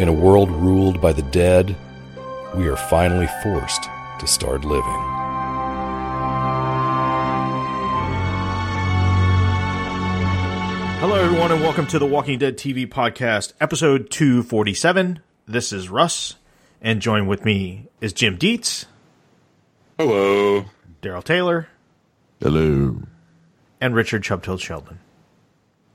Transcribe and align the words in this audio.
In 0.00 0.08
a 0.08 0.12
world 0.14 0.50
ruled 0.50 0.98
by 0.98 1.12
the 1.12 1.20
dead, 1.20 1.76
we 2.56 2.66
are 2.68 2.76
finally 2.76 3.28
forced 3.42 3.82
to 4.18 4.26
start 4.26 4.64
living. 4.64 4.82
Hello, 11.00 11.16
everyone, 11.16 11.52
and 11.52 11.60
welcome 11.60 11.86
to 11.88 11.98
the 11.98 12.06
Walking 12.06 12.38
Dead 12.38 12.56
TV 12.56 12.88
podcast, 12.88 13.52
episode 13.60 14.10
247. 14.10 15.20
This 15.46 15.70
is 15.70 15.90
Russ, 15.90 16.36
and 16.80 17.02
joined 17.02 17.28
with 17.28 17.44
me 17.44 17.88
is 18.00 18.14
Jim 18.14 18.38
Dietz, 18.38 18.86
Hello. 19.98 20.64
Daryl 21.02 21.22
Taylor, 21.22 21.68
Hello. 22.40 23.02
and 23.82 23.94
Richard 23.94 24.22
Chubtilt 24.22 24.60
Sheldon. 24.60 24.98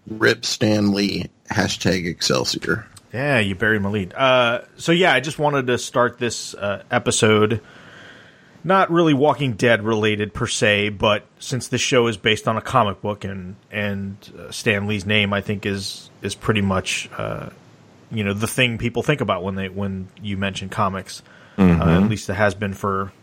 Rip 0.06 0.46
Stan 0.46 0.94
Lee. 0.94 1.32
Hashtag 1.50 2.06
Excelsior. 2.08 2.86
Yeah, 3.16 3.40
you 3.40 3.56
buried 3.56 3.82
my 3.82 3.88
lead. 3.88 4.14
Uh, 4.14 4.64
so 4.76 4.92
yeah, 4.92 5.14
I 5.14 5.22
just 5.22 5.40
wanted 5.40 5.68
to 5.68 5.78
start 5.78 6.18
this 6.18 6.54
uh, 6.54 6.84
episode, 6.92 7.62
not 8.62 8.92
really 8.92 9.14
Walking 9.14 9.54
Dead 9.54 9.84
related 9.84 10.34
per 10.34 10.48
se, 10.48 10.90
but 10.90 11.26
since 11.40 11.70
this 11.70 11.80
show 11.80 12.08
is 12.08 12.18
based 12.18 12.46
on 12.46 12.58
a 12.58 12.62
comic 12.62 13.02
book 13.02 13.24
and 13.24 13.56
and 13.72 14.18
uh, 14.38 14.52
Stan 14.52 14.86
Lee's 14.88 15.06
name, 15.06 15.32
I 15.32 15.40
think 15.40 15.66
is 15.66 16.10
is 16.22 16.36
pretty 16.36 16.60
much 16.60 17.10
uh, 17.18 17.52
you 18.12 18.26
know 18.26 18.34
the 18.34 18.48
thing 18.48 18.78
people 18.78 19.02
think 19.02 19.22
about 19.22 19.44
when 19.44 19.56
they 19.56 19.70
when 19.70 20.10
you 20.22 20.36
mention 20.36 20.68
comics. 20.68 21.24
Uh, 21.58 22.04
at 22.04 22.10
least 22.10 22.30
it 22.30 22.34
has 22.34 22.54
been 22.54 22.74
for 22.74 23.14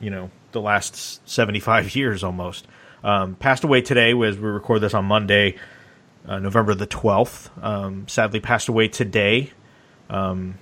you 0.00 0.10
know 0.10 0.32
the 0.50 0.60
last 0.60 1.28
seventy 1.30 1.60
five 1.60 1.94
years 1.94 2.24
almost. 2.24 2.66
Um, 3.04 3.36
passed 3.36 3.62
away 3.62 3.82
today 3.82 4.10
as 4.10 4.36
we 4.36 4.48
record 4.48 4.80
this 4.80 4.94
on 4.94 5.04
Monday 5.04 5.58
uh, 6.26 6.38
November 6.38 6.74
the 6.74 6.86
12th. 6.86 7.50
Um, 7.62 8.08
sadly, 8.08 8.40
passed 8.40 8.68
away 8.68 8.88
today. 8.88 9.50
Um, 10.08 10.58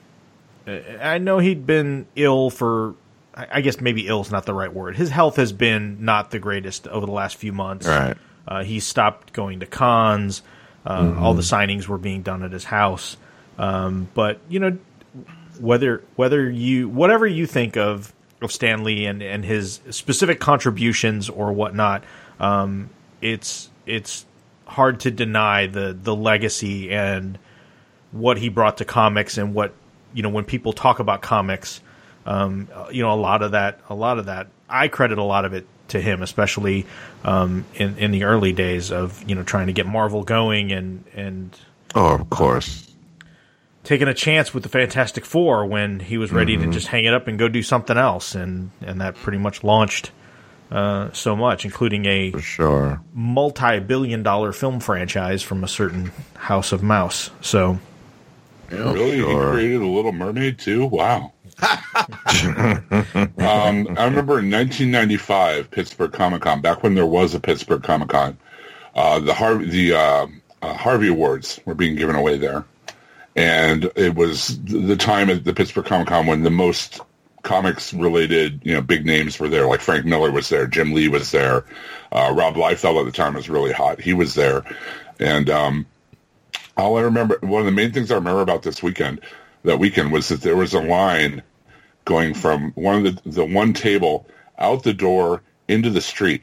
I 0.67 1.19
know 1.19 1.39
he'd 1.39 1.67
been 1.67 2.07
ill 2.17 2.51
for, 2.51 2.95
I 3.35 3.61
guess 3.61 3.81
maybe 3.81 4.07
ill 4.07 4.21
is 4.21 4.31
not 4.31 4.47
the 4.47 4.55
right 4.55 4.73
word. 4.73 4.97
His 4.97 5.11
health 5.11 5.37
has 5.37 5.53
been 5.53 6.05
not 6.05 6.31
the 6.31 6.39
greatest 6.39 6.87
over 6.87 7.07
the 7.07 7.13
last 7.13 7.37
few 7.37 7.53
months. 7.53 7.87
Right. 7.87 8.17
Uh, 8.47 8.65
he 8.65 8.81
stopped 8.81 9.33
going 9.33 9.61
to 9.61 9.67
cons. 9.67 10.43
Uh, 10.85 11.15
All 11.19 11.35
the 11.35 11.43
signings 11.43 11.87
were 11.89 11.99
being 11.99 12.23
done 12.23 12.43
at 12.43 12.53
his 12.53 12.65
house. 12.65 13.17
Um, 13.59 14.09
but 14.15 14.41
you 14.49 14.61
know, 14.61 14.79
whether 15.59 16.03
whether 16.17 16.49
you 16.51 16.89
whatever 16.89 17.27
you 17.27 17.47
think 17.47 17.77
of 17.77 18.15
of 18.41 18.51
Stan 18.51 18.83
Lee 18.85 19.05
and 19.05 19.23
and 19.23 19.45
his 19.45 19.81
specific 19.91 20.41
contributions 20.41 21.29
or 21.29 21.53
whatnot, 21.53 22.03
um, 22.39 22.89
it's 23.21 23.69
it's 23.85 24.25
hard 24.71 25.01
to 25.01 25.11
deny 25.11 25.67
the 25.67 25.97
the 26.01 26.15
legacy 26.15 26.91
and 26.93 27.39
what 28.13 28.39
he 28.39 28.49
brought 28.49 28.79
to 28.79 28.85
comics 28.85 29.37
and 29.39 29.53
what 29.55 29.73
you 30.15 30.23
know 30.23 30.29
when 30.29 30.45
people 30.45 30.73
talk 30.73 30.99
about 31.01 31.23
comics 31.23 31.81
um, 32.27 32.69
you 32.93 33.03
know 33.03 33.13
a 33.13 33.21
lot 33.21 33.43
of 33.43 33.53
that 33.53 33.81
a 33.89 33.95
lot 33.95 34.19
of 34.19 34.27
that 34.27 34.47
I 34.69 34.89
credit 34.89 35.19
a 35.19 35.23
lot 35.25 35.45
of 35.45 35.53
it 35.55 35.67
to 35.89 36.01
him 36.01 36.23
especially 36.23 36.87
um, 37.25 37.65
in 37.75 37.99
in 37.99 38.11
the 38.13 38.25
early 38.25 38.53
days 38.53 38.93
of 38.93 39.23
you 39.29 39.35
know 39.35 39.43
trying 39.43 39.67
to 39.67 39.73
get 39.73 39.87
Marvel 39.87 40.23
going 40.23 40.71
and 40.73 41.05
and 41.15 41.57
Oh, 41.95 42.15
of 42.15 42.31
course. 42.31 42.87
taking 43.83 44.07
a 44.07 44.15
chance 44.15 44.55
with 44.55 44.63
the 44.63 44.69
Fantastic 44.69 45.25
Four 45.25 45.67
when 45.67 45.99
he 45.99 46.17
was 46.19 46.31
ready 46.33 46.57
Mm-hmm. 46.57 46.67
to 46.67 46.73
just 46.73 46.87
hang 46.87 47.05
it 47.05 47.13
up 47.15 47.27
and 47.27 47.39
go 47.39 47.49
do 47.49 47.63
something 47.63 47.97
else 47.97 48.35
and 48.37 48.71
and 48.83 49.01
that 49.01 49.15
pretty 49.17 49.39
much 49.39 49.65
launched 49.65 50.13
uh, 50.71 51.11
so 51.13 51.37
much 51.37 51.65
including 51.65 52.07
a 52.07 52.31
For 52.31 52.41
sure. 52.41 53.01
multi-billion 53.13 54.23
dollar 54.23 54.53
film 54.53 54.81
franchise 54.81 55.43
from 55.43 55.65
a 55.65 55.69
certain 55.69 56.13
House 56.37 56.73
of 56.73 56.83
Mouse. 56.83 57.31
So 57.41 57.79
Really? 58.71 59.19
Sure. 59.19 59.47
He 59.47 59.53
created 59.53 59.81
a 59.83 59.87
Little 59.87 60.13
Mermaid 60.13 60.59
too? 60.59 60.87
Wow. 60.87 61.33
um, 61.63 62.87
I 63.39 64.05
remember 64.05 64.39
in 64.39 64.51
1995, 64.51 65.71
Pittsburgh 65.71 66.13
Comic 66.13 66.43
Con, 66.43 66.61
back 66.61 66.83
when 66.83 66.95
there 66.95 67.07
was 67.07 67.35
a 67.35 67.41
Pittsburgh 67.41 67.83
Comic 67.83 68.09
Con, 68.09 68.39
uh, 68.95 69.19
the 69.21 69.35
Harvey 69.35 69.69
the 69.69 69.95
uh, 69.95 70.27
uh, 70.63 70.75
Harvey 70.75 71.09
Awards 71.09 71.61
were 71.65 71.75
being 71.75 71.97
given 71.97 72.17
away 72.17 72.39
there, 72.39 72.65
and 73.37 73.91
it 73.97 74.15
was 74.15 74.59
the 74.65 74.97
time 74.97 75.29
at 75.29 75.45
the 75.45 75.53
Pittsburgh 75.53 75.85
Comic 75.85 76.09
Con 76.09 76.27
when 76.27 76.43
the 76.43 76.51
most 76.51 77.01
comics 77.43 77.93
related, 77.95 78.61
you 78.65 78.75
know, 78.75 78.81
big 78.81 79.07
names 79.07 79.39
were 79.39 79.49
there. 79.49 79.67
Like 79.67 79.81
Frank 79.81 80.05
Miller 80.05 80.31
was 80.31 80.49
there, 80.49 80.67
Jim 80.67 80.93
Lee 80.93 81.09
was 81.09 81.31
there, 81.31 81.65
uh, 82.13 82.33
Rob 82.37 82.55
Liefeld 82.55 83.01
at 83.01 83.07
the 83.07 83.13
time 83.13 83.35
was 83.35 83.49
really 83.49 83.73
hot. 83.73 84.01
He 84.01 84.13
was 84.15 84.35
there, 84.35 84.65
and 85.19 85.49
um, 85.51 85.87
all 86.77 86.97
I 86.97 87.03
remember, 87.03 87.39
one 87.43 87.61
of 87.61 87.67
the 87.67 87.73
main 87.73 87.93
things 87.93 88.11
I 88.11 88.17
remember 88.17 88.43
about 88.43 88.63
this 88.63 88.83
weekend, 88.83 89.21
that 89.65 89.79
weekend 89.79 90.13
was 90.13 90.29
that 90.29 90.43
there 90.43 90.57
was 90.57 90.75
a 90.75 90.81
line 90.81 91.43
going 92.05 92.35
from 92.35 92.73
one 92.73 93.07
of 93.07 93.23
the 93.23 93.31
the 93.31 93.45
one 93.45 93.73
table 93.73 94.27
out 94.59 94.83
the 94.83 94.93
door 94.93 95.43
into 95.69 95.91
the 95.91 96.01
street, 96.01 96.43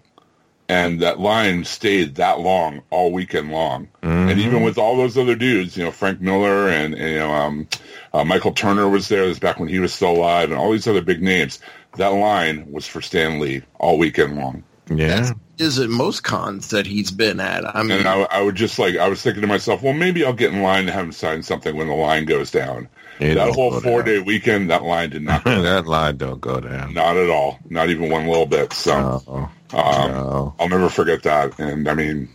and 0.69 1.01
that 1.01 1.19
line 1.19 1.63
stayed 1.63 2.16
that 2.16 2.39
long 2.39 2.81
all 2.89 3.11
weekend 3.11 3.51
long. 3.51 3.88
And 4.01 4.39
even 4.39 4.63
with 4.63 4.78
all 4.78 4.97
those 4.97 5.17
other 5.17 5.35
dudes, 5.35 5.78
you 5.78 5.83
know, 5.83 5.91
Frank 5.91 6.19
Miller 6.22 6.67
and, 6.67 6.94
and, 6.94 7.11
you 7.11 7.19
know 7.19 7.31
um, 7.31 7.67
uh, 8.13 8.23
Michael 8.23 8.51
Turner 8.51 8.89
was 8.89 9.07
there. 9.07 9.27
This 9.27 9.39
back 9.39 9.59
when 9.59 9.69
he 9.69 9.79
was 9.79 9.94
still 9.94 10.11
alive, 10.11 10.50
and 10.50 10.59
all 10.59 10.72
these 10.72 10.88
other 10.88 11.01
big 11.01 11.22
names. 11.22 11.59
That 11.95 12.09
line 12.09 12.72
was 12.72 12.85
for 12.85 13.01
Stan 13.01 13.39
Lee 13.39 13.63
all 13.79 13.97
weekend 13.97 14.35
long. 14.35 14.63
Yeah. 14.89 15.31
Is 15.57 15.79
it 15.79 15.89
most 15.89 16.23
cons 16.23 16.69
that 16.69 16.85
he's 16.85 17.11
been 17.11 17.39
at? 17.39 17.66
I 17.75 17.81
mean, 17.81 18.00
And 18.00 18.07
I, 18.07 18.22
I 18.23 18.41
would 18.41 18.56
just 18.56 18.77
like, 18.77 18.95
I 18.97 19.09
was 19.09 19.22
thinking 19.22 19.41
to 19.41 19.47
myself, 19.47 19.81
well, 19.81 19.94
maybe 19.94 20.23
I'll 20.23 20.33
get 20.33 20.53
in 20.53 20.61
line 20.61 20.85
to 20.85 20.91
have 20.91 21.06
him 21.06 21.11
sign 21.11 21.41
something 21.41 21.75
when 21.75 21.88
the 21.88 21.95
line 21.95 22.25
goes 22.25 22.51
down. 22.51 22.88
It 23.19 23.35
that 23.35 23.53
whole 23.55 23.79
four 23.81 24.03
down. 24.03 24.05
day 24.16 24.19
weekend, 24.19 24.69
that 24.69 24.83
line 24.83 25.09
did 25.09 25.23
not 25.23 25.44
go 25.44 25.51
down. 25.55 25.63
that 25.63 25.88
line 25.88 26.17
don't 26.17 26.39
go 26.41 26.59
down. 26.59 26.94
Not 26.94 27.17
at 27.17 27.29
all. 27.29 27.59
Not 27.69 27.89
even 27.89 28.09
one 28.09 28.28
little 28.28 28.45
bit. 28.45 28.73
So 28.73 29.22
No. 29.28 29.33
um, 29.78 30.11
No. 30.11 30.55
I'll 30.59 30.69
never 30.69 30.89
forget 30.89 31.23
that. 31.23 31.57
And 31.59 31.88
I 31.88 31.94
mean, 31.95 32.29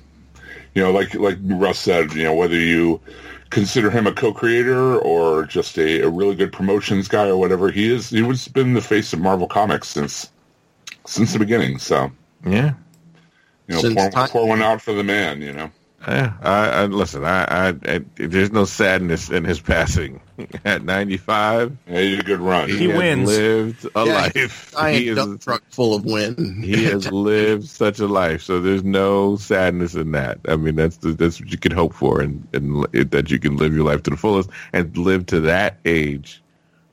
you 0.74 0.82
know, 0.82 0.90
like 0.90 1.14
like 1.14 1.38
Russ 1.42 1.78
said, 1.78 2.12
you 2.14 2.24
know, 2.24 2.34
whether 2.34 2.56
you 2.58 3.00
consider 3.50 3.90
him 3.90 4.06
a 4.06 4.12
co-creator 4.12 4.96
or 4.98 5.44
just 5.44 5.76
a, 5.78 6.00
a 6.00 6.08
really 6.08 6.34
good 6.34 6.52
promotions 6.52 7.06
guy 7.08 7.26
or 7.28 7.36
whatever, 7.36 7.70
he 7.70 7.92
is. 7.92 8.08
He 8.10 8.22
was 8.22 8.48
been 8.48 8.72
the 8.74 8.80
face 8.80 9.12
of 9.12 9.18
Marvel 9.20 9.46
Comics 9.46 9.88
since 9.88 10.30
since 11.06 11.32
the 11.32 11.38
beginning. 11.38 11.78
So 11.78 12.10
Yeah. 12.46 12.72
you 13.68 13.74
know, 13.74 13.80
Since 13.82 13.94
pour, 13.94 14.10
time- 14.10 14.28
pour 14.30 14.48
one 14.48 14.62
out 14.62 14.80
for 14.82 14.92
the 14.94 15.04
man. 15.04 15.42
You 15.42 15.52
know. 15.52 15.70
Yeah, 16.08 16.32
I, 16.42 16.68
I 16.68 16.84
listen. 16.86 17.24
I, 17.24 17.44
I, 17.44 17.68
I, 17.86 18.00
there's 18.16 18.50
no 18.50 18.64
sadness 18.64 19.30
in 19.30 19.44
his 19.44 19.60
passing. 19.60 20.20
At 20.64 20.84
95, 20.84 21.76
Yeah, 21.86 22.00
he 22.00 22.10
did 22.10 22.20
a 22.20 22.22
good 22.22 22.40
run. 22.40 22.68
He 22.68 22.88
has 22.88 22.96
wins. 22.98 23.28
lived 23.28 23.86
a 23.94 24.04
Yeah, 24.04 24.12
life. 24.14 24.74
I 24.76 24.92
He 24.92 24.98
ain't 24.98 25.08
is- 25.08 25.16
dump 25.16 25.40
truck 25.40 25.62
full 25.70 25.94
of 25.94 26.04
wind. 26.04 26.64
he 26.64 26.84
has 26.84 27.10
lived 27.12 27.68
such 27.68 27.98
a 27.98 28.06
life, 28.06 28.42
so 28.42 28.60
there's 28.60 28.84
no 28.84 29.36
sadness 29.36 29.94
in 29.94 30.12
that. 30.12 30.38
I 30.48 30.56
mean, 30.56 30.76
that's 30.76 30.98
the, 30.98 31.12
that's 31.12 31.40
what 31.40 31.50
you 31.50 31.58
can 31.58 31.72
hope 31.72 31.94
for, 31.94 32.20
and 32.20 32.46
and 32.52 32.80
li- 32.80 33.04
that 33.04 33.30
you 33.30 33.38
can 33.38 33.56
live 33.56 33.74
your 33.74 33.84
life 33.84 34.02
to 34.04 34.10
the 34.10 34.16
fullest 34.16 34.50
and 34.72 34.96
live 34.96 35.26
to 35.26 35.40
that 35.42 35.78
age, 35.84 36.42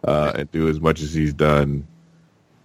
uh, 0.03 0.31
and 0.35 0.51
do 0.51 0.67
as 0.69 0.79
much 0.79 1.01
as 1.01 1.13
he's 1.13 1.33
done. 1.33 1.85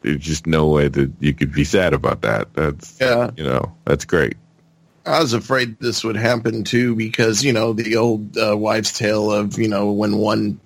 There's 0.03 0.19
just 0.21 0.47
no 0.47 0.69
way 0.69 0.89
that 0.89 1.11
you 1.21 1.33
could 1.33 1.53
be 1.53 1.65
sad 1.65 1.95
about 1.95 2.21
that. 2.23 2.53
That's 2.55 2.99
Yeah. 3.01 3.31
you 3.37 3.45
know, 3.45 3.73
that's 3.87 4.05
great. 4.05 4.37
I 5.07 5.21
was 5.21 5.33
afraid 5.35 5.79
this 5.81 6.03
would 6.05 6.17
happen 6.17 6.65
too 6.65 6.95
because 6.95 7.45
you 7.45 7.53
know 7.53 7.73
the 7.75 7.97
old 7.97 8.39
uh, 8.39 8.57
wives' 8.57 8.93
tale 8.93 9.31
of 9.31 9.59
you 9.59 9.69
know 9.69 9.93
when 9.93 10.17
one 10.17 10.59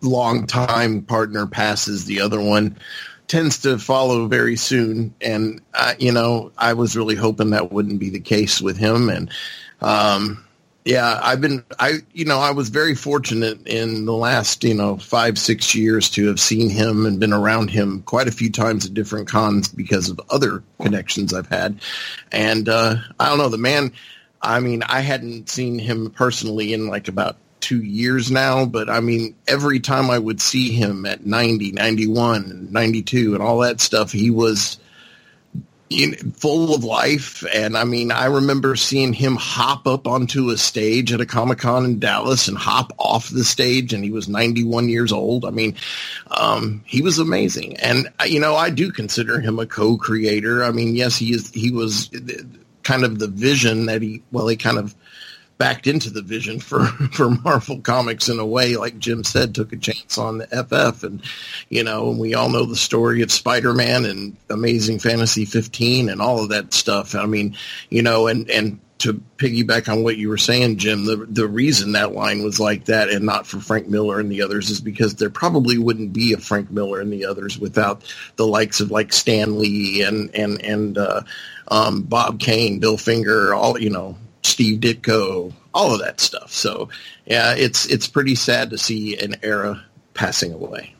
long 0.00 0.46
time 0.46 1.02
partner 1.02 1.46
passes, 1.46 2.04
the 2.04 2.20
other 2.20 2.40
one 2.40 2.78
tends 3.28 3.58
to 3.58 3.78
follow 3.78 4.26
very 4.26 4.56
soon. 4.56 5.14
And 5.20 5.60
uh, 5.72 5.94
you 5.98 6.12
know, 6.12 6.52
I 6.58 6.72
was 6.72 6.96
really 6.96 7.14
hoping 7.14 7.50
that 7.50 7.72
wouldn't 7.72 8.00
be 8.00 8.10
the 8.10 8.20
case 8.20 8.60
with 8.60 8.76
him. 8.76 9.08
And 9.08 9.30
um, 9.80 10.44
yeah, 10.84 11.20
I've 11.22 11.40
been 11.40 11.64
I 11.78 11.98
you 12.12 12.24
know 12.24 12.38
I 12.38 12.50
was 12.50 12.70
very 12.70 12.94
fortunate 12.94 13.66
in 13.66 14.06
the 14.06 14.14
last 14.14 14.64
you 14.64 14.74
know 14.74 14.96
five 14.96 15.38
six 15.38 15.74
years 15.74 16.10
to 16.10 16.26
have 16.28 16.40
seen 16.40 16.70
him 16.70 17.06
and 17.06 17.20
been 17.20 17.32
around 17.32 17.70
him 17.70 18.02
quite 18.02 18.28
a 18.28 18.32
few 18.32 18.50
times 18.50 18.86
at 18.86 18.94
different 18.94 19.28
cons 19.28 19.68
because 19.68 20.08
of 20.08 20.20
other 20.30 20.62
connections 20.80 21.34
I've 21.34 21.48
had. 21.48 21.80
And 22.32 22.68
uh, 22.68 22.96
I 23.18 23.28
don't 23.28 23.38
know 23.38 23.48
the 23.48 23.58
man. 23.58 23.92
I 24.42 24.60
mean, 24.60 24.82
I 24.82 25.00
hadn't 25.00 25.50
seen 25.50 25.78
him 25.78 26.10
personally 26.10 26.72
in 26.72 26.88
like 26.88 27.08
about 27.08 27.36
two 27.70 27.82
years 27.84 28.32
now, 28.32 28.64
but 28.64 28.90
I 28.90 28.98
mean, 28.98 29.36
every 29.46 29.78
time 29.78 30.10
I 30.10 30.18
would 30.18 30.40
see 30.40 30.72
him 30.72 31.06
at 31.06 31.24
90, 31.24 31.70
91, 31.70 32.44
and 32.46 32.72
92 32.72 33.34
and 33.34 33.40
all 33.40 33.60
that 33.60 33.80
stuff, 33.80 34.10
he 34.10 34.28
was 34.28 34.80
know, 35.88 36.16
full 36.34 36.74
of 36.74 36.82
life. 36.82 37.44
And 37.54 37.78
I 37.78 37.84
mean, 37.84 38.10
I 38.10 38.24
remember 38.24 38.74
seeing 38.74 39.12
him 39.12 39.36
hop 39.36 39.86
up 39.86 40.08
onto 40.08 40.50
a 40.50 40.56
stage 40.56 41.12
at 41.12 41.20
a 41.20 41.26
Comic 41.26 41.58
Con 41.58 41.84
in 41.84 42.00
Dallas 42.00 42.48
and 42.48 42.58
hop 42.58 42.92
off 42.98 43.28
the 43.28 43.44
stage, 43.44 43.92
and 43.92 44.02
he 44.02 44.10
was 44.10 44.28
91 44.28 44.88
years 44.88 45.12
old. 45.12 45.44
I 45.44 45.50
mean, 45.50 45.76
um, 46.28 46.82
he 46.86 47.02
was 47.02 47.20
amazing. 47.20 47.76
And, 47.76 48.08
uh, 48.20 48.24
you 48.24 48.40
know, 48.40 48.56
I 48.56 48.70
do 48.70 48.90
consider 48.90 49.38
him 49.38 49.60
a 49.60 49.66
co-creator. 49.66 50.64
I 50.64 50.72
mean, 50.72 50.96
yes, 50.96 51.16
he 51.16 51.34
is, 51.34 51.52
he 51.52 51.70
was 51.70 52.10
kind 52.82 53.04
of 53.04 53.20
the 53.20 53.28
vision 53.28 53.86
that 53.86 54.02
he, 54.02 54.24
well, 54.32 54.48
he 54.48 54.56
kind 54.56 54.76
of 54.76 54.96
backed 55.60 55.86
into 55.86 56.08
the 56.08 56.22
vision 56.22 56.58
for, 56.58 56.86
for 57.12 57.28
Marvel 57.28 57.80
Comics 57.82 58.30
in 58.30 58.40
a 58.40 58.46
way, 58.46 58.76
like 58.76 58.98
Jim 58.98 59.22
said, 59.22 59.54
took 59.54 59.74
a 59.74 59.76
chance 59.76 60.16
on 60.16 60.38
the 60.38 60.46
FF. 60.46 61.04
And, 61.04 61.22
you 61.68 61.84
know, 61.84 62.10
and 62.10 62.18
we 62.18 62.34
all 62.34 62.48
know 62.48 62.64
the 62.64 62.74
story 62.74 63.20
of 63.20 63.30
Spider-Man 63.30 64.06
and 64.06 64.36
Amazing 64.48 65.00
Fantasy 65.00 65.44
15 65.44 66.08
and 66.08 66.22
all 66.22 66.42
of 66.42 66.48
that 66.48 66.72
stuff. 66.72 67.14
I 67.14 67.26
mean, 67.26 67.58
you 67.90 68.00
know, 68.00 68.26
and, 68.26 68.50
and 68.50 68.80
to 69.00 69.22
piggyback 69.36 69.92
on 69.92 70.02
what 70.02 70.16
you 70.16 70.30
were 70.30 70.38
saying, 70.38 70.78
Jim, 70.78 71.04
the, 71.04 71.26
the 71.28 71.46
reason 71.46 71.92
that 71.92 72.12
line 72.12 72.42
was 72.42 72.58
like 72.58 72.86
that 72.86 73.10
and 73.10 73.26
not 73.26 73.46
for 73.46 73.60
Frank 73.60 73.86
Miller 73.86 74.18
and 74.18 74.32
the 74.32 74.40
others 74.40 74.70
is 74.70 74.80
because 74.80 75.16
there 75.16 75.30
probably 75.30 75.76
wouldn't 75.76 76.14
be 76.14 76.32
a 76.32 76.38
Frank 76.38 76.70
Miller 76.70 77.00
and 77.00 77.12
the 77.12 77.26
others 77.26 77.58
without 77.58 78.02
the 78.36 78.46
likes 78.46 78.80
of 78.80 78.90
like 78.90 79.12
Stan 79.12 79.58
Lee 79.58 80.02
and, 80.04 80.34
and, 80.34 80.62
and, 80.62 80.96
uh, 80.96 81.20
um, 81.68 82.02
Bob 82.02 82.40
Kane, 82.40 82.78
Bill 82.78 82.96
Finger, 82.96 83.54
all, 83.54 83.78
you 83.78 83.90
know, 83.90 84.16
Steve 84.42 84.80
Ditko, 84.80 85.52
all 85.74 85.94
of 85.94 86.00
that 86.00 86.20
stuff. 86.20 86.52
So 86.52 86.88
yeah, 87.26 87.54
it's 87.54 87.86
it's 87.86 88.08
pretty 88.08 88.34
sad 88.34 88.70
to 88.70 88.78
see 88.78 89.16
an 89.18 89.36
era 89.42 89.84
passing 90.14 90.52
away. 90.52 90.94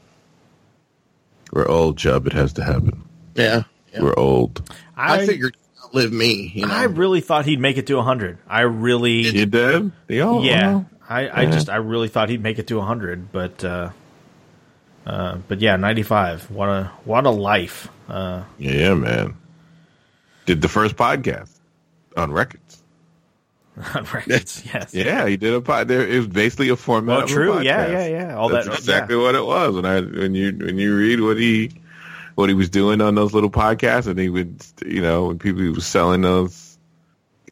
We're 1.52 1.68
old, 1.68 1.98
Chubb. 1.98 2.26
It 2.26 2.32
has 2.32 2.52
to 2.54 2.64
happen. 2.64 3.02
Yeah, 3.34 3.64
yeah. 3.92 4.02
We're 4.02 4.18
old. 4.18 4.70
I, 4.96 5.20
I 5.22 5.26
figured 5.26 5.56
outlive 5.82 6.12
me. 6.12 6.52
You 6.54 6.66
know? 6.66 6.74
I 6.74 6.84
really 6.84 7.20
thought 7.20 7.44
he'd 7.46 7.60
make 7.60 7.76
it 7.76 7.86
to 7.88 8.00
hundred. 8.02 8.38
I 8.46 8.62
really, 8.62 9.22
you 9.22 9.46
did. 9.46 9.92
They 10.06 10.20
all, 10.20 10.44
yeah. 10.44 10.84
I, 11.08 11.26
I 11.26 11.42
yeah. 11.42 11.50
just 11.50 11.68
I 11.68 11.76
really 11.76 12.08
thought 12.08 12.28
he'd 12.28 12.42
make 12.42 12.58
it 12.58 12.68
to 12.68 12.80
hundred, 12.80 13.32
but 13.32 13.64
uh, 13.64 13.90
uh, 15.06 15.38
but 15.48 15.60
yeah, 15.60 15.76
ninety 15.76 16.04
five. 16.04 16.48
What 16.50 16.68
a 16.68 16.92
what 17.04 17.26
a 17.26 17.30
life. 17.30 17.88
Uh, 18.08 18.44
yeah, 18.58 18.94
man. 18.94 19.36
Did 20.46 20.62
the 20.62 20.68
first 20.68 20.96
podcast 20.96 21.50
on 22.16 22.30
records. 22.32 22.69
on 23.94 24.04
records. 24.04 24.62
Yes. 24.64 24.92
Yeah, 24.94 25.26
he 25.26 25.36
did 25.36 25.54
a 25.54 25.60
pod. 25.60 25.88
There, 25.88 26.06
it 26.06 26.16
was 26.16 26.26
basically 26.26 26.68
a 26.70 26.76
format. 26.76 27.24
Oh, 27.24 27.26
true. 27.26 27.60
Yeah, 27.62 27.86
yeah, 27.90 28.06
yeah. 28.06 28.36
All 28.36 28.48
That's 28.48 28.66
that. 28.66 28.78
exactly 28.78 29.16
yeah. 29.16 29.22
what 29.22 29.34
it 29.34 29.44
was. 29.44 29.76
And 29.76 29.86
I, 29.86 30.00
when 30.00 30.34
you 30.34 30.52
when 30.52 30.78
you 30.78 30.96
read 30.96 31.20
what 31.20 31.36
he 31.38 31.70
what 32.34 32.48
he 32.48 32.54
was 32.54 32.68
doing 32.70 33.00
on 33.00 33.14
those 33.14 33.32
little 33.32 33.50
podcasts, 33.50 34.06
and 34.06 34.18
he 34.18 34.28
would, 34.28 34.64
you 34.84 35.00
know, 35.02 35.26
when 35.26 35.38
people 35.38 35.62
he 35.62 35.68
was 35.68 35.86
selling 35.86 36.22
those. 36.22 36.78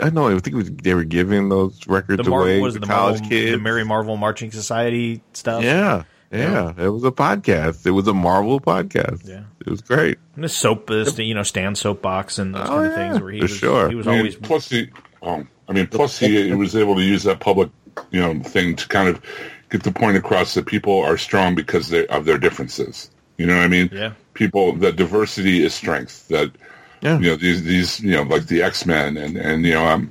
I 0.00 0.10
know. 0.10 0.28
I 0.28 0.38
think 0.38 0.54
was, 0.54 0.70
they 0.70 0.94
were 0.94 1.02
giving 1.04 1.48
those 1.48 1.86
records 1.88 2.22
the 2.22 2.30
Mar- 2.30 2.42
away 2.42 2.60
was 2.60 2.74
to 2.74 2.80
the 2.80 2.86
college 2.86 3.20
Marvel, 3.20 3.28
kids. 3.30 3.50
the 3.52 3.58
Merry 3.58 3.84
Marvel 3.84 4.16
Marching 4.16 4.52
Society 4.52 5.22
stuff. 5.32 5.64
Yeah, 5.64 6.04
yeah, 6.30 6.72
It 6.78 6.88
was 6.88 7.02
a 7.02 7.10
podcast. 7.10 7.84
It 7.86 7.90
was 7.90 8.06
a 8.06 8.14
Marvel 8.14 8.60
podcast. 8.60 9.26
Yeah. 9.26 9.42
It 9.60 9.68
was 9.68 9.80
great. 9.80 10.18
And 10.36 10.44
the 10.44 10.48
soap, 10.48 10.86
this, 10.86 11.18
you 11.18 11.34
know, 11.34 11.42
Stan 11.42 11.74
soapbox 11.74 12.38
and 12.38 12.54
those 12.54 12.68
Oh, 12.68 12.74
kind 12.74 12.86
of 12.86 12.92
yeah, 12.92 12.96
things 13.10 13.22
where 13.22 13.32
he 13.32 13.38
for 13.40 13.44
was, 13.44 13.50
sure. 13.50 13.88
he 13.88 13.94
was 13.96 14.06
I 14.06 14.10
mean, 14.10 14.18
always 14.20 14.36
plus 14.36 14.68
he, 14.68 14.88
oh, 15.20 15.44
I 15.68 15.72
mean, 15.72 15.86
plus 15.86 16.18
he, 16.18 16.48
he 16.48 16.54
was 16.54 16.74
able 16.74 16.94
to 16.94 17.02
use 17.02 17.24
that 17.24 17.40
public, 17.40 17.70
you 18.10 18.20
know, 18.20 18.40
thing 18.42 18.76
to 18.76 18.88
kind 18.88 19.08
of 19.08 19.22
get 19.70 19.82
the 19.82 19.92
point 19.92 20.16
across 20.16 20.54
that 20.54 20.66
people 20.66 21.00
are 21.00 21.18
strong 21.18 21.54
because 21.54 21.88
they, 21.88 22.06
of 22.06 22.24
their 22.24 22.38
differences. 22.38 23.10
You 23.36 23.46
know 23.46 23.56
what 23.56 23.64
I 23.64 23.68
mean? 23.68 23.90
Yeah. 23.92 24.12
People 24.34 24.72
that 24.76 24.96
diversity 24.96 25.64
is 25.64 25.74
strength. 25.74 26.28
That 26.28 26.52
Yeah. 27.00 27.18
you 27.18 27.30
know 27.30 27.36
these 27.36 27.62
these 27.62 28.00
you 28.00 28.12
know 28.12 28.22
like 28.22 28.46
the 28.46 28.62
X 28.62 28.86
Men 28.86 29.16
and 29.16 29.36
and 29.36 29.64
you 29.64 29.74
know 29.74 29.86
um, 29.86 30.10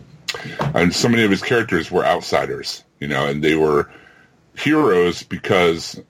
and 0.74 0.94
so 0.94 1.10
many 1.10 1.24
of 1.24 1.32
his 1.32 1.42
characters 1.42 1.92
were 1.92 2.06
outsiders. 2.06 2.84
You 3.00 3.08
know, 3.08 3.28
and 3.28 3.44
they 3.44 3.56
were 3.56 3.90
heroes 4.58 5.24
because 5.24 6.02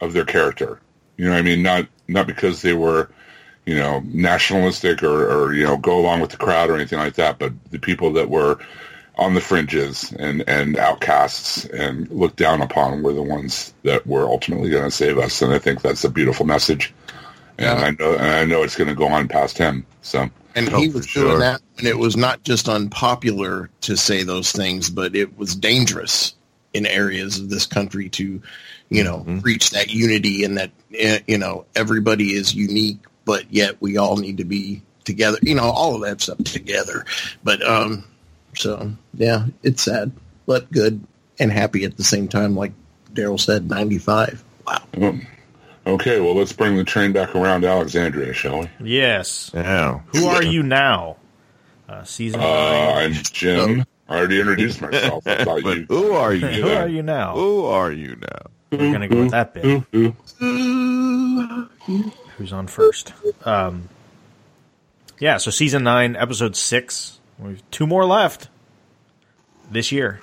of 0.00 0.12
their 0.12 0.24
character. 0.24 0.80
You 1.16 1.26
know 1.26 1.32
what 1.32 1.38
I 1.38 1.42
mean? 1.42 1.62
Not 1.62 1.86
not 2.08 2.26
because 2.26 2.62
they 2.62 2.72
were 2.72 3.10
you 3.66 3.76
know 3.76 4.02
nationalistic 4.06 5.02
or, 5.02 5.30
or 5.30 5.54
you 5.54 5.64
know 5.64 5.76
go 5.76 5.98
along 5.98 6.20
with 6.20 6.30
the 6.30 6.36
crowd 6.36 6.70
or 6.70 6.74
anything 6.74 6.98
like 6.98 7.14
that, 7.14 7.38
but 7.38 7.52
the 7.70 7.78
people 7.78 8.12
that 8.14 8.28
were 8.30 8.58
on 9.16 9.34
the 9.34 9.40
fringes 9.40 10.12
and, 10.18 10.42
and 10.48 10.76
outcasts 10.78 11.64
and 11.66 12.10
looked 12.10 12.36
down 12.36 12.62
upon 12.62 13.02
were 13.02 13.12
the 13.12 13.22
ones 13.22 13.74
that 13.82 14.06
were 14.06 14.24
ultimately 14.24 14.70
going 14.70 14.84
to 14.84 14.90
save 14.90 15.18
us. 15.18 15.42
And 15.42 15.52
I 15.52 15.58
think 15.58 15.82
that's 15.82 16.04
a 16.04 16.10
beautiful 16.10 16.46
message. 16.46 16.94
And 17.58 17.78
Yeah. 17.78 17.84
I 17.86 17.90
know, 17.90 18.14
and 18.14 18.22
I 18.26 18.44
know 18.44 18.62
it's 18.62 18.76
going 18.76 18.88
to 18.88 18.94
go 18.94 19.06
on 19.08 19.28
past 19.28 19.58
him. 19.58 19.84
So 20.00 20.30
And 20.54 20.68
Oh, 20.72 20.78
he 20.78 20.88
for 20.88 20.98
was 20.98 21.06
sure. 21.06 21.24
doing 21.26 21.40
that 21.40 21.60
and 21.78 21.86
it 21.86 21.98
was 21.98 22.16
not 22.16 22.42
just 22.42 22.68
unpopular 22.68 23.68
to 23.82 23.96
say 23.96 24.22
those 24.22 24.50
things, 24.52 24.88
but 24.88 25.14
it 25.14 25.36
was 25.36 25.54
dangerous 25.54 26.34
in 26.72 26.86
areas 26.86 27.38
of 27.38 27.50
this 27.50 27.66
country 27.66 28.08
to, 28.10 28.40
you 28.88 29.04
know, 29.04 29.18
Mm-hmm. 29.18 29.40
reach 29.40 29.70
that 29.70 29.90
unity 29.90 30.44
and 30.44 30.56
that, 30.56 30.70
eh, 30.94 31.18
you 31.26 31.36
know, 31.38 31.66
everybody 31.76 32.32
is 32.32 32.54
unique, 32.54 32.98
but 33.26 33.44
yet 33.52 33.76
we 33.80 33.98
all 33.98 34.16
need 34.16 34.38
to 34.38 34.44
be 34.44 34.80
together, 35.04 35.36
you 35.42 35.54
know, 35.54 35.64
all 35.64 35.94
of 35.96 36.00
that 36.02 36.20
stuff 36.22 36.38
together. 36.44 37.04
But, 37.44 37.62
um, 37.62 38.04
so 38.54 38.92
yeah, 39.14 39.46
it's 39.62 39.82
sad, 39.82 40.12
but 40.46 40.70
good 40.70 41.04
and 41.38 41.50
happy 41.52 41.84
at 41.84 41.96
the 41.96 42.04
same 42.04 42.28
time. 42.28 42.54
Like 42.56 42.72
Daryl 43.12 43.40
said, 43.40 43.68
95. 43.68 44.44
Wow. 44.66 44.82
okay, 45.86 46.20
well 46.20 46.34
let's 46.34 46.52
bring 46.52 46.76
the 46.76 46.84
train 46.84 47.12
back 47.12 47.34
around 47.34 47.62
to 47.62 47.68
Alexandria, 47.68 48.32
shall 48.32 48.60
we? 48.60 48.70
yes. 48.80 49.50
Yeah. 49.54 50.00
Who 50.14 50.26
are 50.26 50.42
you 50.42 50.62
now? 50.62 51.16
Uh, 51.88 52.04
season 52.04 52.40
Uh. 52.40 52.44
I'm 52.44 53.12
Jim. 53.12 53.84
I 54.08 54.18
already 54.18 54.40
introduced 54.40 54.80
myself. 54.80 55.26
I 55.26 55.44
thought 55.44 55.62
But 55.64 55.76
you. 55.78 55.86
who 55.88 56.12
are 56.12 56.34
you? 56.34 56.46
Who 56.46 56.68
are 56.68 56.88
you 56.88 57.02
now? 57.02 57.34
Who 57.34 57.64
are 57.66 57.90
you 57.92 58.16
now? 58.16 58.50
We're 58.70 58.92
gonna 58.92 59.08
go 59.08 59.20
with 59.22 59.30
that 59.32 59.52
bit. 59.54 59.64
Ooh, 59.66 59.84
ooh. 59.94 61.68
Who's 62.38 62.52
on 62.52 62.66
first? 62.66 63.12
Um, 63.44 63.88
yeah. 65.18 65.36
So 65.38 65.50
season 65.50 65.84
nine, 65.84 66.16
episode 66.16 66.56
six. 66.56 67.18
We've 67.42 67.62
two 67.70 67.86
more 67.86 68.04
left 68.06 68.48
this 69.70 69.92
year. 69.92 70.20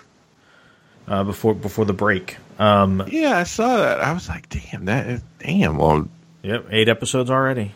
Uh, 1.07 1.23
before 1.23 1.55
before 1.55 1.85
the 1.85 1.93
break. 1.93 2.37
Um, 2.59 3.03
Yeah, 3.07 3.37
I 3.37 3.43
saw 3.43 3.77
that. 3.77 3.99
I 3.99 4.13
was 4.13 4.29
like, 4.29 4.47
damn, 4.49 4.85
that 4.85 5.07
is 5.07 5.21
damn. 5.39 5.77
Well, 5.77 6.07
yep, 6.43 6.67
eight 6.69 6.87
episodes 6.87 7.31
already. 7.31 7.71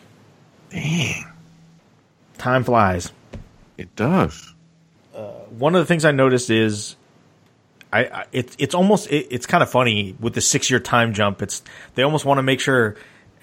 dang, 0.70 1.24
Time 2.38 2.62
flies. 2.62 3.10
it 3.76 3.94
does. 3.96 4.54
one 5.50 5.74
of 5.74 5.80
the 5.80 5.86
things 5.86 6.04
I 6.04 6.12
noticed 6.12 6.48
is, 6.48 6.94
I, 7.92 8.04
I 8.04 8.24
it's 8.30 8.54
it's 8.60 8.74
almost 8.74 9.10
it, 9.10 9.26
it's 9.30 9.46
kind 9.46 9.62
of 9.64 9.70
funny 9.70 10.14
with 10.20 10.34
the 10.34 10.40
six 10.40 10.70
year 10.70 10.78
time 10.78 11.12
jump. 11.12 11.42
It's 11.42 11.62
they 11.96 12.02
almost 12.04 12.24
want 12.24 12.38
to 12.38 12.42
make 12.42 12.60
sure 12.60 12.94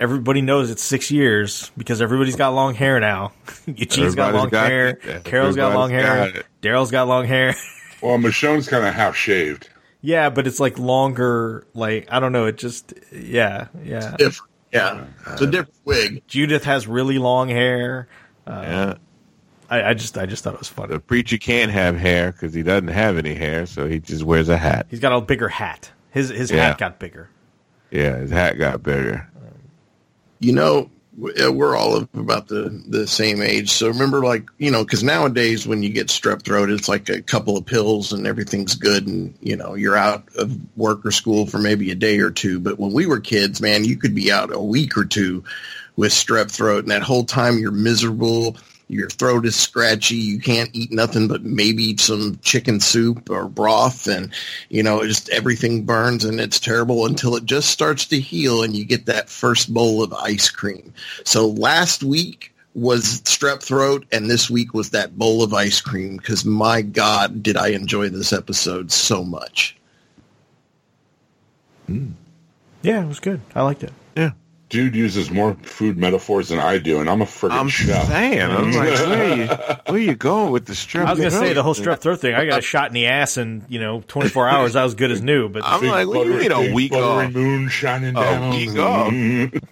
everybody 0.02 0.42
knows 0.42 0.70
it's 0.70 0.84
six 0.84 1.10
years 1.12 1.72
because 1.78 2.02
everybody's 2.02 2.36
got 2.36 2.50
long 2.54 2.74
hair 2.76 3.00
now. 3.00 3.32
Eugene's 3.68 4.16
got 4.16 4.34
long 4.34 4.50
got 4.50 4.68
hair. 4.70 4.88
it. 5.02 5.24
Carol's 5.24 5.56
got 5.56 5.74
long 5.74 5.92
hair. 5.92 6.44
Daryl's 6.62 6.92
got 6.92 7.08
long 7.08 7.26
hair. 7.26 7.56
Well, 8.02 8.18
Michonne's 8.18 8.68
kind 8.68 8.84
of 8.84 8.96
half 8.96 9.16
shaved. 9.16 9.70
yeah, 10.02 10.32
but 10.32 10.48
it's 10.48 10.60
like 10.60 10.80
longer. 10.80 11.68
Like 11.76 12.08
I 12.12 12.20
don't 12.20 12.32
know. 12.32 12.48
It 12.48 12.58
just 12.58 12.96
yeah 13.14 13.68
yeah. 13.86 14.16
Different. 14.18 14.52
Yeah. 14.74 15.06
It's 15.28 15.42
a 15.42 15.46
different 15.46 15.76
wig. 15.86 16.24
Judith 16.28 16.64
has 16.64 16.88
really 16.88 17.20
long 17.20 17.48
hair. 17.50 18.08
Uh, 18.48 18.62
yeah, 18.64 18.94
I, 19.70 19.90
I 19.90 19.94
just 19.94 20.18
I 20.18 20.26
just 20.26 20.44
thought 20.44 20.56
it 20.56 20.60
was 20.60 20.68
funny. 20.68 20.94
the 20.94 21.00
preacher 21.00 21.38
can't 21.38 21.70
have 21.72 21.96
hair 21.96 22.32
because 22.32 22.56
he 22.56 22.64
doesn't 22.64 22.88
have 22.88 23.20
any 23.20 23.36
hair, 23.36 23.68
so 23.68 23.88
he 23.88 24.00
just 24.00 24.24
wears 24.24 24.50
a 24.50 24.58
hat. 24.58 24.88
He's 24.90 25.00
got 25.00 25.14
a 25.16 25.22
bigger 25.22 25.50
hat. 25.50 25.92
His 26.10 26.30
his 26.30 26.50
Yeah. 26.50 26.70
hat 26.70 26.80
got 26.80 26.98
bigger. 26.98 27.30
Yeah, 27.92 28.18
his 28.18 28.32
hat 28.32 28.58
got 28.58 28.82
bigger. 28.82 29.30
You 30.42 30.52
know 30.52 30.90
we're 31.18 31.76
all 31.76 32.08
about 32.14 32.48
the 32.48 32.84
the 32.88 33.06
same 33.06 33.42
age. 33.42 33.70
So 33.70 33.88
remember 33.88 34.24
like 34.24 34.50
you 34.58 34.72
know 34.72 34.84
because 34.84 35.04
nowadays 35.04 35.68
when 35.68 35.84
you 35.84 35.90
get 35.90 36.08
strep 36.08 36.44
throat 36.44 36.70
it's 36.70 36.90
like 36.90 37.10
a 37.10 37.22
couple 37.22 37.58
of 37.58 37.66
pills 37.66 38.14
and 38.14 38.26
everything's 38.26 38.76
good 38.76 39.08
and 39.08 39.36
you 39.42 39.56
know 39.56 39.76
you're 39.76 39.98
out 39.98 40.24
of 40.38 40.58
work 40.78 41.06
or 41.06 41.12
school 41.12 41.46
for 41.46 41.58
maybe 41.58 41.92
a 41.92 41.96
day 41.96 42.20
or 42.20 42.32
two. 42.32 42.60
But 42.60 42.80
when 42.80 42.94
we 42.94 43.06
were 43.06 43.20
kids 43.20 43.62
man 43.62 43.84
you 43.86 43.98
could 43.98 44.16
be 44.16 44.32
out 44.32 44.54
a 44.54 44.60
week 44.60 44.98
or 44.98 45.06
two 45.06 45.44
with 45.96 46.12
strep 46.12 46.50
throat 46.50 46.84
and 46.84 46.92
that 46.92 47.04
whole 47.04 47.26
time 47.26 47.60
you're 47.60 47.72
miserable 47.72 48.58
your 48.92 49.10
throat 49.10 49.46
is 49.46 49.56
scratchy 49.56 50.16
you 50.16 50.40
can't 50.40 50.70
eat 50.74 50.92
nothing 50.92 51.28
but 51.28 51.44
maybe 51.44 51.96
some 51.98 52.38
chicken 52.42 52.80
soup 52.80 53.30
or 53.30 53.48
broth 53.48 54.08
and 54.08 54.32
you 54.70 54.84
know 54.84 55.06
just 55.06 55.30
everything 55.30 55.84
burns 55.84 56.24
and 56.24 56.40
it's 56.40 56.60
terrible 56.60 57.06
until 57.06 57.36
it 57.36 57.46
just 57.46 57.70
starts 57.70 58.06
to 58.06 58.20
heal 58.20 58.64
and 58.64 58.76
you 58.76 58.86
get 58.86 59.06
that 59.06 59.30
first 59.30 59.74
bowl 59.74 60.04
of 60.04 60.14
ice 60.14 60.50
cream 60.50 60.94
so 61.24 61.48
last 61.48 62.04
week 62.04 62.54
was 62.74 63.22
strep 63.22 63.62
throat 63.62 64.06
and 64.12 64.30
this 64.30 64.50
week 64.50 64.74
was 64.74 64.92
that 64.92 65.18
bowl 65.18 65.44
of 65.44 65.54
ice 65.54 65.82
cream 65.82 66.18
because 66.18 66.46
my 66.46 66.82
god 66.82 67.42
did 67.42 67.58
i 67.58 67.70
enjoy 67.70 68.10
this 68.10 68.34
episode 68.34 68.92
so 68.92 69.24
much 69.24 69.76
mm. 71.90 72.12
Yeah, 72.84 73.04
it 73.04 73.08
was 73.08 73.20
good. 73.20 73.42
I 73.54 73.62
liked 73.62 73.84
it. 73.84 73.94
Yeah. 74.74 74.82
Dude 74.84 74.96
uses 74.96 75.30
more 75.32 75.54
food 75.64 75.98
metaphors 75.98 76.50
than 76.50 76.60
I 76.60 76.78
do, 76.78 77.00
and 77.02 77.10
I'm 77.10 77.22
a 77.22 77.26
friggin' 77.26 77.52
I'm 77.52 77.70
chef. 77.70 78.08
saying, 78.08 78.42
I'm 78.42 78.72
like, 78.72 78.90
where 79.00 79.36
you, 79.36 79.48
where 79.94 80.00
you 80.02 80.16
going 80.16 80.52
with 80.52 80.66
the 80.66 80.76
strip? 80.76 81.06
I 81.08 81.12
was 81.12 81.20
gonna 81.20 81.32
say 81.32 81.54
the 81.54 81.64
whole 81.64 81.76
strep 81.76 82.00
throat 82.00 82.20
thing. 82.22 82.36
I 82.36 82.46
got 82.46 82.60
a 82.60 82.62
shot 82.62 82.88
in 82.88 82.94
the 82.94 83.08
ass 83.08 83.38
in 83.38 83.66
you 83.70 83.80
know 83.80 84.02
24 84.08 84.48
hours. 84.50 84.76
I 84.76 84.84
was 84.84 84.96
good 84.96 85.12
as 85.12 85.22
new. 85.22 85.50
But 85.50 85.64
I'm 85.66 85.86
like, 85.86 86.08
what 86.08 86.24
do 86.26 86.30
you 86.32 86.40
Buttery- 86.40 86.42
mean 86.50 86.52
a 86.52 86.60
big 86.68 86.74
week 86.74 86.94
off? 86.94 87.32
moon 87.32 87.70
shining 87.70 88.16
A 88.16 88.22
down. 88.22 88.50
week 88.52 88.78
off. 88.78 89.14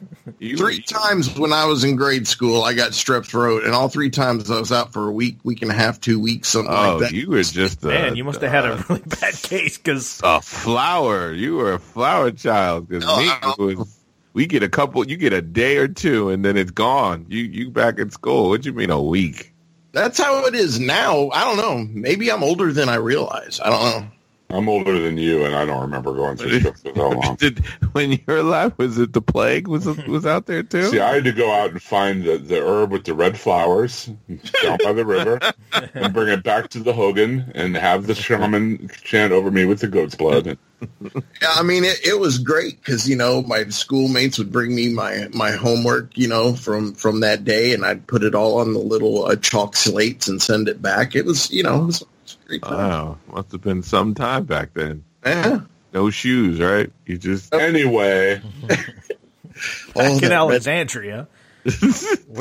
Three 0.57 0.81
times 0.81 1.37
when 1.39 1.51
I 1.51 1.65
was 1.65 1.83
in 1.83 1.95
grade 1.95 2.27
school, 2.27 2.61
I 2.61 2.73
got 2.75 2.91
strep 2.91 3.25
throat, 3.25 3.63
and 3.63 3.73
all 3.73 3.89
three 3.89 4.11
times 4.11 4.51
I 4.51 4.59
was 4.59 4.71
out 4.71 4.93
for 4.93 5.07
a 5.07 5.11
week, 5.11 5.37
week 5.43 5.63
and 5.63 5.71
a 5.71 5.73
half, 5.73 5.99
two 5.99 6.19
weeks, 6.19 6.49
something 6.49 6.71
Oh, 6.71 6.97
like 6.97 6.99
that. 7.09 7.11
you 7.13 7.29
were 7.31 7.41
just 7.41 7.83
a, 7.83 7.87
man, 7.87 8.15
you 8.15 8.23
must 8.23 8.39
have 8.41 8.51
had 8.51 8.65
a 8.65 8.85
really 8.89 9.01
bad 9.07 9.33
case 9.41 9.77
because 9.79 10.21
a 10.23 10.39
flower. 10.41 11.33
You 11.33 11.55
were 11.55 11.73
a 11.73 11.79
flower 11.79 12.29
child. 12.31 12.87
Because 12.89 13.05
No, 13.05 13.17
me, 13.17 13.27
I 13.29 13.53
it 13.57 13.77
was, 13.77 13.98
we 14.33 14.45
get 14.45 14.63
a 14.63 14.69
couple. 14.69 15.05
You 15.07 15.17
get 15.17 15.33
a 15.33 15.41
day 15.41 15.77
or 15.77 15.87
two, 15.87 16.29
and 16.29 16.43
then 16.43 16.57
it's 16.57 16.71
gone. 16.71 17.25
You 17.29 17.43
you 17.43 17.69
back 17.69 17.99
in 17.99 18.09
school. 18.09 18.49
What 18.49 18.65
you 18.65 18.73
mean 18.73 18.89
a 18.89 19.01
week? 19.01 19.53
That's 19.91 20.19
how 20.19 20.45
it 20.45 20.53
is 20.53 20.79
now. 20.79 21.29
I 21.31 21.43
don't 21.43 21.57
know. 21.57 21.87
Maybe 21.91 22.31
I'm 22.31 22.43
older 22.43 22.71
than 22.71 22.89
I 22.89 22.95
realize. 22.95 23.59
I 23.63 23.69
don't 23.69 23.83
know. 23.83 24.11
I'm 24.51 24.67
older 24.67 24.99
than 24.99 25.17
you, 25.17 25.45
and 25.45 25.55
I 25.55 25.63
don't 25.63 25.81
remember 25.81 26.13
going 26.15 26.35
through 26.35 26.59
strep 26.59 26.79
for 26.79 26.95
so 26.95 27.09
long. 27.09 27.35
Did 27.39 27.59
when 27.91 28.13
you 28.13 28.19
were 28.25 28.37
alive? 28.37 28.73
Was 28.77 28.97
it 28.97 29.13
the 29.13 29.21
plague? 29.21 29.67
Was 29.67 29.85
was 29.85 30.25
out 30.25 30.47
there 30.47 30.63
too? 30.63 30.89
See, 30.89 30.99
I 30.99 31.15
had 31.15 31.23
to 31.25 31.31
go 31.31 31.51
out 31.51 31.69
and 31.69 31.81
find 31.81 32.23
the, 32.23 32.39
the 32.39 32.59
herb 32.59 32.91
with 32.91 33.03
the 33.03 33.13
red 33.13 33.37
flowers 33.37 34.05
down 34.63 34.79
by 34.83 34.93
the 34.93 35.05
river 35.05 35.39
and 35.93 36.13
bring 36.13 36.29
it 36.29 36.43
back 36.43 36.69
to 36.69 36.79
the 36.79 36.93
Hogan 36.93 37.51
and 37.53 37.75
have 37.75 38.07
the 38.07 38.15
shaman 38.15 38.89
chant 39.03 39.33
over 39.33 39.51
me 39.51 39.65
with 39.65 39.81
the 39.81 39.87
goat's 39.87 40.15
blood. 40.15 40.57
Yeah, 41.01 41.53
I 41.55 41.61
mean, 41.61 41.83
it, 41.83 41.99
it 42.03 42.19
was 42.19 42.39
great 42.39 42.79
because 42.79 43.07
you 43.07 43.15
know 43.15 43.43
my 43.43 43.65
schoolmates 43.65 44.39
would 44.39 44.51
bring 44.51 44.73
me 44.73 44.91
my 44.91 45.27
my 45.31 45.51
homework, 45.51 46.17
you 46.17 46.27
know, 46.27 46.53
from 46.53 46.95
from 46.95 47.19
that 47.19 47.43
day, 47.43 47.73
and 47.73 47.85
I'd 47.85 48.07
put 48.07 48.23
it 48.23 48.33
all 48.33 48.57
on 48.59 48.73
the 48.73 48.79
little 48.79 49.25
uh, 49.25 49.35
chalk 49.35 49.75
slates 49.75 50.27
and 50.27 50.41
send 50.41 50.67
it 50.67 50.81
back. 50.81 51.15
It 51.15 51.25
was, 51.25 51.51
you 51.51 51.61
know, 51.61 51.83
it 51.83 51.85
was, 51.85 52.05
it 52.33 52.37
was 52.37 52.45
a 52.45 52.47
great 52.47 52.63
time. 52.63 52.73
Wow, 52.89 53.17
must 53.31 53.51
have 53.51 53.61
been 53.61 53.83
some 53.83 54.13
time 54.15 54.45
back 54.45 54.73
then. 54.73 55.03
yeah. 55.25 55.61
No 55.93 56.09
shoes, 56.11 56.59
right? 56.59 56.91
You 57.07 57.17
just 57.17 57.53
Anyway, 57.53 58.41
back 59.95 60.23
in 60.23 60.31
Alexandria, 60.31 61.27
where 61.63 61.73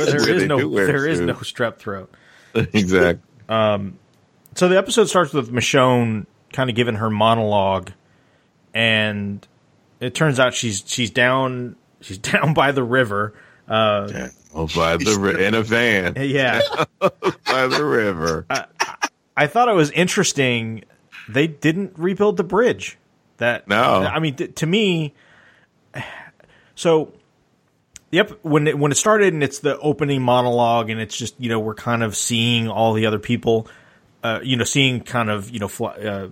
there 0.07 0.21
Where 0.21 0.35
is 0.35 0.42
they 0.42 0.47
no 0.47 0.59
do 0.59 0.68
wear 0.68 0.87
there 0.87 1.07
is 1.07 1.21
no 1.21 1.35
strep 1.35 1.78
throat. 1.78 2.12
exactly. 2.54 3.23
So 3.49 4.68
the 4.68 4.76
episode 4.76 5.09
starts 5.09 5.33
with 5.33 5.50
Michonne 5.52 6.26
kind 6.52 6.68
of 6.68 6.76
giving 6.76 6.97
her 6.97 7.09
monologue, 7.11 7.92
and 8.75 9.47
it 10.00 10.14
turns 10.14 10.38
out 10.38 10.52
she's 10.54 10.85
she's 10.87 11.11
down 11.11 11.76
she's 12.00 12.18
down 12.18 12.54
by 12.54 12.73
the 12.73 12.83
river. 12.85 13.35
Uh, 13.66 14.28
Oh, 14.54 14.66
by 14.75 14.97
the 14.97 15.16
ri- 15.21 15.45
in 15.45 15.54
a 15.54 15.62
van 15.62 16.14
yeah, 16.18 16.61
by 17.00 17.66
the 17.66 17.85
river. 17.85 18.47
I 18.49 18.64
thought 19.47 19.68
it 19.68 19.75
was 19.75 19.90
interesting. 19.92 20.85
They 21.28 21.47
didn't 21.47 21.92
rebuild 21.97 22.37
the 22.37 22.45
bridge. 22.45 22.99
That 23.38 23.68
No. 23.68 23.76
I 23.76 24.18
mean 24.18 24.35
th- 24.37 24.54
to 24.57 24.66
me. 24.66 25.14
So, 26.75 27.12
yep. 28.11 28.38
When 28.42 28.66
it, 28.68 28.78
when 28.78 28.92
it 28.92 28.97
started 28.97 29.35
and 29.35 29.42
it's 29.42 29.59
the 29.61 29.78
opening 29.78 30.23
monologue 30.23 30.90
and 30.90 31.00
it's 31.00 31.16
just 31.16 31.35
you 31.40 31.49
know 31.49 31.59
we're 31.59 31.75
kind 31.75 32.02
of 32.02 32.16
seeing 32.16 32.68
all 32.68 32.92
the 32.92 33.07
other 33.07 33.18
people, 33.18 33.68
uh, 34.23 34.40
you 34.42 34.57
know, 34.57 34.64
seeing 34.64 35.00
kind 35.00 35.30
of 35.30 35.50
you 35.50 35.59
know 35.59 35.68
fly, 35.68 35.95
uh, 35.95 36.28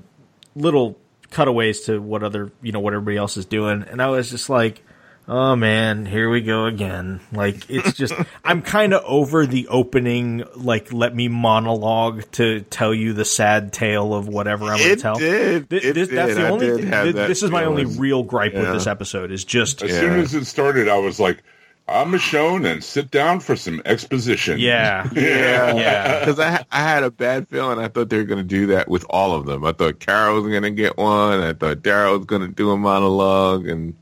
little 0.54 0.96
cutaways 1.30 1.82
to 1.82 2.00
what 2.00 2.22
other 2.22 2.52
you 2.62 2.72
know 2.72 2.80
what 2.80 2.94
everybody 2.94 3.16
else 3.16 3.36
is 3.36 3.46
doing, 3.46 3.82
and 3.82 4.00
I 4.00 4.08
was 4.08 4.30
just 4.30 4.48
like. 4.48 4.82
Oh 5.28 5.56
man, 5.56 6.06
here 6.06 6.30
we 6.30 6.40
go 6.40 6.66
again. 6.66 7.18
Like 7.33 7.68
it's 7.68 7.95
just 7.95 8.14
I'm 8.45 8.62
kind 8.62 8.95
of 8.95 9.02
over 9.04 9.45
the 9.45 9.66
opening 9.68 10.45
like 10.54 10.92
let 10.92 11.14
me 11.16 11.26
monologue 11.26 12.30
to 12.33 12.61
tell 12.61 12.95
you 12.95 13.12
the 13.12 13.25
sad 13.25 13.73
tale 13.73 14.14
of 14.14 14.28
whatever 14.28 14.66
I'm 14.66 14.78
going 14.78 14.83
to 14.85 14.92
It 14.92 14.99
tell. 15.00 15.16
did. 15.16 15.68
Th- 15.68 15.85
It 15.85 15.95
this, 15.95 16.09
That's 16.11 16.35
the 16.37 16.47
I 16.47 16.50
only 16.50 16.66
did 16.66 16.76
thing. 16.76 16.87
have 16.88 17.04
th- 17.04 17.14
that 17.16 17.28
this 17.28 17.42
is 17.42 17.50
my 17.50 17.64
only 17.64 17.85
real 17.87 18.23
gripe 18.23 18.54
with 18.54 18.73
this 18.73 18.87
episode 18.87 19.33
is 19.33 19.45
just 19.45 19.83
as 19.83 19.90
Yeah. 19.90 20.00
soon 20.00 20.21
as 20.21 20.33
it 20.35 20.45
started, 20.45 20.88
I 20.88 20.99
was 20.99 21.18
like, 21.18 21.42
I'm 21.88 22.11
Michonne 22.12 22.64
and 22.64 22.83
sit 22.83 23.11
down 23.12 23.38
for 23.40 23.54
some 23.56 23.80
exposition. 23.85 24.59
yeah. 24.61 25.09
Yeah, 25.14 25.75
Yeah. 25.75 26.18
Because 26.21 26.38
I 26.40 26.64
I 26.71 26.83
had 26.83 27.02
a 27.02 27.11
bad 27.11 27.49
feeling. 27.49 27.80
I 27.80 27.88
thought 27.88 28.11
they 28.11 28.16
were 28.18 28.25
going 28.25 28.38
to 28.38 28.45
do 28.45 28.66
that 28.68 28.88
with 28.88 29.04
all 29.11 29.35
of 29.35 29.47
them. 29.47 29.64
I 29.64 29.73
thought 29.73 29.99
Carol 29.99 30.40
was 30.40 30.49
going 30.50 30.62
to 30.62 30.71
get 30.71 30.97
one. 30.97 31.40
I 31.40 31.52
thought 31.52 31.78
Daryl 31.78 32.16
was 32.18 32.26
going 32.26 32.42
to 32.42 32.49
do 32.49 32.71
a 32.71 32.76
monologue, 32.76 33.66
and 33.66 33.95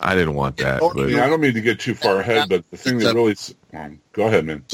I 0.00 0.14
didn't 0.14 0.34
want 0.34 0.56
that. 0.58 0.80
Or- 0.82 0.92
I, 0.92 0.94
But 0.94 1.06
mean, 1.08 1.18
I 1.18 1.28
don't 1.28 1.40
mean 1.40 1.54
to 1.54 1.60
get 1.60 1.80
too 1.80 1.94
far 1.94 2.20
ahead, 2.20 2.48
but 2.48 2.68
the 2.70 2.76
thing 2.76 2.98
that 2.98 3.14
really, 3.14 3.36
um, 3.74 4.00
go 4.12 4.26
ahead, 4.26 4.44
man. 4.46 4.64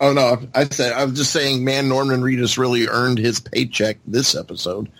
Oh 0.00 0.12
no, 0.12 0.40
I 0.54 0.64
said 0.64 0.92
I 0.92 1.04
was 1.04 1.16
just 1.16 1.32
saying, 1.32 1.64
man, 1.64 1.88
Norman 1.88 2.20
Reedus 2.20 2.58
really 2.58 2.88
earned 2.88 3.18
his 3.18 3.40
paycheck 3.40 3.98
this 4.06 4.34
episode. 4.34 4.90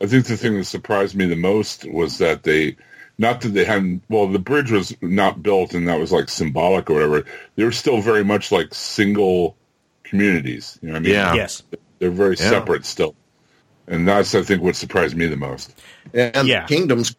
I 0.00 0.06
think 0.06 0.26
the 0.26 0.36
thing 0.36 0.56
that 0.58 0.64
surprised 0.64 1.16
me 1.16 1.26
the 1.26 1.36
most 1.36 1.84
was 1.90 2.18
that 2.18 2.42
they, 2.44 2.76
not 3.18 3.40
that 3.40 3.48
they 3.48 3.64
hadn't, 3.64 4.02
well, 4.08 4.28
the 4.28 4.38
bridge 4.38 4.70
was 4.70 4.94
not 5.02 5.42
built 5.42 5.74
and 5.74 5.88
that 5.88 5.98
was 5.98 6.12
like 6.12 6.28
symbolic 6.28 6.88
or 6.90 6.94
whatever. 6.94 7.24
They 7.56 7.64
were 7.64 7.72
still 7.72 8.00
very 8.00 8.24
much 8.24 8.52
like 8.52 8.72
single 8.74 9.56
communities. 10.04 10.78
You 10.82 10.88
know 10.88 10.92
what 10.94 10.98
I 10.98 11.02
mean? 11.02 11.12
Yeah. 11.14 11.34
Yes. 11.34 11.62
They're 11.98 12.10
very 12.10 12.36
Yeah. 12.38 12.48
separate 12.50 12.84
still. 12.86 13.14
And 13.88 14.06
that's, 14.06 14.34
I 14.34 14.42
think, 14.42 14.62
what 14.62 14.76
surprised 14.76 15.16
me 15.16 15.26
the 15.26 15.36
most. 15.36 15.74
And 16.14 16.46
Yeah. 16.46 16.62
the 16.66 16.68
kingdom's 16.74 17.16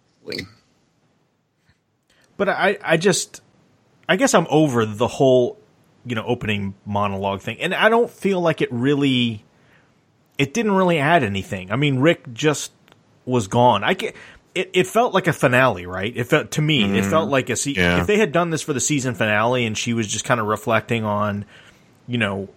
But 2.38 2.50
I, 2.50 2.78
I 2.84 2.98
just, 2.98 3.42
I 4.08 4.16
guess 4.16 4.34
I'm 4.34 4.48
over 4.50 4.86
the 4.86 5.08
whole, 5.08 5.58
you 6.06 6.16
know, 6.16 6.24
opening 6.26 6.74
monologue 6.86 7.42
thing, 7.42 7.60
and 7.60 7.74
I 7.74 7.90
don't 7.90 8.10
feel 8.10 8.40
like 8.40 8.62
it 8.62 8.72
really, 8.72 9.44
it 10.38 10.54
didn't 10.54 10.72
really 10.72 11.00
add 11.00 11.24
anything. 11.24 11.72
I 11.72 11.76
mean, 11.76 12.00
Rick 12.00 12.34
just 12.34 12.72
was 13.26 13.48
gone. 13.48 13.84
I 13.84 13.94
get. 13.94 14.16
It, 14.56 14.72
it 14.74 14.88
felt 14.88 15.14
like 15.14 15.28
a 15.28 15.34
finale, 15.34 15.86
right? 15.86 16.12
It 16.16 16.24
felt 16.24 16.52
to 16.52 16.62
me. 16.62 16.84
It 16.84 16.88
mm-hmm. 16.88 17.10
felt 17.10 17.30
like 17.30 17.50
a 17.50 17.56
se- 17.56 17.76
Yeah. 17.78 18.02
if 18.02 18.08
they 18.08 18.18
had 18.18 18.32
done 18.32 18.50
this 18.50 18.62
for 18.62 18.74
the 18.74 18.80
season 18.80 19.14
finale, 19.14 19.66
and 19.66 19.78
she 19.78 19.94
was 19.94 20.08
just 20.08 20.26
kind 20.26 20.40
of 20.40 20.48
reflecting 20.48 21.06
on, 21.06 21.46
you 22.08 22.18
know, 22.18 22.50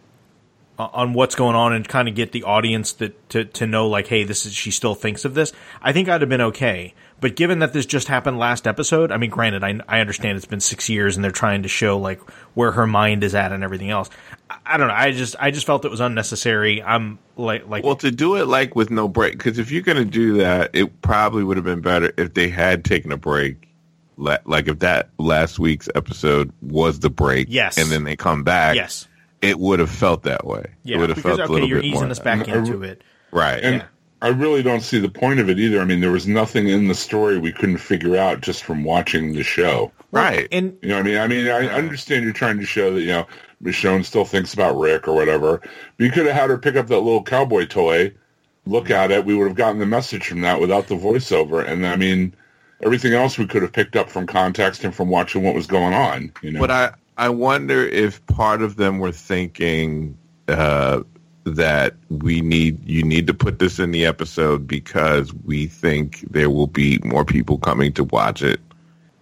o- 0.79 0.91
on 0.93 1.13
what's 1.13 1.35
going 1.35 1.55
on 1.55 1.75
and 1.75 1.87
kind 1.87 2.09
of 2.09 2.15
get 2.15 2.33
the 2.33 2.45
audience 2.45 2.95
that 2.95 3.29
to 3.31 3.45
to 3.45 3.67
know 3.67 3.89
like, 3.89 4.07
hey, 4.07 4.25
this 4.25 4.47
is 4.47 4.55
she 4.55 4.71
still 4.71 4.95
thinks 4.95 5.25
of 5.25 5.35
this. 5.35 5.53
I 5.83 5.93
think 5.93 6.09
I'd 6.09 6.23
have 6.23 6.31
been 6.31 6.41
okay. 6.41 6.95
But 7.23 7.37
given 7.37 7.61
that 7.61 7.73
this 7.73 7.87
just 7.87 8.09
happened 8.09 8.39
last 8.39 8.67
episode, 8.67 9.11
I 9.11 9.17
mean, 9.17 9.31
granted, 9.31 9.65
I 9.65 9.81
I 9.89 10.01
understand 10.01 10.37
it's 10.37 10.45
been 10.45 10.61
six 10.61 10.91
years 10.91 11.17
and 11.17 11.25
they're 11.25 11.31
trying 11.31 11.63
to 11.63 11.69
show 11.69 11.97
like 11.97 12.21
where 12.53 12.73
her 12.73 12.87
mind 12.87 13.25
is 13.25 13.35
at 13.35 13.53
and 13.53 13.65
everything 13.65 13.89
else. 13.91 14.11
I, 14.51 14.59
I 14.67 14.77
don't 14.77 14.89
know. 14.89 14.95
I 14.95 15.13
just 15.13 15.37
I 15.41 15.51
just 15.53 15.65
felt 15.65 15.85
it 15.87 15.91
was 15.91 16.01
unnecessary. 16.01 16.83
I'm 16.83 17.19
like 17.37 17.67
like 17.69 17.85
well, 17.85 17.97
to 17.97 18.11
do 18.11 18.37
it 18.37 18.47
like 18.49 18.77
with 18.77 18.91
no 18.91 19.09
break, 19.09 19.39
because 19.39 19.59
if 19.59 19.71
you're 19.71 19.83
going 19.83 19.99
to 19.99 20.05
do 20.05 20.39
that, 20.39 20.71
it 20.75 21.01
probably 21.01 21.45
would 21.45 21.57
have 21.57 21.65
been 21.65 21.81
better 21.81 22.13
if 22.19 22.35
they 22.35 22.49
had 22.51 22.85
taken 22.85 23.11
a 23.13 23.17
break. 23.17 23.69
la- 24.19 24.39
Like 24.45 24.69
if 24.69 24.81
that 24.81 25.09
last 25.19 25.59
week's 25.59 25.89
episode 25.95 26.53
was 26.61 26.99
the 27.01 27.09
break, 27.11 27.47
Yes. 27.49 27.79
and 27.79 27.89
then 27.89 28.05
they 28.05 28.17
come 28.17 28.43
back, 28.45 28.75
yes, 28.77 29.07
it 29.41 29.59
would 29.61 29.79
have 29.79 29.91
felt 29.91 30.25
that 30.25 30.45
way. 30.47 30.67
yeah, 30.83 30.97
it 30.97 31.01
would 31.01 31.09
have 31.11 31.17
because 31.17 31.37
felt 31.37 31.41
a 31.41 31.45
okay, 31.45 31.53
little 31.53 31.69
you're 31.69 31.79
bit 31.79 31.87
easing 31.87 32.01
more 32.03 32.11
us 32.11 32.19
back 32.19 32.49
into 32.49 32.83
it. 32.83 33.03
right. 33.31 33.63
And 33.63 33.77
Yeah. 33.77 33.85
I 34.23 34.29
really 34.29 34.63
don't 34.63 34.83
see 34.83 35.01
the 35.01 35.09
point 35.09 35.41
of 35.41 35.51
it 35.51 35.59
either. 35.59 35.81
I 35.81 35.85
mean, 35.85 36.01
there 36.01 36.13
was 36.13 36.29
nothing 36.29 36.69
in 36.69 36.87
the 36.87 36.95
story 36.95 37.39
we 37.39 37.51
couldn't 37.51 37.79
figure 37.79 38.17
out 38.17 38.41
just 38.41 38.63
from 38.63 38.85
watching 38.85 39.35
the 39.35 39.43
show. 39.43 39.91
right. 40.13 40.47
And 40.53 40.79
You 40.81 40.91
know 40.91 40.99
what 40.99 41.07
I 41.07 41.09
mean? 41.09 41.19
I 41.19 41.27
mean, 41.27 41.49
I 41.49 41.67
understand 41.75 42.23
you're 42.23 42.33
trying 42.33 42.61
to 42.61 42.65
show 42.65 42.95
that, 42.95 43.01
you 43.01 43.09
know, 43.09 43.27
Michonne 43.65 44.05
still 44.05 44.25
thinks 44.25 44.55
about 44.55 44.79
Rick 44.79 45.09
or 45.09 45.15
whatever. 45.15 45.59
But 45.59 46.05
you 46.05 46.13
could 46.13 46.27
have 46.27 46.37
had 46.37 46.51
her 46.51 46.59
pick 46.59 46.77
up 46.77 46.87
that 46.87 47.01
little 47.01 47.25
cowboy 47.25 47.67
toy, 47.67 48.13
look 48.65 48.91
at 48.91 49.11
it. 49.11 49.25
We 49.25 49.35
would 49.35 49.49
have 49.49 49.57
gotten 49.57 49.81
the 49.81 49.87
message 49.87 50.29
from 50.29 50.43
that 50.43 50.61
without 50.61 50.87
the 50.87 50.95
voiceover. 50.95 51.67
And 51.67 51.85
I 51.85 51.97
mean, 51.97 52.33
everything 52.81 53.15
else 53.15 53.39
we 53.39 53.49
could 53.49 53.63
have 53.63 53.73
picked 53.73 53.97
up 53.97 54.09
from 54.09 54.29
context 54.29 54.85
and 54.85 54.95
from 54.95 55.09
watching 55.09 55.43
what 55.43 55.57
was 55.57 55.67
going 55.67 55.95
on, 55.95 56.33
you 56.43 56.53
know? 56.53 56.61
But 56.61 56.71
I, 56.71 56.93
I 57.17 57.29
wonder 57.29 57.85
if 57.85 58.25
part 58.27 58.63
of 58.63 58.77
them 58.77 59.01
were 59.01 59.11
thinking 59.11 60.17
uh, 60.47 61.03
that 61.45 61.95
we 62.09 62.41
need 62.41 62.89
you 62.89 63.03
need 63.03 63.27
to 63.27 63.35
put 63.35 63.59
this 63.59 63.79
in 63.79 63.91
the 63.91 64.07
episode 64.07 64.67
because 64.67 65.33
we 65.45 65.67
think 65.67 66.21
there 66.31 66.51
will 66.51 66.67
be 66.67 66.99
more 67.05 67.25
people 67.25 67.59
coming 67.59 67.93
to 67.95 68.05
watch 68.05 68.43
it 68.43 68.61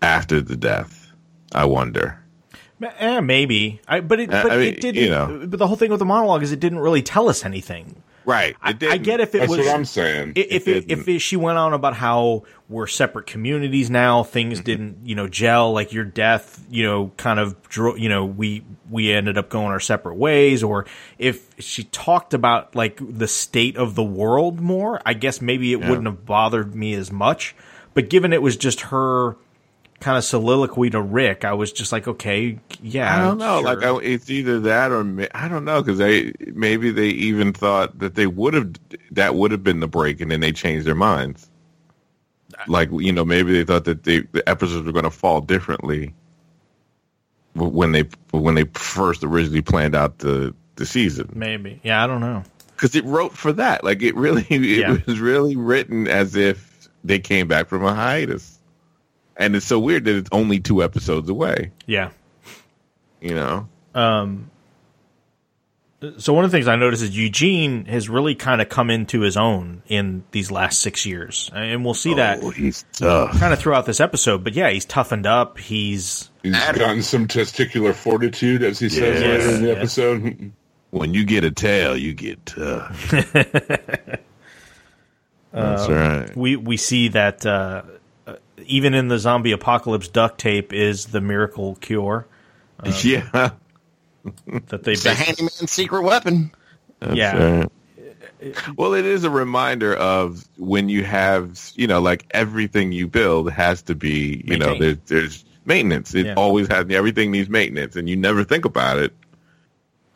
after 0.02 0.40
the 0.40 0.56
death. 0.56 1.12
I 1.52 1.64
wonder. 1.64 2.18
eh, 2.98 3.20
maybe 3.20 3.80
I 3.88 4.00
but 4.00 4.20
it 4.20 4.32
Uh, 4.32 4.42
but 4.42 4.52
I 4.52 4.56
mean, 4.56 4.74
it 4.74 4.80
did 4.80 4.96
you 4.96 5.08
know. 5.08 5.44
But 5.46 5.58
the 5.58 5.66
whole 5.66 5.76
thing 5.76 5.90
with 5.90 5.98
the 5.98 6.04
monologue 6.04 6.42
is 6.42 6.52
it 6.52 6.60
didn't 6.60 6.78
really 6.80 7.02
tell 7.02 7.28
us 7.28 7.44
anything. 7.44 8.02
Right. 8.30 8.56
I, 8.62 8.70
It 8.70 8.78
didn't. 8.78 8.92
I 8.94 8.96
get 8.99 9.20
if 9.20 9.34
it 9.34 9.38
That's 9.38 9.50
was. 9.50 9.58
what 9.66 9.75
I'm 9.75 9.84
saying. 9.84 10.32
If 10.37 10.68
It 10.68 10.76
it, 10.76 10.84
if 10.90 11.08
it, 11.08 11.18
she 11.18 11.37
went 11.37 11.58
on 11.58 11.72
about 11.72 11.94
how 11.96 12.44
we're 12.68 12.87
separate 12.87 13.26
communities 13.26 13.90
now, 13.90 14.22
things 14.22 14.58
Mm-hmm. 14.58 14.64
didn't 14.64 14.99
you 15.04 15.14
know 15.14 15.26
gel. 15.28 15.72
Like 15.72 15.92
your 15.92 16.04
death, 16.04 16.64
you 16.70 16.84
know, 16.84 17.12
kind 17.16 17.38
of 17.40 17.60
drew. 17.68 17.96
You 17.96 18.08
know, 18.08 18.25
we 18.25 18.64
we 18.88 19.12
ended 19.12 19.37
up 19.38 19.49
going 19.49 19.66
our 19.68 19.80
separate 19.80 20.14
ways. 20.16 20.62
Or 20.62 20.87
if 21.18 21.49
she 21.58 21.84
talked 21.84 22.32
about 22.34 22.75
like 22.75 23.00
the 23.00 23.28
state 23.28 23.76
of 23.76 23.94
the 23.94 24.04
world 24.04 24.60
more, 24.60 25.00
I 25.04 25.14
guess 25.14 25.40
maybe 25.40 25.72
it 25.72 25.80
wouldn't 25.80 26.06
have 26.06 26.25
bothered 26.25 26.75
me 26.75 26.94
as 26.94 27.10
much. 27.10 27.54
But 27.92 28.08
given 28.08 28.32
it 28.32 28.40
was 28.40 28.56
just 28.56 28.82
her 28.82 29.37
kind 30.00 30.16
of 30.19 30.25
soliloquy 30.25 30.90
to 30.90 31.00
Rick, 31.00 31.45
I 31.45 31.52
was 31.52 31.73
just 31.73 31.92
like, 31.92 32.09
okay, 32.09 32.59
yeah, 32.83 33.14
I 33.14 33.21
don't 33.21 33.38
know. 33.38 33.61
sure. 33.62 33.75
Like 33.75 33.85
I, 33.85 33.97
it's 33.99 34.30
either 34.30 34.61
that 34.61 34.90
or 34.90 35.04
ma- 35.04 35.26
I 35.35 35.47
don't 35.49 35.64
know 35.64 35.83
because 35.83 35.99
they 35.99 36.33
maybe 36.54 36.90
they 36.90 37.09
even 37.09 37.52
thought 37.52 37.99
that 37.99 38.14
they 38.14 38.26
would 38.26 38.54
have 38.54 38.73
that 39.12 39.35
would 39.35 39.50
have 39.50 39.62
been 39.62 39.80
the 39.80 39.88
break, 39.88 40.21
and 40.21 40.30
then 40.30 40.40
they 40.40 40.52
changed 40.52 40.87
their 40.87 40.95
minds. 40.95 41.49
Like 42.66 42.90
you 42.92 43.12
know, 43.12 43.25
maybe 43.25 43.52
they 43.52 43.64
thought 43.64 43.85
that 43.85 44.02
they, 44.04 44.21
the 44.21 44.47
episodes 44.49 44.85
were 44.87 44.92
going 44.92 45.04
to 45.04 45.11
fall 45.11 45.40
differently 45.40 46.14
when 47.54 47.92
they 47.92 48.04
when 48.33 48.54
they 48.54 48.64
first 48.75 49.25
originally 49.25 49.62
planned 49.62 49.95
out 49.95 50.19
the 50.19 50.54
the 50.76 50.87
season 50.87 51.30
maybe, 51.35 51.78
yeah, 51.83 52.02
I 52.02 52.07
don't 52.07 52.21
know. 52.21 52.42
because 52.71 52.95
it 52.95 53.04
wrote 53.04 53.33
for 53.37 53.52
that. 53.52 53.85
Like 53.85 54.02
it 54.02 54.14
really, 54.16 54.47
it 54.49 54.62
Yeah. 54.62 54.97
was 55.07 55.21
really 55.21 55.57
written 55.57 56.09
as 56.09 56.37
if 56.37 56.88
they 57.04 57.19
came 57.19 57.49
back 57.49 57.69
from 57.69 57.85
a 57.85 57.92
hiatus, 57.95 58.59
and 59.40 59.56
it's 59.56 59.66
so 59.66 59.80
weird 59.80 60.04
that 60.04 60.14
it's 60.14 60.28
only 60.30 60.61
two 60.61 60.85
episodes 60.85 61.28
away. 61.28 61.73
Yeah. 61.87 62.11
You 63.20 63.35
know. 63.35 63.68
So 66.18 66.32
one 66.32 66.47
of 66.47 66.50
the 66.50 66.56
things 66.56 66.66
I 66.66 66.76
noticed 66.76 67.02
is 67.02 67.14
Eugene 67.14 67.85
has 67.85 68.09
really 68.09 68.35
kind 68.35 68.62
of 68.62 68.70
come 68.70 68.88
into 68.88 69.20
his 69.20 69.37
own 69.37 69.82
in 69.87 70.25
these 70.30 70.50
last 70.50 70.80
six 70.80 71.04
years, 71.04 71.50
and 71.54 71.85
we'll 71.85 71.92
see 71.92 72.14
that 72.14 72.38
Oh, 72.42 72.49
he's 72.49 72.87
tough. 72.94 73.38
kind 73.38 73.52
of 73.52 73.59
throughout 73.59 73.85
this 73.85 74.00
episode. 74.00 74.42
But 74.42 74.54
yeah, 74.54 74.70
he's 74.70 74.87
toughened 74.87 75.26
up. 75.26 75.59
He's 75.59 76.30
He's 76.42 76.52
gotten 76.54 77.02
some 77.02 77.28
testicular 77.28 77.94
fortitude, 77.94 78.62
as 78.62 78.78
he 78.78 78.88
says 78.88 79.20
Yes, 79.20 79.44
later 79.44 79.56
in 79.56 79.61
the 79.62 79.68
yes. 79.68 79.76
episode. 79.76 80.52
When 80.88 81.12
you 81.12 81.26
get 81.26 81.44
a 81.44 81.50
tail, 81.50 81.94
you 81.94 82.14
get 82.14 82.47
tough. 82.47 83.11
That's 85.52 85.88
right. 85.88 86.35
we 86.37 86.56
we 86.56 86.76
see 86.78 87.09
that 87.09 87.44
uh, 87.44 87.82
even 88.66 88.94
in 88.94 89.08
the 89.08 89.18
zombie 89.18 89.52
apocalypse, 89.52 90.08
duct 90.08 90.38
tape 90.38 90.72
is 90.72 91.06
the 91.06 91.20
miracle 91.20 91.76
cure 91.76 92.26
um, 92.80 92.92
yeah. 93.02 93.50
that 94.68 94.82
they 94.84 94.92
It's 94.92 95.04
a 95.04 95.10
bas- 95.10 95.18
handyman's 95.18 95.70
secret 95.70 96.02
weapon. 96.02 96.52
That's 97.00 97.14
Yeah. 97.16 97.36
right. 97.36 97.62
Uh, 97.64 97.66
uh, 98.46 98.72
well, 98.76 98.94
it 98.94 99.04
is 99.04 99.24
a 99.24 99.30
reminder 99.30 99.94
of 99.94 100.46
when 100.56 100.88
you 100.88 101.04
have, 101.04 101.60
you 101.74 101.86
know, 101.86 102.00
like 102.00 102.24
everything 102.30 102.92
you 102.92 103.06
build 103.06 103.50
has 103.52 103.82
to 103.82 103.94
be, 103.94 104.42
you 104.46 104.56
know, 104.58 104.78
there's, 104.78 104.96
there's 105.06 105.44
maintenance. 105.66 106.14
It 106.14 106.26
Yeah. 106.26 106.34
always 106.34 106.66
has, 106.68 106.86
everything 106.90 107.30
needs 107.30 107.48
maintenance, 107.50 107.96
and 107.96 108.08
you 108.08 108.16
never 108.16 108.44
think 108.44 108.64
about 108.64 108.98
it 108.98 109.12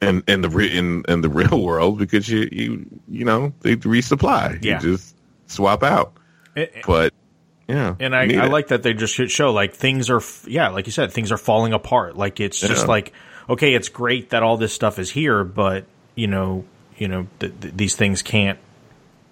in 0.02 0.22
in 0.26 0.40
the 0.42 0.48
re, 0.48 0.66
in 0.66 1.04
in 1.08 1.20
the 1.20 1.28
real 1.40 1.62
world 1.62 1.98
because 1.98 2.28
you 2.28 2.48
you 2.50 2.86
you 3.08 3.24
know 3.24 3.52
they 3.60 3.76
resupply. 3.76 4.58
Yeah. 4.62 4.80
You 4.82 4.96
just 4.96 5.14
swap 5.46 5.82
out. 5.82 6.14
And- 6.56 6.68
But 6.86 7.12
yeah, 7.68 7.94
And 7.99 8.14
I, 8.14 8.44
I 8.44 8.47
like 8.49 8.68
that 8.68 8.83
they 8.83 8.92
just 8.94 9.14
show 9.14 9.52
like 9.52 9.75
things 9.75 10.11
are, 10.11 10.21
yeah, 10.47 10.68
like 10.68 10.87
you 10.87 10.92
said, 10.92 11.12
things 11.12 11.33
are 11.33 11.38
falling 11.38 11.73
apart. 11.73 12.16
Like 12.16 12.40
it's 12.40 12.61
just 12.61 12.83
Yeah. 12.83 12.88
like, 12.88 13.12
okay, 13.49 13.75
it's 13.75 13.88
great 13.88 14.30
that 14.30 14.42
all 14.42 14.56
this 14.56 14.73
stuff 14.73 14.99
is 14.99 15.11
here, 15.11 15.44
but 15.44 15.87
you 16.14 16.26
know, 16.26 16.64
you 16.99 17.09
know, 17.09 17.26
th- 17.40 17.52
th- 17.61 17.75
these 17.75 17.97
things 17.97 18.23
can't, 18.23 18.59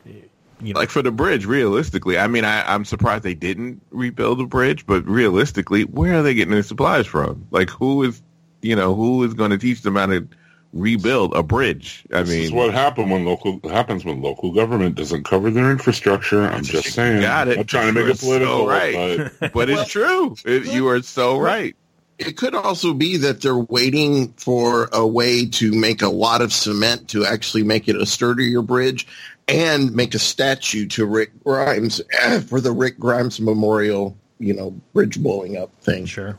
you 0.05 0.75
know, 0.75 0.81
like 0.81 0.91
for 0.91 1.03
the 1.03 1.11
bridge, 1.11 1.45
realistically, 1.45 2.19
I 2.19 2.27
mean, 2.29 2.45
I, 2.45 2.63
I'm 2.73 2.85
surprised 2.85 3.25
they 3.25 3.35
didn't 3.35 3.83
rebuild 3.91 4.39
the 4.39 4.45
bridge, 4.47 4.87
but 4.87 5.05
realistically, 5.07 5.83
where 5.85 6.15
are 6.19 6.23
they 6.23 6.35
getting 6.35 6.53
their 6.53 6.63
supplies 6.63 7.07
from? 7.07 7.47
Like, 7.51 7.69
who 7.71 8.05
is, 8.05 8.23
you 8.61 8.77
know, 8.77 8.95
who 8.95 9.25
is 9.25 9.35
going 9.35 9.51
to 9.51 9.59
teach 9.59 9.83
them 9.83 9.97
how 9.97 10.07
to 10.07 10.29
rebuild 10.73 11.35
a 11.35 11.43
bridge? 11.43 12.05
I 12.13 12.23
This 12.23 12.31
mean, 12.31 12.43
is 12.45 12.53
what 12.53 12.73
happen 12.73 13.11
when 13.11 13.25
local 13.25 13.61
happens 13.69 14.05
when 14.05 14.23
local 14.23 14.53
government 14.53 14.95
doesn't 14.95 15.25
cover 15.25 15.51
their 15.51 15.71
infrastructure. 15.71 16.43
I'm 16.43 16.65
just 16.65 16.93
saying. 16.93 17.21
got 17.21 17.49
it. 17.49 17.59
I'm 17.59 17.65
trying 17.65 17.87
to 17.89 17.93
make 17.93 18.07
are 18.07 18.11
it 18.11 18.19
political, 18.21 18.59
so 18.59 18.69
right. 18.69 19.31
but 19.41 19.53
but 19.53 19.71
it's 19.71 19.89
true. 19.89 20.37
It, 20.45 20.67
you 20.73 20.89
are 20.89 21.03
so 21.03 21.39
right. 21.39 21.77
It 22.19 22.37
could 22.37 22.55
also 22.55 22.95
be 22.95 23.17
that 23.19 23.41
they're 23.41 23.57
waiting 23.57 24.33
for 24.35 24.89
a 24.93 25.05
way 25.05 25.47
to 25.47 25.73
make 25.73 26.03
a 26.03 26.09
lot 26.09 26.41
of 26.41 26.53
cement 26.53 27.09
to 27.09 27.25
actually 27.25 27.65
make 27.65 27.89
it 27.89 27.97
a 27.97 28.07
sturdier 28.07 28.63
bridge 28.63 29.09
and 29.49 29.93
make 29.93 30.15
a 30.15 30.21
statue 30.21 30.87
to 30.89 31.05
Rick 31.05 31.33
Grimes 31.43 32.01
for 32.49 32.61
the 32.61 32.71
Rick 32.71 32.99
Grimes 32.99 33.41
Memorial, 33.41 34.17
you 34.39 34.55
know, 34.55 34.71
bridge 34.93 35.21
blowing 35.21 35.57
up 35.57 35.71
thing. 35.81 36.07
sure. 36.07 36.39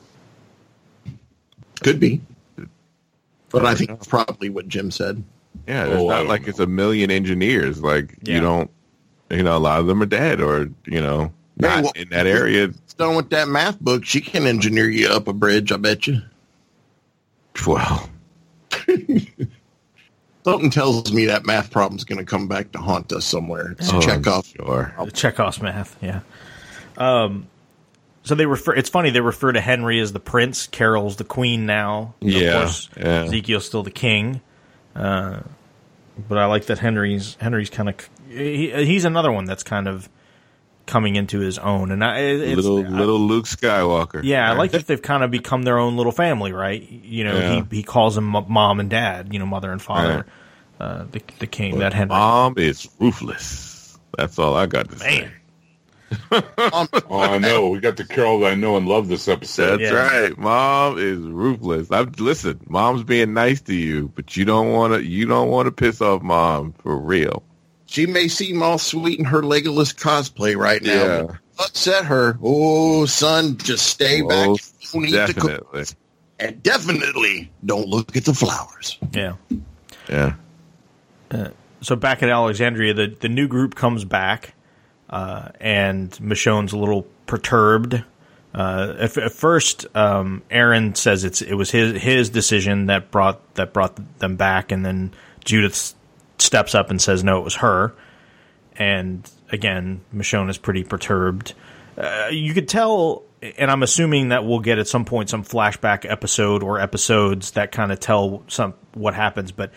Could 1.81 1.99
be. 1.99 2.21
But 3.53 3.65
I 3.65 3.75
think 3.75 3.91
it's 3.91 4.07
probably 4.07 4.49
what 4.49 4.67
Jim 4.67 4.91
said. 4.91 5.23
Yeah, 5.67 5.85
it's 5.85 5.95
Oh, 6.01 6.09
not 6.09 6.25
like 6.25 6.41
know. 6.41 6.49
it's 6.49 6.59
a 6.59 6.65
million 6.67 7.09
engineers. 7.11 7.81
Like 7.81 8.17
Yeah. 8.23 8.35
you 8.35 8.41
don't, 8.41 8.69
you 9.29 9.43
know, 9.43 9.55
a 9.55 9.59
lot 9.59 9.79
of 9.79 9.85
them 9.87 10.01
are 10.01 10.05
dead 10.07 10.41
or 10.41 10.69
you 10.85 10.99
know 11.01 11.31
not 11.57 11.83
well- 11.83 11.93
in 11.95 12.09
that 12.09 12.27
area. 12.27 12.69
Done 12.97 13.15
with 13.15 13.29
that 13.31 13.47
math 13.47 13.79
book, 13.79 14.05
she 14.05 14.21
can 14.21 14.45
engineer 14.45 14.87
you 14.89 15.07
up 15.07 15.27
a 15.27 15.33
bridge, 15.33 15.71
I 15.71 15.77
bet 15.77 16.05
you. 16.07 16.21
Well, 17.65 18.07
Something 20.43 20.69
tells 20.71 21.13
me 21.13 21.25
that 21.27 21.45
math 21.45 21.71
problem's 21.71 22.03
going 22.03 22.19
to 22.19 22.25
come 22.25 22.47
back 22.49 22.71
to 22.73 22.79
haunt 22.79 23.13
us 23.13 23.23
somewhere. 23.25 23.75
It's 23.79 23.91
oh, 23.93 24.01
Chekhov. 24.01 24.45
Sure. 24.45 24.93
The 25.05 25.11
Chekhov's 25.11 25.61
math, 25.61 25.95
yeah. 26.01 26.19
Um, 26.97 27.47
so 28.23 28.35
they 28.35 28.45
refer. 28.45 28.73
It's 28.73 28.89
funny 28.89 29.09
they 29.11 29.21
refer 29.21 29.51
to 29.51 29.61
Henry 29.61 29.99
as 29.99 30.13
the 30.13 30.19
prince. 30.19 30.67
Carol's 30.67 31.17
the 31.17 31.23
queen 31.23 31.65
now. 31.65 32.15
Yeah, 32.19 32.41
of 32.49 32.61
course, 32.63 32.89
yeah. 32.97 33.23
Ezekiel's 33.23 33.65
still 33.65 33.83
the 33.83 33.91
king. 33.91 34.41
Uh, 34.95 35.41
but 36.29 36.37
I 36.37 36.45
like 36.45 36.65
that 36.67 36.79
Henry's 36.79 37.35
Henry's 37.39 37.69
kind 37.69 37.89
of 37.89 37.95
he, 38.29 38.71
he's 38.85 39.05
another 39.05 39.31
one 39.31 39.45
that's 39.45 39.63
kind 39.63 39.87
of 39.87 40.07
coming 40.85 41.15
into 41.15 41.39
his 41.39 41.57
own. 41.57 41.91
And 41.91 42.03
I, 42.03 42.19
it's, 42.19 42.55
little 42.57 42.85
I- 42.85 42.89
little 42.89 43.19
Luke 43.19 43.45
Skywalker. 43.45 44.21
yeah, 44.23 44.49
I 44.51 44.53
like 44.55 44.71
that 44.71 44.85
they've 44.87 45.01
kind 45.01 45.23
of 45.23 45.31
become 45.31 45.63
their 45.63 45.77
own 45.79 45.95
little 45.97 46.11
family, 46.11 46.51
right? 46.51 46.81
You 46.89 47.23
know, 47.23 47.37
Yeah. 47.37 47.63
he 47.69 47.77
he 47.77 47.83
calls 47.83 48.15
them 48.15 48.25
mom 48.25 48.79
and 48.79 48.89
dad. 48.89 49.33
You 49.33 49.39
know, 49.39 49.45
mother 49.45 49.71
and 49.71 49.81
father. 49.81 50.25
Uh, 50.79 51.05
the 51.11 51.21
the 51.39 51.47
king 51.47 51.79
that 51.79 51.93
Henry. 51.93 52.09
Mom 52.09 52.55
is 52.57 52.89
ruthless. 52.99 53.97
That's 54.17 54.37
all 54.37 54.55
I 54.55 54.65
got 54.67 54.89
to 54.91 54.99
say. 54.99 55.31
Man. 56.31 56.43
oh, 56.57 56.87
I 57.11 57.37
know 57.37 57.69
we 57.69 57.79
got 57.79 57.97
the 57.97 58.05
Carol 58.05 58.39
that 58.41 58.51
I 58.51 58.55
know 58.55 58.77
and 58.77 58.87
love 58.87 59.07
this 59.07 59.27
episode. 59.27 59.77
That's 59.79 59.91
Yeah. 59.91 60.21
right. 60.21 60.37
Mom 60.37 60.97
is 60.97 61.17
ruthless. 61.19 61.91
I'm 61.91 62.11
listen. 62.17 62.59
Mom's 62.67 63.03
being 63.03 63.33
nice 63.33 63.61
to 63.61 63.75
you, 63.75 64.11
but 64.15 64.35
you 64.37 64.45
don't 64.45 64.71
want 64.71 64.93
to. 64.93 65.03
You 65.03 65.25
don't 65.25 65.49
want 65.49 65.67
to 65.67 65.71
piss 65.71 66.01
off 66.01 66.21
mom 66.21 66.73
for 66.73 66.97
real. 66.97 67.43
She 67.85 68.05
may 68.07 68.27
seem 68.27 68.63
all 68.63 68.77
sweet 68.79 69.19
in 69.19 69.25
her 69.25 69.41
Legolas 69.41 69.93
cosplay 69.95 70.57
right 70.57 70.81
now. 70.81 70.91
Yeah. 70.93 71.21
but 71.57 71.67
Upset 71.67 72.05
her. 72.05 72.37
Oh, 72.41 73.05
son, 73.05 73.57
just 73.57 73.85
stay 73.85 74.21
back. 74.23 74.47
You 74.47 74.57
don't 74.91 75.05
eat 75.05 75.11
the 75.11 75.17
definitely. 75.33 75.83
and 76.39 76.63
definitely 76.63 77.51
don't 77.63 77.87
look 77.87 78.17
at 78.17 78.25
the 78.25 78.33
flowers. 78.33 78.97
Yeah. 79.13 79.35
Yeah. 80.09 80.33
Uh, 81.29 81.49
so 81.81 81.95
back 81.95 82.23
at 82.23 82.29
Alexandria, 82.29 82.95
the, 82.95 83.15
the 83.19 83.29
new 83.29 83.47
group 83.47 83.75
comes 83.75 84.03
back, 84.05 84.55
uh, 85.09 85.49
and 85.59 86.11
Michonne's 86.11 86.73
a 86.73 86.77
little 86.77 87.07
perturbed. 87.25 88.03
Uh, 88.53 88.95
at, 88.99 89.17
at 89.17 89.31
first, 89.31 89.85
um, 89.95 90.43
Aaron 90.51 90.93
says 90.95 91.23
it's 91.23 91.41
it 91.41 91.55
was 91.55 91.71
his 91.71 92.01
his 92.01 92.29
decision 92.29 92.85
that 92.87 93.09
brought 93.09 93.55
that 93.55 93.73
brought 93.73 93.99
them 94.19 94.35
back, 94.35 94.71
and 94.71 94.85
then 94.85 95.11
Judith 95.43 95.93
steps 96.37 96.75
up 96.75 96.89
and 96.89 97.01
says 97.01 97.23
no, 97.23 97.39
it 97.39 97.43
was 97.43 97.55
her. 97.55 97.93
And 98.75 99.29
again, 99.51 100.01
Michonne 100.13 100.49
is 100.49 100.57
pretty 100.57 100.83
perturbed. 100.83 101.53
Uh, 101.97 102.29
you 102.31 102.53
could 102.53 102.67
tell, 102.67 103.23
and 103.57 103.69
I'm 103.69 103.83
assuming 103.83 104.29
that 104.29 104.45
we'll 104.45 104.59
get 104.59 104.79
at 104.79 104.87
some 104.87 105.05
point 105.05 105.29
some 105.29 105.43
flashback 105.43 106.09
episode 106.09 106.63
or 106.63 106.79
episodes 106.79 107.51
that 107.51 107.71
kind 107.71 107.91
of 107.91 107.99
tell 107.99 108.43
some 108.47 108.73
what 108.93 109.13
happens, 109.13 109.51
but. 109.51 109.71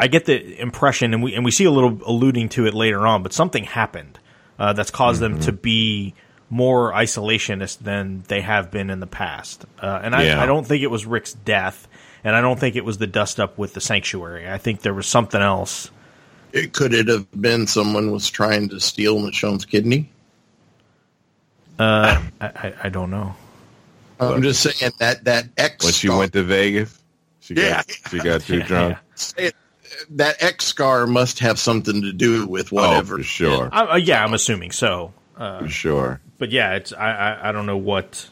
I 0.00 0.06
get 0.08 0.26
the 0.26 0.60
impression, 0.60 1.12
and 1.14 1.22
we 1.22 1.34
and 1.34 1.44
we 1.44 1.50
see 1.50 1.64
a 1.64 1.70
little 1.70 1.98
alluding 2.06 2.50
to 2.50 2.66
it 2.66 2.74
later 2.74 3.06
on, 3.06 3.22
but 3.22 3.32
something 3.32 3.64
happened 3.64 4.18
uh, 4.58 4.72
that's 4.72 4.90
caused 4.90 5.20
them 5.20 5.40
to 5.40 5.52
be 5.52 6.14
more 6.50 6.92
isolationist 6.92 7.78
than 7.78 8.22
they 8.28 8.40
have 8.40 8.70
been 8.70 8.90
in 8.90 9.00
the 9.00 9.06
past. 9.06 9.66
Uh, 9.82 10.00
and 10.02 10.14
I, 10.14 10.24
Yeah. 10.24 10.42
I 10.42 10.46
don't 10.46 10.66
think 10.66 10.82
it 10.82 10.90
was 10.90 11.04
Rick's 11.04 11.32
death, 11.34 11.86
and 12.24 12.34
I 12.36 12.40
don't 12.40 12.58
think 12.58 12.74
it 12.76 12.84
was 12.84 12.98
the 12.98 13.06
dust 13.06 13.38
up 13.40 13.58
with 13.58 13.74
the 13.74 13.80
sanctuary. 13.80 14.48
I 14.48 14.56
think 14.58 14.80
there 14.82 14.94
was 14.94 15.06
something 15.06 15.40
else. 15.42 15.90
It 16.52 16.72
could 16.72 16.94
it 16.94 17.08
have 17.08 17.26
been 17.38 17.66
someone 17.66 18.10
was 18.10 18.30
trying 18.30 18.70
to 18.70 18.80
steal 18.80 19.18
Michonne's 19.18 19.64
kidney? 19.66 20.08
I, 21.78 22.22
I, 22.40 22.74
I 22.84 22.88
don't 22.88 23.10
know. 23.10 23.34
I'm 24.20 24.42
just 24.42 24.62
saying 24.62 24.92
that 24.98 25.24
that 25.24 25.46
X 25.56 25.84
When 25.84 25.92
she 25.92 26.08
went 26.08 26.32
to 26.32 26.42
Vegas, 26.42 26.98
she 27.40 27.54
Yeah. 27.54 27.82
got 27.82 28.10
she 28.10 28.18
got 28.18 28.40
too 28.40 28.58
Yeah, 28.58 28.66
drunk. 28.66 28.98
Say 29.88 29.94
it- 30.02 30.16
that 30.18 30.42
X 30.42 30.64
scar 30.66 31.06
must 31.06 31.38
have 31.40 31.58
something 31.58 32.02
to 32.02 32.12
do 32.12 32.46
with 32.46 32.72
whatever. 32.72 33.14
Oh, 33.14 33.18
for 33.18 33.22
sure, 33.22 33.68
I, 33.72 33.82
uh, 33.84 33.96
yeah, 33.96 34.22
I'm 34.24 34.34
assuming 34.34 34.70
so. 34.72 35.12
for 35.36 35.68
sure. 35.68 36.20
But 36.38 36.50
yeah, 36.50 36.74
it's 36.74 36.92
I 36.92 37.10
I, 37.10 37.48
I 37.48 37.52
don't 37.52 37.66
know 37.66 37.76
what. 37.76 38.28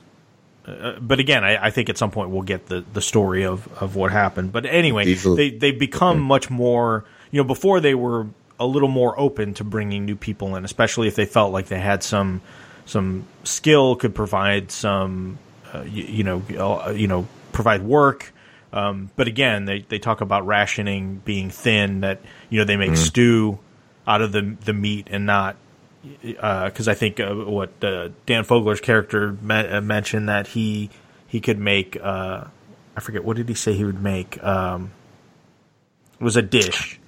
Uh, 0.66 0.99
but 1.01 1.21
again, 1.21 1.45
I, 1.45 1.66
I 1.66 1.71
think 1.71 1.88
at 1.88 1.97
some 1.97 2.11
point 2.11 2.31
we'll 2.31 2.42
get 2.42 2.66
the, 2.66 2.85
the 2.92 3.01
story 3.01 3.45
of, 3.45 3.69
of 3.81 3.95
what 3.95 4.11
happened. 4.11 4.51
But 4.53 4.66
anyway, 4.66 5.05
These 5.05 5.23
they 5.23 5.51
they've 5.51 5.79
become 5.79 6.21
much 6.21 6.51
more. 6.51 7.05
You 7.31 7.40
know, 7.40 7.45
before 7.47 7.81
they 7.81 7.95
were 7.95 8.27
a 8.59 8.66
little 8.66 8.88
more 8.88 9.19
open 9.19 9.55
to 9.55 9.64
bringing 9.64 10.05
new 10.07 10.16
people 10.16 10.57
in, 10.57 10.64
especially 10.64 11.07
if 11.09 11.14
they 11.14 11.27
felt 11.27 11.53
like 11.53 11.66
they 11.66 11.79
had 11.79 12.03
some 12.03 12.40
some 12.85 13.25
skill, 13.45 13.97
could 13.97 14.14
provide 14.14 14.71
some, 14.73 15.38
uh, 15.73 15.83
you, 15.83 16.05
you 16.05 16.25
know, 16.25 16.42
uh, 16.59 16.90
you 16.90 17.07
know, 17.09 17.27
provide 17.53 17.83
work. 17.83 18.33
Um, 18.77 19.11
but 19.17 19.27
again, 19.27 19.65
they, 19.65 19.81
they 19.81 19.99
talk 19.99 20.21
about 20.21 20.47
rationing 20.47 21.23
being 21.25 21.51
thin. 21.51 22.01
That 22.01 22.21
you 22.51 22.59
know 22.59 22.65
they 22.65 22.77
make 22.77 22.97
stew 22.97 23.59
out 24.07 24.21
of 24.23 24.33
the 24.33 24.57
the 24.65 24.73
meat 24.73 25.09
and 25.11 25.27
not 25.27 25.57
because 26.23 26.89
I 26.89 26.95
think 26.95 27.19
uh, 27.19 27.35
what 27.35 27.73
uh, 27.83 28.11
Dan 28.27 28.45
Fogler's 28.45 28.81
character 28.81 29.33
me- 29.33 29.55
uh, 29.55 29.81
mentioned 29.81 30.29
that 30.29 30.49
he 30.49 30.91
he 31.27 31.41
could 31.41 31.59
make 31.59 31.97
uh, 32.01 32.45
I 32.97 33.01
forget 33.01 33.25
what 33.25 33.37
did 33.37 33.49
he 33.49 33.55
say 33.55 33.73
he 33.73 33.85
would 33.85 34.03
make 34.03 34.43
um, 34.45 34.93
it 36.21 36.25
was 36.25 36.37
a 36.37 36.43
dish 36.43 37.01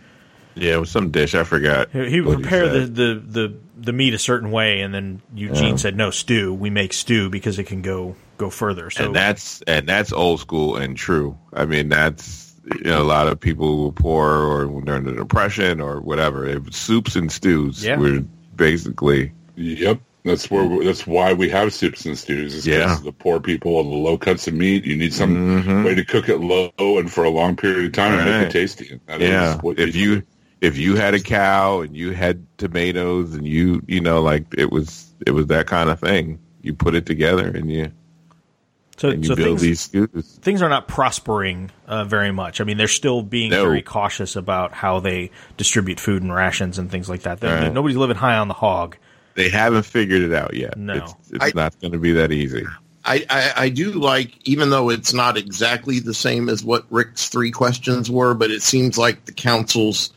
Yeah, 0.55 0.75
it 0.75 0.81
was 0.81 0.91
some 0.91 1.11
dish. 1.11 1.35
I 1.35 1.45
forgot. 1.45 1.91
he 1.93 2.11
he 2.11 2.21
would 2.21 2.41
prepare 2.41 2.69
the, 2.69 2.81
the, 2.81 3.23
the, 3.25 3.55
the 3.81 3.93
meat 3.93 4.13
a 4.15 4.19
certain 4.19 4.51
way 4.51 4.81
and 4.81 4.93
then 4.93 5.23
Eugene 5.35 5.71
Yeah. 5.71 5.77
said 5.77 5.97
no 5.97 6.11
stew 6.11 6.53
we 6.53 6.69
make 6.71 6.93
stew 6.93 7.31
because 7.31 7.59
it 7.59 7.65
can 7.65 7.81
go 7.83 8.17
go 8.37 8.51
further 8.51 8.91
so 8.91 9.07
and 9.07 9.15
that's 9.17 9.63
and 9.63 9.89
that's 9.89 10.13
old 10.13 10.41
school 10.41 10.77
and 10.77 10.97
true. 10.97 11.37
I 11.53 11.65
mean, 11.65 11.89
that's 11.89 12.55
you 12.77 12.85
know 12.91 13.01
a 13.03 13.05
lot 13.05 13.29
of 13.29 13.39
people 13.41 13.67
who 13.67 13.85
were 13.87 13.93
poor 13.93 14.27
or 14.43 14.81
during 14.83 15.05
the 15.05 15.13
depression 15.13 15.81
or 15.81 16.01
whatever. 16.01 16.47
It 16.47 16.65
was 16.65 16.77
soups 16.77 17.17
and 17.17 17.31
stews 17.33 17.85
Yeah. 17.85 17.97
were 17.97 18.21
basically 18.57 19.33
Yep. 19.57 20.01
That's 20.25 20.51
where 20.51 20.85
that's 20.85 21.07
why 21.07 21.33
we 21.33 21.49
have 21.49 21.73
soups 21.73 22.05
and 22.05 22.19
stews. 22.19 22.55
Is 22.55 22.65
'cause 22.65 22.67
Yeah. 22.67 22.99
the 23.03 23.13
poor 23.13 23.41
people 23.41 23.81
and 23.81 23.91
the 23.91 23.97
low 23.97 24.19
cuts 24.19 24.47
of 24.47 24.55
meat. 24.55 24.85
You 24.85 24.97
need 24.97 25.15
some 25.15 25.63
Mhm. 25.65 25.85
way 25.85 25.95
to 25.95 26.05
cook 26.05 26.29
it 26.29 26.39
low 26.39 26.71
and 26.99 27.11
for 27.11 27.25
a 27.25 27.31
long 27.31 27.57
period 27.57 27.87
of 27.87 27.93
time 27.93 28.19
and 28.19 28.29
make 28.29 28.49
it 28.49 28.53
tasty. 28.53 28.89
And 28.91 29.01
that 29.07 29.23
is 29.23 29.29
yeah. 29.31 29.57
what 29.63 29.79
If 29.79 29.97
you 29.97 30.23
if 30.61 30.77
you 30.77 30.97
had 30.97 31.15
a 31.15 31.21
cow 31.21 31.81
and 31.81 31.97
you 31.97 32.13
had 32.13 32.45
tomatoes 32.59 33.35
and 33.35 33.47
you 33.47 33.83
you 33.87 34.01
know 34.01 34.21
like 34.23 34.45
it 34.57 34.71
was 34.73 35.13
it 35.27 35.31
was 35.33 35.47
that 35.49 35.67
kind 35.67 35.91
of 35.91 36.01
thing. 36.01 36.39
You 36.63 36.75
put 36.75 36.95
it 36.95 37.07
together 37.07 37.47
and 37.47 37.71
you 37.71 37.93
so, 38.97 39.11
and 39.11 39.23
you 39.25 39.29
so 39.29 39.37
build 39.37 39.49
things, 39.49 39.61
these 39.63 39.81
stews. 39.81 40.39
things 40.43 40.61
are 40.61 40.69
not 40.69 40.89
prospering 40.89 41.71
uh, 41.87 42.05
very 42.05 42.33
much. 42.33 42.61
I 42.61 42.65
mean, 42.65 42.77
they're 42.79 42.89
still 42.89 43.23
being 43.23 43.51
No. 43.51 43.63
very 43.63 43.81
cautious 43.81 44.35
about 44.35 44.73
how 44.73 44.99
they 44.99 45.31
distribute 45.57 46.01
food 46.01 46.23
and 46.23 46.35
rations 46.35 46.79
and 46.79 46.91
things 46.91 47.09
like 47.09 47.23
that. 47.23 47.41
Right. 47.43 47.73
Nobody's 47.73 47.97
living 47.97 48.17
high 48.17 48.37
on 48.37 48.49
the 48.49 48.55
hog. 48.55 48.97
They 49.35 49.51
haven't 49.51 49.85
figured 49.85 50.23
it 50.23 50.33
out 50.33 50.55
yet. 50.55 50.77
No. 50.77 50.95
It's, 50.95 51.15
it's 51.31 51.45
I- 51.45 51.53
not 51.55 51.81
going 51.81 51.93
to 51.93 51.99
be 52.01 52.13
that 52.13 52.33
easy. 52.33 52.65
I, 53.05 53.25
I, 53.31 53.53
I 53.57 53.69
do 53.71 53.93
like, 53.93 54.33
even 54.47 54.69
though 54.71 54.91
it's 54.91 55.15
not 55.15 55.39
exactly 55.39 56.01
the 56.01 56.13
same 56.13 56.49
as 56.49 56.63
what 56.65 56.85
Rick's 56.91 57.29
three 57.29 57.53
questions 57.53 58.11
were, 58.11 58.35
but 58.35 58.51
it 58.51 58.61
seems 58.63 58.99
like 58.99 59.25
the 59.25 59.33
council's 59.33 60.13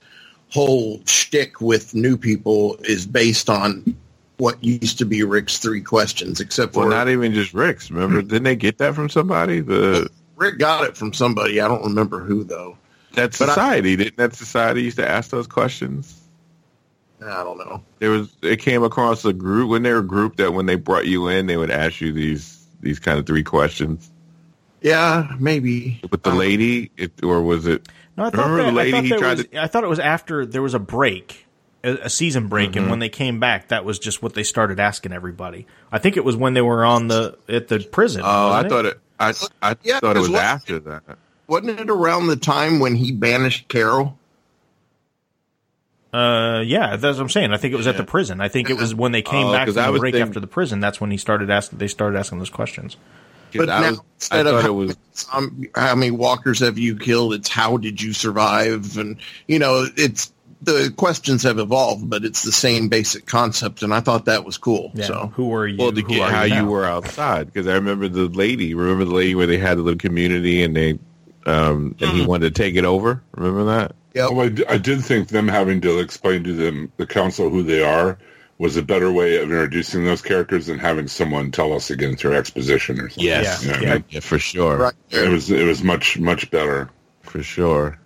whole 0.51 1.01
shtick 1.05 1.61
with 1.61 1.93
new 1.95 2.17
people 2.17 2.77
is 2.83 3.05
based 3.05 3.49
on 3.49 3.95
what 4.37 4.61
used 4.63 4.97
to 4.97 5.05
be 5.05 5.23
Rick's 5.23 5.59
three 5.59 5.81
questions, 5.81 6.39
except 6.39 6.75
Well, 6.75 6.85
for 6.85 6.89
not 6.89 7.09
even 7.09 7.33
just 7.33 7.53
Rick's. 7.53 7.89
Remember, 7.91 8.21
didn't 8.21 8.43
they 8.43 8.55
get 8.55 8.77
that 8.79 8.95
from 8.95 9.07
somebody? 9.09 9.59
The 9.61 10.09
Rick 10.35 10.57
got 10.57 10.83
it 10.85 10.97
from 10.97 11.13
somebody. 11.13 11.61
I 11.61 11.67
don't 11.67 11.83
remember 11.83 12.19
who 12.19 12.43
though. 12.43 12.75
that 13.13 13.37
But 13.37 13.49
I- 13.49 13.53
society 13.53 13.95
didn't 13.95 14.17
that 14.17 14.33
society 14.35 14.81
used 14.83 14.97
to 14.97 15.07
ask 15.09 15.29
those 15.29 15.47
questions? 15.47 16.17
I 17.23 17.43
don't 17.43 17.59
know. 17.59 17.83
There 17.99 18.09
was 18.09 18.29
it 18.41 18.59
came 18.59 18.81
across 18.83 19.23
a 19.25 19.33
group 19.33 19.69
when 19.69 19.83
they 19.83 19.91
were 19.93 19.99
a 19.99 20.03
group 20.03 20.37
that 20.37 20.53
when 20.53 20.65
they 20.65 20.75
brought 20.75 21.05
you 21.05 21.27
in, 21.27 21.45
they 21.45 21.55
would 21.57 21.69
ask 21.71 22.01
you 22.01 22.11
these 22.11 22.65
these 22.81 22.97
kind 22.99 23.19
of 23.19 23.27
three 23.27 23.43
questions. 23.43 24.09
Yeah, 24.81 25.31
maybe. 25.39 26.01
With 26.09 26.23
the 26.23 26.31
Uh, 26.31 26.35
lady, 26.35 26.89
it, 26.97 27.11
or 27.23 27.43
was 27.43 27.67
it? 27.67 27.87
No, 28.17 28.25
I 28.25 28.29
thought, 28.29 28.49
Remember 28.49 28.57
that, 28.57 28.69
the 28.71 28.75
lady 28.75 28.89
I, 28.89 28.91
thought 28.91 29.03
he 29.05 29.09
tried 29.17 29.37
was, 29.37 29.45
to- 29.47 29.61
I 29.63 29.67
thought 29.67 29.83
it 29.83 29.89
was 29.89 29.99
after 29.99 30.45
there 30.45 30.61
was 30.61 30.73
a 30.73 30.79
break, 30.79 31.45
a, 31.83 31.91
a 32.03 32.09
season 32.09 32.47
break, 32.47 32.71
Mm-hmm. 32.71 32.79
and 32.79 32.89
when 32.89 32.99
they 32.99 33.09
came 33.09 33.39
back, 33.39 33.69
that 33.69 33.85
was 33.85 33.99
just 33.99 34.21
what 34.21 34.33
they 34.33 34.43
started 34.43 34.79
asking 34.79 35.13
everybody. 35.13 35.65
I 35.91 35.97
think 35.99 36.17
it 36.17 36.25
was 36.25 36.35
when 36.35 36.53
they 36.53 36.61
were 36.61 36.83
on 36.83 37.07
the 37.07 37.37
at 37.47 37.67
the 37.69 37.79
prison. 37.79 38.21
Oh, 38.23 38.27
I 38.27 38.63
wasn't 38.63 38.65
it? 38.65 38.69
thought 38.69 38.85
it. 38.85 38.99
I 39.61 39.69
I 39.71 39.75
Yeah, 39.83 39.99
thought 39.99 40.17
it 40.17 40.19
was 40.19 40.29
what- 40.29 40.41
after 40.43 40.79
that. 40.79 41.03
Wasn't 41.47 41.79
it 41.79 41.89
around 41.89 42.27
the 42.27 42.37
time 42.37 42.79
when 42.79 42.95
he 42.95 43.11
banished 43.11 43.67
Carol? 43.67 44.17
Uh, 46.13 46.61
yeah, 46.65 46.97
that's 46.97 47.17
what 47.17 47.23
I'm 47.23 47.29
saying. 47.29 47.53
I 47.53 47.57
think 47.57 47.73
it 47.73 47.77
was 47.77 47.87
at 47.87 47.95
the 47.97 48.03
prison. 48.03 48.41
I 48.41 48.49
think 48.49 48.69
it 48.69 48.77
was 48.77 48.93
when 48.93 49.11
they 49.13 49.21
came 49.21 49.47
Oh, 49.47 49.51
back 49.53 49.67
'cause 49.67 49.75
from 49.75 49.93
the 49.93 49.99
break 49.99 50.13
thinking- 50.13 50.27
after 50.27 50.39
the 50.41 50.47
prison. 50.47 50.79
That's 50.81 50.99
when 50.99 51.09
he 51.11 51.17
started 51.17 51.49
asking. 51.49 51.79
They 51.79 51.87
started 51.87 52.17
asking 52.17 52.39
those 52.39 52.49
questions. 52.49 52.97
'Cause 53.51 53.65
But 53.65 53.69
I 53.69 53.81
now 53.81 53.89
was, 53.89 53.99
I 53.99 54.03
instead 54.39 54.47
of 54.47 54.61
how, 54.61 54.67
it 54.69 54.73
was. 54.73 54.97
how 55.75 55.95
many 55.95 56.11
walkers 56.11 56.59
have 56.59 56.77
you 56.77 56.95
killed, 56.95 57.33
it's 57.33 57.49
how 57.49 57.77
did 57.77 58.01
you 58.01 58.13
survive, 58.13 58.97
and 58.97 59.17
you 59.47 59.59
know, 59.59 59.85
it's 59.97 60.31
the 60.63 60.93
questions 60.95 61.41
have 61.43 61.57
evolved, 61.57 62.07
but 62.09 62.23
it's 62.23 62.43
the 62.43 62.51
same 62.51 62.87
basic 62.87 63.25
concept, 63.25 63.81
and 63.81 63.93
I 63.93 63.99
thought 63.99 64.25
that 64.25 64.45
was 64.45 64.57
cool. 64.57 64.91
Yeah. 64.93 65.05
So 65.05 65.31
who 65.35 65.47
were 65.47 65.67
you? 65.67 65.77
Well, 65.77 65.91
to 65.91 66.01
who 66.01 66.07
get 66.07 66.31
how 66.31 66.43
you, 66.43 66.55
you 66.55 66.65
were 66.67 66.85
outside, 66.85 67.47
because 67.47 67.67
I 67.67 67.73
remember 67.73 68.07
the 68.07 68.27
lady. 68.27 68.73
Remember 68.75 69.05
the 69.05 69.13
lady 69.15 69.33
where 69.35 69.47
they 69.47 69.57
had 69.57 69.77
a 69.77 69.81
little 69.81 69.97
community 69.97 70.61
and 70.61 70.75
they, 70.75 70.99
um, 71.47 71.95
and 71.99 72.11
he 72.11 72.23
wanted 72.25 72.53
to 72.53 72.61
take 72.61 72.75
it 72.75 72.85
over. 72.85 73.23
Remember 73.35 73.63
that? 73.65 73.95
Yeah. 74.13 74.27
Oh, 74.29 74.39
I, 74.41 74.49
d- 74.49 74.65
I 74.69 74.77
did 74.77 75.03
think 75.03 75.29
them 75.29 75.47
having 75.47 75.81
to 75.81 75.99
explain 75.99 76.43
to 76.43 76.53
them 76.53 76.91
the 76.97 77.07
council 77.07 77.49
who 77.49 77.63
they 77.63 77.81
are 77.83 78.19
was 78.61 78.77
a 78.77 78.83
better 78.83 79.11
way 79.11 79.37
of 79.37 79.43
introducing 79.45 80.05
those 80.05 80.21
characters 80.21 80.67
than 80.67 80.77
having 80.77 81.07
someone 81.07 81.49
tell 81.49 81.73
us 81.73 81.89
again 81.89 82.15
through 82.15 82.35
exposition 82.35 82.99
or 82.99 83.09
something. 83.09 83.25
Yes. 83.25 83.65
Yeah, 83.65 83.81
Yeah. 83.81 83.97
Yeah, 84.07 84.19
for 84.19 84.37
sure, 84.37 84.77
right 84.77 84.93
It 85.09 85.29
was 85.29 85.49
it 85.49 85.65
was 85.65 85.83
much 85.83 86.19
much 86.19 86.51
better. 86.51 86.91
for 87.23 87.41
sure. 87.41 87.99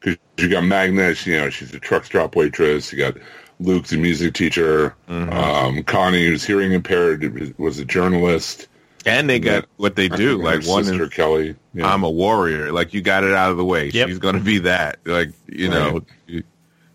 Because 0.00 0.18
you 0.38 0.48
got 0.48 0.64
Magnus, 0.64 1.26
you 1.26 1.36
know, 1.36 1.50
she's 1.50 1.74
a 1.74 1.78
truck 1.78 2.06
stop 2.06 2.34
waitress. 2.34 2.90
You 2.90 2.98
got 2.98 3.18
Luke, 3.60 3.84
the 3.84 3.98
music 3.98 4.32
teacher. 4.32 4.96
Mm-hmm. 5.06 5.32
Um, 5.34 5.82
Connie, 5.82 6.24
who's 6.24 6.44
hearing 6.44 6.72
impaired, 6.72 7.58
was 7.58 7.78
a 7.78 7.84
journalist. 7.84 8.68
And 9.04 9.28
they 9.28 9.38
got 9.38 9.66
what 9.76 9.96
they 9.96 10.08
do. 10.08 10.42
Like 10.42 10.64
her 10.64 10.70
one 10.70 10.84
sister 10.84 11.04
is, 11.04 11.10
Kelly. 11.10 11.56
Yeah. 11.74 11.92
I'm 11.92 12.04
a 12.04 12.10
warrior. 12.10 12.72
Like 12.72 12.94
you 12.94 13.02
got 13.02 13.22
it 13.22 13.34
out 13.34 13.50
of 13.50 13.58
the 13.58 13.66
way. 13.66 13.90
Yep. 13.90 14.08
She's 14.08 14.18
gonna 14.18 14.40
be 14.40 14.60
that. 14.60 15.00
Like 15.04 15.32
you 15.46 15.68
know, 15.68 16.00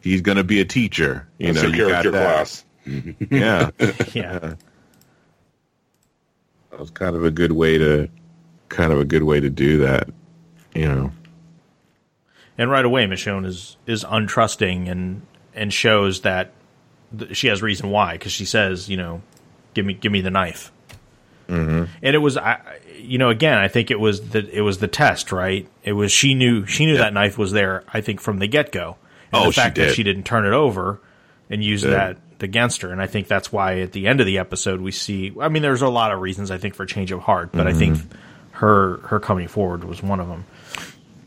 he's 0.04 0.22
gonna 0.22 0.44
be 0.44 0.60
a 0.62 0.66
teacher. 0.66 1.28
You 1.40 1.54
That's 1.54 1.64
know, 1.64 1.72
her 1.72 1.76
you 1.76 1.82
got 1.84 1.90
character 2.04 2.12
that. 2.12 2.36
class. 2.36 2.66
Yeah, 3.32 3.70
Yeah. 4.14 4.56
that 6.72 6.80
was 6.80 6.90
kind 6.92 7.16
of 7.16 7.24
a 7.24 7.32
good 7.32 7.52
way 7.54 7.78
to, 7.78 8.10
kind 8.70 8.92
of 8.92 9.00
a 9.00 9.06
good 9.06 9.24
way 9.24 9.40
to 9.40 9.50
do 9.50 9.80
that. 9.80 10.10
You 10.76 10.86
know. 10.88 11.12
And 12.58 12.70
right 12.70 12.86
away, 12.86 13.06
Michonne 13.06 13.46
is 13.46 13.78
is 13.88 14.04
untrusting 14.04 14.90
and 14.90 15.22
and 15.56 15.72
shows 15.74 16.22
that 16.22 16.52
th- 17.18 17.36
she 17.38 17.48
has 17.48 17.62
reason 17.62 17.90
why 17.90 18.14
because 18.14 18.32
she 18.32 18.46
says, 18.46 18.90
you 18.90 18.98
know, 18.98 19.22
give 19.74 19.86
me 19.86 19.94
give 19.94 20.12
me 20.12 20.22
the 20.22 20.32
knife. 20.32 20.72
Mm-hmm. 21.48 21.86
And 22.02 22.16
it 22.16 22.20
was, 22.20 22.38
I, 22.38 22.60
you 22.98 23.18
know, 23.18 23.30
again, 23.30 23.58
I 23.58 23.68
think 23.68 23.92
it 23.92 24.00
was 24.00 24.30
the 24.30 24.48
it 24.50 24.62
was 24.62 24.80
the 24.80 24.88
test, 24.88 25.32
right? 25.32 25.68
It 25.84 25.94
was 25.94 26.12
she 26.12 26.34
knew 26.34 26.66
she 26.66 26.86
knew 26.86 26.98
that 26.98 27.14
knife 27.14 27.38
was 27.38 27.52
there. 27.52 27.84
I 27.94 28.02
think 28.02 28.20
from 28.22 28.40
the 28.40 28.48
get 28.48 28.72
go. 28.72 28.98
Oh, 29.34 29.46
the 29.46 29.52
she 29.52 29.62
fact 29.62 29.76
that 29.78 29.94
she 29.94 30.04
didn't 30.04 30.24
turn 30.24 30.46
it 30.46 30.54
over 30.54 31.00
and 31.50 31.64
use 31.64 31.82
that 31.84 32.18
against 32.40 32.82
her, 32.82 32.92
and 32.92 33.02
I 33.02 33.08
think 33.08 33.28
that's 33.28 33.52
why 33.52 33.80
at 33.80 33.92
the 33.94 34.08
end 34.08 34.20
of 34.20 34.26
the 34.26 34.38
episode 34.40 34.82
we 34.82 34.92
see. 34.92 35.34
I 35.40 35.48
mean, 35.50 35.62
there's 35.62 35.82
a 35.82 35.88
lot 35.90 36.12
of 36.12 36.20
reasons 36.20 36.52
I 36.52 36.58
think 36.58 36.76
for 36.76 36.86
change 36.86 37.12
of 37.12 37.22
heart, 37.22 37.52
but 37.54 37.68
I 37.68 37.74
think 37.74 37.98
Mm-hmm. 37.98 38.18
her 38.58 38.98
her 39.08 39.20
coming 39.20 39.48
forward 39.48 39.84
was 39.86 40.04
one 40.04 40.20
of 40.20 40.28
them. 40.28 40.46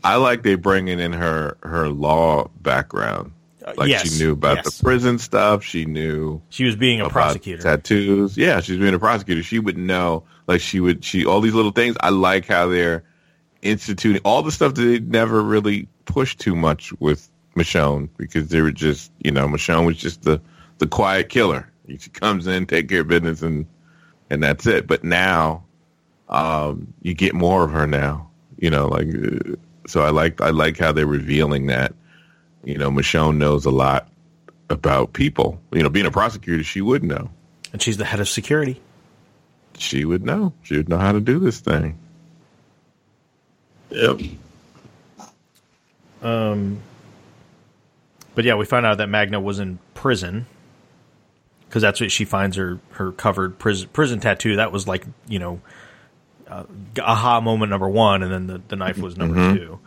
I 0.03 0.15
like 0.17 0.43
they 0.43 0.55
bringing 0.55 0.99
in 0.99 1.13
her 1.13 1.57
her 1.63 1.89
law 1.89 2.49
background. 2.61 3.31
Like 3.75 3.89
yes, 3.89 4.09
she 4.09 4.23
knew 4.23 4.31
about 4.31 4.57
yes. 4.57 4.77
the 4.77 4.83
prison 4.83 5.17
stuff. 5.19 5.61
She 5.63 5.83
knew 5.85 6.41
She 6.49 6.63
was 6.63 6.75
being 6.77 7.01
a 7.01 7.09
prosecutor. 7.09 7.61
tattoos. 7.63 8.37
Yeah, 8.37 8.61
she's 8.61 8.77
being 8.77 8.93
a 8.93 8.99
prosecutor. 8.99 9.43
She 9.43 9.59
would 9.59 9.77
know. 9.77 10.23
Like 10.47 10.61
she 10.61 10.79
would. 10.79 11.03
She 11.03 11.25
all 11.25 11.41
these 11.41 11.53
little 11.53 11.71
things. 11.71 11.97
I 11.99 12.09
like 12.11 12.45
how 12.47 12.67
they're 12.67 13.03
instituting 13.61 14.21
all 14.23 14.41
the 14.43 14.51
stuff 14.51 14.75
that 14.75 14.81
they 14.81 14.99
never 14.99 15.41
really 15.41 15.89
pushed 16.05 16.39
too 16.39 16.55
much 16.55 16.93
with 16.99 17.29
Michonne 17.57 18.09
because 18.17 18.49
they 18.49 18.61
were 18.61 18.71
just 18.71 19.11
you 19.23 19.31
know 19.31 19.47
Michonne 19.47 19.85
was 19.85 19.97
just 19.97 20.23
the 20.23 20.39
the 20.77 20.87
quiet 20.87 21.29
killer. 21.29 21.69
She 21.87 22.09
comes 22.09 22.47
in, 22.47 22.65
take 22.65 22.89
care 22.89 23.01
of 23.01 23.07
business, 23.07 23.41
and 23.41 23.65
and 24.29 24.43
that's 24.43 24.67
it. 24.67 24.87
But 24.87 25.03
now, 25.03 25.63
um, 26.29 26.93
you 27.01 27.13
get 27.13 27.33
more 27.33 27.63
of 27.63 27.71
her 27.71 27.87
now. 27.87 28.29
You 28.57 28.69
know, 28.69 28.87
like 28.87 29.07
uh, 29.07 29.55
so. 29.87 30.01
I 30.01 30.09
like 30.09 30.41
I 30.41 30.49
like 30.49 30.77
how 30.77 30.91
they're 30.91 31.05
revealing 31.05 31.67
that. 31.67 31.93
You 32.63 32.77
know, 32.77 32.89
Michonne 32.89 33.37
knows 33.37 33.65
a 33.65 33.71
lot 33.71 34.09
about 34.69 35.13
people. 35.13 35.59
You 35.71 35.83
know, 35.83 35.89
being 35.89 36.05
a 36.05 36.11
prosecutor, 36.11 36.63
she 36.63 36.81
would 36.81 37.03
know. 37.03 37.29
and 37.71 37.81
she's 37.81 37.97
the 37.97 38.05
head 38.05 38.19
of 38.19 38.27
security. 38.27 38.81
She 39.77 40.05
would 40.05 40.23
know. 40.25 40.53
She 40.63 40.75
would 40.77 40.89
know 40.89 40.97
how 40.97 41.11
to 41.11 41.21
do 41.21 41.39
this 41.39 41.59
thing. 41.59 41.97
Yep. 43.91 44.21
Um, 46.21 46.81
but 48.37 48.45
yeah, 48.45 48.53
we 48.53 48.65
find 48.65 48.85
out 48.85 48.99
that 48.99 49.09
Magna 49.09 49.41
was 49.41 49.57
in 49.57 49.79
prison 49.95 50.45
because 51.67 51.81
that's 51.81 51.99
what 51.99 52.11
she 52.11 52.23
finds 52.23 52.55
her 52.55 52.79
her 52.91 53.11
covered 53.11 53.57
prison 53.57 53.89
prison 53.91 54.19
tattoo. 54.19 54.57
That 54.57 54.71
was 54.71 54.87
like 54.87 55.07
you 55.27 55.39
know, 55.39 55.59
uh, 56.47 56.65
aha 57.01 57.41
moment 57.41 57.71
number 57.71 57.89
one, 57.89 58.21
and 58.21 58.31
then 58.31 58.45
the 58.45 58.61
the 58.67 58.75
knife 58.75 58.99
was 58.99 59.17
number 59.17 59.55
two, 59.55 59.79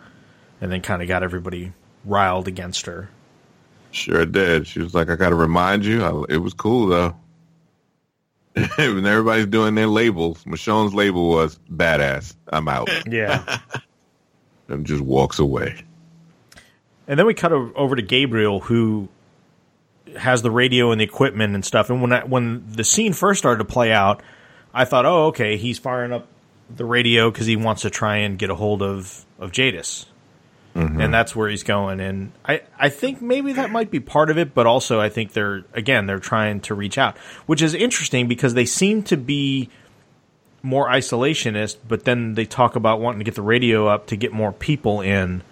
and 0.61 0.73
then 0.73 0.83
kind 0.83 1.01
of 1.01 1.07
got 1.07 1.23
everybody 1.23 1.73
riled 2.05 2.49
against 2.49 2.87
her. 2.87 3.09
Sure 3.93 4.27
did. 4.27 4.67
She 4.67 4.81
was 4.81 4.95
like, 4.95 5.11
I 5.11 5.15
got 5.15 5.29
to 5.29 5.37
remind 5.37 5.85
you. 5.85 6.03
I, 6.03 6.35
it 6.35 6.39
was 6.39 6.53
cool 6.53 6.89
though. 6.89 7.17
when 8.57 9.07
everybody's 9.07 9.47
doing 9.47 9.77
their 9.77 9.87
labels, 9.87 10.43
Michonne's 10.43 10.93
label 10.93 11.29
was 11.29 11.57
badass. 11.73 12.35
I'm 12.49 12.67
out. 12.67 12.91
Yeah. 13.07 13.61
and 14.69 14.85
just 14.85 15.03
walks 15.03 15.39
away. 15.39 15.85
And 17.07 17.19
then 17.19 17.27
we 17.27 17.35
cut 17.35 17.53
over 17.53 17.97
to 17.97 18.03
Gabriel, 18.03 18.61
who 18.61 19.09
has 20.17 20.43
the 20.43 20.51
radio 20.51 20.91
and 20.93 21.01
the 21.01 21.05
equipment 21.05 21.55
and 21.55 21.65
stuff. 21.65 21.91
And 21.91 22.01
when 22.01 22.13
I, 22.13 22.25
when 22.25 22.65
the 22.71 22.85
scene 22.85 23.13
first 23.13 23.39
started 23.39 23.59
to 23.59 23.65
play 23.65 23.93
out, 23.93 24.23
I 24.73 24.85
thought, 24.85 25.07
oh, 25.07 25.27
okay, 25.27 25.57
he's 25.57 25.79
firing 25.79 26.13
up 26.13 26.27
the 26.75 26.85
radio 26.85 27.31
because 27.31 27.47
he 27.47 27.57
wants 27.57 27.83
to 27.83 27.91
try 27.91 28.19
and 28.19 28.39
get 28.39 28.51
a 28.51 28.55
hold 28.55 28.83
of 28.83 29.25
of 29.39 29.53
Jadis, 29.53 30.07
mm-hmm. 30.75 31.01
and 31.01 31.13
that's 31.13 31.35
where 31.35 31.49
he's 31.49 31.63
going. 31.63 32.01
And 32.01 32.33
I 32.45 32.63
I 32.79 32.89
think 32.89 33.21
maybe 33.21 33.55
that 33.55 33.71
might 33.71 33.91
be 33.91 34.01
part 34.01 34.31
of 34.31 34.39
it, 34.39 34.55
but 34.55 34.67
also 34.67 35.01
I 35.01 35.09
think 35.09 35.33
they're 35.33 35.65
again 35.75 36.07
they're 36.07 36.19
trying 36.19 36.61
to 36.63 36.75
reach 36.75 36.99
out, 36.99 37.19
which 37.47 37.63
is 37.63 37.75
interesting 37.75 38.29
because 38.29 38.55
they 38.55 38.65
seem 38.65 39.03
to 39.05 39.17
be 39.17 39.69
more 40.63 40.89
isolationist, 40.89 41.77
but 41.89 42.05
then 42.05 42.35
they 42.35 42.45
talk 42.45 42.77
about 42.77 43.01
wanting 43.01 43.19
to 43.19 43.25
get 43.25 43.35
the 43.35 43.43
radio 43.43 43.89
up 43.89 44.07
to 44.09 44.17
get 44.17 44.33
more 44.33 44.53
people 44.53 45.01
in. 45.01 45.43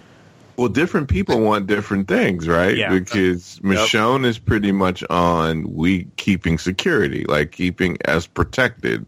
Well, 0.59 0.68
different 0.68 1.09
people 1.09 1.40
want 1.40 1.68
different 1.68 2.09
things, 2.09 2.49
right? 2.49 2.77
Yeah. 2.77 2.90
Because 2.90 3.61
Michonne 3.62 4.27
is 4.27 4.40
pretty 4.40 4.73
much 4.73 5.05
on 5.09 5.73
we 5.73 6.09
keeping 6.16 6.59
security, 6.59 7.25
like 7.29 7.53
keeping 7.53 7.97
us 8.07 8.27
protected. 8.27 9.07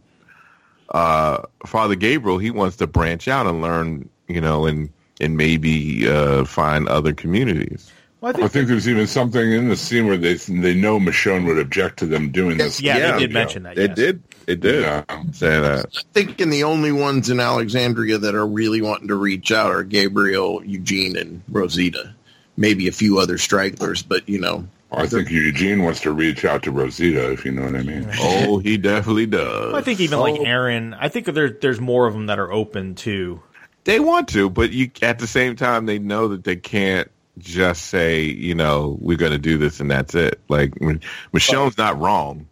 Uh, 0.90 1.42
Father 1.66 1.96
Gabriel, 1.96 2.38
he 2.38 2.52
wants 2.52 2.76
to 2.76 2.86
branch 2.86 3.26
out 3.26 3.48
and 3.48 3.60
learn, 3.60 4.08
you 4.28 4.40
know, 4.40 4.64
and 4.64 4.90
and 5.20 5.36
maybe 5.36 6.08
uh, 6.08 6.44
find 6.44 6.88
other 6.88 7.12
communities. 7.12 7.90
Well, 8.20 8.44
I 8.44 8.48
think 8.48 8.68
there's 8.68 8.86
even 8.86 9.06
something 9.06 9.52
in 9.52 9.68
the 9.68 9.76
scene 9.76 10.06
where 10.06 10.18
they 10.18 10.34
they 10.34 10.74
know 10.74 10.98
Michonne 10.98 11.46
would 11.46 11.58
object 11.58 12.00
to 12.00 12.06
them 12.06 12.30
doing 12.30 12.58
this. 12.58 12.80
Yeah, 12.80 13.12
they 13.12 13.20
did 13.20 13.32
mention 13.32 13.62
that. 13.62 13.78
It 13.78 13.90
yes. 13.90 13.96
did. 13.96 14.22
It 14.46 14.60
did 14.60 14.82
Yeah. 14.82 15.04
say 15.32 15.60
that. 15.60 15.86
Uh, 15.86 16.00
thinking 16.12 16.50
the 16.50 16.64
only 16.64 16.92
ones 16.92 17.30
in 17.30 17.40
Alexandria 17.40 18.18
that 18.18 18.34
are 18.34 18.46
really 18.46 18.82
wanting 18.82 19.08
to 19.08 19.14
reach 19.14 19.50
out 19.52 19.70
are 19.70 19.82
Gabriel, 19.82 20.62
Eugene, 20.64 21.16
and 21.16 21.42
Rosita. 21.48 22.14
Maybe 22.56 22.88
a 22.88 22.92
few 22.92 23.18
other 23.18 23.38
stragglers, 23.38 24.02
but 24.02 24.28
you 24.28 24.38
know, 24.38 24.66
I 24.92 25.06
think 25.06 25.30
Eugene 25.30 25.82
wants 25.82 26.00
to 26.00 26.12
reach 26.12 26.44
out 26.44 26.64
to 26.64 26.70
Rosita, 26.72 27.32
if 27.32 27.44
you 27.44 27.52
know 27.52 27.62
what 27.62 27.76
I 27.76 27.82
mean. 27.82 28.06
Oh, 28.20 28.58
he 28.58 28.76
definitely 28.76 29.26
does. 29.26 29.68
Well, 29.68 29.76
I 29.76 29.82
think 29.82 30.00
even 30.00 30.18
like 30.18 30.38
oh. 30.40 30.44
Aaron, 30.44 30.94
I 30.94 31.08
think 31.08 31.26
there, 31.26 31.50
there's 31.50 31.80
more 31.80 32.06
of 32.06 32.12
them 32.12 32.26
that 32.26 32.38
are 32.38 32.52
open 32.52 32.96
too. 32.96 33.40
They 33.84 33.98
want 33.98 34.28
to, 34.30 34.50
but 34.50 34.72
you 34.72 34.90
at 35.00 35.20
the 35.20 35.26
same 35.26 35.56
time 35.56 35.86
they 35.86 35.98
know 35.98 36.28
that 36.28 36.44
they 36.44 36.56
can't 36.56 37.10
just 37.40 37.86
say, 37.86 38.22
you 38.22 38.54
know, 38.54 38.96
we're 39.00 39.16
going 39.16 39.32
to 39.32 39.38
do 39.38 39.58
this 39.58 39.80
and 39.80 39.90
that's 39.90 40.14
it. 40.14 40.40
Like 40.48 40.74
M- 40.80 41.00
Michonne's 41.32 41.76
not 41.78 41.98
wrong. 41.98 42.46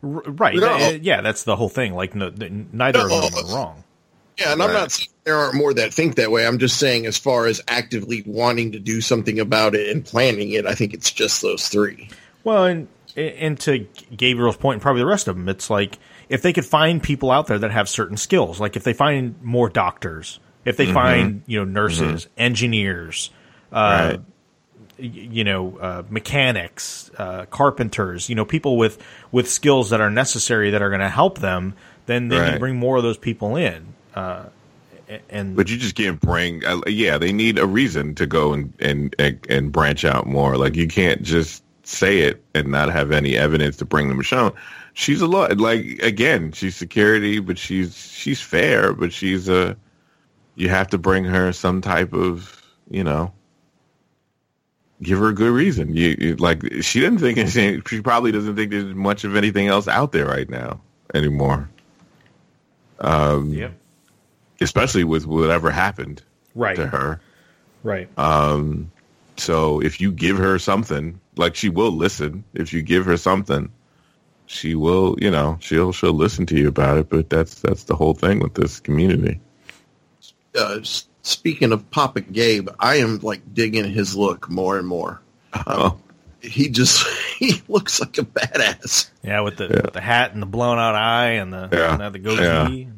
Right? 0.00 0.56
No. 0.56 0.72
Uh, 0.72 0.98
yeah, 1.00 1.20
that's 1.20 1.44
the 1.44 1.54
whole 1.54 1.68
thing. 1.68 1.94
Like, 1.94 2.14
no, 2.14 2.30
th- 2.30 2.50
neither 2.72 3.00
of 3.00 3.08
them 3.08 3.44
are 3.46 3.54
wrong. 3.54 3.84
yeah. 4.38 4.52
And 4.52 4.62
I'm 4.62 4.72
not 4.72 4.90
saying 4.90 5.08
there 5.24 5.36
aren't 5.36 5.54
more 5.54 5.72
that 5.74 5.94
think 5.94 6.16
that 6.16 6.30
way. 6.32 6.44
I'm 6.46 6.58
just 6.58 6.78
saying, 6.78 7.06
as 7.06 7.16
far 7.16 7.46
as 7.46 7.60
actively 7.68 8.24
wanting 8.26 8.72
to 8.72 8.80
do 8.80 9.00
something 9.00 9.38
about 9.38 9.74
it 9.76 9.90
and 9.90 10.04
planning 10.04 10.50
it, 10.52 10.66
I 10.66 10.74
think 10.74 10.92
it's 10.94 11.12
just 11.12 11.40
those 11.42 11.68
three. 11.68 12.08
Well, 12.42 12.64
and 12.64 12.88
and 13.16 13.60
to 13.60 13.86
Gabriel's 14.16 14.56
point, 14.56 14.76
and 14.76 14.82
probably 14.82 15.02
the 15.02 15.06
rest 15.06 15.28
of 15.28 15.36
them, 15.36 15.48
it's 15.48 15.70
like 15.70 15.98
if 16.28 16.42
they 16.42 16.52
could 16.52 16.66
find 16.66 17.00
people 17.00 17.30
out 17.30 17.46
there 17.46 17.58
that 17.60 17.70
have 17.70 17.88
certain 17.88 18.16
skills, 18.16 18.58
like 18.58 18.74
if 18.74 18.82
they 18.82 18.94
find 18.94 19.40
more 19.42 19.68
doctors, 19.68 20.40
if 20.64 20.76
they 20.76 20.90
find 20.92 21.42
you 21.46 21.58
know 21.58 21.64
nurses, 21.64 22.26
engineers, 22.36 23.30
right. 23.72 24.20
you 24.98 25.44
know, 25.44 25.76
uh, 25.80 26.02
mechanics, 26.10 27.10
uh, 27.18 27.46
carpenters, 27.46 28.28
you 28.28 28.34
know, 28.34 28.44
people 28.44 28.76
with 28.76 28.98
with 29.30 29.48
skills 29.50 29.90
that 29.90 30.00
are 30.00 30.10
necessary 30.10 30.70
that 30.70 30.82
are 30.82 30.90
going 30.90 31.00
to 31.00 31.08
help 31.08 31.38
them, 31.38 31.74
then 32.06 32.28
to 32.30 32.38
Right. 32.38 32.60
bring 32.60 32.76
more 32.76 32.96
of 32.98 33.02
those 33.02 33.18
people 33.18 33.56
in. 33.56 33.94
Uh, 34.14 34.44
and 35.28 35.56
But 35.56 35.68
you 35.70 35.76
just 35.76 35.94
can't 35.94 36.20
bring. 36.20 36.64
Uh, 36.64 36.80
yeah, 36.86 37.18
they 37.18 37.32
need 37.32 37.58
a 37.58 37.66
reason 37.66 38.14
to 38.16 38.26
go 38.26 38.52
and, 38.52 38.72
and 38.80 39.14
and 39.18 39.46
and 39.48 39.72
branch 39.72 40.04
out 40.04 40.26
more. 40.26 40.56
Like 40.56 40.74
you 40.76 40.88
can't 40.88 41.22
just 41.22 41.62
say 41.84 42.20
it 42.20 42.42
and 42.54 42.68
not 42.68 42.90
have 42.90 43.10
any 43.10 43.36
evidence 43.36 43.76
to 43.78 43.84
bring 43.84 44.08
them 44.08 44.18
Michonne. 44.18 44.54
She's 44.94 45.20
a 45.20 45.26
lot. 45.26 45.58
Like 45.58 45.84
again, 46.02 46.52
she's 46.52 46.76
security, 46.76 47.40
but 47.40 47.58
she's 47.58 47.96
she's 47.96 48.40
fair, 48.40 48.92
but 48.92 49.12
she's 49.12 49.48
a. 49.48 49.76
You 50.54 50.68
have 50.68 50.88
to 50.88 50.98
bring 50.98 51.24
her 51.24 51.52
some 51.52 51.80
type 51.80 52.12
of 52.12 52.62
you 52.90 53.02
know. 53.04 53.32
Give 55.02 55.18
her 55.18 55.28
a 55.28 55.34
good 55.34 55.52
reason. 55.52 55.96
You, 55.96 56.16
you 56.18 56.36
like 56.36 56.62
she 56.82 57.00
doesn't 57.00 57.18
think 57.18 57.38
anything. 57.38 57.82
She 57.88 58.00
probably 58.00 58.32
doesn't 58.32 58.56
think 58.56 58.70
there's 58.70 58.94
much 58.94 59.24
of 59.24 59.36
anything 59.36 59.66
else 59.68 59.88
out 59.88 60.12
there 60.12 60.26
right 60.26 60.48
now 60.48 60.80
anymore. 61.14 61.68
Um, 63.00 63.52
yeah, 63.52 63.70
especially 64.60 65.04
with 65.04 65.26
whatever 65.26 65.70
happened 65.70 66.22
right, 66.54 66.76
to 66.76 66.86
her. 66.86 67.20
right. 67.82 68.08
So 69.36 69.80
if 69.82 70.00
you 70.00 70.12
give 70.12 70.38
her 70.38 70.58
something, 70.58 71.20
like 71.36 71.56
she 71.56 71.68
will 71.68 71.90
listen. 71.92 72.44
If 72.54 72.72
you 72.72 72.82
give 72.82 73.04
her 73.06 73.16
something, 73.16 73.72
she 74.46 74.74
will, 74.74 75.16
you 75.20 75.30
know, 75.30 75.56
she'll 75.60 75.92
she'll 75.92 76.12
listen 76.12 76.46
to 76.46 76.56
you 76.56 76.68
about 76.68 76.98
it. 76.98 77.08
But 77.08 77.30
that's 77.30 77.56
that's 77.60 77.84
the 77.84 77.96
whole 77.96 78.14
thing 78.14 78.38
with 78.40 78.54
this 78.54 78.78
community. 78.80 79.40
Uh, 80.56 80.78
s- 80.80 81.08
speaking 81.22 81.72
of 81.72 81.90
Papa 81.90 82.20
Gabe, 82.20 82.68
I 82.78 82.96
am 82.96 83.18
like 83.20 83.54
digging 83.54 83.90
his 83.90 84.14
look 84.16 84.48
more 84.50 84.78
and 84.78 84.86
more. 84.86 85.20
Um, 85.54 85.62
oh, 85.66 85.98
He 86.40 86.68
just 86.68 87.06
he 87.38 87.62
looks 87.68 88.00
like 88.00 88.18
a 88.18 88.22
badass. 88.22 89.10
Yeah, 89.22 89.40
with 89.40 89.56
the 89.56 89.68
with 89.68 89.92
the 89.92 90.00
hat 90.00 90.32
and 90.32 90.42
the 90.42 90.46
blown 90.46 90.78
out 90.78 90.94
eye 90.94 91.32
and 91.32 91.52
the 91.52 91.68
Yeah. 91.72 91.98
and 92.00 92.14
the 92.14 92.18
goatee. 92.18 92.42
Yeah. 92.82 92.90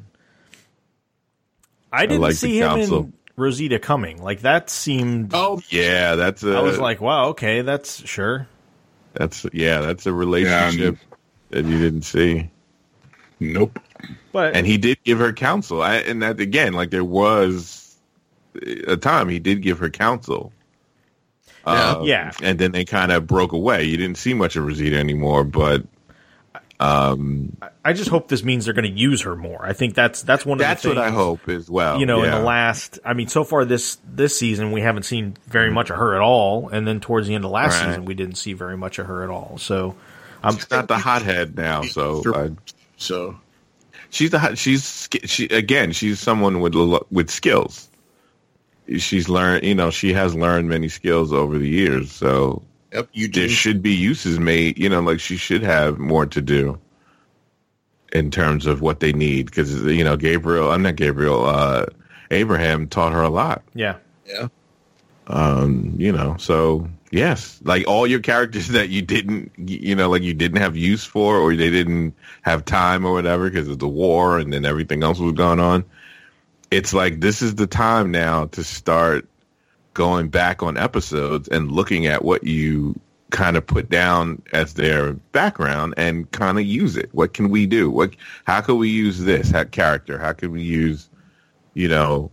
I 1.93 2.07
didn't 2.07 2.23
like 2.23 2.35
see 2.35 2.59
him 2.59 2.69
council. 2.69 2.99
in 3.05 3.13
Rosita 3.37 3.79
coming. 3.79 4.23
Like 4.23 4.41
that 4.41 4.69
seemed. 4.71 5.31
Oh, 5.35 5.61
yeah, 5.69 6.17
that's 6.17 6.43
a 6.43 6.57
I 6.57 6.61
was 6.61 6.79
like, 6.79 7.01
wow, 7.01 7.29
okay, 7.29 7.63
that's 7.63 8.05
sure. 8.07 8.49
that's 9.13 9.47
yeah, 9.53 9.81
that's 9.81 10.07
a 10.07 10.13
relationship 10.13 10.97
that 11.51 11.65
you 11.65 11.79
didn't 11.79 12.03
see. 12.03 12.51
Nope. 13.39 13.79
But 14.33 14.57
And 14.57 14.67
he 14.67 14.77
did 14.79 14.99
give 15.05 15.19
her 15.19 15.33
counsel. 15.33 15.83
I, 15.83 15.97
and 15.97 16.23
that 16.23 16.41
again, 16.41 16.73
like 16.73 16.91
there 16.91 17.05
was 17.05 17.84
a 18.87 18.97
time 18.97 19.29
he 19.29 19.39
did 19.39 19.63
give 19.63 19.79
her 19.79 19.91
counsel. 19.91 20.53
Uh, 21.67 22.01
Yeah. 22.05 22.33
And 22.43 22.59
then 22.59 22.73
they 22.73 22.85
kind 22.85 23.11
of 23.13 23.27
broke 23.27 23.53
away. 23.53 23.85
You 23.85 23.97
didn't 23.97 24.19
see 24.19 24.35
much 24.35 24.57
of 24.57 24.65
Rosita 24.67 24.99
anymore, 24.99 25.45
but 25.45 25.83
um, 26.81 27.57
I 27.85 27.93
just 27.93 28.11
hope 28.11 28.29
this 28.29 28.43
means 28.43 28.65
they're 28.65 28.75
going 28.75 28.93
to 28.93 29.01
use 29.01 29.23
her 29.23 29.37
more. 29.37 29.65
I 29.65 29.73
think 29.73 29.95
that's 29.95 30.23
that's 30.23 30.45
one 30.45 30.57
of 30.57 30.61
that's 30.67 30.83
the 30.83 30.89
things. 30.91 30.99
what 30.99 31.07
I 31.07 31.11
hope 31.11 31.49
as 31.49 31.71
well. 31.71 32.01
You 32.01 32.07
know, 32.07 32.23
in 32.25 32.31
the 32.31 32.41
last, 32.41 32.99
I 33.05 33.15
mean, 33.15 33.29
so 33.29 33.45
far 33.45 33.65
this 33.65 33.97
this 34.13 34.37
season 34.39 34.73
we 34.73 34.81
haven't 34.81 35.05
seen 35.05 35.37
very 35.47 35.71
much 35.71 35.91
of 35.91 35.97
her 35.97 36.15
at 36.15 36.21
all, 36.21 36.69
and 36.69 36.87
then 36.87 37.01
towards 37.01 37.29
the 37.29 37.35
end 37.35 37.45
of 37.45 37.51
last 37.53 37.79
Right. 37.81 37.87
season 37.91 38.05
we 38.05 38.15
didn't 38.15 38.35
see 38.37 38.53
very 38.55 38.77
much 38.77 38.99
of 38.99 39.07
her 39.07 39.23
at 39.23 39.31
all. 39.31 39.57
So, 39.59 39.95
um, 40.43 40.57
She's 40.57 40.71
not 40.71 40.89
the 40.89 40.99
hothead 40.99 41.57
now, 41.57 41.83
so 41.83 42.23
I, 42.35 42.51
so 42.97 43.39
she's 44.11 44.31
the 44.31 44.41
hot, 44.41 44.59
she's 44.59 45.09
she 45.25 45.47
again. 45.47 45.93
She's 45.93 46.19
someone 46.19 46.61
with 46.61 46.75
lo- 46.75 47.07
with 47.13 47.31
skills. 47.31 47.89
She's 48.99 49.29
learned, 49.29 49.65
you 49.65 49.75
know, 49.75 49.91
she 49.91 50.13
has 50.13 50.35
learned 50.35 50.69
many 50.69 50.89
skills 50.89 51.33
over 51.33 51.59
the 51.59 51.69
years. 51.69 52.13
So 52.13 52.63
yep, 52.93 53.09
you 53.13 53.29
there 53.29 53.47
do. 53.47 53.53
should 53.53 53.83
be 53.83 53.93
uses 53.93 54.39
made. 54.39 54.79
You 54.79 54.89
know, 54.89 55.01
like 55.01 55.21
she 55.21 55.37
should 55.37 55.63
have 55.63 55.99
more 55.99 56.27
to 56.27 56.41
do 56.41 56.79
in 58.13 58.31
terms 58.31 58.67
of 58.67 58.81
what 58.81 59.01
they 59.01 59.13
need 59.13 59.47
because 59.47 59.83
you 59.83 60.05
know 60.05 60.17
Gabriel. 60.17 60.71
I'm 60.71 60.83
not 60.83 60.97
Gabriel. 60.97 61.45
Uh, 61.45 61.87
Abraham 62.31 62.89
taught 62.89 63.13
her 63.13 63.23
a 63.23 63.29
lot. 63.29 63.63
yeah, 63.75 63.97
Yeah, 64.27 64.49
you 65.99 66.13
know 66.13 66.37
so 66.39 66.89
yes 67.11 67.61
like 67.65 67.87
all 67.87 68.07
your 68.07 68.21
characters 68.21 68.69
that 68.77 68.89
you 68.91 69.03
didn't 69.03 69.53
you 69.57 69.95
know 69.95 70.11
like 70.11 70.23
you 70.23 70.35
didn't 70.35 70.61
have 70.61 70.77
use 70.77 71.05
for 71.05 71.39
or 71.39 71.55
they 71.57 71.71
didn't 71.71 72.15
have 72.43 72.65
time 72.65 73.05
or 73.05 73.13
whatever 73.13 73.49
because 73.49 73.69
of 73.69 73.79
the 73.79 73.89
war 73.89 74.39
and 74.39 74.53
then 74.53 74.65
everything 74.65 75.03
else 75.03 75.19
was 75.19 75.33
going 75.33 75.61
on 75.61 75.85
it's 76.77 76.93
like 76.93 77.21
this 77.21 77.43
is 77.43 77.55
the 77.55 77.67
time 77.67 78.11
now 78.11 78.47
to 78.47 78.65
start 78.65 79.29
going 79.95 80.29
back 80.29 80.63
on 80.63 80.77
episodes 80.77 81.49
and 81.49 81.71
looking 81.71 82.07
at 82.07 82.25
what 82.25 82.45
you 82.45 82.99
kind 83.31 83.57
of 83.57 83.67
put 83.67 83.89
down 83.89 84.41
as 84.53 84.75
their 84.75 85.13
background 85.13 85.95
and 85.97 86.31
kind 86.31 86.59
of 86.59 86.65
use 86.65 86.97
it 86.97 87.09
what 87.13 87.35
can 87.35 87.49
we 87.49 87.67
do 87.67 87.91
what 87.91 88.15
how 88.45 88.61
can 88.61 88.79
we 88.79 88.89
use 88.89 89.21
this 89.21 89.51
how, 89.51 89.65
character 89.65 90.19
how 90.19 90.33
can 90.33 90.53
we 90.53 90.63
use 90.63 91.09
you 91.75 91.89
know 91.89 92.31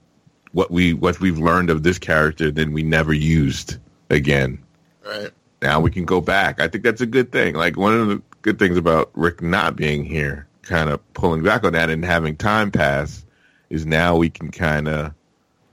what 0.52 0.70
we 0.70 0.94
what 0.94 1.20
we've 1.20 1.40
learned 1.40 1.70
of 1.70 1.84
this 1.84 1.98
character 1.98 2.52
then 2.52 2.72
we 2.72 2.84
never 2.84 3.14
used 3.14 3.78
again. 4.12 4.64
Right. 5.06 5.32
Now 5.62 5.80
we 5.80 5.92
can 5.92 6.06
go 6.06 6.22
back. 6.22 6.60
I 6.60 6.68
think 6.68 6.84
that's 6.84 7.02
a 7.02 7.06
good 7.06 7.32
thing. 7.32 7.56
Like 7.56 7.78
one 7.78 7.94
of 7.94 8.08
the 8.08 8.22
good 8.42 8.60
things 8.60 8.78
about 8.78 9.12
Rick 9.14 9.42
not 9.42 9.76
being 9.76 10.04
here, 10.04 10.48
kind 10.64 10.90
of 10.90 11.14
pulling 11.14 11.44
back 11.44 11.64
on 11.64 11.74
that 11.74 11.90
and 11.90 12.04
having 12.04 12.36
time 12.36 12.72
pass, 12.72 13.26
is 13.72 13.86
now 13.86 14.16
we 14.16 14.30
can 14.30 14.52
kind 14.52 14.88
of 14.88 15.14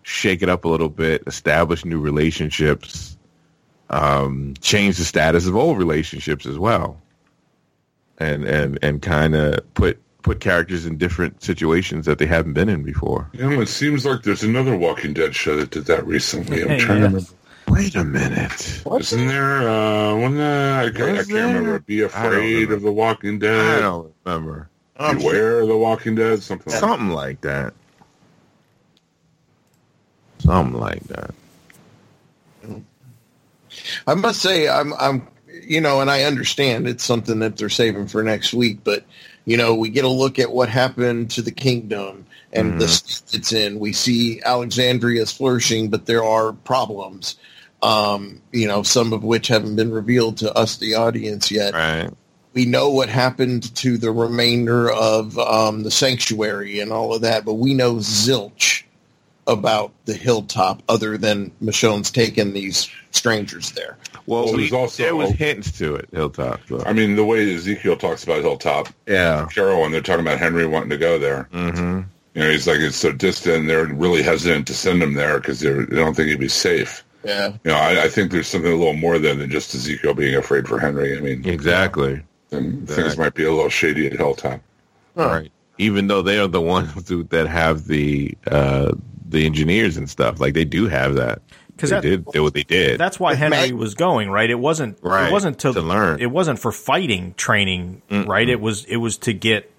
shake 0.02 0.40
it 0.40 0.48
up 0.48 0.64
a 0.64 0.68
little 0.68 0.88
bit, 0.88 1.22
establish 1.26 1.84
new 1.84 2.00
relationships, 2.00 3.18
um, 3.90 4.54
change 4.60 4.96
the 4.96 5.04
status 5.04 5.46
of 5.46 5.54
old 5.56 5.76
relationships 5.78 6.46
as 6.46 6.58
well, 6.58 7.00
and 8.18 8.44
and 8.44 8.78
and 8.82 9.02
kind 9.02 9.34
of 9.34 9.58
put 9.74 10.00
put 10.22 10.40
characters 10.40 10.86
in 10.86 10.96
different 10.98 11.42
situations 11.42 12.06
that 12.06 12.18
they 12.18 12.26
haven't 12.26 12.52
been 12.54 12.68
in 12.68 12.82
before. 12.82 13.28
You 13.32 13.48
know, 13.50 13.60
it 13.60 13.68
seems 13.68 14.04
like 14.06 14.22
there's 14.22 14.42
another 14.42 14.76
Walking 14.76 15.12
Dead 15.12 15.34
show 15.34 15.56
that 15.56 15.70
did 15.70 15.84
that 15.86 16.06
recently. 16.06 16.62
I'm 16.62 16.68
Hey, 16.68 16.78
trying 16.80 16.98
yeah. 17.02 17.08
to 17.08 17.14
remember. 17.14 17.30
Wait 17.68 17.94
a 17.96 18.04
minute. 18.04 18.82
Isn't 18.98 19.26
there 19.28 19.68
uh, 19.68 20.16
one? 20.16 20.40
Uh, 20.40 20.84
I, 20.86 20.90
can't, 20.96 21.10
I 21.10 21.14
can't 21.16 21.28
there? 21.28 21.46
remember. 21.48 21.78
Be 21.80 22.00
afraid 22.02 22.30
remember. 22.54 22.74
of 22.74 22.82
the 22.82 22.92
Walking 22.92 23.38
Dead. 23.38 23.78
I 23.78 23.80
don't 23.80 24.12
remember. 24.24 24.70
Beware 24.98 25.60
of 25.60 25.68
the 25.68 25.76
Walking 25.76 26.14
Dead. 26.14 26.42
Something. 26.42 26.72
Like 26.72 26.80
Something 26.80 27.10
like 27.10 27.40
that. 27.42 27.74
Something 30.48 30.80
like 30.80 31.02
that. 31.04 31.34
I 34.06 34.14
must 34.14 34.42
say, 34.42 34.68
I'm, 34.68 34.92
I'm, 34.94 35.28
you 35.62 35.80
know, 35.80 36.00
and 36.00 36.10
I 36.10 36.24
understand 36.24 36.88
it's 36.88 37.04
something 37.04 37.38
that 37.40 37.56
they're 37.56 37.68
saving 37.68 38.08
for 38.08 38.22
next 38.22 38.52
week, 38.52 38.80
but 38.84 39.04
you 39.44 39.56
know, 39.56 39.74
we 39.74 39.88
get 39.88 40.04
a 40.04 40.08
look 40.08 40.38
at 40.38 40.52
what 40.52 40.68
happened 40.68 41.30
to 41.32 41.42
the 41.42 41.50
kingdom 41.50 42.26
and 42.52 42.80
the 42.80 42.88
state 42.88 43.38
it's 43.38 43.52
in. 43.52 43.78
We 43.78 43.92
see 43.92 44.42
Alexandria's 44.42 45.32
flourishing, 45.32 45.88
but 45.88 46.06
there 46.06 46.24
are 46.24 46.52
problems. 46.52 47.36
Um, 47.82 48.42
you 48.52 48.66
know, 48.66 48.82
some 48.82 49.12
of 49.12 49.24
which 49.24 49.48
haven't 49.48 49.76
been 49.76 49.92
revealed 49.92 50.38
to 50.38 50.52
us, 50.52 50.76
the 50.76 50.94
audience, 50.94 51.50
yet. 51.50 51.74
Right. 51.74 52.10
We 52.52 52.64
know 52.64 52.90
what 52.90 53.08
happened 53.08 53.74
to 53.76 53.96
the 53.96 54.10
remainder 54.10 54.90
of 54.90 55.38
um, 55.38 55.82
the 55.82 55.90
sanctuary 55.90 56.80
and 56.80 56.92
all 56.92 57.14
of 57.14 57.22
that, 57.22 57.44
but 57.44 57.54
we 57.54 57.72
know 57.72 57.96
zilch 57.96 58.82
about 59.48 59.92
the 60.04 60.14
hilltop 60.14 60.82
other 60.88 61.16
than 61.18 61.50
Michonne's 61.60 62.10
taking 62.10 62.52
these 62.52 62.88
strangers 63.10 63.72
there. 63.72 63.96
Well, 64.26 64.44
Well, 64.44 64.56
we, 64.56 64.70
also- 64.70 65.02
there 65.02 65.16
was 65.16 65.30
hints 65.30 65.76
to 65.78 65.96
it, 65.96 66.08
Hilltop. 66.12 66.60
Though. 66.68 66.82
I 66.84 66.92
mean, 66.92 67.16
the 67.16 67.24
way 67.24 67.54
Ezekiel 67.54 67.96
talks 67.96 68.22
about 68.24 68.42
Hilltop, 68.42 68.88
yeah. 69.06 69.48
Carol, 69.52 69.80
when 69.80 69.90
they're 69.90 70.02
talking 70.02 70.24
about 70.26 70.38
Henry 70.38 70.66
wanting 70.66 70.90
to 70.90 70.98
go 70.98 71.18
there, 71.18 71.48
Mm-hmm. 71.52 72.00
you 72.34 72.42
know, 72.44 72.50
he's 72.50 72.66
like 72.68 72.78
it's 72.80 72.96
so 72.96 73.10
distant. 73.10 73.66
They're 73.66 73.86
really 73.86 74.22
hesitant 74.22 74.66
to 74.68 74.74
send 74.74 75.02
him 75.02 75.14
there 75.14 75.40
because 75.40 75.60
they 75.60 75.72
don't 75.86 76.14
think 76.14 76.28
he'd 76.28 76.38
be 76.38 76.48
safe. 76.48 77.02
Yeah. 77.24 77.48
You 77.64 77.70
know, 77.72 77.74
I, 77.76 78.04
I 78.04 78.08
think 78.08 78.30
there's 78.30 78.46
something 78.46 78.70
a 78.70 78.76
little 78.76 78.92
more 78.92 79.18
there 79.18 79.34
than 79.34 79.50
just 79.50 79.74
Ezekiel 79.74 80.14
being 80.14 80.36
afraid 80.36 80.68
for 80.68 80.78
Henry. 80.78 81.16
I 81.16 81.20
mean, 81.20 81.48
Exactly. 81.48 82.22
and 82.52 82.86
things 82.86 82.90
Exactly. 82.98 83.24
might 83.24 83.34
be 83.34 83.44
a 83.44 83.50
little 83.52 83.68
shady 83.70 84.06
at 84.06 84.12
Hilltop. 84.12 84.60
Right. 85.14 85.50
Even 85.78 86.06
though 86.06 86.22
they 86.22 86.38
are 86.38 86.46
the 86.48 86.60
ones 86.60 87.08
who, 87.08 87.22
that 87.24 87.46
have 87.48 87.86
the 87.86 88.36
uh, 88.50 88.92
the 89.28 89.44
engineers 89.46 89.96
and 89.96 90.08
stuff, 90.08 90.40
like 90.40 90.54
they 90.54 90.64
do 90.64 90.86
have 90.88 91.14
that 91.16 91.40
because 91.76 91.90
they 91.90 91.96
that- 91.96 92.02
did 92.02 92.24
did 92.26 92.40
what 92.40 92.54
they 92.54 92.62
did. 92.64 92.98
That's 92.98 93.20
why 93.20 93.34
Henry 93.34 93.72
was 93.72 93.94
going 93.94 94.30
right. 94.30 94.48
It 94.50 94.58
wasn't. 94.58 94.98
Right, 95.02 95.28
It 95.28 95.32
wasn't 95.32 95.58
to, 95.60 95.72
to 95.72 95.80
learn. 95.80 96.20
It 96.20 96.30
wasn't 96.30 96.58
for 96.58 96.72
fighting 96.72 97.34
training. 97.36 98.02
Right. 98.10 98.48
It 98.48 98.60
was. 98.60 98.84
It 98.86 98.96
was 98.96 99.18
to 99.18 99.32
get 99.32 99.70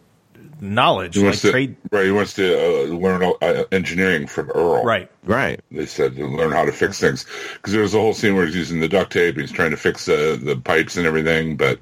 knowledge, 0.62 1.16
He 1.16 1.24
like 1.24 1.40
to, 1.40 1.52
trade. 1.52 1.76
right? 1.92 2.06
He 2.06 2.12
wants 2.12 2.34
to 2.34 2.54
uh, 2.54 2.84
learn 2.94 3.24
uh, 3.42 3.64
engineering 3.72 4.28
from 4.28 4.50
Earl. 4.52 4.84
Right. 4.84 5.10
right. 5.24 5.62
They 5.72 5.86
said 5.86 6.16
to 6.18 6.28
learn 6.28 6.52
how 6.52 6.66
to 6.66 6.72
fix 6.74 7.00
things 7.00 7.26
because 7.54 7.72
there 7.72 7.82
was 7.82 7.94
a 7.94 8.00
whole 8.00 8.14
scene 8.14 8.36
where 8.36 8.46
he's 8.46 8.56
using 8.58 8.82
the 8.82 8.90
duct 8.90 9.14
tape. 9.14 9.38
He's 9.38 9.52
trying 9.54 9.72
to 9.72 9.78
fix 9.78 10.06
the 10.06 10.40
the 10.42 10.58
pipes 10.58 10.98
and 10.98 11.08
everything, 11.08 11.56
but 11.56 11.80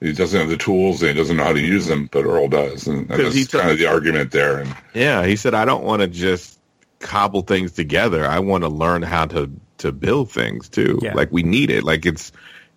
he 0.00 0.12
doesn't 0.12 0.38
have 0.40 0.50
the 0.50 0.56
tools 0.56 1.00
and 1.00 1.10
he 1.10 1.14
doesn't 1.16 1.36
know 1.36 1.44
how 1.44 1.52
to 1.52 1.60
use 1.60 1.86
them. 1.86 2.08
But 2.10 2.24
Earl 2.24 2.48
does, 2.48 2.88
and, 2.88 2.98
and 3.00 3.08
'Cause 3.08 3.18
that's 3.18 3.34
he 3.36 3.44
took- 3.44 3.60
kind 3.60 3.70
of 3.72 3.78
the 3.78 3.86
argument 3.86 4.32
there. 4.32 4.58
And 4.58 4.74
Yeah. 4.94 5.24
He 5.24 5.36
said, 5.36 5.54
"I 5.54 5.64
don't 5.64 5.84
want 5.84 6.02
to 6.02 6.08
just 6.08 6.58
cobble 7.02 7.42
things 7.42 7.72
together. 7.72 8.26
I 8.26 8.38
want 8.38 8.64
to 8.64 8.68
learn 8.68 9.02
how 9.02 9.26
to 9.26 9.50
to 9.78 9.92
build 9.92 10.30
things 10.30 10.68
too. 10.68 10.98
Yeah. 11.02 11.14
Like 11.14 11.30
we 11.32 11.42
need 11.42 11.70
it. 11.70 11.84
Like 11.84 12.06
it's." 12.06 12.32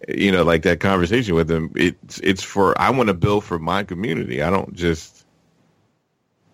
You 0.10 0.32
know, 0.32 0.44
like 0.44 0.62
that 0.64 0.82
conversation 0.82 1.34
with 1.34 1.50
him. 1.50 1.72
It's 1.74 2.20
it's 2.20 2.44
for 2.44 2.80
I 2.80 2.92
want 2.92 3.08
to 3.08 3.14
build 3.14 3.44
for 3.44 3.58
my 3.58 3.84
community. 3.84 4.44
I 4.44 4.52
don't 4.52 4.72
just 4.74 5.26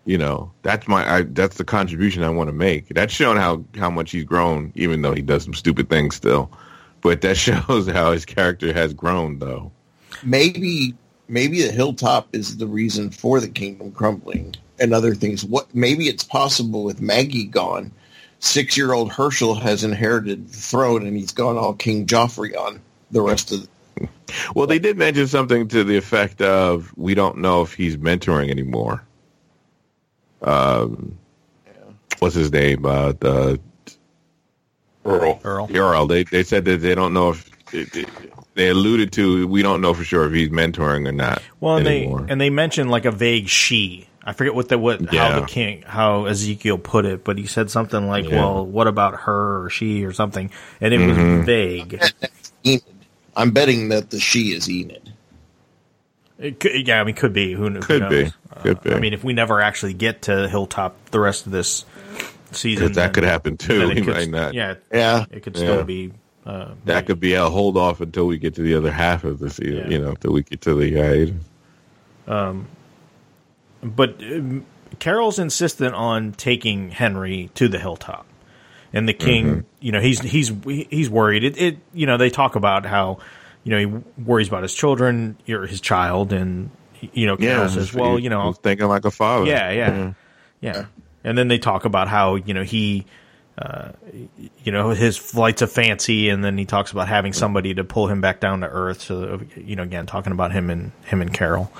you 0.05 0.17
know 0.17 0.51
that's 0.61 0.87
my 0.87 1.17
I, 1.17 1.21
that's 1.23 1.57
the 1.57 1.63
contribution 1.63 2.23
I 2.23 2.29
want 2.29 2.47
to 2.47 2.53
make. 2.53 2.89
That's 2.89 3.13
showing 3.13 3.37
how 3.37 3.63
how 3.75 3.89
much 3.89 4.11
he's 4.11 4.23
grown, 4.23 4.71
even 4.75 5.01
though 5.01 5.13
he 5.13 5.21
does 5.21 5.43
some 5.43 5.53
stupid 5.53 5.89
things 5.89 6.15
still. 6.15 6.51
But 7.01 7.21
that 7.21 7.37
shows 7.37 7.87
how 7.87 8.11
his 8.11 8.25
character 8.25 8.73
has 8.73 8.93
grown, 8.93 9.39
though. 9.39 9.71
Maybe 10.23 10.95
maybe 11.27 11.61
the 11.61 11.71
hilltop 11.71 12.27
is 12.33 12.57
the 12.57 12.67
reason 12.67 13.09
for 13.09 13.39
the 13.39 13.47
kingdom 13.47 13.91
crumbling 13.91 14.55
and 14.81 14.93
other 14.93 15.13
things. 15.15 15.45
What 15.45 15.73
maybe 15.73 16.07
it's 16.07 16.23
possible 16.23 16.83
with 16.83 16.99
Maggie 17.01 17.45
gone. 17.45 17.91
Six 18.39 18.75
year 18.75 18.91
old 18.93 19.11
Hershel 19.11 19.59
has 19.61 19.83
inherited 19.83 20.49
the 20.49 20.57
throne 20.57 21.05
and 21.05 21.15
he's 21.15 21.31
gone 21.31 21.57
all 21.57 21.73
King 21.73 22.07
Joffrey 22.07 22.57
on 22.57 22.81
the 23.11 23.21
rest 23.21 23.51
of 23.51 23.61
the 23.95 24.07
Well, 24.55 24.65
they 24.67 24.79
did 24.79 24.97
mention 24.97 25.27
something 25.27 25.67
to 25.69 25.83
the 25.83 25.95
effect 25.97 26.41
of 26.41 26.91
we 26.97 27.13
don't 27.13 27.37
know 27.37 27.61
if 27.61 27.73
he's 27.73 27.97
mentoring 27.97 28.49
anymore. 28.49 29.03
Um, 30.41 31.17
what's 32.19 32.33
his 32.35 32.51
name? 32.51 32.85
Uh, 32.85 33.13
the 33.19 33.59
Earl, 35.05 35.39
Earl. 35.43 35.69
Earl. 35.75 36.07
They 36.07 36.23
they 36.23 36.43
said 36.43 36.65
that 36.65 36.77
they 36.77 36.95
don't 36.95 37.13
know 37.13 37.29
if 37.31 37.49
it, 37.73 37.95
it- 37.95 38.09
they 38.53 38.67
alluded 38.67 39.13
to 39.13 39.47
we 39.47 39.61
don't 39.61 39.79
know 39.79 39.93
for 39.93 40.03
sure 40.03 40.25
if 40.27 40.33
he's 40.33 40.49
mentoring 40.49 41.07
or 41.07 41.13
not. 41.13 41.41
Well, 41.61 41.77
and 41.77 41.85
they 41.85 42.03
and 42.05 42.41
they 42.41 42.49
mentioned 42.49 42.91
like 42.91 43.05
a 43.05 43.11
vague 43.11 43.47
she. 43.47 44.07
I 44.23 44.33
forget 44.33 44.53
what 44.53 44.69
the 44.69 44.77
what 44.77 45.13
how 45.13 45.39
the 45.39 45.45
king 45.47 45.81
how 45.85 46.25
Ezekiel 46.25 46.77
put 46.77 47.05
it, 47.05 47.23
but 47.23 47.37
he 47.39 47.47
said 47.47 47.71
something 47.71 48.07
like, 48.07 48.29
Yeah. 48.29 48.35
"Well, 48.37 48.65
what 48.65 48.87
about 48.87 49.21
her 49.21 49.63
or 49.63 49.69
she 49.69 50.05
or 50.05 50.13
something?" 50.13 50.51
And 50.79 50.93
it 50.93 50.99
was 50.99 51.17
Mm-hmm. 51.17 51.45
vague. 51.45 52.01
Enid. 52.65 52.83
I'm 53.35 53.51
betting 53.51 53.89
that 53.89 54.09
the 54.11 54.19
she 54.19 54.51
is 54.53 54.69
Enid. 54.69 55.13
It 56.37 56.59
could, 56.59 56.87
yeah, 56.87 56.99
I 57.01 57.03
mean, 57.03 57.15
could 57.15 57.33
be. 57.33 57.53
Who, 57.53 57.63
kn- 57.69 57.75
who 57.75 57.81
Could 57.81 58.09
be. 58.09 58.23
knows? 58.23 58.33
Could 58.63 58.81
be. 58.83 58.93
I 58.93 58.99
mean, 58.99 59.13
if 59.13 59.23
we 59.23 59.33
never 59.33 59.61
actually 59.61 59.93
get 59.93 60.23
to 60.23 60.49
Hilltop 60.49 60.95
the 61.11 61.19
rest 61.19 61.45
of 61.45 61.51
this 61.51 61.85
season, 62.51 62.87
that 62.87 62.93
then- 62.95 63.13
could 63.13 63.23
happen 63.23 63.57
too. 63.57 63.79
then 63.79 63.91
it 63.91 63.95
We 63.95 64.01
could- 64.01 64.13
might 64.15 64.29
not. 64.29 64.53
Yeah, 64.53 64.75
Yeah. 64.91 65.25
it 65.31 65.41
could 65.43 65.55
Yeah. 65.55 65.61
still 65.63 65.83
be. 65.83 66.11
Uh, 66.45 66.69
That 66.85 67.05
could 67.05 67.19
be 67.19 67.33
a 67.35 67.47
hold 67.47 67.77
off 67.77 68.01
until 68.01 68.25
we 68.25 68.39
get 68.39 68.55
to 68.55 68.61
the 68.63 68.73
other 68.75 68.91
half 68.91 69.23
of 69.23 69.37
the 69.39 69.49
season. 69.51 69.77
Yeah. 69.77 69.87
You 69.89 69.99
know, 69.99 70.09
until 70.09 70.33
we 70.33 70.41
get 70.41 70.61
to 70.61 70.73
the 70.73 70.91
hiatus. 70.91 71.35
But 73.83 74.21
um, 74.23 74.65
Carol's 74.99 75.39
insistent 75.39 75.95
on 75.95 76.33
taking 76.33 76.91
Henry 76.91 77.49
to 77.55 77.67
the 77.67 77.79
hilltop, 77.79 78.25
and 78.93 79.07
the 79.07 79.13
king, 79.13 79.45
Mm-hmm. 79.47 79.59
you 79.79 79.91
know, 79.91 80.01
he's 80.01 80.19
he's 80.19 80.51
he's 80.65 81.09
worried. 81.09 81.43
It, 81.43 81.57
it 81.61 81.77
you 81.93 82.05
know 82.05 82.17
they 82.17 82.29
talk 82.29 82.55
about 82.55 82.85
how 82.85 83.19
you 83.63 83.71
know 83.71 83.79
he 83.79 84.21
worries 84.23 84.47
about 84.47 84.63
his 84.63 84.73
children 84.73 85.37
or 85.49 85.65
his 85.67 85.81
child, 85.81 86.33
and 86.33 86.69
you 87.13 87.25
know 87.25 87.37
Carol 87.37 87.69
says, 87.69 87.93
well, 87.93 88.19
you 88.19 88.29
know, 88.29 88.53
thinking 88.53 88.87
like 88.87 89.05
a 89.05 89.11
father. 89.11 89.45
yeah, 89.47 89.71
yeah, 89.71 90.13
yeah, 90.61 90.85
and 91.23 91.37
then 91.37 91.47
they 91.47 91.57
talk 91.57 91.85
about 91.85 92.07
how 92.07 92.35
you 92.35 92.53
know 92.53 92.63
he. 92.63 93.05
Uh, 93.57 93.91
you 94.63 94.71
know 94.71 94.89
his 94.89 95.17
flights 95.17 95.61
of 95.61 95.71
fancy, 95.71 96.29
and 96.29 96.43
then 96.43 96.57
he 96.57 96.65
talks 96.65 96.91
about 96.93 97.07
having 97.07 97.31
somebody 97.33 97.73
to 97.75 97.83
pull 97.83 98.07
him 98.07 98.19
back 98.19 98.39
down 98.39 98.61
to 98.61 98.67
earth. 98.67 99.01
So 99.01 99.41
you 99.55 99.75
know, 99.75 99.83
again, 99.83 100.07
talking 100.07 100.31
about 100.31 100.51
him 100.51 100.69
and 100.71 100.91
him 101.05 101.21
and 101.21 101.31
Carol. 101.31 101.71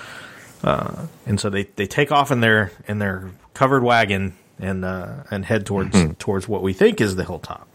Uh, 0.64 1.08
and 1.26 1.40
so 1.40 1.50
they, 1.50 1.64
they 1.76 1.88
take 1.88 2.12
off 2.12 2.32
in 2.32 2.40
their 2.42 2.72
in 2.88 3.00
their 3.00 3.32
covered 3.54 3.84
wagon 3.84 4.34
and 4.60 4.86
uh, 4.86 5.24
and 5.32 5.46
head 5.46 5.66
towards 5.66 5.96
Mm-hmm. 5.96 6.14
towards 6.14 6.48
what 6.48 6.62
we 6.62 6.74
think 6.74 7.02
is 7.02 7.16
the 7.16 7.24
hilltop. 7.26 7.68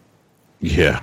yeah. 0.60 1.00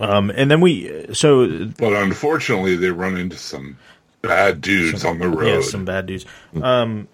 Um, 0.00 0.30
and 0.30 0.48
then 0.50 0.60
we 0.60 1.06
so 1.12 1.66
but 1.76 1.92
unfortunately, 1.92 2.76
they 2.76 2.90
run 2.90 3.16
into 3.16 3.36
some 3.36 3.78
bad 4.22 4.60
dudes 4.60 5.04
on 5.04 5.18
the 5.18 5.28
road. 5.28 5.46
yeah, 5.46 5.60
some 5.60 5.84
bad 5.84 6.06
dudes. 6.06 6.24
Um, 6.62 7.08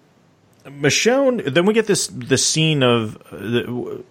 Michonne. 0.65 1.51
Then 1.51 1.65
we 1.65 1.73
get 1.73 1.87
this 1.87 2.07
the 2.07 2.37
scene 2.37 2.83
of 2.83 3.15
uh, 3.31 3.37
the, 3.37 4.03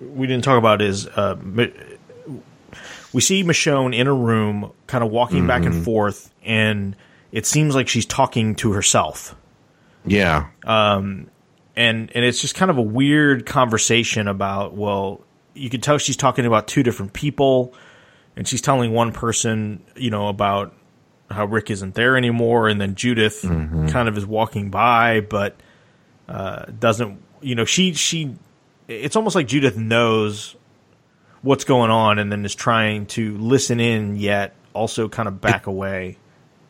we 0.00 0.26
didn't 0.26 0.44
talk 0.44 0.58
about 0.58 0.82
is 0.82 1.06
uh, 1.06 1.36
we 3.18 3.22
see 3.22 3.42
Michonne 3.42 3.96
in 3.96 4.06
a 4.06 4.14
room, 4.14 4.70
kind 4.86 5.02
of 5.02 5.10
walking 5.10 5.48
back 5.48 5.64
and 5.64 5.74
mm-hmm. 5.74 5.82
forth, 5.82 6.32
and 6.44 6.94
it 7.32 7.46
seems 7.46 7.74
like 7.74 7.88
she's 7.88 8.06
talking 8.06 8.54
to 8.54 8.70
herself. 8.70 9.34
Yeah. 10.06 10.50
Um, 10.62 11.28
and 11.74 12.12
and 12.14 12.24
it's 12.24 12.40
just 12.40 12.54
kind 12.54 12.70
of 12.70 12.78
a 12.78 12.82
weird 12.82 13.44
conversation 13.44 14.28
about 14.28 14.74
well 14.74 15.24
you 15.52 15.68
can 15.68 15.80
tell 15.80 15.98
she's 15.98 16.16
talking 16.16 16.46
about 16.46 16.68
two 16.68 16.84
different 16.84 17.12
people 17.12 17.74
and 18.36 18.46
she's 18.46 18.62
telling 18.62 18.92
one 18.92 19.10
person 19.10 19.82
you 19.96 20.10
know 20.10 20.28
about 20.28 20.72
how 21.28 21.44
Rick 21.44 21.72
isn't 21.72 21.96
there 21.96 22.16
anymore, 22.16 22.68
and 22.68 22.80
then 22.80 22.94
Judith 22.94 23.42
mm-hmm. 23.42 23.88
kind 23.88 24.08
of 24.08 24.16
is 24.16 24.26
walking 24.26 24.70
by, 24.70 25.22
but 25.22 25.56
uh, 26.28 26.66
doesn't. 26.66 27.20
You 27.40 27.56
know, 27.56 27.64
she 27.64 27.94
she. 27.94 28.36
It's 28.86 29.16
almost 29.16 29.34
like 29.34 29.48
Judith 29.48 29.76
knows 29.76 30.54
what's 31.42 31.64
going 31.64 31.90
on, 31.90 32.18
and 32.18 32.30
then 32.32 32.44
is 32.44 32.54
trying 32.54 33.06
to 33.06 33.36
listen 33.38 33.80
in, 33.80 34.16
yet 34.16 34.54
also 34.74 35.08
kind 35.08 35.28
of 35.28 35.40
back 35.40 35.66
away. 35.66 36.16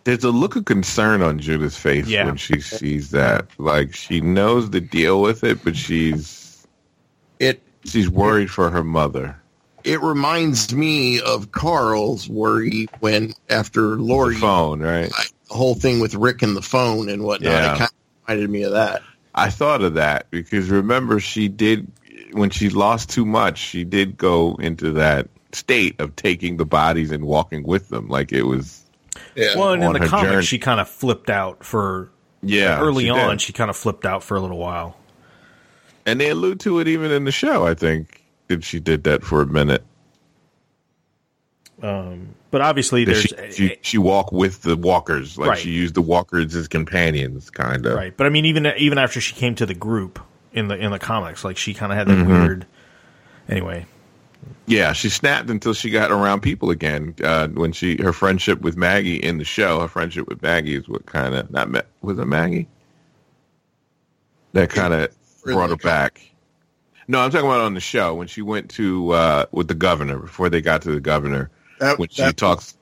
There's 0.04 0.24
a 0.24 0.30
look 0.30 0.56
of 0.56 0.64
concern 0.64 1.20
on 1.22 1.38
Judith's 1.38 1.76
face 1.76 2.06
Yeah. 2.06 2.24
when 2.26 2.36
she 2.36 2.60
sees 2.60 3.10
that. 3.10 3.46
Like 3.58 3.94
she 3.94 4.20
knows 4.20 4.70
the 4.70 4.80
deal 4.80 5.20
with 5.20 5.44
it, 5.44 5.62
but 5.64 5.76
she's 5.76 6.66
It 7.38 7.62
she's 7.84 8.08
worried 8.08 8.50
for 8.50 8.70
her 8.70 8.82
mother. 8.84 9.36
it 9.84 10.00
reminds 10.02 10.72
me 10.74 11.20
of 11.20 11.52
Carl's 11.52 12.28
worry 12.28 12.88
when 13.00 13.32
after 13.50 13.96
The 13.96 14.02
Lori 14.02 14.36
phone, 14.36 14.80
right? 14.80 15.10
the 15.48 15.54
whole 15.54 15.74
thing 15.74 16.00
with 16.00 16.14
Rick 16.14 16.42
and 16.42 16.56
the 16.56 16.62
phone 16.62 17.08
and 17.08 17.22
whatnot. 17.22 17.52
Yeah. 17.52 17.74
It 17.74 17.78
kind 17.78 17.90
of 17.90 18.28
reminded 18.28 18.50
me 18.50 18.62
of 18.62 18.72
that. 18.72 19.02
I 19.34 19.50
thought 19.50 19.82
of 19.82 19.94
that 19.94 20.26
because 20.30 20.68
remember 20.70 21.20
she 21.20 21.48
did 21.48 21.86
when 22.32 22.50
she 22.50 22.68
lost 22.70 23.10
too 23.10 23.24
much, 23.24 23.58
she 23.58 23.84
did 23.84 24.16
go 24.16 24.54
into 24.56 24.90
that 24.92 25.28
state 25.52 25.98
of 26.00 26.14
taking 26.16 26.56
the 26.58 26.64
bodies 26.66 27.10
and 27.10 27.24
walking 27.24 27.62
with 27.62 27.88
them 27.88 28.08
like 28.08 28.32
it 28.32 28.42
was 28.42 28.84
Yeah. 29.34 29.56
Well, 29.56 29.72
and 29.72 29.82
in 29.82 29.92
the 29.92 29.98
her 30.00 30.06
comics, 30.06 30.30
journey. 30.32 30.44
she 30.44 30.58
kind 30.58 30.80
of 30.80 30.88
flipped 30.88 31.30
out 31.30 31.64
for 31.64 32.10
yeah 32.42 32.80
early 32.80 33.04
she 33.04 33.10
on. 33.10 33.30
did. 33.30 33.40
She 33.40 33.52
kind 33.52 33.70
of 33.70 33.76
flipped 33.76 34.04
out 34.06 34.22
for 34.22 34.36
a 34.36 34.40
little 34.40 34.58
while. 34.58 34.96
and 36.06 36.20
they 36.20 36.30
allude 36.30 36.60
to 36.60 36.78
it 36.80 36.88
even 36.88 37.10
in 37.10 37.24
the 37.24 37.32
show. 37.32 37.66
I 37.66 37.74
think 37.74 38.22
that 38.48 38.62
she 38.64 38.78
did 38.80 39.04
that 39.04 39.22
for 39.24 39.42
a 39.42 39.46
minute. 39.46 39.84
Um, 41.82 42.34
but 42.50 42.60
obviously, 42.60 43.04
there's 43.04 43.22
she, 43.22 43.52
she 43.52 43.76
she 43.82 43.98
walked 43.98 44.32
with 44.32 44.62
the 44.62 44.76
walkers, 44.76 45.38
like 45.38 45.50
Right. 45.50 45.58
she 45.58 45.70
used 45.70 45.94
the 45.94 46.02
walkers 46.02 46.54
as 46.56 46.66
companions, 46.66 47.50
kind 47.50 47.86
of. 47.86 47.94
right. 47.94 48.16
But 48.16 48.26
I 48.26 48.30
mean, 48.30 48.44
even 48.46 48.66
even 48.76 48.98
after 48.98 49.20
she 49.20 49.34
came 49.34 49.54
to 49.56 49.66
the 49.66 49.74
group 49.74 50.18
in 50.52 50.68
the 50.68 50.76
in 50.76 50.90
the 50.90 50.98
comics, 50.98 51.44
like 51.44 51.56
she 51.56 51.74
kind 51.74 51.92
of 51.92 51.98
had 51.98 52.06
Mm-hmm. 52.08 52.28
that 52.30 52.40
weird. 52.40 52.66
Anyway, 53.48 53.86
Yeah, 54.66 54.92
she 54.92 55.08
snapped 55.08 55.48
until 55.50 55.72
she 55.72 55.90
got 55.90 56.10
around 56.10 56.40
people 56.42 56.70
again. 56.70 57.14
Uh, 57.22 57.48
when 57.48 57.72
she 57.72 57.96
her 58.02 58.12
friendship 58.12 58.60
with 58.60 58.76
Maggie 58.76 59.16
in 59.16 59.38
the 59.38 59.44
show, 59.44 59.80
her 59.80 59.88
friendship 59.88 60.28
with 60.28 60.42
Maggie 60.42 60.74
is 60.76 60.88
what 60.88 61.06
kind 61.06 61.34
of 61.34 61.50
not 61.50 61.70
Ma- 61.70 61.80
was 62.02 62.18
it 62.18 62.26
Maggie 62.26 62.68
that 64.52 64.70
kind 64.70 64.94
of 64.94 65.08
brought 65.44 65.70
her 65.70 65.76
back. 65.76 66.20
No, 67.06 67.20
I'm 67.20 67.30
talking 67.30 67.46
about 67.46 67.60
on 67.62 67.74
the 67.74 67.80
show 67.80 68.14
when 68.14 68.26
she 68.28 68.42
went 68.42 68.68
to 68.72 69.10
uh, 69.12 69.46
with 69.50 69.68
the 69.68 69.74
governor 69.74 70.18
before 70.18 70.50
they 70.50 70.60
got 70.60 70.82
to 70.82 70.90
the 70.92 71.00
governor. 71.00 71.50
That- 71.80 71.98
when 71.98 72.08
she 72.10 72.22
that- 72.22 72.36
talks, 72.36 72.76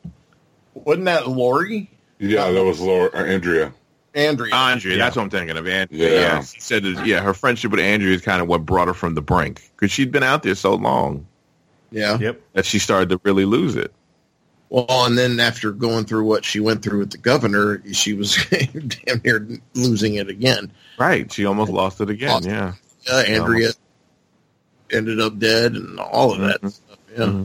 Wasn't 0.75 1.05
that 1.05 1.29
Lori? 1.29 1.91
Yeah, 2.19 2.51
that 2.51 2.65
was 2.65 2.81
Laura 2.81 3.11
uh, 3.15 3.25
Andrea. 3.25 3.73
Andrea. 4.17 4.55
Andrea, 4.55 4.97
Yeah. 4.97 5.05
that's 5.05 5.15
what 5.15 5.23
I'm 5.23 5.31
thinking 5.31 5.57
of. 5.57 5.67
Andrea, 5.69 6.11
Yeah. 6.11 6.21
yeah. 6.21 6.41
she 6.43 6.61
said, 6.61 6.83
that, 6.83 7.07
yeah, 7.07 7.21
her 7.21 7.35
friendship 7.35 7.71
with 7.71 7.81
Andrea 7.81 8.15
is 8.15 8.23
kind 8.23 8.41
of 8.43 8.49
what 8.49 8.65
brought 8.65 8.89
her 8.89 8.95
from 8.95 9.15
the 9.15 9.23
brink 9.23 9.71
because 9.77 9.93
she'd 9.93 10.11
been 10.11 10.23
out 10.23 10.43
there 10.43 10.55
so 10.55 10.75
long 10.75 11.27
yeah. 11.91 12.19
yep. 12.19 12.41
that 12.55 12.65
she 12.65 12.79
started 12.79 13.11
to 13.11 13.21
really 13.25 13.45
lose 13.45 13.77
it. 13.77 13.93
Well, 14.69 14.87
and 14.89 15.17
then 15.17 15.39
after 15.39 15.71
going 15.71 16.07
through 16.07 16.25
what 16.25 16.45
she 16.45 16.59
went 16.59 16.83
through 16.83 16.99
with 16.99 17.11
the 17.13 17.19
governor, 17.19 17.81
she 17.93 18.15
was 18.15 18.37
damn 18.51 19.21
near 19.25 19.47
losing 19.75 20.17
it 20.17 20.29
again. 20.29 20.73
Right, 20.99 21.31
she 21.33 21.45
almost 21.45 21.71
lost 21.71 22.01
it 22.01 22.11
again. 22.11 22.31
Lost 22.31 22.47
it. 22.47 22.51
Yeah. 22.51 22.73
Uh, 23.09 23.23
Andrea 23.29 23.71
ended 24.91 25.21
up 25.21 25.39
dead 25.39 25.75
and 25.75 26.01
all 26.01 26.33
of 26.33 26.41
that 26.41 26.59
stuff. 26.73 26.99
Yeah. 27.17 27.45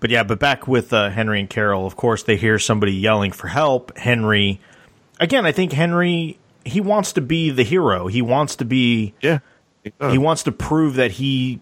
But 0.00 0.10
yeah, 0.10 0.22
but 0.22 0.38
back 0.38 0.68
with 0.68 0.92
uh, 0.92 1.10
Henry 1.10 1.40
and 1.40 1.50
Carol, 1.50 1.86
of 1.86 1.96
course, 1.96 2.22
they 2.22 2.36
hear 2.36 2.58
somebody 2.58 2.92
yelling 2.92 3.32
for 3.32 3.48
help. 3.48 3.96
Henry, 3.96 4.60
again, 5.20 5.46
I 5.46 5.52
think 5.52 5.72
Henry 5.72 6.38
he 6.64 6.80
wants 6.80 7.12
to 7.14 7.20
be 7.20 7.50
the 7.50 7.62
hero. 7.62 8.08
He 8.08 8.20
wants 8.22 8.56
to 8.56 8.64
be. 8.64 9.14
Yeah. 9.22 9.38
He 10.10 10.18
wants 10.18 10.42
to 10.42 10.52
prove 10.52 10.94
that 10.96 11.12
he 11.12 11.60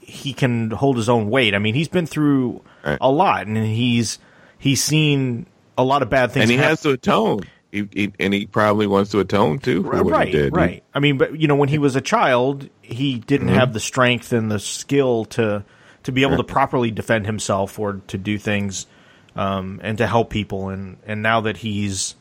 he 0.00 0.32
can 0.32 0.70
hold 0.70 0.96
his 0.96 1.08
own 1.08 1.28
weight. 1.30 1.54
I 1.54 1.58
mean, 1.58 1.74
he's 1.74 1.88
been 1.88 2.06
through 2.06 2.62
Right. 2.84 2.98
a 3.00 3.10
lot, 3.10 3.46
and 3.46 3.56
he's 3.56 4.18
he's 4.58 4.82
seen 4.84 5.46
a 5.78 5.82
lot 5.82 6.02
of 6.02 6.10
bad 6.10 6.30
things. 6.32 6.42
and 6.42 6.50
he 6.50 6.56
happen. 6.58 6.68
has 6.70 6.80
to 6.82 6.90
atone. 6.90 7.40
He, 7.72 7.88
he, 7.92 8.12
and 8.20 8.32
he 8.32 8.46
probably 8.46 8.86
wants 8.86 9.10
to 9.12 9.18
atone 9.20 9.58
too 9.58 9.82
for 9.82 10.04
what 10.04 10.12
right, 10.12 10.26
he 10.28 10.32
did. 10.32 10.54
right. 10.54 10.84
I 10.94 11.00
mean, 11.00 11.18
but 11.18 11.40
you 11.40 11.48
know, 11.48 11.56
when 11.56 11.68
he 11.70 11.78
was 11.78 11.96
a 11.96 12.00
child, 12.00 12.68
he 12.82 13.18
didn't 13.18 13.48
Mm-hmm. 13.48 13.56
have 13.56 13.72
the 13.72 13.80
strength 13.80 14.32
and 14.32 14.50
the 14.52 14.58
skill 14.60 15.24
to 15.26 15.64
to 16.04 16.12
be 16.12 16.22
able 16.22 16.36
to 16.36 16.44
properly 16.44 16.90
defend 16.92 17.24
himself 17.26 17.78
or 17.78 18.02
to 18.08 18.18
do 18.18 18.38
things 18.38 18.86
um, 19.34 19.80
and 19.82 19.96
to 19.98 20.06
help 20.06 20.30
people. 20.30 20.68
And 20.68 20.98
and 21.06 21.22
now 21.22 21.40
that 21.40 21.56
he's 21.56 22.14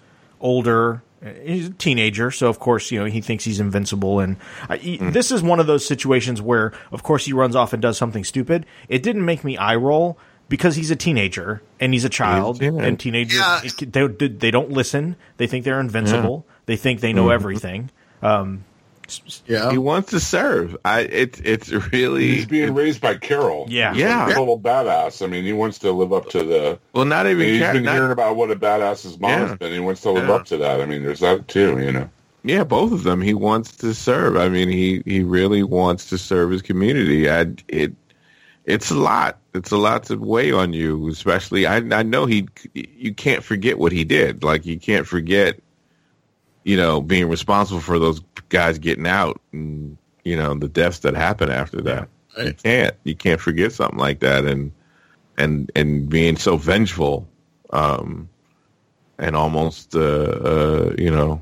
older, 0.43 1.01
he's 1.43 1.67
a 1.69 1.71
teenager, 1.71 2.29
so 2.29 2.47
of 2.49 2.59
course 2.59 2.91
you 2.91 2.99
know 2.99 3.05
he 3.05 3.21
thinks 3.21 3.43
he's 3.45 3.59
invincible. 3.59 4.19
And 4.19 4.37
I, 4.69 4.77
he- 4.77 4.97
Mm. 4.99 5.13
this 5.13 5.31
is 5.31 5.41
one 5.41 5.59
of 5.59 5.65
those 5.65 5.83
situations 5.87 6.39
where, 6.41 6.71
of 6.91 7.01
course, 7.01 7.25
he 7.25 7.33
runs 7.33 7.55
off 7.55 7.73
and 7.73 7.81
does 7.81 7.97
something 7.97 8.23
stupid. 8.23 8.65
It 8.89 9.01
didn't 9.01 9.25
make 9.25 9.43
me 9.43 9.57
eye 9.57 9.75
roll. 9.75 10.19
Because 10.49 10.75
he's 10.75 10.91
a 10.91 10.95
teenager 10.95 11.63
and 11.79 11.93
he's 11.93 12.03
a 12.05 12.09
child, 12.09 12.59
teenager. 12.59 12.83
and 12.85 12.99
teenagers 12.99 13.39
Yeah. 13.39 13.61
they, 13.89 14.27
they 14.27 14.51
don't 14.51 14.69
listen. 14.69 15.15
They 15.37 15.47
think 15.47 15.63
they're 15.63 15.79
invincible. 15.79 16.45
They 16.67 16.75
think 16.75 16.99
they 16.99 17.13
know 17.13 17.29
everything. 17.29 17.89
Yeah. 19.45 19.71
He 19.71 19.77
wants 19.77 20.11
to 20.11 20.19
serve. 20.19 20.75
I 20.85 21.01
it's 21.01 21.39
it's 21.41 21.71
really 21.91 22.27
He's 22.27 22.45
being 22.45 22.73
raised 22.73 23.01
by 23.01 23.15
Carol. 23.15 23.65
Yeah. 23.69 23.93
He's 23.93 24.01
Yeah. 24.01 24.29
a 24.29 24.33
total 24.33 24.59
badass. 24.59 25.23
I 25.23 25.27
mean, 25.27 25.43
he 25.43 25.53
wants 25.53 25.79
to 25.79 25.91
live 25.91 26.13
up 26.13 26.29
to 26.29 26.43
the. 26.43 26.79
well 26.93 27.05
not 27.05 27.27
even 27.27 27.47
He's 27.47 27.59
Cat- 27.59 27.73
been 27.73 27.83
not- 27.83 27.95
hearing 27.95 28.11
about 28.11 28.35
what 28.35 28.51
a 28.51 28.55
badass 28.55 29.03
his 29.03 29.19
mom 29.19 29.31
yeah. 29.31 29.55
been. 29.55 29.73
He 29.73 29.79
wants 29.79 30.01
to 30.01 30.11
live 30.11 30.27
Yeah. 30.27 30.33
up 30.35 30.45
to 30.45 30.57
that. 30.57 30.81
I 30.81 30.85
mean, 30.85 31.03
there's 31.03 31.19
that 31.21 31.47
too. 31.47 31.79
You 31.79 31.91
know. 31.91 32.09
Yeah, 32.45 32.63
both 32.65 32.91
of 32.91 33.03
them. 33.03 33.21
He 33.21 33.33
wants 33.33 33.75
to 33.77 33.93
serve. 33.93 34.35
I 34.35 34.49
mean, 34.49 34.67
he 34.69 35.01
he 35.05 35.21
really 35.23 35.63
wants 35.63 36.09
to 36.09 36.17
serve 36.17 36.51
his 36.51 36.61
community. 36.61 37.29
I 37.29 37.47
it 37.67 37.93
it's 38.65 38.91
a 38.91 38.95
lot. 38.95 39.39
It's 39.53 39.71
a 39.71 39.77
lot 39.77 40.03
to 40.05 40.15
weigh 40.17 40.51
on 40.51 40.73
you, 40.73 41.07
especially. 41.09 41.65
I 41.65 41.77
I 41.77 42.03
know 42.03 42.25
he. 42.25 42.47
You 42.73 43.13
can't 43.13 43.43
forget 43.43 43.77
what 43.77 43.91
he 43.91 44.03
did. 44.03 44.43
Like 44.43 44.65
you 44.65 44.79
can't 44.79 45.05
forget, 45.07 45.59
you 46.63 46.77
know, 46.77 47.01
being 47.01 47.29
responsible 47.29 47.81
for 47.81 47.99
those 47.99 48.21
guys 48.49 48.79
getting 48.79 49.07
out 49.07 49.39
and 49.51 49.97
you 50.23 50.37
know 50.37 50.53
the 50.53 50.69
deaths 50.69 50.99
that 50.99 51.15
happen 51.15 51.49
after 51.49 51.81
that. 51.81 52.09
You 52.37 52.53
can't. 52.53 52.95
You 53.03 53.15
can't 53.15 53.39
forget 53.39 53.73
something 53.73 53.99
like 53.99 54.19
that, 54.19 54.45
and 54.45 54.71
and 55.37 55.71
and 55.75 56.09
being 56.09 56.37
so 56.37 56.57
vengeful, 56.57 57.27
um, 57.71 58.29
and 59.17 59.35
almost 59.35 59.95
uh, 59.95 59.99
uh 59.99 60.95
you 60.97 61.11
know 61.11 61.41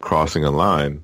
crossing 0.00 0.44
a 0.44 0.50
line. 0.50 1.02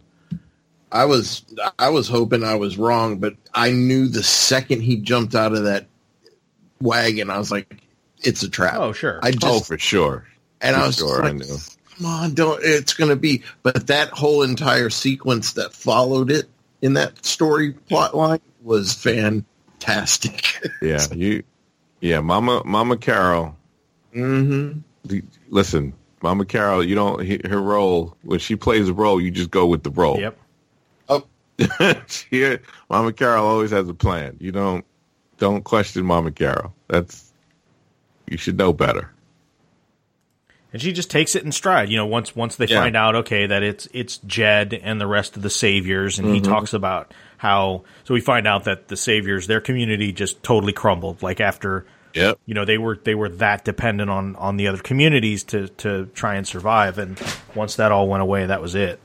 I 0.90 1.04
was 1.04 1.44
I 1.78 1.90
was 1.90 2.08
hoping 2.08 2.44
I 2.44 2.56
was 2.56 2.76
wrong, 2.76 3.18
but 3.18 3.34
I 3.54 3.70
knew 3.70 4.08
the 4.08 4.22
second 4.22 4.82
he 4.82 4.96
jumped 4.96 5.34
out 5.34 5.52
of 5.52 5.64
that 5.64 5.86
wagon, 6.82 7.30
I 7.30 7.38
was 7.38 7.50
like, 7.50 7.82
"It's 8.22 8.42
a 8.42 8.50
trap." 8.50 8.74
Oh, 8.76 8.92
sure. 8.92 9.20
I 9.22 9.30
just 9.30 9.44
oh, 9.44 9.60
for 9.60 9.78
sure. 9.78 10.26
and 10.60 10.76
for 10.76 10.82
I 10.82 10.86
was 10.86 10.96
sure, 10.96 11.24
I 11.24 11.28
like, 11.28 11.36
knew. 11.36 11.56
"Come 12.02 12.10
on, 12.10 12.34
don't!" 12.34 12.60
It's 12.62 12.94
going 12.94 13.10
to 13.10 13.16
be. 13.16 13.42
But 13.62 13.86
that 13.86 14.08
whole 14.10 14.42
entire 14.42 14.90
sequence 14.90 15.52
that 15.54 15.72
followed 15.72 16.30
it 16.30 16.48
in 16.80 16.94
that 16.94 17.24
story 17.24 17.72
plot 17.72 18.14
line 18.16 18.40
was 18.62 18.92
fantastic. 18.94 20.58
Yeah, 20.82 21.06
you. 21.12 21.42
Yeah, 22.00 22.20
Mama, 22.20 22.62
Mama 22.64 22.96
Carol. 22.96 23.56
Mm-hmm. 24.14 24.80
the- 25.04 25.22
Listen, 25.48 25.92
Mama 26.22 26.44
Carol. 26.44 26.84
You 26.84 26.94
don't 26.96 27.46
her 27.46 27.60
role 27.60 28.16
when 28.22 28.38
she 28.40 28.56
plays 28.56 28.88
a 28.88 28.92
role. 28.92 29.20
You 29.20 29.30
just 29.30 29.50
go 29.50 29.66
with 29.66 29.82
the 29.84 29.90
role. 29.90 30.18
Yep. 30.18 30.38
Oh, 31.08 31.24
she, 32.08 32.58
Mama 32.90 33.12
Carol 33.12 33.46
always 33.46 33.70
has 33.70 33.88
a 33.88 33.94
plan. 33.94 34.36
You 34.40 34.50
don't 34.52 34.84
don't 35.38 35.62
question 35.62 36.04
Mama 36.04 36.32
Carol. 36.32 36.74
That's 36.88 37.32
you 38.28 38.36
should 38.38 38.58
know 38.58 38.72
better. 38.72 39.10
And 40.72 40.80
she 40.80 40.92
just 40.92 41.10
takes 41.10 41.34
it 41.34 41.44
in 41.44 41.52
stride. 41.52 41.88
You 41.90 41.96
know, 41.96 42.06
once 42.06 42.34
once 42.34 42.56
they 42.56 42.66
Yeah. 42.66 42.80
find 42.80 42.96
out, 42.96 43.14
okay, 43.16 43.46
that 43.46 43.62
it's 43.62 43.88
it's 43.92 44.18
Jed 44.26 44.72
and 44.82 45.00
the 45.00 45.06
rest 45.06 45.36
of 45.36 45.42
the 45.42 45.50
saviors, 45.50 46.18
and 46.18 46.28
he 46.34 46.40
Mm-hmm. 46.40 46.50
talks 46.50 46.72
about 46.72 47.12
how. 47.38 47.82
So 48.04 48.14
we 48.14 48.20
find 48.20 48.46
out 48.46 48.64
that 48.64 48.88
the 48.88 48.96
saviors, 48.96 49.46
their 49.46 49.60
community, 49.60 50.12
just 50.12 50.42
totally 50.42 50.72
crumbled. 50.72 51.22
Like 51.22 51.40
after, 51.40 51.84
Yep. 52.14 52.38
you 52.46 52.54
know, 52.54 52.64
they 52.64 52.78
were 52.78 52.98
they 53.04 53.14
were 53.14 53.28
that 53.28 53.64
dependent 53.64 54.08
on 54.10 54.34
on 54.36 54.56
the 54.56 54.66
other 54.68 54.78
communities 54.78 55.44
to 55.44 55.68
to 55.68 56.06
try 56.14 56.36
and 56.36 56.46
survive. 56.46 56.96
And 56.98 57.20
once 57.54 57.76
that 57.76 57.92
all 57.92 58.08
went 58.08 58.22
away, 58.22 58.46
that 58.46 58.62
was 58.62 58.74
it. 58.74 58.98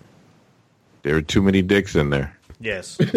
There 1.04 1.16
are 1.16 1.22
too 1.22 1.42
many 1.42 1.62
dicks 1.62 1.96
in 1.96 2.10
there. 2.12 2.38
Yes. 2.60 2.98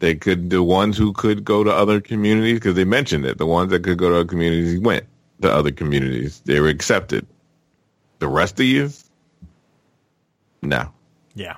They 0.00 0.14
could 0.16 0.50
the 0.50 0.62
ones 0.62 0.98
who 0.98 1.12
could 1.12 1.44
go 1.44 1.64
to 1.64 1.70
other 1.70 2.00
communities 2.00 2.54
because 2.58 2.74
they 2.74 2.84
mentioned 2.84 3.24
it. 3.24 3.38
The 3.38 3.46
ones 3.46 3.70
that 3.70 3.84
could 3.84 3.96
go 3.96 4.10
to 4.10 4.16
other 4.16 4.24
communities 4.26 4.78
went 4.80 5.04
to 5.40 5.50
other 5.50 5.70
communities. 5.70 6.42
They 6.44 6.60
were 6.60 6.68
accepted. 6.68 7.24
The 8.24 8.28
rest 8.28 8.58
of 8.58 8.64
you, 8.64 8.88
no, 10.62 10.90
yeah. 11.34 11.56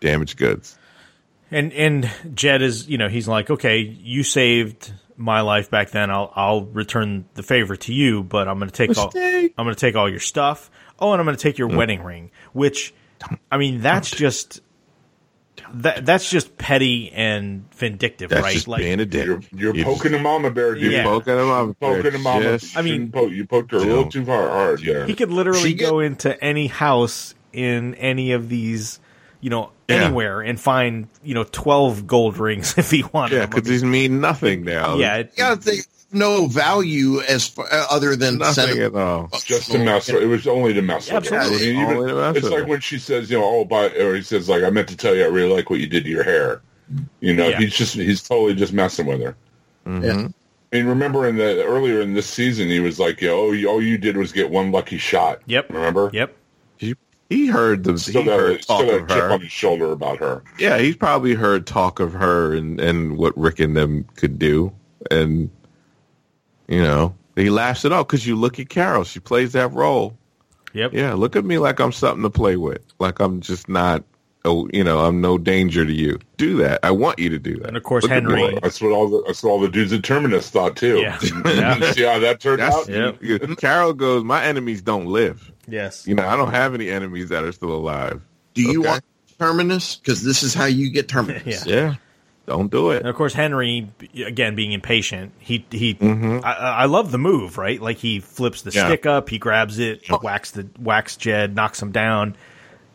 damaged 0.00 0.38
goods. 0.38 0.78
And 1.50 1.74
and 1.74 2.10
Jed 2.32 2.62
is, 2.62 2.88
you 2.88 2.96
know, 2.96 3.10
he's 3.10 3.28
like, 3.28 3.50
okay, 3.50 3.80
you 3.80 4.22
saved 4.22 4.94
my 5.18 5.42
life 5.42 5.70
back 5.70 5.90
then. 5.90 6.10
I'll 6.10 6.32
I'll 6.34 6.62
return 6.62 7.26
the 7.34 7.42
favor 7.42 7.76
to 7.76 7.92
you, 7.92 8.22
but 8.22 8.48
I'm 8.48 8.58
going 8.58 8.70
to 8.70 8.74
take 8.74 8.96
all 8.96 9.12
I'm 9.14 9.50
going 9.66 9.74
to 9.74 9.74
take 9.74 9.94
all 9.94 10.08
your 10.08 10.20
stuff. 10.20 10.70
Oh, 10.98 11.12
and 11.12 11.20
I'm 11.20 11.26
going 11.26 11.36
to 11.36 11.42
take 11.42 11.58
your 11.58 11.68
mm. 11.68 11.76
wedding 11.76 12.02
ring, 12.02 12.30
which 12.54 12.94
I 13.52 13.58
mean, 13.58 13.82
that's 13.82 14.10
just 14.10 14.62
that 15.82 16.04
that's 16.06 16.28
just 16.30 16.56
petty 16.58 17.10
and 17.12 17.64
vindictive, 17.74 18.30
That's 18.30 18.42
right? 18.42 18.52
just 18.54 18.68
like 18.68 18.80
being 18.80 19.00
a 19.00 19.06
dick. 19.06 19.26
You're, 19.26 19.40
you're 19.54 19.74
You- 19.76 19.84
poking 19.84 20.14
a 20.14 20.18
mama 20.18 20.50
bear, 20.50 20.74
dude. 20.74 20.92
You're 20.92 21.02
poking 21.04 21.34
him 21.38 21.50
up. 21.50 21.78
Poking 21.80 22.14
a 22.14 22.18
mama. 22.18 22.42
Just- 22.58 22.76
I 22.76 22.82
mean- 22.82 23.02
You 23.02 23.06
po- 23.08 23.26
you 23.26 23.46
poked 23.46 23.70
her 23.72 23.78
a 23.78 23.80
little 23.80 24.10
too 24.10 24.24
far 24.24 24.48
hard 24.48 24.80
there. 24.82 25.06
he 25.06 25.14
could 25.14 25.30
literally 25.30 25.60
She 25.70 25.74
get- 25.74 25.90
go 25.90 26.00
into 26.00 26.42
any 26.42 26.66
house 26.68 27.34
in 27.52 27.94
any 27.96 28.32
of 28.32 28.48
these, 28.48 29.00
you 29.40 29.50
know, 29.50 29.70
Yeah. 29.88 29.96
anywhere 30.04 30.40
and 30.40 30.58
find 30.58 31.08
you 31.22 31.34
know 31.34 31.44
twelve 31.44 32.06
gold 32.06 32.38
rings 32.38 32.74
if 32.78 32.90
he 32.90 33.04
wanted. 33.12 33.36
yeah, 33.36 33.46
because 33.46 33.64
mean, 33.64 33.72
these 33.72 33.84
mean 33.84 34.20
nothing 34.20 34.64
now. 34.64 34.96
yeah, 34.96 35.16
it- 35.18 35.32
Yeah, 35.36 35.54
they 35.56 35.76
have 35.76 35.86
no 36.14 36.46
value 36.46 37.20
as 37.22 37.48
far, 37.48 37.66
uh, 37.72 37.86
other 37.90 38.16
than 38.16 38.38
nothing 38.38 38.54
sentiment. 38.54 38.94
at 38.94 39.00
all. 39.00 39.28
just 39.44 39.70
to 39.72 39.78
mess. 39.78 40.08
It 40.08 40.26
was 40.26 40.46
only 40.46 40.72
to 40.74 40.82
mess 40.82 41.10
with 41.10 41.28
her. 41.28 41.38
I 41.40 41.50
mean, 41.50 41.60
even- 41.62 42.16
mess 42.16 42.36
it's 42.36 42.48
like 42.48 42.66
when 42.66 42.80
she 42.80 42.98
says, 42.98 43.30
you 43.30 43.38
know, 43.38 43.44
oh, 43.44 43.64
but 43.64 43.96
or 43.96 44.14
he 44.14 44.22
says 44.22 44.48
like, 44.48 44.62
I 44.62 44.70
meant 44.70 44.88
to 44.88 44.96
tell 44.96 45.14
you, 45.14 45.24
I 45.24 45.28
really 45.28 45.52
like 45.52 45.70
what 45.70 45.80
you 45.80 45.86
did 45.86 46.04
to 46.04 46.10
your 46.10 46.24
hair. 46.24 46.62
You 47.20 47.34
know, 47.34 47.48
Yeah. 47.48 47.58
he's 47.58 47.74
just 47.74 47.94
he's 47.94 48.22
totally 48.22 48.54
just 48.54 48.72
messing 48.72 49.06
with 49.06 49.20
her. 49.22 49.36
Mm-hmm. 49.86 50.04
Yeah. 50.04 50.28
I 50.72 50.76
mean, 50.78 50.86
remember 50.86 51.26
in 51.28 51.36
the 51.36 51.64
earlier 51.64 52.00
in 52.00 52.14
this 52.14 52.26
season, 52.26 52.68
he 52.68 52.80
was 52.80 52.98
like, 52.98 53.20
you 53.20 53.28
know, 53.28 53.38
oh, 53.38 53.52
you, 53.52 53.68
all 53.68 53.80
you 53.82 53.96
did 53.96 54.16
was 54.16 54.32
get 54.32 54.50
one 54.50 54.72
lucky 54.72 54.98
shot. 54.98 55.40
Yep. 55.46 55.70
Remember? 55.70 56.10
Yep. 56.12 56.34
He, 56.78 56.94
he 57.30 57.46
heard 57.46 57.84
the 57.84 57.96
Still 57.98 58.22
he 58.22 58.28
got, 58.28 58.38
heard 58.40 58.58
a, 58.58 58.62
still 58.62 58.76
talk 58.78 58.86
got 58.86 58.94
a 58.94 59.02
of 59.02 59.08
chip 59.08 59.18
her. 59.18 59.30
on 59.32 59.40
his 59.40 59.52
shoulder 59.52 59.92
about 59.92 60.18
her. 60.18 60.42
Yeah, 60.58 60.78
he's 60.78 60.96
probably 60.96 61.34
heard 61.34 61.66
talk 61.66 62.00
of 62.00 62.12
her 62.14 62.54
and 62.54 62.80
and 62.80 63.16
what 63.16 63.36
Rick 63.38 63.60
and 63.60 63.76
them 63.76 64.04
could 64.16 64.38
do, 64.38 64.72
and 65.10 65.48
you 66.68 66.82
know 66.82 67.14
he 67.36 67.50
laughs 67.50 67.84
it 67.84 67.92
off 67.92 68.06
because 68.06 68.26
you 68.26 68.36
look 68.36 68.58
at 68.58 68.68
Carol, 68.68 69.04
she 69.04 69.20
plays 69.20 69.52
that 69.52 69.72
role. 69.72 70.16
Yep. 70.72 70.92
Yeah, 70.92 71.14
look 71.14 71.36
at 71.36 71.44
me 71.44 71.58
like 71.58 71.78
I'm 71.80 71.92
something 71.92 72.22
to 72.22 72.30
play 72.30 72.56
with, 72.56 72.82
like 72.98 73.20
I'm 73.20 73.40
just 73.40 73.68
not. 73.68 74.02
Oh, 74.46 74.68
you 74.74 74.84
know, 74.84 74.98
I'm 74.98 75.22
no 75.22 75.38
danger 75.38 75.86
to 75.86 75.92
you. 75.92 76.18
Do 76.36 76.58
that. 76.58 76.80
I 76.82 76.90
want 76.90 77.18
you 77.18 77.30
to 77.30 77.38
do 77.38 77.56
that. 77.60 77.68
And 77.68 77.78
of 77.78 77.82
course, 77.82 78.02
Look. 78.02 78.12
Henry- 78.12 78.58
That's 78.62 78.78
what 78.82 78.92
all 78.92 79.08
the 79.08 79.22
that's 79.26 79.42
what 79.42 79.50
all 79.50 79.58
the 79.60 79.70
dudes 79.70 79.90
at 79.94 80.04
Terminus 80.04 80.50
thought 80.50 80.76
too. 80.76 80.98
Yeah. 81.00 81.18
You 81.78 81.92
see 81.94 82.02
how 82.02 82.18
that 82.18 82.40
turned 82.40 82.60
That's, 82.60 82.90
out? 82.90 83.22
Yep. 83.22 83.56
Carol 83.56 83.94
goes. 83.94 84.22
My 84.22 84.44
enemies 84.44 84.82
don't 84.82 85.06
live. 85.06 85.50
Yes. 85.66 86.06
You 86.06 86.14
know, 86.14 86.26
I 86.28 86.36
don't 86.36 86.50
have 86.50 86.74
any 86.74 86.90
enemies 86.90 87.30
that 87.30 87.42
are 87.42 87.52
still 87.52 87.72
alive. 87.72 88.20
Do 88.52 88.60
you 88.60 88.82
want 88.82 89.02
terminus? 89.38 89.96
Because 89.96 90.22
this 90.22 90.42
is 90.42 90.52
how 90.52 90.66
you 90.66 90.90
get 90.90 91.08
terminus. 91.08 91.64
Yeah. 91.66 91.74
Yeah, 91.74 91.94
don't 92.46 92.70
do 92.70 92.90
it. 92.90 92.98
And 92.98 93.08
of 93.08 93.14
course, 93.16 93.32
Henry, 93.34 93.88
again 94.14 94.54
being 94.54 94.72
impatient, 94.72 95.32
he 95.38 95.64
he. 95.70 95.94
Mhm. 95.94 96.44
I, 96.44 96.52
I 96.52 96.84
love 96.86 97.10
the 97.10 97.18
move, 97.18 97.56
right? 97.58 97.80
Like 97.80 97.96
he 97.98 98.20
flips 98.20 98.62
the 98.62 98.70
Yeah. 98.70 98.86
stick 98.86 99.06
up, 99.06 99.28
he 99.30 99.38
grabs 99.38 99.78
it, 99.78 100.02
whacks 100.22 100.50
the 100.52 100.62
whacks 100.78 101.16
Jed, 101.16 101.54
knocks 101.54 101.80
him 101.80 101.90
down, 101.92 102.36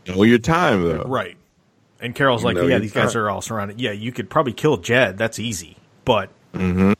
Know 0.07 0.23
your 0.23 0.37
time 0.39 0.83
though. 0.83 1.03
right? 1.03 1.35
And 2.01 2.15
Carol's 2.15 2.43
like, 2.43 2.55
"Yeah, 2.55 2.63
your 2.63 2.79
these 2.79 2.93
guys 2.93 3.13
time. 3.13 3.23
are 3.23 3.29
all 3.29 3.41
surrounded. 3.41 3.81
Yeah, 3.81 3.91
you 3.91 4.11
could 4.11 4.29
probably 4.29 4.53
kill 4.53 4.77
Jed. 4.77 5.17
That's 5.17 5.39
easy, 5.39 5.77
but 6.05 6.29
Mm-hmm. 6.53 6.93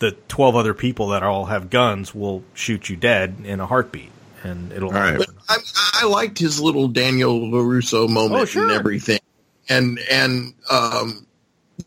the 0.00 0.12
twelve 0.28 0.56
other 0.56 0.74
people 0.74 1.08
that 1.08 1.22
all 1.22 1.44
have 1.46 1.70
guns 1.70 2.14
will 2.14 2.42
shoot 2.54 2.88
you 2.90 2.96
dead 2.96 3.36
in 3.44 3.60
a 3.60 3.66
heartbeat, 3.66 4.10
and 4.42 4.72
it'll." 4.72 4.88
All 4.88 4.94
right. 4.94 5.20
I, 5.48 5.56
I 6.02 6.06
liked 6.06 6.38
his 6.38 6.60
little 6.60 6.88
Daniel 6.88 7.38
Larusso 7.40 8.08
moment 8.08 8.42
Oh, 8.42 8.44
sure. 8.44 8.62
and 8.64 8.72
everything, 8.72 9.20
and 9.68 9.98
and 10.10 10.54
um, 10.70 11.26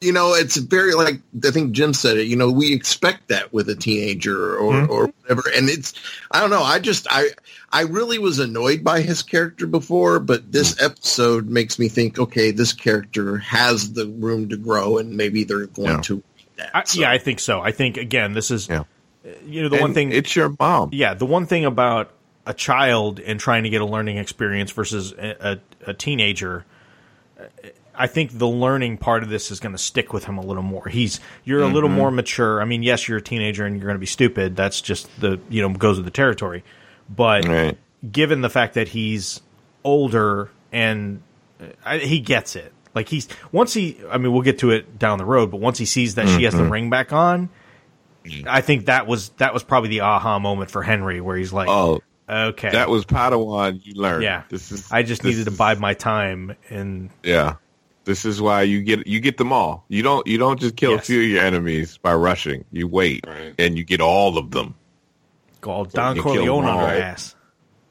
you 0.01 0.11
know, 0.13 0.33
it's 0.33 0.57
very 0.57 0.93
like 0.93 1.21
I 1.45 1.51
think 1.51 1.71
Jim 1.73 1.93
said 1.93 2.17
it. 2.17 2.27
You 2.27 2.35
know, 2.35 2.51
we 2.51 2.73
expect 2.73 3.27
that 3.29 3.51
with 3.53 3.69
a 3.69 3.75
teenager 3.75 4.55
or 4.57 4.73
Mhm. 4.73 4.89
or 4.89 5.07
whatever, 5.21 5.43
and 5.55 5.69
it's 5.69 5.93
I 6.31 6.39
don't 6.39 6.49
know. 6.49 6.63
I 6.63 6.79
just 6.79 7.07
I 7.09 7.29
I 7.71 7.81
really 7.81 8.19
was 8.19 8.39
annoyed 8.39 8.83
by 8.83 9.01
his 9.01 9.23
character 9.23 9.65
before, 9.67 10.19
but 10.19 10.51
this 10.51 10.81
episode 10.81 11.47
makes 11.49 11.79
me 11.79 11.89
think, 11.89 12.19
okay, 12.19 12.51
this 12.51 12.73
character 12.73 13.37
has 13.37 13.93
the 13.93 14.07
room 14.07 14.49
to 14.49 14.57
grow, 14.57 14.97
and 14.97 15.17
maybe 15.17 15.43
they're 15.43 15.65
going 15.67 15.89
Yeah. 15.89 16.01
to. 16.01 16.23
That, 16.57 16.69
I, 16.73 16.83
so. 16.85 17.01
Yeah, 17.01 17.11
I 17.11 17.17
think 17.17 17.39
so. 17.39 17.61
I 17.61 17.71
think 17.71 17.97
again, 17.97 18.33
this 18.33 18.51
is 18.51 18.67
Yeah. 18.69 18.83
you 19.45 19.63
know 19.63 19.69
the 19.69 19.77
one 19.79 19.93
thing. 19.93 20.11
It's 20.11 20.35
your 20.35 20.55
mom. 20.59 20.89
yeah, 20.93 21.13
the 21.13 21.25
one 21.25 21.45
thing 21.47 21.65
about 21.65 22.11
a 22.45 22.53
child 22.53 23.19
and 23.21 23.39
trying 23.39 23.63
to 23.63 23.69
get 23.69 23.81
a 23.81 23.85
learning 23.85 24.17
experience 24.17 24.69
versus 24.71 25.13
a, 25.13 25.59
a, 25.85 25.91
a 25.91 25.93
teenager, 25.93 26.65
I 27.95 28.07
think 28.07 28.37
the 28.37 28.47
learning 28.47 28.97
part 28.97 29.23
of 29.23 29.29
this 29.29 29.51
is 29.51 29.59
going 29.59 29.73
to 29.73 29.77
stick 29.77 30.13
with 30.13 30.25
him 30.25 30.37
a 30.37 30.41
little 30.41 30.63
more. 30.63 30.87
He's 30.87 31.19
you're 31.43 31.61
a 31.61 31.67
little 31.67 31.89
more 31.89 32.09
mature. 32.11 32.61
I 32.61 32.65
mean, 32.65 32.81
yes, 32.83 33.07
you're 33.07 33.19
a 33.19 33.21
teenager 33.21 33.65
and 33.65 33.75
you're 33.77 33.85
going 33.85 33.95
to 33.95 33.99
be 33.99 34.05
stupid. 34.07 34.55
That's 34.55 34.81
just 34.81 35.07
the 35.19 35.39
you 35.49 35.61
know 35.61 35.69
goes 35.75 35.97
with 35.97 36.05
the 36.05 36.11
territory. 36.11 36.63
But 37.09 37.47
Right. 37.47 37.77
given 38.11 38.41
the 38.41 38.49
fact 38.49 38.73
that 38.75 38.87
he's 38.87 39.41
older 39.83 40.49
and 40.71 41.21
uh, 41.61 41.65
I, 41.85 41.97
he 41.99 42.19
gets 42.19 42.55
it, 42.55 42.73
like 42.95 43.09
he's 43.09 43.27
once 43.51 43.73
he, 43.73 43.97
I 44.09 44.17
mean, 44.17 44.31
we'll 44.33 44.41
get 44.41 44.59
to 44.59 44.71
it 44.71 44.97
down 44.97 45.17
the 45.17 45.25
road. 45.25 45.51
But 45.51 45.59
once 45.59 45.77
he 45.77 45.85
sees 45.85 46.15
that 46.15 46.27
she 46.29 46.43
has 46.43 46.53
the 46.55 46.63
ring 46.65 46.89
back 46.89 47.13
on, 47.13 47.49
I 48.47 48.61
think 48.61 48.85
that 48.85 49.05
was 49.07 49.29
that 49.37 49.53
was 49.53 49.63
probably 49.63 49.89
the 49.89 50.01
aha 50.01 50.39
moment 50.39 50.71
for 50.71 50.81
Henry, 50.81 51.19
where 51.21 51.35
he's 51.37 51.51
like, 51.53 51.67
Oh, 51.69 52.01
okay, 52.29 52.69
that 52.71 52.89
was 52.89 53.05
Padawan. 53.05 53.85
You 53.85 53.93
learned. 54.01 54.23
yeah. 54.23 54.43
This 54.49 54.71
is. 54.71 54.91
I 54.91 55.03
just 55.03 55.23
needed 55.23 55.45
to 55.45 55.51
bide 55.51 55.79
my 55.79 55.93
time, 55.93 56.55
and 56.69 57.09
Yeah. 57.23 57.55
This 58.05 58.25
is 58.25 58.41
why 58.41 58.63
you 58.63 58.81
get 58.81 59.07
you 59.07 59.19
get 59.21 59.37
them 59.37 59.53
all. 59.53 59.85
You 59.87 60.03
don't 60.03 60.25
you 60.27 60.37
don't 60.37 60.59
just 60.59 60.75
kill 60.75 60.91
Yes. 60.91 61.03
a 61.03 61.05
few 61.05 61.21
of 61.21 61.27
your 61.29 61.41
enemies 61.43 61.97
by 61.97 62.13
rushing. 62.13 62.65
You 62.71 62.87
wait 62.87 63.25
Right. 63.25 63.53
and 63.57 63.77
you 63.77 63.83
get 63.83 64.01
all 64.01 64.37
of 64.37 64.51
them. 64.51 64.75
go 65.61 65.71
all 65.71 65.85
Don 65.85 66.15
you 66.17 66.21
kill 66.23 66.33
Corleone 66.33 66.65
them 66.65 66.75
on 66.75 66.89
her 66.89 66.95
ass. 67.01 67.35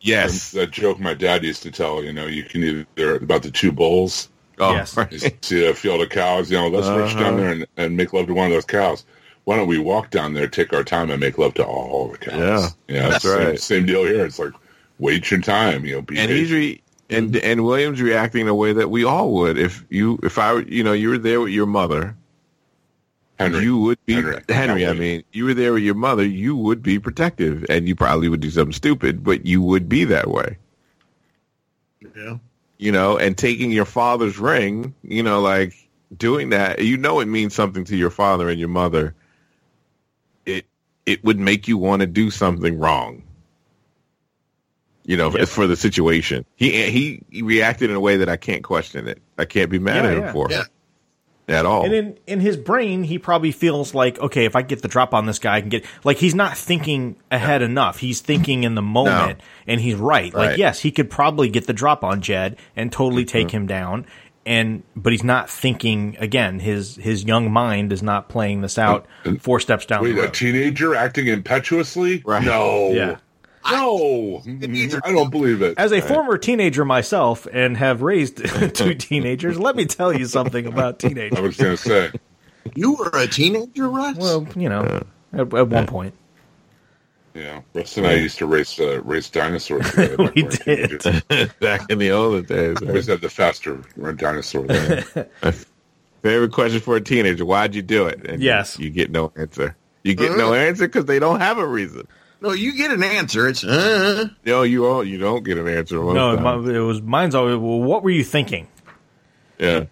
Yes. 0.01 0.51
That 0.51 0.71
joke 0.71 0.99
my 1.01 1.15
dad 1.15 1.45
used 1.45 1.63
to 1.63 1.71
tell, 1.71 2.03
you 2.05 2.13
know, 2.13 2.27
you 2.27 2.43
can 2.45 2.63
either 2.97 3.17
about 3.17 3.43
the 3.43 3.51
two 3.51 3.73
bulls. 3.73 4.29
Oh, 4.59 4.73
Yes. 4.73 4.97
right. 4.97 5.11
You 5.11 5.19
see 5.41 5.67
a 5.67 5.75
field 5.75 6.03
of 6.03 6.11
cows, 6.11 6.51
you 6.51 6.59
know, 6.59 6.69
let's 6.69 6.89
rush 6.89 7.15
Uh-huh. 7.15 7.23
down 7.25 7.37
there 7.39 7.51
and, 7.51 7.67
and 7.79 7.97
make 7.97 8.13
love 8.13 8.27
to 8.27 8.35
one 8.35 8.47
of 8.47 8.53
those 8.53 8.65
cows. 8.67 9.05
Why 9.45 9.57
don't 9.57 9.67
we 9.69 9.79
walk 9.79 10.11
down 10.11 10.35
there, 10.35 10.47
take 10.47 10.73
our 10.73 10.85
time, 10.85 11.11
and 11.11 11.19
make 11.21 11.39
love 11.39 11.55
to 11.55 11.65
all 11.65 12.09
the 12.13 12.19
cows? 12.19 12.77
Yeah, 12.87 13.09
that's 13.09 13.25
same, 13.25 13.39
right. 13.39 13.59
Same 13.61 13.87
deal 13.87 14.05
here. 14.05 14.25
It's 14.27 14.39
like 14.39 14.53
wait 14.99 15.31
your 15.31 15.41
time, 15.41 15.85
you 15.87 15.95
know. 15.97 16.03
Be 16.03 16.19
and 16.19 16.31
he's 16.31 16.49
patient. 16.51 16.59
re- 16.59 16.82
and 17.13 17.33
mm-hmm. 17.35 17.45
and 17.51 17.65
Williams 17.65 18.01
reacting 18.01 18.47
the 18.47 18.55
way 18.55 18.73
that 18.73 18.91
we 18.91 19.05
all 19.05 19.33
would 19.33 19.59
if 19.59 19.85
you 19.91 20.19
if 20.23 20.39
I 20.39 20.53
were- 20.55 20.63
you 20.63 20.83
know 20.85 20.93
you 20.93 21.11
were 21.11 21.19
there 21.19 21.41
with 21.41 21.53
your 21.53 21.67
mother 21.67 22.17
Henry. 23.39 23.63
you 23.65 23.79
would 23.79 23.99
be 24.07 24.15
Henry. 24.15 24.41
Henry, 24.49 24.87
I 24.87 24.93
mean 24.93 25.25
you 25.33 25.45
were 25.45 25.55
there 25.55 25.73
with 25.73 25.83
your 25.83 25.95
mother 25.95 26.25
you 26.25 26.57
would 26.57 26.83
be 26.83 26.99
protective 26.99 27.65
and 27.69 27.89
you 27.89 27.95
probably 27.95 28.29
would 28.29 28.41
do 28.41 28.51
something 28.51 28.73
stupid 28.73 29.25
but 29.25 29.47
you 29.47 29.63
would 29.63 29.89
be 29.89 30.05
that 30.05 30.29
way 30.29 30.59
Yeah. 32.17 32.39
you 32.79 32.93
know 32.93 33.19
and 33.19 33.37
taking 33.37 33.71
your 33.71 33.85
father's 33.85 34.39
ring 34.39 34.95
you 35.03 35.23
know 35.23 35.41
like 35.41 35.75
doing 36.17 36.51
that 36.51 36.81
you 36.81 36.97
know 36.97 37.21
it 37.21 37.27
means 37.27 37.55
something 37.55 37.85
to 37.87 37.97
your 37.97 38.11
father 38.11 38.49
and 38.49 38.61
your 38.61 38.69
mother 38.69 39.15
it 40.47 40.67
it 41.07 41.25
would 41.25 41.39
make 41.39 41.67
you 41.69 41.79
want 41.79 42.01
to 42.01 42.07
do 42.07 42.31
something 42.31 42.79
wrong 42.79 43.22
you 45.05 45.16
know 45.16 45.30
Yep. 45.30 45.48
for 45.48 45.66
the 45.66 45.76
situation 45.76 46.44
he, 46.57 46.70
he 46.90 47.22
he 47.30 47.42
reacted 47.42 47.90
in 47.90 47.96
a 47.96 48.00
way 48.00 48.18
that 48.18 48.28
I 48.28 48.36
can't 48.36 48.62
question 48.62 49.09
it 49.09 49.20
I 49.38 49.44
can't 49.44 49.70
be 49.70 49.78
mad 49.78 50.05
Yeah, 50.05 50.11
at 50.11 50.16
him 50.16 50.22
yeah. 50.24 50.32
for 50.32 50.48
Yeah. 50.50 50.61
it 50.61 50.68
at 51.48 51.66
all 51.66 51.84
And 51.84 51.92
in 51.92 52.18
in 52.26 52.40
his 52.40 52.57
brain, 52.57 53.03
he 53.03 53.18
probably 53.18 53.50
feels 53.50 53.94
like, 53.94 54.18
okay, 54.20 54.44
if 54.44 54.55
I 54.55 54.62
get 54.62 54.80
the 54.80 54.88
drop 54.88 55.12
on 55.12 55.26
this 55.26 55.40
guy, 55.40 55.57
I 55.57 55.61
can 55.61 55.70
get 55.70 55.84
like 56.05 56.18
he's 56.18 56.36
not 56.36 56.57
thinking 56.57 57.16
ahead 57.32 57.62
enough. 57.62 57.98
He's 57.98 58.20
thinking 58.20 58.62
in 58.62 58.76
the 58.76 58.82
moment, 58.82 59.40
and 59.66 59.80
he's 59.80 59.96
right. 59.96 60.32
Like, 60.32 60.57
yes, 60.57 60.80
he 60.80 60.92
could 60.92 61.11
probably 61.11 61.48
get 61.48 61.66
the 61.66 61.72
drop 61.72 62.05
on 62.05 62.22
Jed 62.22 62.59
and 62.76 62.92
totally 62.92 63.24
take 63.24 63.48
mm-hmm. 63.48 63.57
him 63.57 63.66
down. 63.66 64.07
And 64.46 64.84
but 64.94 65.12
he's 65.12 65.24
not 65.24 65.50
thinking 65.50 66.16
again. 66.20 66.61
His 66.61 66.96
his 66.96 67.24
young 67.24 67.50
mind 67.53 67.92
is 67.92 68.03
not 68.03 68.28
playing 68.28 68.61
this 68.61 68.78
out 68.78 69.07
mm-hmm. 69.24 69.36
four 69.36 69.59
steps 69.59 69.84
down 69.84 70.03
Wait, 70.03 70.12
the 70.12 70.28
a 70.28 70.30
teenager 70.30 70.94
acting 70.94 71.26
impetuously? 71.26 72.22
Right. 72.24 72.44
No. 72.44 72.92
Yeah. 72.92 73.16
No. 73.71 74.43
I 74.47 75.13
don't 75.13 75.31
believe 75.31 75.63
it. 75.63 75.79
As 75.79 75.93
a 75.93 76.01
former 76.01 76.39
teenager 76.39 76.85
myself 76.85 77.47
and 77.53 77.77
have 77.77 78.03
raised 78.03 78.37
two 78.75 78.95
teenagers, 78.95 79.59
let 79.59 79.77
me 79.77 79.85
tell 79.87 80.13
you 80.13 80.27
something 80.27 80.67
about 80.67 80.99
teenagers. 80.99 81.39
I 81.39 81.43
was 81.43 81.57
going 81.57 81.77
to 81.77 81.83
say. 81.83 82.11
You 82.75 82.95
were 82.95 83.11
a 83.15 83.27
teenager, 83.27 83.89
Russ? 83.89 84.17
Well, 84.17 84.47
you 84.57 84.69
know, 84.69 85.05
at, 85.33 85.53
at 85.55 85.69
one 85.69 85.87
point. 85.87 86.15
Yeah, 87.35 87.63
Russ 87.75 87.97
and 87.97 88.07
I 88.07 88.15
used 88.15 88.37
to 88.39 88.47
race 88.47 88.79
uh, 88.79 89.01
race 89.03 89.31
dinosaurs. 89.31 89.91
Together 89.91 90.17
back 90.19 90.35
We 90.35 90.43
did. 90.43 91.59
back 91.61 91.91
in 91.91 91.99
the 91.99 92.11
olden 92.11 92.45
days 92.45 92.77
I 92.83 92.85
eh? 92.85 92.89
always 92.89 93.07
had 93.07 93.23
the 93.23 93.31
faster 93.31 93.81
uh, 94.03 94.13
dinosaur. 94.13 94.67
Then. 94.67 95.05
Favorite 96.23 96.53
question 96.53 96.81
for 96.81 96.95
a 96.97 97.01
teenager: 97.01 97.47
Why'd 97.47 97.75
you 97.75 97.81
do 97.83 98.07
it? 98.07 98.25
And 98.29 98.43
Yes. 98.43 98.79
you, 98.79 98.85
you 98.87 98.91
get 98.91 99.11
no 99.11 99.33
answer. 99.35 99.75
You 100.05 100.15
get 100.15 100.37
no 100.37 100.53
uh. 100.53 100.57
answer 100.57 100.87
because 100.87 101.07
they 101.07 101.19
don't 101.19 101.41
have 101.41 101.57
a 101.59 101.67
reason. 101.67 102.07
No, 102.43 102.53
you 102.53 102.76
get 102.76 102.90
an 102.90 103.03
answer. 103.03 103.49
It's 103.49 103.64
uh, 103.64 104.28
No, 104.45 104.62
you 104.62 104.86
all 104.86 105.03
you 105.05 105.16
don't 105.18 105.43
get 105.45 105.57
an 105.59 105.68
answer. 105.68 106.01
most 106.01 106.14
No, 106.14 106.36
my, 106.36 106.55
it 106.74 106.78
was 106.80 107.01
mine's 107.01 107.34
always. 107.34 107.57
Well, 107.57 107.80
what 107.80 108.03
were 108.03 108.11
you 108.11 108.24
thinking? 108.24 108.68
yeah. 109.59 109.84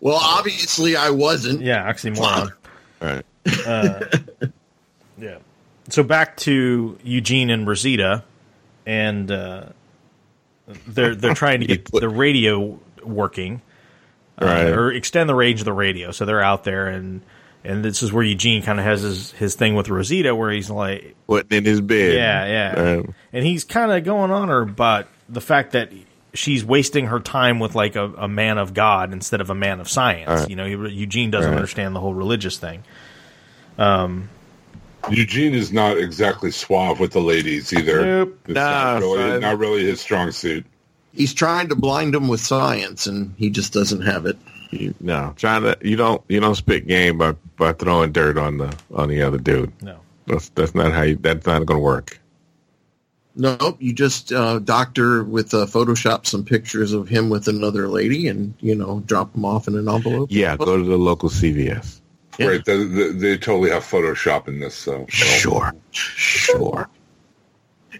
well, 0.00 0.18
obviously 0.20 0.96
I 0.96 1.10
wasn't. 1.10 1.60
Yeah, 1.62 1.90
oxymoron. 1.90 2.52
All 3.00 3.22
right. 4.42 4.52
Yeah. 5.18 5.38
So 5.88 6.02
back 6.02 6.36
to 6.38 6.98
Eugene 7.04 7.50
and 7.50 7.66
Rosita, 7.66 8.24
and 8.86 9.30
uh, 9.30 9.64
they're 10.86 11.14
they're 11.14 11.34
trying 11.34 11.60
to 11.60 11.66
get 11.76 11.84
the 11.92 12.08
radio 12.08 12.78
working, 13.04 13.60
uh, 14.40 14.46
Right. 14.46 14.66
or 14.66 14.90
extend 14.92 15.28
the 15.28 15.34
range 15.34 15.60
of 15.60 15.64
the 15.64 15.72
radio. 15.72 16.10
So 16.12 16.24
they're 16.24 16.42
out 16.42 16.64
there, 16.64 16.86
and 16.88 17.20
and 17.64 17.84
this 17.84 18.02
is 18.02 18.12
where 18.12 18.22
Eugene 18.24 18.62
kind 18.62 18.78
of 18.78 18.84
has 18.84 19.02
his 19.02 19.32
his 19.32 19.54
thing 19.54 19.74
with 19.74 19.88
Rosita, 19.88 20.34
where 20.34 20.50
he's 20.50 20.70
like, 20.70 21.14
Putting 21.26 21.58
in 21.58 21.64
his 21.64 21.80
bed. 21.80 22.14
yeah, 22.14 22.46
yeah, 22.74 22.96
Um, 22.98 23.14
and 23.32 23.44
he's 23.44 23.64
kind 23.64 23.90
of 23.92 24.04
going 24.04 24.30
on 24.30 24.48
her 24.48 24.62
about 24.62 25.06
the 25.28 25.40
fact 25.40 25.72
that 25.72 25.90
she's 26.34 26.64
wasting 26.64 27.06
her 27.06 27.20
time 27.20 27.58
with 27.58 27.74
like 27.74 27.94
a, 27.96 28.04
a 28.14 28.28
man 28.28 28.58
of 28.58 28.72
God 28.74 29.12
instead 29.12 29.40
of 29.40 29.50
a 29.50 29.54
man 29.54 29.80
of 29.80 29.88
science. 29.88 30.28
Right. 30.42 30.50
You 30.50 30.56
know, 30.56 30.64
Eugene 30.64 31.30
doesn't 31.30 31.50
Right. 31.50 31.56
understand 31.56 31.94
the 31.94 32.00
whole 32.00 32.14
religious 32.14 32.58
thing. 32.58 32.82
Eugene 35.10 35.54
is 35.54 35.72
not 35.72 35.98
exactly 35.98 36.50
suave 36.50 37.00
with 37.00 37.12
the 37.12 37.20
ladies 37.20 37.72
either. 37.72 38.02
Nope. 38.04 38.38
It's 38.46 38.54
Nah, 38.54 38.94
not, 38.94 39.02
really, 39.02 39.40
not 39.40 39.58
really 39.58 39.84
his 39.84 40.00
strong 40.00 40.30
suit. 40.30 40.64
He's 41.12 41.34
trying 41.34 41.68
to 41.70 41.74
blind 41.74 42.14
him 42.14 42.28
with 42.28 42.40
science, 42.40 43.06
and 43.06 43.34
he 43.36 43.50
just 43.50 43.72
doesn't 43.72 44.02
have 44.02 44.26
it. 44.26 44.38
You, 44.72 44.94
no, 45.00 45.34
trying 45.36 45.62
to 45.62 45.76
you 45.82 45.96
don't 45.96 46.22
you 46.28 46.40
don't 46.40 46.54
spit 46.54 46.86
game 46.86 47.18
by 47.18 47.32
by 47.56 47.72
throwing 47.72 48.12
dirt 48.12 48.38
on 48.38 48.58
the 48.58 48.76
on 48.94 49.08
the 49.08 49.22
other 49.22 49.38
dude. 49.38 49.72
No. 49.82 49.98
That's 50.26 50.48
that's 50.50 50.74
not 50.74 50.92
how 50.92 51.02
you. 51.02 51.16
That's 51.16 51.46
not 51.46 51.66
going 51.66 51.78
to 51.78 51.84
work. 51.84 52.18
Nope, 53.34 53.76
you 53.80 53.94
just 53.94 54.30
uh, 54.32 54.58
doctor 54.58 55.24
with 55.24 55.54
uh, 55.54 55.64
Photoshop 55.64 56.26
some 56.26 56.44
pictures 56.44 56.92
of 56.92 57.08
him 57.08 57.30
with 57.30 57.48
another 57.48 57.88
lady, 57.88 58.28
and 58.28 58.54
you 58.60 58.74
know 58.74 59.00
drop 59.06 59.32
them 59.32 59.44
off 59.44 59.68
in 59.68 59.76
an 59.76 59.88
envelope. 59.88 60.28
Yeah, 60.30 60.56
go 60.56 60.76
to 60.76 60.84
the 60.84 60.98
local 60.98 61.28
CVS. 61.28 62.00
Yeah. 62.38 62.46
Right. 62.46 62.64
They, 62.64 62.84
they, 62.84 63.12
they 63.12 63.36
totally 63.36 63.70
have 63.70 63.84
Photoshop 63.84 64.48
in 64.48 64.60
this. 64.60 64.74
So 64.74 65.04
Sure, 65.08 65.74
sure. 65.90 66.88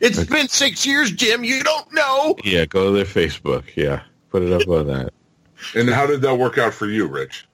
It's 0.00 0.24
been 0.24 0.48
six 0.48 0.86
years, 0.86 1.10
Jim. 1.10 1.44
You 1.44 1.62
don't 1.62 1.92
know. 1.92 2.36
Yeah, 2.42 2.64
go 2.64 2.86
to 2.86 2.92
their 2.92 3.04
Facebook. 3.04 3.64
Yeah, 3.76 4.02
put 4.30 4.42
it 4.42 4.52
up 4.52 4.66
on 4.68 4.86
that. 4.86 5.12
And 5.74 5.88
how 5.88 6.06
did 6.06 6.22
that 6.22 6.36
work 6.36 6.58
out 6.58 6.74
for 6.74 6.86
you, 6.86 7.06
Rich? 7.06 7.46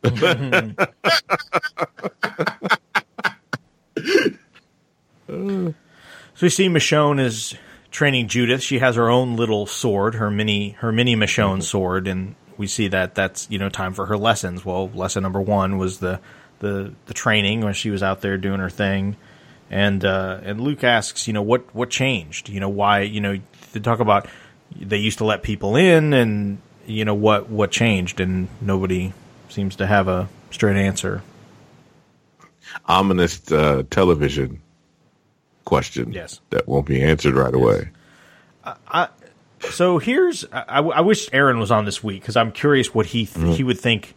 So 6.39 6.45
we 6.47 6.51
see 6.51 6.69
Michonne 6.69 7.21
is 7.21 7.55
training 7.91 8.29
Judith. 8.29 8.63
She 8.63 8.79
has 8.79 8.95
her 8.95 9.11
own 9.11 9.35
little 9.35 9.67
sword, 9.67 10.15
her 10.15 10.31
mini 10.31 10.71
her 10.79 10.93
mini 10.93 11.17
Michonne 11.17 11.65
sword, 11.65 12.07
and 12.07 12.37
we 12.57 12.69
see 12.69 12.87
that 12.89 13.17
that's 13.17 13.51
you 13.51 13.59
know 13.59 13.69
time 13.69 13.93
for 13.93 14.07
her 14.07 14.17
lessons. 14.17 14.65
Well, 14.65 14.89
lesson 14.91 15.25
number 15.25 15.41
one 15.41 15.79
was 15.79 15.99
the 15.99 16.21
the 16.61 16.95
the 17.07 17.15
training 17.15 17.63
when 17.63 17.75
she 17.75 17.91
was 17.91 18.05
out 18.05 18.21
there 18.21 18.39
doing 18.39 18.61
her 18.61 18.71
thing, 18.71 19.17
and 19.69 20.05
uh, 20.05 20.39
and 20.45 20.61
Luke 20.61 20.85
asks, 20.85 21.27
you 21.27 21.33
know, 21.33 21.43
what 21.43 21.75
what 21.75 21.91
changed? 21.91 22.49
You 22.49 22.61
know, 22.61 22.69
why? 22.69 23.01
You 23.01 23.21
know, 23.21 23.41
they 23.73 23.81
talk 23.81 23.99
about 23.99 24.29
they 24.77 24.99
used 24.99 25.19
to 25.19 25.25
let 25.25 25.43
people 25.43 25.75
in, 25.75 26.13
and 26.13 26.59
you 26.89 27.05
know 27.05 27.15
what 27.15 27.49
what 27.49 27.71
changed, 27.71 28.21
and 28.21 28.49
nobody 28.61 29.13
seems 29.49 29.77
to 29.77 29.87
have 29.87 30.09
a 30.09 30.29
straight 30.51 30.77
answer. 30.77 31.23
Ominous 32.87 33.51
uh, 33.53 33.83
television 33.91 34.61
question. 35.65 36.13
Yes. 36.13 36.41
that 36.51 36.67
won't 36.67 36.87
be 36.87 37.03
answered 37.03 37.35
right 37.35 37.55
away. 37.55 37.91
So 39.71 39.99
here's 39.99 40.45
I, 40.53 40.81
I 40.81 41.01
wish 41.01 41.29
Aaron 41.33 41.59
was 41.59 41.71
on 41.71 41.85
this 41.85 42.03
week 42.03 42.23
because 42.23 42.37
I'm 42.37 42.53
curious 42.53 42.95
what 42.95 43.07
he 43.07 43.27
th- 43.27 43.57
he 43.57 43.65
would 43.65 43.79
think 43.79 44.15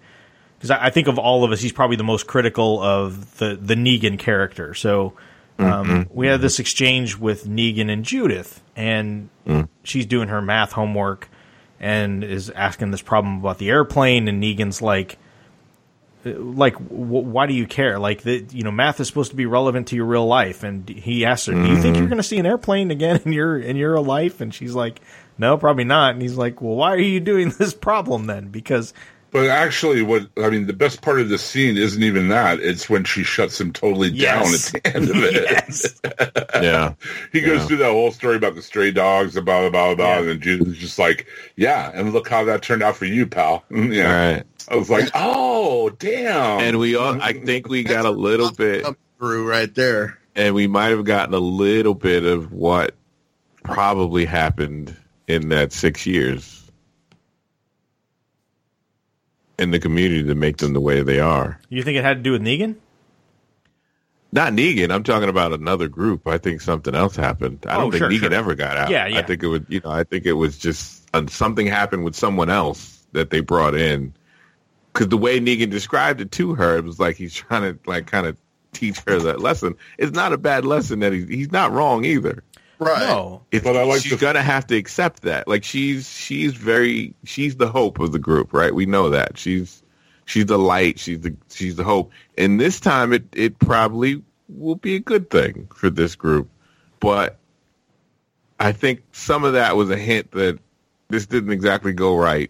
because 0.58 0.70
I, 0.72 0.86
I 0.86 0.90
think 0.92 1.08
of 1.08 1.18
all 1.18 1.44
of 1.44 1.52
us 1.52 1.60
he's 1.62 1.72
probably 1.72 1.96
the 1.96 2.04
most 2.04 2.28
critical 2.28 2.82
of 2.82 3.38
the 3.40 3.56
the 3.56 3.76
Negan 3.76 4.20
character. 4.20 4.74
So 4.76 5.14
um, 5.58 6.08
we 6.12 6.28
had 6.28 6.42
this 6.42 6.60
exchange 6.60 7.18
with 7.18 7.46
Negan 7.48 7.92
and 7.92 8.04
Judith, 8.06 8.62
and 8.76 9.30
she's 9.84 10.06
doing 10.06 10.28
her 10.28 10.42
math 10.42 10.74
homework 10.74 11.28
and 11.82 12.24
is 12.24 12.52
asking 12.52 12.92
this 12.92 13.02
problem 13.02 13.40
about 13.40 13.58
the 13.58 13.70
airplane, 13.70 14.30
and 14.30 14.42
Negan's 14.42 14.82
like. 14.82 15.18
Like, 16.24 16.74
w- 16.74 17.26
why 17.26 17.48
do 17.48 17.56
you 17.56 17.66
care? 17.66 17.98
Like, 17.98 18.22
the, 18.22 18.46
you 18.52 18.62
know, 18.62 18.70
math 18.70 19.00
is 19.00 19.08
supposed 19.08 19.32
to 19.32 19.36
be 19.36 19.48
relevant 19.48 19.88
to 19.88 19.96
your 19.96 20.06
real 20.06 20.28
life. 20.28 20.62
And 20.62 20.88
he 20.88 21.26
asks 21.26 21.48
her, 21.48 21.54
"Do 21.54 21.62
you 21.62 21.82
think 21.82 21.96
mm-hmm. 21.96 21.96
you're 21.96 22.10
going 22.10 22.18
to 22.18 22.24
see 22.24 22.38
an 22.38 22.46
airplane 22.46 22.92
again 22.92 23.20
in 23.26 23.34
your 23.34 23.58
in 23.58 23.76
your 23.76 24.00
life?" 24.00 24.40
And 24.40 24.54
she's 24.54 24.76
like, 24.76 25.02
"No, 25.40 25.58
probably 25.58 25.84
not." 25.84 26.14
And 26.14 26.22
he's 26.22 26.36
like, 26.36 26.62
"Well, 26.62 26.76
why 26.76 26.94
are 26.94 27.00
you 27.00 27.20
doing 27.22 27.50
this 27.58 27.74
problem 27.74 28.28
then?" 28.28 28.50
Because 28.50 28.94
But 29.32 29.48
actually, 29.50 30.02
what 30.02 30.28
I 30.38 30.50
mean, 30.50 30.68
the 30.68 30.74
best 30.74 31.02
part 31.02 31.22
of 31.22 31.30
the 31.30 31.38
scene 31.38 31.78
isn't 31.78 32.04
even 32.04 32.28
that. 32.30 32.60
It's 32.60 32.90
when 32.90 33.06
she 33.06 33.24
shuts 33.24 33.60
him 33.62 33.72
totally 33.72 34.12
down 34.12 34.42
at 34.44 34.60
the 34.74 34.82
end 34.94 35.10
of 35.10 35.16
it. 35.24 35.34
yes, 35.34 36.02
Yeah, 36.56 36.94
He 37.32 37.40
goes 37.40 37.62
Yeah. 37.62 37.66
through 37.68 37.78
that 37.78 37.92
whole 37.92 38.12
story 38.12 38.36
about 38.36 38.56
the 38.56 38.62
stray 38.62 38.92
dogs, 38.92 39.38
and 39.38 39.46
blah 39.46 39.62
blah 39.62 39.70
blah 39.70 39.96
blah, 39.96 40.06
Yeah. 40.16 40.20
and 40.20 40.28
then 40.30 40.40
Judith's 40.42 40.78
just 40.80 41.00
like, 41.00 41.28
"Yeah, 41.56 41.92
and 41.94 42.12
look 42.12 42.28
how 42.28 42.44
that 42.44 42.62
turned 42.62 42.84
out 42.84 42.98
for 42.98 43.06
you, 43.06 43.26
pal." 43.26 43.64
yeah, 43.72 44.34
right. 44.34 44.44
I 44.70 44.76
was 44.76 44.90
like, 44.90 45.10
"Oh, 45.16 45.90
damn!" 45.92 46.60
And 46.60 46.78
we 46.78 46.96
all, 46.98 47.22
I 47.22 47.32
think 47.34 47.70
we 47.70 47.84
got 47.84 48.06
a 48.06 48.12
little 48.12 48.52
bit, 48.52 48.86
through 49.18 49.50
right 49.50 49.74
there. 49.74 50.18
and 50.36 50.54
we 50.54 50.68
might 50.68 50.90
have 50.90 51.06
gotten 51.06 51.34
a 51.34 51.40
little 51.40 51.96
bit 51.96 52.26
of 52.26 52.52
what 52.52 52.96
probably 53.64 54.26
happened 54.26 54.96
in 55.28 55.50
that 55.50 55.72
six 55.72 56.06
years 56.06 56.61
in 59.62 59.72
the 59.72 59.80
community 59.80 60.24
to 60.24 60.36
make 60.36 60.58
them 60.58 60.74
the 60.74 60.82
way 60.82 61.04
they 61.04 61.20
are. 61.20 61.60
you 61.70 61.84
think 61.84 61.98
it 61.98 62.04
had 62.04 62.18
to 62.18 62.24
do 62.24 62.32
with 62.32 62.42
Negan? 62.42 62.76
Not 64.34 64.54
Negan. 64.54 64.92
I'm 64.94 65.04
talking 65.04 65.28
about 65.30 65.52
another 65.54 65.88
group. 65.90 66.26
I 66.28 66.38
think 66.38 66.62
something 66.62 66.96
else 66.96 67.16
happened. 67.16 67.66
I 67.68 67.76
Oh, 67.76 67.80
don't 67.82 67.92
think 67.92 68.00
sure, 68.02 68.10
Negan 68.10 68.20
sure. 68.32 68.34
ever 68.34 68.56
got 68.56 68.78
out. 68.78 68.90
Yeah, 68.90 69.06
yeah. 69.06 69.20
I 69.20 69.22
think 69.24 69.44
it 69.44 69.48
would. 69.48 69.66
You 69.70 69.82
know, 69.84 69.92
I 69.92 70.04
think 70.04 70.26
it 70.26 70.34
was 70.34 70.58
just 70.58 71.08
uh, 71.14 71.28
something 71.28 71.68
happened 71.68 72.04
with 72.06 72.16
someone 72.16 72.50
else 72.50 73.06
that 73.12 73.30
they 73.30 73.42
brought 73.42 73.76
in. 73.76 74.14
Because 74.94 75.10
the 75.10 75.18
way 75.18 75.40
Negan 75.40 75.70
described 75.70 76.22
it 76.22 76.32
to 76.34 76.56
her, 76.56 76.78
it 76.78 76.84
was 76.86 77.00
like 77.00 77.16
he's 77.18 77.34
trying 77.34 77.62
to 77.74 77.80
like 77.90 78.08
kind 78.08 78.26
of 78.26 78.38
teach 78.74 79.00
her 79.08 79.20
that 79.20 79.42
lesson. 79.42 79.76
It's 79.98 80.14
not 80.14 80.32
a 80.34 80.38
bad 80.38 80.66
lesson 80.66 81.00
that 81.00 81.12
he's 81.14 81.28
he's 81.28 81.52
not 81.52 81.72
wrong 81.74 82.06
either. 82.06 82.42
Right. 82.82 83.00
No, 83.08 83.44
It's, 83.52 83.64
But 83.64 83.78
I 83.78 83.84
like 83.84 84.02
she's 84.02 84.12
the- 84.12 84.18
gonna 84.18 84.42
have 84.42 84.66
to 84.68 84.76
accept 84.76 85.22
that. 85.22 85.48
Like 85.48 85.64
she's 85.64 86.10
she's 86.10 86.54
very 86.54 87.14
she's 87.26 87.56
the 87.58 87.68
hope 87.68 88.00
of 88.00 88.12
the 88.12 88.18
group, 88.20 88.54
right? 88.54 88.74
We 88.74 88.88
know 88.88 89.12
that 89.12 89.38
she's 89.38 89.84
she's 90.26 90.48
the 90.48 90.58
light. 90.58 90.98
She's 91.00 91.22
the 91.22 91.36
she's 91.52 91.76
the 91.76 91.84
hope. 91.84 92.12
And 92.40 92.60
this 92.60 92.80
time, 92.80 93.14
it 93.14 93.24
it 93.34 93.60
probably 93.60 94.24
will 94.50 94.76
be 94.76 94.96
a 94.96 95.00
good 95.00 95.30
thing 95.30 95.68
for 95.76 95.92
this 95.92 96.16
group. 96.16 96.50
But 97.00 97.38
I 98.60 98.72
think 98.72 99.04
some 99.12 99.44
of 99.44 99.54
that 99.54 99.76
was 99.78 99.90
a 99.92 99.98
hint 99.98 100.32
that 100.32 100.58
this 101.10 101.28
didn't 101.28 101.52
exactly 101.52 101.94
go 101.94 102.16
right 102.18 102.50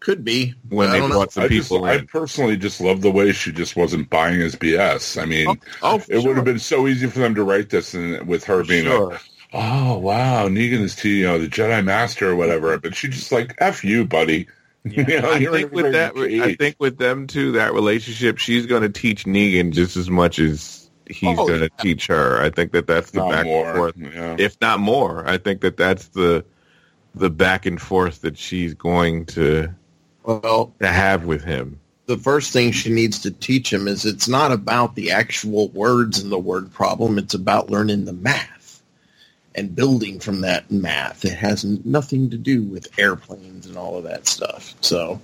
Could 0.00 0.24
be. 0.24 0.54
when 0.70 0.88
I 0.88 0.92
they 0.92 0.98
don't 0.98 1.10
know. 1.10 1.16
brought 1.16 1.32
some 1.32 1.44
I 1.44 1.48
just, 1.48 1.68
people 1.68 1.84
I 1.84 1.98
personally 2.02 2.56
just 2.56 2.80
love 2.80 3.02
the 3.02 3.10
way 3.10 3.32
she 3.32 3.52
just 3.52 3.76
wasn't 3.76 4.08
buying 4.10 4.40
his 4.40 4.56
BS. 4.56 5.20
I 5.20 5.26
mean, 5.26 5.46
Oh, 5.48 5.56
oh, 5.82 5.98
for 5.98 6.12
it 6.12 6.22
would 6.24 6.36
have 6.36 6.44
been 6.46 6.58
so 6.58 6.88
easy 6.88 7.06
for 7.06 7.18
them 7.18 7.34
to 7.34 7.44
write 7.44 7.68
this, 7.70 7.92
and 7.94 8.26
with 8.26 8.44
her 8.44 8.64
being 8.64 8.84
Sure. 8.84 9.10
like, 9.12 9.20
"Oh 9.52 9.98
wow, 9.98 10.48
Negan 10.48 10.80
is 10.80 10.96
to 10.96 11.08
you 11.10 11.26
know 11.26 11.38
the 11.38 11.48
Jedi 11.48 11.84
Master 11.84 12.30
or 12.30 12.36
whatever," 12.36 12.72
mm-hmm. 12.72 12.80
but 12.80 12.96
she 12.96 13.08
just 13.08 13.30
like, 13.30 13.54
"F 13.58 13.84
you, 13.84 14.04
buddy." 14.06 14.48
You 14.82 15.04
know, 15.04 15.30
I 15.32 15.44
think 15.44 15.72
with 15.72 15.92
that, 15.92 16.14
cage. 16.14 16.40
I 16.40 16.54
think 16.54 16.76
with 16.78 16.96
them 16.96 17.26
two, 17.26 17.52
that 17.52 17.74
relationship, 17.74 18.38
she's 18.38 18.64
going 18.64 18.80
to 18.80 18.88
teach 18.88 19.26
Negan 19.26 19.72
just 19.72 19.94
as 19.98 20.08
much 20.08 20.38
as 20.38 20.88
he's 21.06 21.38
Oh, 21.38 21.46
going 21.46 21.60
to 21.60 21.68
teach 21.80 22.06
her. 22.06 22.40
I 22.42 22.48
think 22.48 22.72
that 22.72 22.86
that's 22.86 23.10
the 23.10 23.18
Not 23.18 23.30
back 23.30 23.44
more, 23.44 23.66
and 23.68 23.76
forth, 23.76 23.94
yeah. 23.98 24.36
if 24.38 24.58
not 24.62 24.80
more. 24.80 25.28
I 25.28 25.36
think 25.36 25.60
that 25.60 25.76
that's 25.76 26.08
the 26.08 26.46
the 27.14 27.28
back 27.28 27.66
and 27.66 27.78
forth 27.78 28.22
that 28.22 28.38
she's 28.38 28.72
going 28.72 29.26
to 29.26 29.74
Well, 30.24 30.74
to 30.80 30.88
have 30.88 31.24
with 31.24 31.44
him. 31.44 31.80
the 32.06 32.18
first 32.18 32.52
thing 32.52 32.72
she 32.72 32.90
needs 32.92 33.20
to 33.20 33.30
teach 33.30 33.72
him 33.72 33.88
is 33.88 34.04
it's 34.04 34.28
not 34.28 34.52
about 34.52 34.94
the 34.94 35.12
actual 35.12 35.68
words 35.70 36.18
and 36.20 36.30
the 36.32 36.38
word 36.38 36.72
problem. 36.72 37.18
It's 37.18 37.34
about 37.34 37.70
learning 37.70 38.04
the 38.04 38.12
math 38.12 38.82
and 39.54 39.74
building 39.74 40.20
from 40.20 40.42
that 40.42 40.70
math. 40.70 41.24
It 41.24 41.34
has 41.36 41.64
nothing 41.64 42.30
to 42.30 42.36
do 42.38 42.62
with 42.62 42.88
airplanes 42.98 43.66
and 43.66 43.76
all 43.76 43.96
of 43.96 44.04
that 44.04 44.26
stuff. 44.28 44.74
So, 44.80 45.20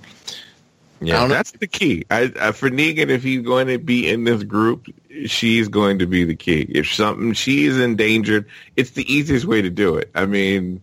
Yeah, 0.99 1.19
don't 1.19 1.29
know. 1.29 1.35
that's 1.35 1.51
the 1.51 1.67
key. 1.67 2.05
I, 2.09 2.31
I 2.39 2.51
for 2.53 2.69
Negan, 2.69 3.09
if 3.09 3.23
he's 3.23 3.41
going 3.43 3.67
to 3.67 3.77
be 3.77 4.09
in 4.09 4.23
this 4.23 4.43
group, 4.43 4.87
she's 5.27 5.67
going 5.69 5.99
to 5.99 6.07
be 6.07 6.23
the 6.25 6.35
key. 6.35 6.61
If 6.69 6.91
something 6.93 7.33
she's 7.33 7.77
endangered, 7.77 8.47
it's 8.75 8.91
the 8.91 9.11
easiest 9.11 9.45
way 9.45 9.61
to 9.61 9.69
do 9.69 9.95
it. 9.97 10.09
I 10.15 10.25
mean, 10.25 10.81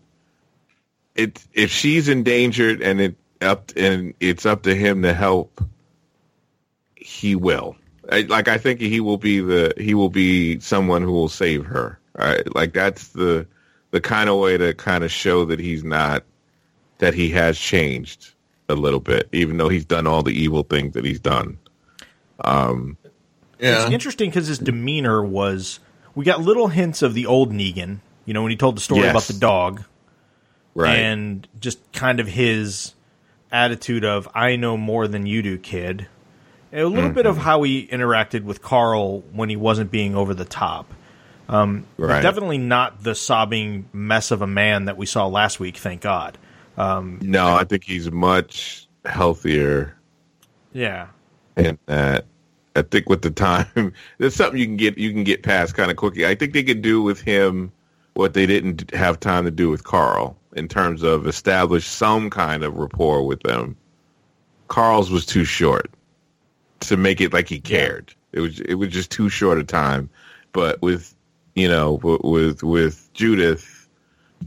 it 1.14 1.42
if 1.52 1.70
she's 1.70 2.08
endangered 2.08 2.80
and 2.82 3.00
it 3.00 3.16
up 3.45 3.72
and 3.76 4.14
it's 4.20 4.47
up 4.47 4.62
to 4.64 4.74
him 4.74 5.03
to 5.03 5.14
help, 5.14 5.62
he 6.97 7.34
will. 7.36 7.76
I, 8.11 8.22
like 8.22 8.49
I 8.49 8.59
think 8.59 8.80
he 8.80 9.01
will 9.01 9.16
be 9.18 9.40
the 9.40 9.72
he 9.78 9.95
will 9.95 10.11
be 10.11 10.59
someone 10.61 11.03
who 11.03 11.12
will 11.12 11.28
save 11.28 11.64
her. 11.66 11.99
Right? 12.14 12.55
Like 12.55 12.72
that's 12.72 13.09
the 13.09 13.47
the 13.90 14.01
kind 14.01 14.28
of 14.28 14.38
way 14.38 14.57
to 14.59 14.74
kind 14.74 15.05
of 15.05 15.11
show 15.11 15.45
that 15.47 15.59
he's 15.61 15.84
not 15.84 16.24
that 16.99 17.14
he 17.14 17.30
has 17.30 17.59
changed 17.59 18.32
a 18.68 18.74
little 18.74 19.01
bit, 19.01 19.28
even 19.32 19.57
though 19.57 19.68
he's 19.68 19.84
done 19.84 20.07
all 20.07 20.22
the 20.22 20.32
evil 20.32 20.62
things 20.62 20.95
that 20.95 21.05
he's 21.05 21.20
done. 21.20 21.59
Um, 22.40 22.97
Yeah. 23.59 23.84
It's 23.84 23.92
interesting 23.92 24.30
because 24.30 24.47
his 24.47 24.59
demeanor 24.59 25.22
was. 25.22 25.80
We 26.14 26.24
got 26.24 26.40
little 26.40 26.68
hints 26.68 27.03
of 27.03 27.12
the 27.14 27.26
old 27.26 27.53
Negan, 27.53 27.99
you 28.24 28.32
know, 28.34 28.42
when 28.42 28.51
he 28.51 28.57
told 28.57 28.76
the 28.76 28.80
story 28.80 29.03
Yes. 29.03 29.11
about 29.11 29.22
the 29.24 29.32
dog, 29.38 29.84
right. 30.74 30.97
and 30.97 31.47
just 31.61 31.78
kind 31.92 32.20
of 32.20 32.26
his 32.28 32.93
attitude 33.55 34.05
of 34.05 34.28
"I 34.34 34.57
know 34.57 34.76
more 34.76 35.07
than 35.09 35.24
you 35.26 35.40
do, 35.42 35.57
kid." 35.59 36.07
And 36.72 36.80
a 36.82 36.88
little 36.88 37.11
bit 37.11 37.24
of 37.26 37.36
Mm-hmm. 37.36 37.44
how 37.44 37.62
he 37.62 37.86
interacted 37.86 38.42
with 38.42 38.61
Carl 38.61 39.20
when 39.32 39.48
he 39.48 39.55
wasn't 39.57 39.90
being 39.92 40.16
over 40.16 40.34
the 40.34 40.44
top. 40.44 40.92
Um, 41.48 41.84
Right. 41.96 42.20
Definitely 42.22 42.59
not 42.59 43.02
the 43.05 43.14
sobbing 43.14 43.88
mess 43.92 44.30
of 44.32 44.42
a 44.42 44.46
man 44.46 44.86
that 44.86 44.96
we 44.96 45.07
saw 45.07 45.26
last 45.28 45.61
week. 45.61 45.76
Thank 45.76 46.00
God. 46.00 46.36
no, 46.76 47.55
I 47.55 47.62
think 47.64 47.84
he's 47.84 48.11
much 48.11 48.88
healthier 49.05 49.94
Yeah. 50.72 51.09
And 51.57 51.78
that. 51.86 52.24
I 52.76 52.82
think 52.82 53.09
with 53.09 53.22
the 53.22 53.30
time, 53.30 53.92
there's 54.18 54.34
something 54.34 54.59
you 54.59 54.66
can 54.66 54.76
get 54.76 54.98
you 54.98 55.12
can 55.12 55.22
get 55.22 55.44
past 55.44 55.76
kind 55.76 55.92
of 55.92 55.96
quickly. 55.96 56.26
I 56.26 56.34
think 56.34 56.55
they 56.55 56.64
could 56.64 56.82
do 56.82 57.00
with 57.02 57.20
him 57.20 57.70
what 58.14 58.34
they 58.34 58.46
didn't 58.46 58.92
have 58.92 59.20
time 59.20 59.44
to 59.44 59.52
do 59.52 59.70
with 59.70 59.84
Carl 59.84 60.36
in 60.55 60.68
terms 60.68 61.02
of 61.02 61.26
establish 61.26 61.86
some 61.86 62.30
kind 62.30 62.62
of 62.64 62.76
rapport 62.76 63.26
with 63.26 63.42
them. 63.42 63.76
Carl's 64.68 65.11
was 65.11 65.26
too 65.26 65.44
short 65.44 65.90
to 66.80 66.96
make 66.96 67.20
it 67.20 67.32
like 67.32 67.48
he 67.48 67.61
cared. 67.61 68.14
It 68.32 68.40
was 68.40 68.61
it 68.61 68.74
was 68.74 68.88
just 68.90 69.11
too 69.11 69.28
short 69.28 69.59
a 69.59 69.64
time. 69.64 70.09
But 70.52 70.80
with 70.82 71.14
you 71.55 71.68
know 71.68 71.94
with 72.02 72.62
with 72.62 73.12
Judith, 73.14 73.88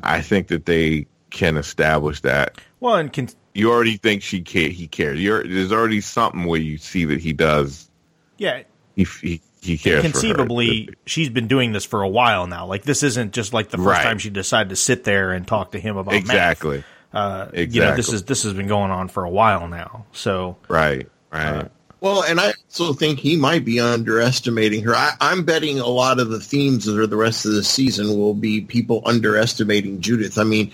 I 0.04 0.22
think 0.22 0.48
that 0.48 0.66
they 0.66 1.08
can 1.30 1.58
establish 1.58 2.22
that 2.22 2.60
Well, 2.80 2.96
and 2.96 3.12
con- 3.12 3.30
you 3.54 3.72
already 3.72 3.98
think 3.98 4.22
she 4.24 4.42
ca- 4.42 4.72
he 4.72 4.88
cares. 4.88 5.22
You're, 5.22 5.44
there's 5.48 5.72
already 5.72 6.00
something 6.02 6.46
where 6.46 6.60
you 6.60 6.78
see 6.78 7.06
that 7.06 7.20
he 7.20 7.34
does. 7.34 7.90
yeah, 8.38 8.64
He 8.96 9.06
he, 9.22 9.42
he 9.68 9.78
cares. 9.78 10.02
for 10.02 10.08
her. 10.08 10.12
conceivably 10.12 10.90
she's 11.06 11.30
been 11.30 11.48
doing 11.48 11.72
this 11.74 11.86
for 11.86 12.02
a 12.02 12.10
while 12.10 12.48
now. 12.48 12.66
Like 12.66 12.84
this 12.84 13.04
isn't 13.04 13.34
just 13.34 13.54
like 13.54 13.70
the 13.70 13.78
first 13.78 13.88
Right. 13.88 14.04
time 14.04 14.18
she 14.18 14.30
decided 14.30 14.70
to 14.70 14.76
sit 14.76 15.04
there 15.04 15.32
and 15.32 15.48
talk 15.48 15.72
to 15.74 15.80
him 15.80 15.98
about 15.98 16.12
math. 16.14 16.22
exactly, 16.22 16.84
Uh, 17.14 17.48
exactly. 17.54 17.76
You 17.76 17.82
know, 17.82 17.96
this 17.96 18.12
is 18.12 18.24
this 18.24 18.44
has 18.44 18.54
been 18.54 18.68
going 18.68 18.92
on 18.92 19.08
for 19.10 19.24
a 19.24 19.30
while 19.30 19.68
now. 19.68 20.06
So 20.14 20.58
right, 20.68 21.08
right. 21.32 21.70
Well, 22.00 22.22
and 22.24 22.40
I 22.40 22.54
also 22.70 22.94
think 22.94 23.18
he 23.20 23.38
might 23.38 23.66
be 23.66 23.80
underestimating 23.80 24.84
her. 24.84 24.96
I, 24.96 25.14
I'm 25.20 25.44
betting 25.46 25.80
a 25.80 25.88
lot 25.88 26.20
of 26.20 26.30
the 26.30 26.40
themes 26.40 26.86
for 26.86 27.08
the 27.08 27.16
rest 27.16 27.44
of 27.46 27.54
the 27.54 27.64
season 27.64 28.10
will 28.18 28.36
be 28.36 28.62
people 28.62 29.02
underestimating 29.04 30.02
Judith. 30.02 30.38
I 30.38 30.44
mean, 30.44 30.72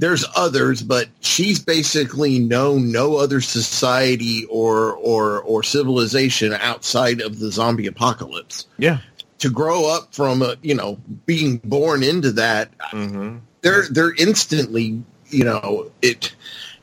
there's 0.00 0.24
others, 0.34 0.82
but 0.82 1.08
she's 1.20 1.60
basically 1.60 2.38
known 2.40 2.90
no 2.90 3.16
other 3.16 3.40
society 3.40 4.44
or 4.50 4.94
or 4.94 5.40
or 5.42 5.62
civilization 5.62 6.52
outside 6.54 7.20
of 7.20 7.38
the 7.38 7.52
zombie 7.52 7.86
apocalypse. 7.86 8.66
yeah. 8.78 8.98
To 9.40 9.48
grow 9.48 9.88
up 9.88 10.14
from 10.14 10.42
a, 10.42 10.56
you 10.62 10.74
know 10.74 10.98
being 11.26 11.58
born 11.64 12.02
into 12.02 12.32
that, 12.32 12.76
Mm-hmm. 12.92 13.38
they're 13.62 13.84
they're 13.90 14.14
instantly 14.18 15.02
you 15.28 15.44
know 15.44 15.90
it 16.02 16.34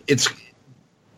it's 0.07 0.27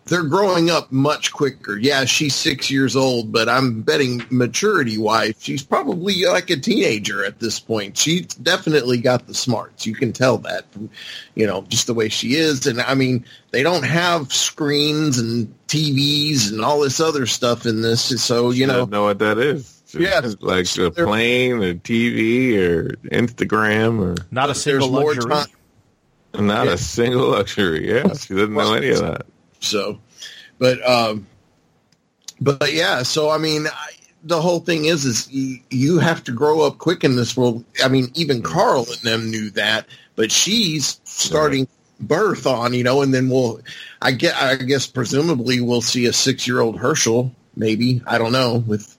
they're 0.10 0.24
growing 0.24 0.70
up 0.70 0.92
much 0.92 1.32
quicker. 1.32 1.78
Yeah, 1.78 2.06
she's 2.06 2.36
six 2.36 2.70
years 2.70 2.96
old, 2.96 3.32
but 3.32 3.48
I'm 3.48 3.82
betting 3.82 4.24
maturity 4.30 4.98
wise, 4.98 5.36
she's 5.40 5.64
probably 5.64 6.26
uh, 6.26 6.32
like 6.32 6.50
a 6.50 6.58
teenager 6.58 7.24
at 7.24 7.40
this 7.40 7.60
point. 7.60 7.98
She's 7.98 8.26
definitely 8.28 8.98
got 9.00 9.28
the 9.28 9.34
smarts. 9.34 9.86
You 9.86 9.96
can 9.96 10.12
tell 10.12 10.38
that 10.40 10.72
from, 10.74 10.90
you 11.36 11.46
know, 11.48 11.62
just 11.64 11.88
the 11.88 11.94
way 11.94 12.10
she 12.10 12.36
is. 12.36 12.68
And 12.68 12.82
I 12.82 12.96
mean, 12.96 13.24
they 13.52 13.64
don't 13.64 13.86
have 13.86 14.34
screens 14.34 15.18
and 15.18 15.54
TVs 15.68 16.52
and 16.52 16.62
all 16.62 16.82
this 16.82 17.00
other 17.00 17.26
stuff 17.26 17.66
in 17.66 17.82
this. 17.82 18.02
So, 18.22 18.52
you 18.52 18.68
know, 18.68 18.86
know 18.86 19.04
what 19.04 19.20
that 19.20 19.38
is. 19.38 19.82
Just 19.88 19.96
Yeah. 19.96 20.22
like 20.42 20.68
a 20.78 20.92
plane 20.92 21.64
or 21.64 21.74
TV 21.76 22.58
or 22.58 22.90
Instagram 23.12 24.00
or 24.00 24.16
not 24.32 24.50
a 24.50 24.56
single 24.56 24.90
luxury. 24.90 25.26
not 26.36 26.68
Yeah. 26.68 26.74
a 26.74 26.78
single 26.78 27.30
luxury. 27.30 27.88
Yeah, 27.90 28.14
she 28.14 28.36
doesn't 28.36 28.54
know 28.54 28.74
any 28.74 28.90
of 28.90 29.00
that. 29.00 29.26
So, 29.60 30.00
but 30.58 30.88
um, 30.88 31.28
but 32.42 32.74
yeah. 32.74 33.04
So 33.04 33.30
I 33.30 33.38
mean, 33.38 33.68
I, 33.68 33.90
the 34.24 34.42
whole 34.42 34.60
thing 34.60 34.86
is, 34.86 35.06
is 35.06 35.32
you, 35.32 35.60
you 35.70 36.00
have 36.00 36.24
to 36.26 36.32
grow 36.32 36.62
up 36.62 36.78
quick 36.78 37.04
in 37.04 37.16
this 37.16 37.38
world. 37.38 37.64
I 37.84 37.88
mean, 37.88 38.12
even 38.16 38.42
Carl 38.42 38.86
and 38.90 39.02
them 39.02 39.32
knew 39.32 39.50
that, 39.52 39.88
but 40.16 40.32
she's 40.32 41.00
starting 41.04 41.68
birth 42.02 42.46
on, 42.46 42.74
you 42.74 42.84
know, 42.84 43.02
and 43.02 43.14
then 43.14 43.30
we'll, 43.30 43.62
I 44.02 44.12
get, 44.12 44.36
I 44.36 44.56
guess, 44.56 44.88
presumably 44.88 45.62
we'll 45.62 45.82
see 45.82 46.06
a 46.06 46.14
six 46.14 46.48
year 46.48 46.60
old 46.60 46.78
Hershel, 46.78 47.32
maybe. 47.56 48.02
I 48.06 48.18
don't 48.18 48.32
know 48.32 48.64
with. 48.68 48.96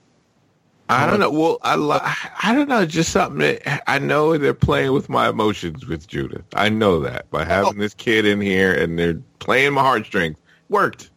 I 0.89 1.09
don't 1.09 1.21
know. 1.21 1.31
Well, 1.31 1.57
I 1.61 1.77
li- 1.77 1.99
I 2.43 2.53
don't 2.53 2.67
know. 2.67 2.85
Just 2.85 3.13
something 3.13 3.39
that 3.39 3.89
I 3.89 3.97
know 3.97 4.37
they're 4.37 4.53
playing 4.53 4.91
with 4.91 5.07
my 5.07 5.29
emotions 5.29 5.87
with 5.87 6.05
Judith. 6.05 6.43
I 6.53 6.67
know 6.67 6.99
that 6.99 7.31
by 7.31 7.45
having 7.45 7.77
this 7.77 7.93
kid 7.93 8.25
in 8.25 8.41
here 8.41 8.73
and 8.73 8.99
they're 8.99 9.21
playing 9.39 9.71
my 9.71 9.83
heartstrings 9.83 10.35
worked. 10.71 11.11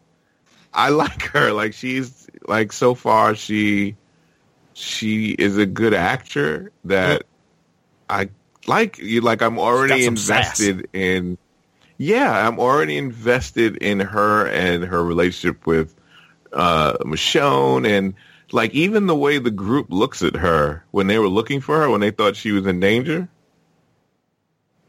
I 0.73 0.89
like 0.91 1.23
her. 1.29 1.53
Like 1.53 1.73
she's 1.73 2.29
like 2.47 2.73
so 2.73 2.95
far 2.95 3.35
she 3.35 3.97
she 4.75 5.31
is 5.31 5.57
a 5.57 5.65
good 5.65 5.95
actor 5.95 6.73
that 6.85 7.25
I 8.11 8.29
like. 8.67 8.99
You 8.99 9.23
like 9.23 9.41
I'm 9.41 9.59
already 9.59 10.03
some 10.05 10.19
sass. 10.19 10.61
invested 10.61 10.89
in. 10.93 11.39
Yeah, 11.97 12.47
I'm 12.47 12.59
already 12.59 12.99
invested 12.99 13.77
in 13.77 14.01
her 14.01 14.49
and 14.49 14.85
her 14.85 15.03
relationship 15.03 15.65
with 15.67 15.95
uh 16.53 16.99
Michonne 16.99 17.89
and 17.89 18.15
like 18.53 18.73
even 18.75 19.07
the 19.07 19.17
way 19.17 19.39
the 19.39 19.51
group 19.51 19.87
looks 19.91 20.23
at 20.23 20.37
her 20.37 20.85
when 20.91 21.07
they 21.07 21.19
were 21.19 21.29
looking 21.29 21.61
for 21.61 21.79
her 21.81 21.89
when 21.91 22.01
they 22.01 22.11
thought 22.11 22.37
she 22.37 22.53
was 22.53 22.67
in 22.67 22.81
danger 22.81 23.29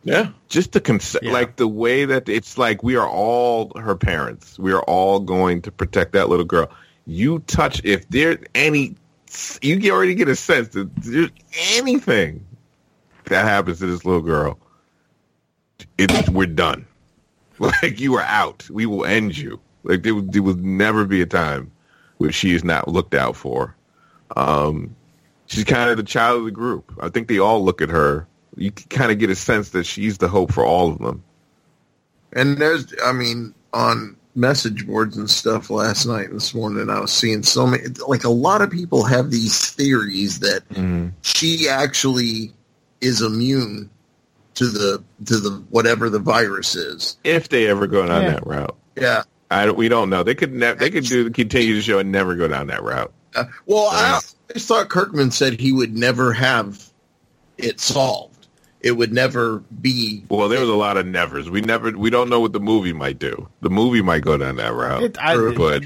Yeah. 0.06 0.30
just 0.48 0.72
the 0.72 0.80
concept 0.80 1.26
Yeah. 1.26 1.34
like 1.34 1.56
the 1.58 1.68
way 1.68 2.06
that 2.06 2.30
it's 2.30 2.58
like 2.60 2.84
we 2.84 2.96
are 2.96 3.10
all 3.10 3.72
her 3.78 3.96
parents. 3.96 4.58
We 4.60 4.72
are 4.72 4.84
all 4.84 5.20
going 5.20 5.64
to 5.64 5.72
protect 5.72 6.14
that 6.14 6.30
little 6.30 6.46
girl. 6.46 6.70
You 7.08 7.40
touch 7.40 7.82
if 7.84 8.08
there's 8.10 8.38
any 8.54 8.96
you 9.62 9.92
already 9.92 10.14
get 10.16 10.30
a 10.30 10.36
sense 10.36 10.70
that 10.70 10.96
there's 10.98 11.32
anything 11.74 12.46
that 13.26 13.44
happens 13.46 13.80
to 13.80 13.88
this 13.88 14.06
little 14.06 14.22
girl 14.22 14.58
it, 15.98 16.30
we're 16.30 16.46
done. 16.48 16.86
Like 17.60 18.00
you 18.02 18.16
are 18.16 18.22
out. 18.22 18.70
We 18.70 18.86
will 18.86 19.06
end 19.06 19.38
you. 19.38 19.62
Like 19.84 20.04
there, 20.04 20.20
there 20.22 20.44
will 20.44 20.56
never 20.58 21.06
be 21.06 21.22
a 21.22 21.26
time 21.26 21.72
where 22.18 22.32
she 22.32 22.54
is 22.54 22.64
not 22.66 22.90
looked 22.90 23.14
out 23.16 23.36
for. 23.38 23.76
Um 24.36 24.96
she's 25.48 25.64
kind 25.64 25.90
of 25.90 25.96
the 25.98 26.04
child 26.04 26.40
of 26.40 26.46
the 26.46 26.52
group. 26.52 26.94
I 27.02 27.10
think 27.10 27.28
they 27.28 27.40
all 27.40 27.64
look 27.64 27.82
at 27.82 27.90
her 27.90 28.28
you 28.58 28.72
kind 28.72 29.12
of 29.12 29.20
get 29.20 29.30
a 29.30 29.36
sense 29.36 29.70
that 29.70 29.86
she's 29.86 30.18
the 30.18 30.28
hope 30.28 30.52
for 30.54 30.66
all 30.66 30.92
of 30.92 31.00
them 31.00 31.24
And 32.34 32.58
there's, 32.58 32.94
I 33.04 33.12
mean, 33.12 33.54
on 33.74 34.16
message 34.36 34.86
boards 34.86 35.16
and 35.18 35.30
stuff 35.30 35.70
last 35.70 36.06
night 36.06 36.28
and 36.28 36.36
this 36.36 36.54
morning, 36.54 36.90
I 36.90 37.00
was 37.00 37.12
seeing 37.14 37.44
so 37.44 37.66
many, 37.66 37.84
like 38.08 38.24
a 38.26 38.30
lot 38.30 38.62
of 38.62 38.70
people 38.70 39.04
have 39.06 39.32
these 39.32 39.72
theories 39.72 40.40
that 40.40 40.64
she 41.22 41.70
actually 41.70 42.52
is 43.02 43.22
immune 43.22 43.90
to 44.56 44.68
the, 44.68 45.04
to 45.26 45.38
the, 45.40 45.64
whatever 45.70 46.10
the 46.10 46.20
virus 46.20 46.76
is. 46.76 47.18
if 47.24 47.50
they 47.50 47.68
ever 47.68 47.88
go 47.88 48.06
down 48.06 48.24
Yeah. 48.24 48.30
that 48.32 48.48
route 48.48 48.76
Yeah. 48.96 49.24
I 49.52 49.70
we 49.72 49.90
don't 49.90 50.10
know 50.10 50.24
they 50.24 50.34
could 50.36 50.54
ne- 50.54 50.74
they 50.74 50.90
could 50.90 51.04
do 51.06 51.30
continue 51.30 51.76
the 51.76 51.82
show 51.82 52.00
and 52.00 52.12
never 52.12 52.36
go 52.36 52.48
down 52.48 52.68
that 52.68 52.82
route 52.84 53.14
Uh, 53.36 53.44
well, 53.68 53.88
I 53.92 54.02
Yeah. 54.02 54.20
always 54.50 54.66
thought 54.66 54.90
Kirkman 54.90 55.32
said 55.32 55.60
he 55.60 55.72
would 55.72 55.96
never 55.96 56.34
have 56.34 56.82
it 57.58 57.80
solved. 57.80 58.35
It 58.86 58.92
would 58.96 59.12
never 59.12 59.60
be. 59.82 60.24
well 60.30 60.48
there 60.48 60.60
was 60.62 60.70
a 60.70 60.76
lot 60.76 60.96
of 60.96 61.06
nevers 61.08 61.50
we 61.50 61.60
never 61.62 61.92
we 61.92 62.10
don't 62.12 62.30
know 62.30 62.40
what 62.40 62.54
the 62.54 62.60
movie 62.60 62.94
might 62.94 63.18
do 63.20 63.50
the 63.62 63.70
movie 63.72 64.02
might 64.04 64.22
go 64.22 64.38
down 64.38 64.56
that 64.58 64.74
route 64.74 65.02
It, 65.04 65.18
I, 65.20 65.36
but 65.56 65.84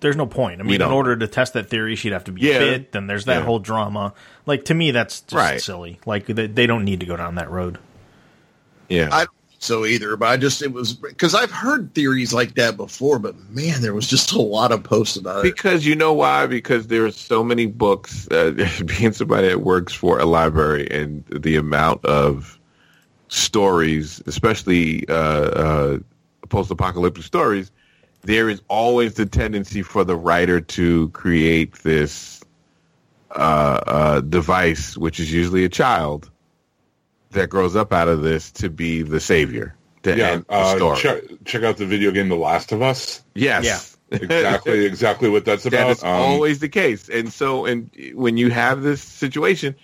there's 0.00 0.14
no 0.14 0.26
point. 0.26 0.60
I 0.60 0.62
mean, 0.62 0.80
in 0.80 0.82
order 0.82 1.16
to 1.16 1.26
test 1.26 1.54
that 1.54 1.68
theory, 1.68 1.96
she'd 1.96 2.12
have 2.12 2.22
to 2.24 2.32
be 2.32 2.42
Yeah. 2.42 2.58
fit. 2.60 2.92
Then 2.92 3.08
there's 3.08 3.24
that 3.24 3.38
Yeah. 3.40 3.44
whole 3.44 3.58
drama. 3.58 4.14
Like 4.46 4.66
to 4.66 4.74
me, 4.74 4.92
that's 4.92 5.22
just 5.22 5.34
Right. 5.34 5.60
silly. 5.60 5.98
Like 6.06 6.26
they, 6.26 6.46
they 6.46 6.68
don't 6.68 6.84
need 6.84 7.00
to 7.00 7.06
go 7.06 7.16
down 7.16 7.34
that 7.34 7.50
road. 7.50 7.78
yeah 8.88 9.08
I 9.10 9.24
don't 9.24 9.28
think 9.28 9.37
so 9.58 9.84
either, 9.84 10.16
but 10.16 10.28
I 10.28 10.36
just 10.36 10.62
it 10.62 10.72
was 10.72 10.94
because 10.94 11.34
I've 11.34 11.50
heard 11.50 11.92
theories 11.92 12.32
like 12.32 12.54
that 12.54 12.76
before, 12.76 13.18
but 13.18 13.36
man, 13.50 13.82
there 13.82 13.92
was 13.92 14.06
just 14.06 14.32
a 14.32 14.40
lot 14.40 14.70
of 14.70 14.84
posts 14.84 15.16
about 15.16 15.44
it. 15.44 15.54
Because 15.54 15.84
you 15.84 15.96
know 15.96 16.12
why? 16.12 16.46
Because 16.46 16.86
there 16.86 17.04
are 17.04 17.10
so 17.10 17.42
many 17.42 17.66
books. 17.66 18.28
Uh, 18.30 18.52
being 18.86 19.12
somebody 19.12 19.48
that 19.48 19.62
works 19.62 19.92
for 19.92 20.20
a 20.20 20.24
library 20.24 20.88
and 20.90 21.24
the 21.26 21.56
amount 21.56 22.04
of 22.04 22.58
stories, 23.28 24.22
especially 24.26 25.06
uh, 25.08 25.12
uh, 25.12 25.98
post-apocalyptic 26.48 27.24
stories, 27.24 27.72
there 28.22 28.48
is 28.48 28.62
always 28.68 29.14
the 29.14 29.26
tendency 29.26 29.82
for 29.82 30.04
the 30.04 30.16
writer 30.16 30.60
to 30.60 31.08
create 31.10 31.74
this 31.82 32.42
uh, 33.32 33.80
uh, 33.86 34.20
device, 34.20 34.96
which 34.96 35.18
is 35.18 35.32
usually 35.32 35.64
a 35.64 35.68
child 35.68 36.30
that 37.30 37.48
grows 37.50 37.76
up 37.76 37.92
out 37.92 38.08
of 38.08 38.22
this 38.22 38.50
to 38.52 38.70
be 38.70 39.02
the 39.02 39.20
savior 39.20 39.74
to 40.02 40.16
Yeah, 40.16 40.28
end 40.30 40.44
the 40.48 40.54
uh, 40.54 40.76
story. 40.76 40.98
check, 40.98 41.22
check 41.44 41.62
out 41.62 41.76
the 41.76 41.86
video 41.86 42.10
game 42.10 42.28
The 42.28 42.36
Last 42.36 42.72
of 42.72 42.82
Us. 42.82 43.22
Yes. 43.34 43.64
Yeah. 44.10 44.18
exactly, 44.22 44.86
exactly 44.86 45.28
what 45.28 45.44
that's 45.44 45.66
about. 45.66 45.90
is 45.90 46.02
Um, 46.02 46.08
always 46.08 46.60
the 46.60 46.68
case. 46.68 47.10
And 47.10 47.30
so, 47.30 47.66
and 47.66 47.90
when 48.14 48.38
you 48.38 48.50
have 48.50 48.80
this 48.82 49.02
situation, 49.02 49.74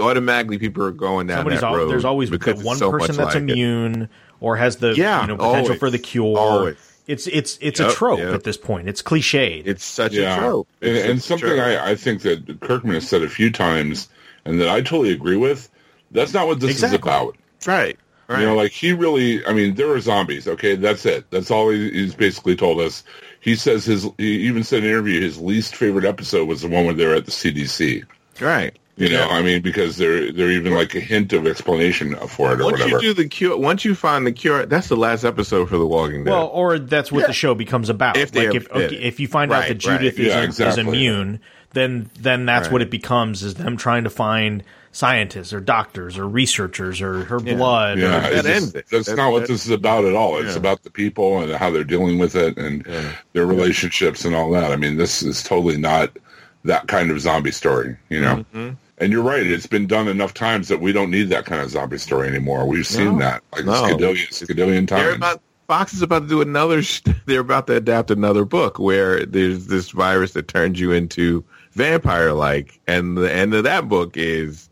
automatically 0.00 0.58
people 0.58 0.82
are 0.84 0.90
going 0.90 1.26
down 1.26 1.38
Somebody's 1.38 1.60
that 1.60 1.66
al- 1.68 1.76
road 1.76 1.90
there's 1.90 2.04
always 2.04 2.30
because 2.30 2.54
it's 2.60 2.64
one 2.64 2.76
so 2.78 2.90
person 2.90 3.16
that's 3.16 3.34
like 3.34 3.42
it. 3.44 3.50
immune 3.50 4.08
or 4.40 4.56
has 4.56 4.76
the 4.76 4.94
Yeah, 4.96 5.20
you 5.22 5.28
know 5.28 5.36
potential 5.36 5.64
always. 5.66 5.78
for 5.78 5.90
the 5.90 5.98
cure. 5.98 6.38
Always. 6.38 6.76
It's 7.06 7.26
it's 7.26 7.58
it's 7.60 7.80
Yep, 7.80 7.90
a 7.90 7.92
trope 7.92 8.18
yep. 8.20 8.34
at 8.34 8.44
this 8.44 8.56
point. 8.56 8.88
It's 8.88 9.02
cliched. 9.02 9.66
It's 9.66 9.84
such 9.84 10.14
yeah, 10.14 10.36
a 10.36 10.38
trope. 10.40 10.68
and, 10.80 10.96
It's 10.96 11.08
and 11.08 11.22
such 11.22 11.38
a 11.38 11.40
something 11.40 11.58
trope. 11.58 11.80
I, 11.80 11.90
I 11.90 11.94
think 11.96 12.22
that 12.22 12.60
Kirkman 12.60 12.94
has 12.94 13.08
said 13.08 13.22
a 13.22 13.28
few 13.28 13.50
times, 13.50 14.08
and 14.44 14.60
that 14.60 14.68
I 14.68 14.80
totally 14.80 15.12
agree 15.12 15.36
with. 15.36 15.68
That's 16.12 16.32
not 16.34 16.46
what 16.46 16.60
this 16.60 16.70
Exactly. 16.70 16.96
is 16.96 17.02
about. 17.02 17.36
right, 17.66 17.98
right. 18.28 18.40
You 18.40 18.46
know, 18.46 18.54
like 18.56 18.72
he 18.72 18.92
really, 18.92 19.44
I 19.46 19.52
mean, 19.52 19.74
there 19.74 19.90
are 19.90 20.00
zombies. 20.00 20.46
Okay, 20.48 20.76
that's 20.76 21.04
it. 21.06 21.30
That's 21.30 21.50
all 21.50 21.70
he, 21.70 21.90
he's 21.90 22.14
basically 22.14 22.56
told 22.56 22.80
us. 22.80 23.02
He 23.40 23.56
says 23.56 23.84
his, 23.84 24.06
he 24.18 24.36
even 24.46 24.62
said 24.62 24.78
in 24.80 24.84
an 24.84 24.90
interview, 24.90 25.20
his 25.20 25.38
least 25.40 25.74
favorite 25.74 26.04
episode 26.04 26.46
was 26.46 26.62
the 26.62 26.68
one 26.68 26.84
where 26.84 26.94
they're 26.94 27.14
at 27.14 27.24
the 27.24 27.32
CDC. 27.32 28.04
right. 28.40 28.76
You 28.96 29.08
know, 29.08 29.20
Yeah. 29.26 29.28
I 29.28 29.40
mean, 29.42 29.62
because 29.62 29.96
they're 29.96 30.30
they're 30.32 30.50
even 30.50 30.74
like 30.74 30.94
a 30.94 31.00
hint 31.00 31.32
of 31.32 31.46
explanation 31.46 32.14
for 32.28 32.52
it 32.52 32.60
or 32.60 32.64
Once 32.66 32.72
whatever. 32.78 32.90
you 32.90 33.00
do 33.00 33.14
the 33.14 33.26
cure, 33.26 33.56
once 33.56 33.86
you 33.86 33.94
find 33.94 34.26
the 34.26 34.32
cure, 34.32 34.66
that's 34.66 34.88
the 34.88 34.96
last 34.98 35.24
episode 35.24 35.70
for 35.70 35.78
The 35.78 35.86
Walking 35.86 36.24
Dead. 36.24 36.30
well, 36.30 36.48
or 36.48 36.78
that's 36.78 37.10
what 37.10 37.26
the 37.26 37.32
show 37.32 37.54
becomes 37.54 37.88
about. 37.88 38.18
If 38.18 38.32
they 38.32 38.48
like 38.48 38.56
ever 38.56 38.64
if 38.66 38.70
okay, 38.92 38.96
if 38.96 39.18
you 39.18 39.28
find 39.28 39.50
out 39.50 39.66
that 39.66 39.78
Judith 39.78 40.18
right. 40.18 40.26
is, 40.26 40.26
Yeah, 40.26 40.40
is 40.40 40.44
exactly. 40.60 40.82
immune, 40.82 41.40
then 41.70 42.10
then 42.20 42.44
that's 42.44 42.66
Right. 42.66 42.72
what 42.74 42.82
it 42.82 42.90
becomes 42.90 43.42
is 43.42 43.54
them 43.54 43.78
trying 43.78 44.04
to 44.04 44.10
find 44.10 44.62
scientists 44.92 45.52
or 45.52 45.60
doctors 45.60 46.18
or 46.18 46.28
researchers 46.28 47.00
or 47.00 47.24
her 47.24 47.40
Yeah. 47.42 47.54
blood. 47.56 47.98
yeah, 47.98 48.28
or, 48.28 48.42
that 48.42 48.44
just- 48.44 48.72
that's 48.90 49.06
That- 49.08 49.16
not 49.16 49.32
what 49.32 49.40
that- 49.40 49.48
this 49.48 49.64
is 49.64 49.70
about 49.72 50.04
at 50.04 50.14
all. 50.14 50.38
It's 50.38 50.52
Yeah. 50.52 50.58
about 50.58 50.82
the 50.82 50.90
people 50.90 51.40
and 51.42 51.50
how 51.52 51.70
they're 51.70 51.82
dealing 51.84 52.18
with 52.18 52.36
it 52.36 52.56
and 52.58 52.84
Yeah. 52.88 53.00
their 53.32 53.46
relationships 53.46 54.24
and 54.24 54.34
all 54.34 54.50
that. 54.52 54.70
I 54.70 54.76
mean, 54.76 54.98
this 54.98 55.22
is 55.22 55.42
totally 55.42 55.78
not 55.78 56.10
that 56.64 56.86
kind 56.88 57.10
of 57.10 57.20
zombie 57.20 57.50
story, 57.52 57.96
you 58.10 58.20
know. 58.20 58.44
Mm-hmm. 58.54 58.68
And 58.98 59.12
you're 59.12 59.22
right; 59.22 59.44
it's 59.44 59.66
been 59.66 59.86
done 59.88 60.06
enough 60.06 60.32
times 60.34 60.68
that 60.68 60.80
we 60.80 60.92
don't 60.92 61.10
need 61.10 61.30
that 61.30 61.44
kind 61.46 61.60
of 61.60 61.70
zombie 61.70 61.98
story 61.98 62.28
anymore. 62.28 62.68
We've 62.68 62.86
seen 62.86 63.14
No. 63.14 63.18
that 63.18 63.42
like 63.52 63.64
No. 63.64 63.72
skadillion, 63.72 64.28
skadillion 64.28 64.86
times. 64.86 65.38
Fox 65.68 65.94
is 65.94 66.02
about 66.02 66.24
to 66.24 66.28
do 66.28 66.40
another. 66.42 66.82
They're 67.26 67.40
about 67.40 67.66
to 67.68 67.76
adapt 67.76 68.10
another 68.10 68.44
book 68.44 68.78
where 68.78 69.24
there's 69.24 69.66
this 69.68 69.90
virus 69.90 70.32
that 70.32 70.46
turns 70.48 70.78
you 70.78 70.92
into 70.92 71.42
vampire-like, 71.72 72.78
and 72.86 73.16
the 73.16 73.32
end 73.32 73.54
of 73.54 73.64
that 73.64 73.88
book 73.88 74.12
is 74.16 74.68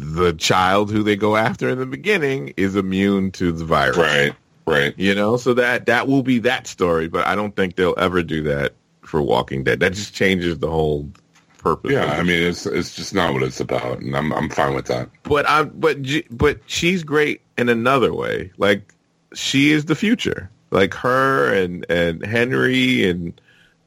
the 0.00 0.32
child 0.32 0.90
who 0.92 1.02
they 1.02 1.16
go 1.16 1.34
after 1.36 1.68
in 1.68 1.78
the 1.78 1.86
beginning 1.86 2.54
is 2.56 2.76
immune 2.76 3.32
to 3.32 3.50
the 3.52 3.64
virus. 3.64 3.96
right, 3.96 4.32
right. 4.66 4.94
You 4.96 5.14
know, 5.14 5.36
so 5.36 5.54
that 5.54 5.86
that 5.86 6.06
will 6.06 6.22
be 6.22 6.38
that 6.40 6.66
story, 6.68 7.08
but 7.08 7.26
I 7.26 7.34
don't 7.34 7.54
think 7.56 7.74
they'll 7.76 7.94
ever 7.98 8.22
do 8.22 8.42
that 8.44 8.74
for 9.02 9.20
Walking 9.20 9.64
Dead. 9.64 9.80
That 9.80 9.94
just 9.94 10.14
changes 10.14 10.58
the 10.60 10.70
whole 10.70 11.10
purpose. 11.58 11.90
Yeah, 11.90 12.04
I 12.06 12.22
mean, 12.22 12.40
it's 12.42 12.64
it's 12.64 12.94
just 12.94 13.12
not 13.12 13.32
what 13.32 13.42
it's 13.42 13.58
about, 13.58 13.98
and 13.98 14.16
I'm 14.16 14.32
I'm 14.32 14.48
fine 14.48 14.74
with 14.74 14.86
that. 14.86 15.10
but 15.24 15.48
I 15.48 15.64
but 15.64 15.98
but 16.30 16.60
she's 16.66 17.02
great 17.02 17.40
in 17.56 17.68
another 17.68 18.14
way. 18.14 18.52
Like 18.56 18.94
she 19.34 19.72
is 19.72 19.86
the 19.86 19.96
future. 19.96 20.48
Like 20.70 20.94
her 20.94 21.52
and 21.52 21.84
and 21.90 22.24
Henry 22.24 23.08
and 23.08 23.38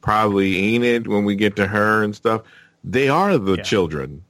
probably 0.02 0.74
Enid 0.74 1.06
when 1.06 1.24
we 1.24 1.36
get 1.36 1.56
to 1.56 1.66
her 1.66 2.02
and 2.02 2.14
stuff. 2.14 2.42
They 2.84 3.08
are 3.08 3.38
the 3.38 3.54
Yeah. 3.56 3.62
children. 3.62 4.24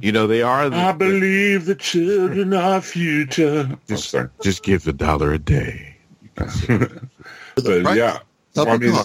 You 0.00 0.12
know, 0.12 0.26
they 0.26 0.42
are 0.42 0.70
the, 0.70 0.76
I 0.76 0.92
believe 0.92 1.66
the 1.66 1.74
children 1.74 2.54
are 2.54 2.80
future. 2.80 3.78
Just, 3.88 4.10
sorry. 4.10 4.28
just 4.42 4.62
give 4.62 4.86
a 4.86 4.92
dollar 4.92 5.32
a 5.32 5.38
day. 5.38 5.96
But 6.34 7.84
Right. 7.84 7.96
yeah, 7.96 8.20
Help 8.54 8.68
Well, 8.68 8.68
I 8.68 8.76
a 8.76 8.78
mean, 8.78 9.04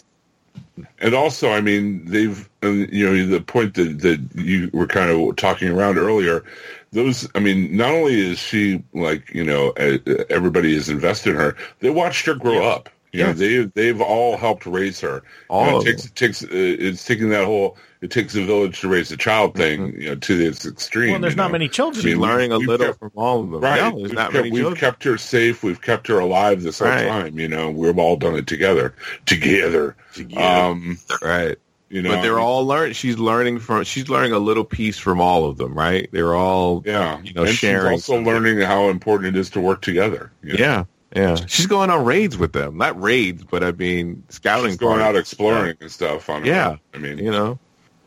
and 0.99 1.13
also, 1.13 1.51
I 1.51 1.61
mean, 1.61 2.05
they've 2.05 2.49
uh, 2.63 2.69
you 2.69 3.05
know 3.05 3.27
the 3.27 3.41
point 3.41 3.75
that 3.75 3.99
that 3.99 4.21
you 4.35 4.69
were 4.73 4.87
kind 4.87 5.09
of 5.09 5.35
talking 5.35 5.69
around 5.69 5.97
earlier. 5.97 6.43
Those, 6.91 7.29
I 7.35 7.39
mean, 7.39 7.75
not 7.75 7.91
only 7.91 8.19
is 8.19 8.39
she 8.39 8.83
like 8.93 9.33
you 9.33 9.43
know 9.43 9.69
uh, 9.71 9.97
everybody 10.29 10.75
is 10.75 10.89
invested 10.89 11.31
in 11.31 11.35
her, 11.37 11.55
they 11.79 11.89
watched 11.89 12.25
her 12.25 12.35
grow 12.35 12.63
up. 12.63 12.89
You 13.15 13.23
know, 13.23 13.29
Yes. 13.29 13.37
they 13.39 13.63
they've 13.73 14.01
all 14.01 14.37
helped 14.37 14.65
raise 14.65 14.99
her. 15.01 15.23
All 15.49 15.65
You 15.65 15.71
know, 15.71 15.79
it 15.81 15.85
takes 15.85 16.05
it 16.05 16.15
takes 16.15 16.43
uh, 16.43 16.47
it's 16.51 17.05
taking 17.05 17.29
that 17.29 17.45
whole 17.45 17.77
it 18.01 18.11
takes 18.11 18.35
a 18.35 18.43
village 18.45 18.81
to 18.81 18.87
raise 18.87 19.11
a 19.11 19.17
child 19.17 19.55
thing 19.55 19.93
you 19.99 20.09
know 20.09 20.15
to 20.15 20.39
its 20.45 20.65
extreme. 20.65 21.11
well, 21.11 21.19
there's 21.21 21.35
not 21.35 21.47
know? 21.47 21.53
many 21.53 21.67
children. 21.69 22.03
She's 22.03 22.13
I 22.13 22.17
mean, 22.17 22.21
learning 22.21 22.51
a 22.51 22.57
little 22.57 22.87
kept- 22.87 22.99
from 22.99 23.11
all 23.15 23.41
of 23.43 23.49
them. 23.51 23.61
Right. 23.61 23.81
No, 23.81 23.95
we've 23.95 24.13
not 24.13 24.31
kept, 24.31 24.45
many 24.45 24.51
we've 24.51 24.75
kept 24.75 25.03
her 25.05 25.17
safe. 25.17 25.63
We've 25.63 25.81
kept 25.81 26.07
her 26.07 26.19
alive 26.19 26.61
this 26.61 26.79
whole 26.79 26.89
Right. 26.89 27.07
time. 27.07 27.39
You 27.39 27.47
know, 27.47 27.71
we've 27.71 27.97
all 27.97 28.15
done 28.17 28.35
it 28.35 28.47
together. 28.47 28.93
Together. 29.25 29.95
Together. 30.13 30.41
Um, 30.43 30.97
right. 31.21 31.57
you 31.89 32.01
know, 32.01 32.11
but 32.11 32.21
they're 32.21 32.39
all 32.39 32.65
learn. 32.67 32.93
She's 32.93 33.17
learning 33.17 33.59
from. 33.59 33.83
She's 33.85 34.07
learning 34.09 34.33
a 34.33 34.39
little 34.39 34.63
piece 34.65 34.97
from 34.99 35.19
all 35.21 35.45
of 35.45 35.57
them. 35.57 35.73
Right. 35.73 36.07
They're 36.11 36.35
all. 36.35 36.83
yeah. 36.85 37.21
you 37.23 37.33
know, 37.33 37.43
and 37.43 37.53
sharing 37.55 37.97
she's 37.97 38.09
also 38.09 38.21
learning 38.23 38.59
how 38.61 38.89
important 38.89 39.35
it 39.35 39.39
is 39.39 39.49
to 39.51 39.61
work 39.61 39.81
together. 39.81 40.31
you 40.43 40.53
know? 40.53 40.59
Yeah. 40.59 40.83
Yeah. 41.15 41.35
She's 41.47 41.65
going 41.65 41.89
on 41.89 42.03
raids 42.05 42.37
with 42.37 42.51
them. 42.53 42.77
Not 42.77 43.01
raids, 43.01 43.43
but 43.43 43.63
I 43.63 43.71
mean 43.71 44.23
scouting. 44.29 44.71
She's 44.71 44.77
going 44.77 44.99
out 44.99 45.05
parties. 45.13 45.21
exploring 45.21 45.77
and 45.79 45.89
stuff. 45.91 46.29
On 46.29 46.41
her 46.41 46.47
Yeah. 46.47 46.69
own. 46.71 46.79
I 46.93 46.97
mean, 46.97 47.17
You 47.19 47.31
know. 47.31 47.57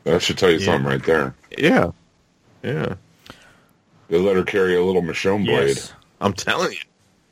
that 0.04 0.20
should 0.22 0.36
tell 0.38 0.50
you 0.50 0.58
Yeah. 0.58 0.66
something 0.66 0.86
right 0.90 1.02
there. 1.02 1.34
Yeah. 1.56 1.90
Yeah. 2.62 2.94
They 4.08 4.18
let 4.18 4.36
her 4.36 4.42
carry 4.44 4.76
a 4.76 4.82
little 4.82 5.02
Michonne 5.02 5.44
blade. 5.46 5.68
yes. 5.76 5.92
I'm 6.20 6.32
telling 6.34 6.72
you, 6.72 6.78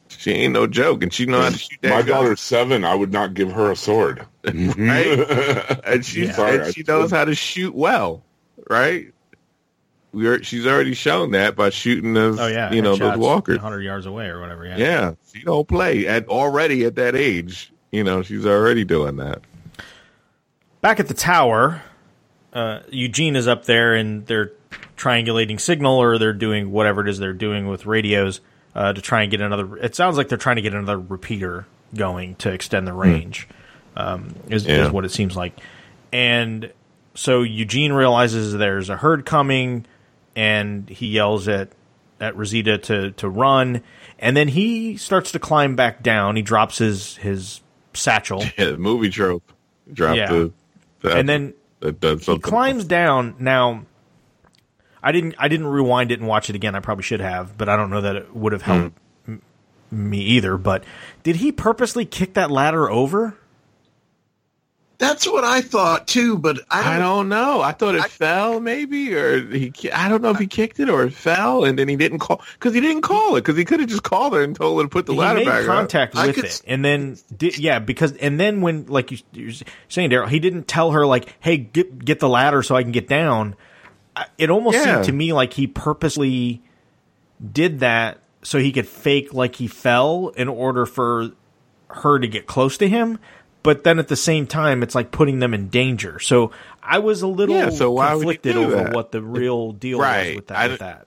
she 0.09 0.31
ain't 0.33 0.53
no 0.55 0.67
joke, 0.67 1.03
and 1.03 1.13
she 1.13 1.27
know 1.27 1.41
how 1.43 1.51
to 1.51 1.59
shoot 1.59 1.79
that 1.83 1.91
My 1.91 2.03
gun. 2.03 2.23
daughter's 2.23 2.41
seven. 2.41 2.85
I 2.85 2.95
would 2.95 3.13
not 3.13 3.35
give 3.35 3.53
her 3.53 3.71
a 3.71 3.77
sword. 3.77 4.25
Right? 4.45 5.81
and 5.85 6.05
she 6.07 6.25
Yeah. 6.27 6.41
And 6.65 6.75
she 6.75 6.85
knows 6.87 7.11
how 7.11 7.25
to 7.25 7.35
shoot 7.35 7.75
well, 7.75 8.23
right? 8.71 9.09
We 10.17 10.43
she's 10.45 10.67
already 10.67 10.95
shown 10.95 11.33
that 11.33 11.57
by 11.57 11.69
shooting 11.69 12.15
those, 12.15 12.41
Oh 12.41 12.47
yeah. 12.47 12.73
you 12.73 12.81
know, 12.81 12.97
those 12.97 13.19
walkers. 13.19 13.57
100 13.57 13.83
yards 13.83 14.07
away 14.07 14.27
or 14.29 14.41
whatever. 14.41 14.65
Yeah. 14.65 14.77
Yeah, 14.79 15.13
she 15.33 15.43
don't 15.43 15.69
play 15.69 16.07
at 16.07 16.27
already 16.29 16.85
at 16.87 16.95
that 16.95 17.15
age. 17.15 17.71
You 17.93 18.03
know, 18.03 18.23
she's 18.23 18.47
already 18.47 18.85
doing 18.85 19.17
that. 19.17 19.43
Back 20.81 21.01
at 21.01 21.09
the 21.09 21.15
tower, 21.15 21.83
uh, 22.53 22.81
Eugene 22.91 23.37
is 23.37 23.47
up 23.47 23.65
there 23.67 23.95
and 23.95 24.27
they're 24.27 24.53
triangulating 24.97 25.61
signal 25.61 25.99
or 25.99 26.17
they're 26.19 26.33
doing 26.33 26.71
whatever 26.71 27.03
it 27.03 27.09
is 27.11 27.19
they're 27.19 27.33
doing 27.35 27.67
with 27.69 27.85
radios 27.87 28.41
uh, 28.75 28.93
to 28.95 29.01
try 29.03 29.23
and 29.23 29.31
get 29.31 29.41
another. 29.41 29.77
It 29.77 29.95
sounds 29.95 30.17
like 30.17 30.29
they're 30.29 30.39
trying 30.39 30.57
to 30.57 30.63
get 30.63 30.73
another 30.75 30.99
repeater 30.99 31.67
going 31.95 32.37
to 32.37 32.51
extend 32.53 32.87
the 32.87 32.93
range. 32.95 33.49
Um, 33.97 34.35
is, 34.49 34.65
Yeah. 34.67 34.87
is 34.87 34.91
what 34.93 35.05
it 35.05 35.11
seems 35.11 35.37
like. 35.37 35.59
And 36.13 36.73
so 37.15 37.43
Eugene 37.43 37.93
realizes 37.93 38.53
there's 38.53 38.91
a 38.91 38.97
herd 38.97 39.25
coming, 39.27 39.87
and 40.37 40.89
he 40.89 41.09
yells 41.09 41.49
at 41.49 41.71
at 42.21 42.37
Rosita 42.37 42.79
to 42.79 43.11
to 43.13 43.29
run, 43.29 43.83
and 44.19 44.37
then 44.37 44.49
he 44.49 44.97
starts 44.97 45.33
to 45.33 45.39
climb 45.39 45.75
back 45.75 46.03
down. 46.03 46.37
He 46.37 46.43
drops 46.43 46.79
his 46.79 47.17
his 47.17 47.63
satchel. 47.95 48.45
Yeah, 48.59 48.73
movie 48.73 49.11
trope. 49.11 49.53
Drop 49.93 50.17
Yeah. 50.17 50.31
the, 50.31 50.53
the 51.01 51.17
and 51.17 51.29
then 51.29 51.55
that 51.81 52.23
he 52.23 52.39
climbs 52.39 52.85
down. 52.85 53.37
Now, 53.39 53.87
I 55.03 55.13
didn't 55.13 55.35
I 55.39 55.49
didn't 55.49 55.67
rewind 55.67 56.13
it 56.13 56.21
and 56.21 56.29
watch 56.29 56.51
it 56.51 56.57
again. 56.57 56.75
I 56.75 56.81
probably 56.81 57.05
should 57.05 57.21
have, 57.21 57.57
but 57.57 57.69
I 57.69 57.77
don't 57.77 57.91
know 57.91 58.03
that 58.03 58.17
it 58.17 58.37
would 58.37 58.53
have 58.53 58.63
helped 58.63 58.99
hmm. 59.25 59.33
m- 59.33 59.43
me 59.91 60.19
either. 60.19 60.57
But 60.57 60.85
did 61.23 61.37
he 61.37 61.53
purposely 61.53 62.05
kick 62.05 62.35
that 62.35 62.51
ladder 62.51 62.91
over? 62.91 63.37
That's 64.99 65.27
what 65.27 65.45
I 65.45 65.61
thought 65.61 66.07
too, 66.09 66.39
but 66.39 66.59
I 66.71 66.81
I 66.81 66.99
don't. 66.99 67.01
don't 67.01 67.29
know. 67.29 67.61
I 67.61 67.73
thought 67.73 67.95
it 67.97 68.01
I- 68.01 68.09
fell, 68.09 68.61
maybe, 68.61 69.15
or 69.15 69.41
he. 69.47 69.71
I 69.93 70.09
don't 70.09 70.23
know 70.23 70.31
if 70.31 70.39
he 70.39 70.47
kicked 70.47 70.81
it 70.81 70.89
or 70.89 71.05
it 71.05 71.13
fell, 71.13 71.65
and 71.65 71.79
then 71.79 71.87
he 71.89 71.97
didn't 71.97 72.21
call 72.21 72.41
because 72.55 72.73
he 72.73 72.81
didn't 72.81 73.03
call 73.03 73.37
it 73.37 73.43
because 73.43 73.59
he 73.59 73.67
could 73.67 73.81
have 73.81 73.91
just 73.91 74.05
called 74.05 74.33
her 74.33 74.43
and 74.43 74.57
told 74.57 74.79
her 74.79 74.85
to 74.85 74.89
put 74.89 75.05
the 75.05 75.13
ladder 75.13 75.41
made 75.41 75.47
back 75.47 75.61
up. 75.61 75.67
contact 75.67 76.17
I 76.17 76.29
with 76.29 76.37
could 76.37 76.45
it, 76.47 76.63
and 76.67 76.83
then 76.83 77.19
did, 77.37 77.59
yeah, 77.59 77.79
because 77.79 78.13
and 78.17 78.41
then 78.41 78.63
when 78.63 78.87
like 78.87 79.11
you, 79.11 79.19
you're 79.33 79.53
saying, 79.89 80.09
Daryl, 80.11 80.29
he 80.29 80.39
didn't 80.41 80.67
tell 80.67 80.93
her 80.93 81.05
like, 81.05 81.35
"Hey, 81.41 81.59
get 81.59 82.03
get 82.03 82.19
the 82.21 82.29
ladder 82.29 82.63
so 82.63 82.75
I 82.75 82.83
can 82.83 82.93
get 82.93 83.07
down." 83.07 83.55
It 84.39 84.49
almost 84.49 84.79
Yeah. 84.79 84.95
seemed 84.95 85.05
to 85.05 85.13
me 85.13 85.35
like 85.35 85.53
he 85.53 85.67
purposely 85.67 86.63
did 87.53 87.81
that 87.81 88.19
so 88.43 88.59
he 88.59 88.73
could 88.73 88.89
fake 88.89 89.35
like 89.35 89.57
he 89.57 89.67
fell 89.67 90.29
in 90.37 90.49
order 90.49 90.87
for 90.87 91.33
her 91.89 92.19
to 92.19 92.27
get 92.27 92.47
close 92.47 92.79
to 92.79 92.89
him. 92.89 93.19
But 93.67 93.85
then 93.85 93.99
at 93.99 94.09
the 94.09 94.17
same 94.17 94.47
time, 94.47 94.83
it's 94.83 94.95
like 94.95 95.11
putting 95.11 95.41
them 95.41 95.53
in 95.53 95.69
danger. 95.69 96.19
So 96.21 96.53
I 96.83 97.01
was 97.01 97.21
a 97.23 97.27
little 97.27 97.55
Yeah, 97.57 97.69
so 97.71 97.91
why 97.93 98.13
conflicted 98.13 98.57
over 98.57 98.77
that? 98.77 98.93
what 98.93 99.13
the 99.13 99.21
real 99.21 99.73
deal 99.73 99.99
Right. 99.99 100.29
was 100.29 100.37
with 100.37 100.47
that. 100.47 100.57
I 100.59 100.69
with 100.69 100.79
that. 100.79 101.07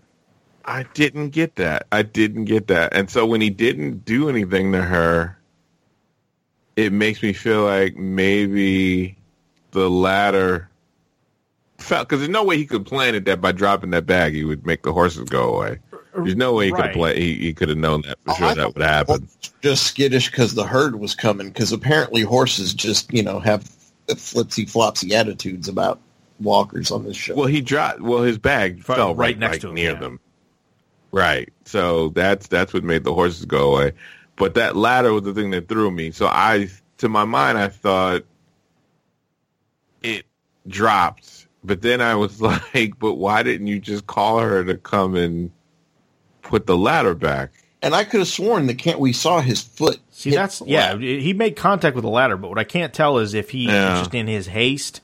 I 0.66 0.84
didn't 0.94 1.30
get 1.30 1.56
that. 1.56 1.88
I 1.92 2.04
didn't 2.04 2.46
get 2.46 2.68
that. 2.68 2.94
And 2.94 3.10
so 3.10 3.26
when 3.26 3.42
he 3.42 3.50
didn't 3.50 4.06
do 4.06 4.30
anything 4.30 4.74
to 4.74 4.82
her, 4.84 5.38
it 6.76 6.92
makes 6.94 7.24
me 7.24 7.34
feel 7.34 7.64
like 7.64 7.96
maybe 7.96 9.18
the 9.72 9.90
latter 9.90 10.70
fell 11.78 12.04
because 12.04 12.20
there's 12.20 12.30
no 12.30 12.44
way 12.44 12.58
he 12.58 12.66
could 12.66 12.86
plan 12.86 13.16
it 13.16 13.26
that 13.26 13.40
by 13.42 13.52
dropping 13.54 13.92
that 13.92 14.06
bag 14.06 14.34
he 14.34 14.44
would 14.44 14.66
make 14.66 14.84
the 14.84 14.92
horses 14.94 15.30
go 15.30 15.56
away. 15.56 15.80
There's 16.14 16.36
no 16.36 16.54
way 16.54 16.66
he 16.66 16.72
could 16.72 16.86
have 16.86 16.94
play. 16.94 17.20
He, 17.20 17.36
he 17.36 17.54
could 17.54 17.70
have 17.70 17.78
known 17.78 18.02
that 18.02 18.18
for 18.26 18.32
Oh, 18.32 18.36
sure 18.36 18.48
I 18.48 18.54
that 18.56 18.76
would 18.76 18.84
happen. 18.84 19.30
Just 19.62 19.84
skittish 19.88 20.30
because 20.30 20.54
the 20.54 20.66
herd 20.66 21.00
was 21.00 21.16
coming. 21.16 21.50
Because 21.50 21.72
apparently 21.72 22.22
horses 22.22 22.74
just 22.74 23.14
you 23.14 23.24
know 23.24 23.40
have 23.40 23.64
flipsy 24.08 24.70
flopsy 24.70 25.14
attitudes 25.16 25.68
about 25.68 26.00
walkers 26.40 26.92
on 26.92 27.04
this 27.04 27.18
show. 27.18 27.36
Well, 27.36 27.48
he 27.48 27.62
dropped. 27.62 28.02
Well, 28.02 28.24
his 28.24 28.38
bag 28.38 28.84
Fell 28.84 28.96
fell 28.96 29.16
right 29.16 29.28
right, 29.28 29.40
next 29.40 29.54
like, 29.56 29.62
to 29.62 29.68
him, 29.70 29.76
near 29.76 29.92
yeah. 29.92 30.00
them. 30.00 30.20
Right. 31.12 31.52
So 31.66 32.10
that's 32.10 32.48
that's 32.48 32.74
what 32.74 32.84
made 32.84 33.04
the 33.04 33.14
horses 33.14 33.46
go 33.46 33.74
away. 33.74 33.94
But 34.36 34.54
that 34.54 34.76
ladder 34.76 35.14
was 35.14 35.24
the 35.24 35.34
thing 35.34 35.52
that 35.52 35.68
threw 35.68 35.92
me. 35.92 36.12
So 36.12 36.28
I, 36.28 36.70
to 37.00 37.10
my 37.10 37.26
mind, 37.26 37.58
I 37.58 37.68
thought 37.68 38.24
it 40.02 40.26
dropped. 40.68 41.48
But 41.64 41.82
then 41.82 42.00
I 42.00 42.16
was 42.16 42.42
like, 42.74 42.98
but 43.00 43.16
why 43.16 43.44
didn't 43.44 43.68
you 43.68 43.80
just 43.80 44.08
call 44.08 44.40
her 44.40 44.64
to 44.64 44.78
come 44.78 45.16
and 45.16 45.52
put 46.42 46.68
the 46.68 46.78
ladder 46.78 47.16
back? 47.16 47.52
And 47.82 47.96
I 47.96 48.04
could 48.04 48.20
have 48.20 48.28
sworn 48.28 48.68
that 48.68 48.78
can't 48.78 49.00
we 49.00 49.14
saw 49.14 49.40
his 49.42 49.62
foot. 49.62 50.00
See, 50.12 50.32
that's 50.32 50.62
yeah. 50.66 50.98
He 50.98 51.34
made 51.34 51.56
contact 51.56 51.96
with 51.96 52.04
the 52.04 52.10
ladder, 52.10 52.38
but 52.38 52.50
what 52.50 52.60
I 52.60 52.64
can't 52.66 52.94
tell 52.94 53.18
is 53.20 53.34
if 53.34 53.50
he 53.52 53.66
Yeah. 53.68 54.00
just 54.00 54.14
in 54.14 54.28
his 54.28 54.48
haste 54.48 55.02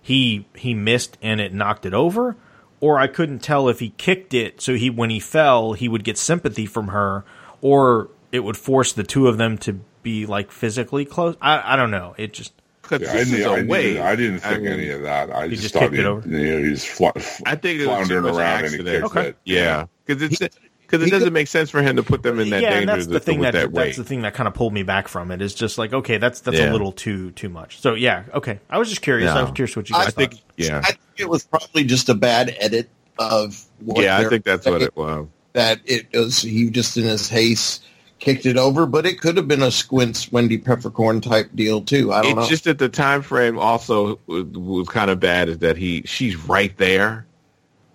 he 0.00 0.46
he 0.54 0.74
missed 0.74 1.18
and 1.22 1.40
it 1.40 1.52
knocked 1.52 1.84
it 1.86 1.94
over, 1.94 2.36
or 2.80 2.98
I 2.98 3.06
couldn't 3.06 3.40
tell 3.40 3.68
if 3.68 3.80
he 3.80 3.90
kicked 3.90 4.34
it 4.34 4.60
so 4.60 4.74
he 4.74 4.90
when 4.90 5.10
he 5.10 5.20
fell 5.20 5.72
he 5.72 5.88
would 5.88 6.04
get 6.04 6.18
sympathy 6.18 6.66
from 6.66 6.88
her, 6.88 7.24
or 7.60 8.08
it 8.32 8.40
would 8.40 8.56
force 8.56 8.92
the 8.92 9.04
two 9.04 9.26
of 9.28 9.38
them 9.38 9.56
to 9.58 9.80
be 10.02 10.26
like 10.26 10.50
physically 10.50 11.04
close. 11.04 11.34
I 11.40 11.74
I 11.74 11.76
don't 11.76 11.90
know. 11.90 12.14
It 12.18 12.32
just 12.34 12.52
Yeah, 12.90 12.96
I, 12.96 12.98
this 12.98 13.12
is 13.28 13.30
didn't, 13.32 13.46
a 13.46 13.50
I, 13.52 13.62
wave. 13.64 13.94
didn't, 13.94 14.02
I 14.06 14.16
didn't 14.16 14.38
think 14.40 14.62
mean, 14.62 14.72
any 14.72 14.88
of 14.90 15.02
that. 15.02 15.30
I 15.34 15.48
just, 15.48 15.62
just 15.62 15.74
thought 15.74 15.80
kicked 15.84 15.94
he, 15.94 16.00
it 16.00 16.06
over? 16.06 16.28
You 16.28 16.60
know, 16.60 16.68
he's 16.68 16.84
fl- 16.84 17.08
I 17.44 17.54
think 17.56 17.80
it 17.80 17.86
was 17.86 18.06
too 18.08 18.20
floundering 18.20 18.22
much 18.22 18.34
around 18.34 18.50
and 18.52 18.60
he 18.60 18.66
accident. 18.80 19.02
kicked 19.04 19.16
Okay. 19.16 19.28
it. 19.28 19.36
Yeah, 19.44 19.86
because 20.06 20.22
it's 20.22 20.58
because 20.88 21.06
it 21.06 21.10
doesn't 21.10 21.26
could- 21.26 21.32
make 21.34 21.48
sense 21.48 21.68
for 21.70 21.82
him 21.82 21.96
to 21.96 22.02
put 22.02 22.22
them 22.22 22.40
in 22.40 22.50
that 22.50 22.62
yeah, 22.62 22.70
danger 22.70 22.80
and 22.80 22.88
that's 22.88 23.06
the 23.06 23.20
thing 23.20 23.40
that, 23.42 23.52
that 23.52 23.72
that's 23.74 23.96
the 23.96 24.04
thing 24.04 24.22
that 24.22 24.32
kind 24.34 24.48
of 24.48 24.54
pulled 24.54 24.72
me 24.72 24.82
back 24.82 25.06
from 25.08 25.30
it. 25.30 25.42
Is 25.42 25.54
just 25.54 25.76
like 25.78 25.92
okay, 25.92 26.18
that's 26.18 26.40
that's 26.40 26.58
a 26.58 26.70
little 26.72 26.92
too 26.92 27.30
too 27.32 27.48
much. 27.48 27.80
So 27.80 27.94
yeah, 27.94 28.24
okay. 28.34 28.58
I 28.70 28.78
was 28.78 28.88
just 28.88 29.02
curious. 29.02 29.30
I 29.30 29.34
No. 29.36 29.42
was 29.44 29.52
curious 29.52 29.76
what 29.76 29.88
you 29.90 29.96
I 29.96 30.04
guys 30.04 30.08
I 30.08 30.10
think, 30.12 30.32
thought. 30.32 30.42
yeah, 30.56 30.78
I 30.78 30.86
think 30.92 30.98
it 31.18 31.28
was 31.28 31.44
probably 31.44 31.84
just 31.84 32.08
a 32.08 32.14
bad 32.14 32.56
edit 32.58 32.88
of. 33.18 33.62
What 33.80 34.02
yeah, 34.02 34.18
I 34.18 34.24
think 34.28 34.44
that's 34.44 34.66
what 34.66 34.82
it 34.82 34.96
was. 34.96 35.28
That 35.52 35.80
it 35.84 36.06
was 36.14 36.40
he 36.42 36.70
just 36.70 36.96
in 36.96 37.04
his 37.04 37.28
haste 37.28 37.84
kicked 38.18 38.46
it 38.46 38.56
over, 38.56 38.84
but 38.84 39.06
it 39.06 39.20
could 39.20 39.36
have 39.36 39.46
been 39.46 39.62
a 39.62 39.70
Squints 39.70 40.30
Wendy 40.32 40.58
Peppercorn 40.58 41.20
type 41.20 41.48
deal 41.54 41.80
too. 41.82 42.12
I 42.12 42.22
don't 42.22 42.32
It's 42.32 42.36
know. 42.36 42.48
just 42.48 42.64
that 42.64 42.78
the 42.78 42.88
time 42.88 43.22
frame 43.22 43.56
also 43.58 44.18
was, 44.26 44.44
was 44.46 44.88
kind 44.88 45.08
of 45.10 45.20
bad. 45.20 45.48
Is 45.48 45.58
that 45.58 45.76
he 45.76 46.02
she's 46.04 46.34
right 46.36 46.76
there, 46.78 47.26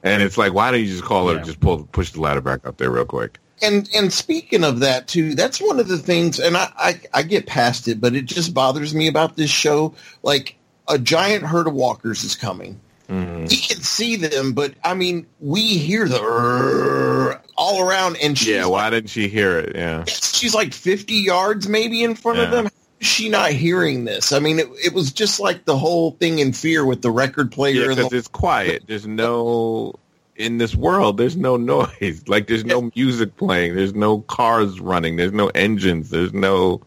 and 0.04 0.22
it's 0.22 0.38
like, 0.38 0.54
why 0.54 0.70
don't 0.72 0.82
you 0.82 0.86
just 0.88 1.04
call 1.04 1.28
her, 1.28 1.34
Yeah. 1.34 1.38
and 1.38 1.45
just 1.45 1.60
pull 1.60 1.86
push 1.91 2.12
the 2.12 2.22
ladder 2.22 2.41
back 2.41 2.66
up 2.68 2.78
there 2.78 2.91
real 2.91 3.06
quick? 3.06 3.39
and 3.62 3.89
and 3.95 4.12
speaking 4.12 4.64
of 4.64 4.80
that 4.82 5.08
too, 5.08 5.36
that's 5.36 5.62
one 5.62 5.80
of 5.80 5.88
the 5.88 5.97
things, 5.97 6.39
and 6.39 6.58
I, 6.58 6.70
I 6.78 6.99
I 7.14 7.24
get 7.24 7.45
past 7.47 7.88
it, 7.88 8.01
but 8.01 8.14
it 8.16 8.26
just 8.26 8.54
bothers 8.54 8.93
me 8.93 9.08
about 9.08 9.38
this 9.38 9.49
show. 9.49 9.95
Like 10.22 10.56
a 10.89 10.99
giant 10.99 11.45
herd 11.45 11.68
of 11.68 11.74
walkers 11.74 12.24
is 12.26 12.36
coming. 12.36 12.80
Mm-hmm. 13.08 13.41
We 13.43 13.56
can 13.58 13.82
see 13.82 14.16
them, 14.18 14.54
but 14.54 14.74
I 14.84 14.95
mean, 14.95 15.28
we 15.39 15.62
hear 15.78 16.08
the 16.08 17.39
all 17.56 17.88
around, 17.88 18.18
and 18.22 18.38
she's 18.38 18.49
Yeah, 18.49 18.66
why 18.66 18.84
like, 18.84 18.91
didn't 18.91 19.10
she 19.12 19.28
hear 19.30 19.60
it? 19.60 19.76
Yeah, 19.76 20.04
she's 20.08 20.54
like 20.56 20.74
fifty 20.74 21.16
yards 21.16 21.68
maybe 21.68 22.04
in 22.04 22.16
front 22.16 22.39
of 22.39 22.51
them. 22.51 22.70
How 23.04 23.06
is 23.06 23.12
she 23.12 23.28
not 23.28 23.51
hearing 23.51 24.06
this? 24.06 24.32
I 24.32 24.39
mean, 24.39 24.60
it, 24.60 24.70
it 24.84 24.93
was 24.93 25.12
just 25.12 25.39
like 25.39 25.66
the 25.66 25.78
whole 25.78 26.12
thing 26.12 26.39
in 26.39 26.54
Fear 26.54 26.86
with 26.86 27.01
the 27.01 27.12
record 27.12 27.51
player. 27.51 27.82
yeah, 27.82 27.88
because 27.89 28.10
the, 28.10 28.18
it's 28.18 28.30
quiet. 28.30 28.84
There's 28.88 29.06
no 29.06 29.95
in 30.38 30.58
this 30.58 30.74
world. 30.74 31.18
There's 31.18 31.36
no 31.36 31.58
noise. 31.58 32.24
Like 32.28 32.47
there's 32.47 32.64
no 32.64 32.89
music 32.95 33.36
playing. 33.36 33.76
There's 33.76 33.93
no 33.93 34.22
cars 34.22 34.80
running. 34.80 35.18
There's 35.18 35.34
no 35.34 35.49
engines. 35.49 36.12
There's 36.12 36.34
no 36.34 36.82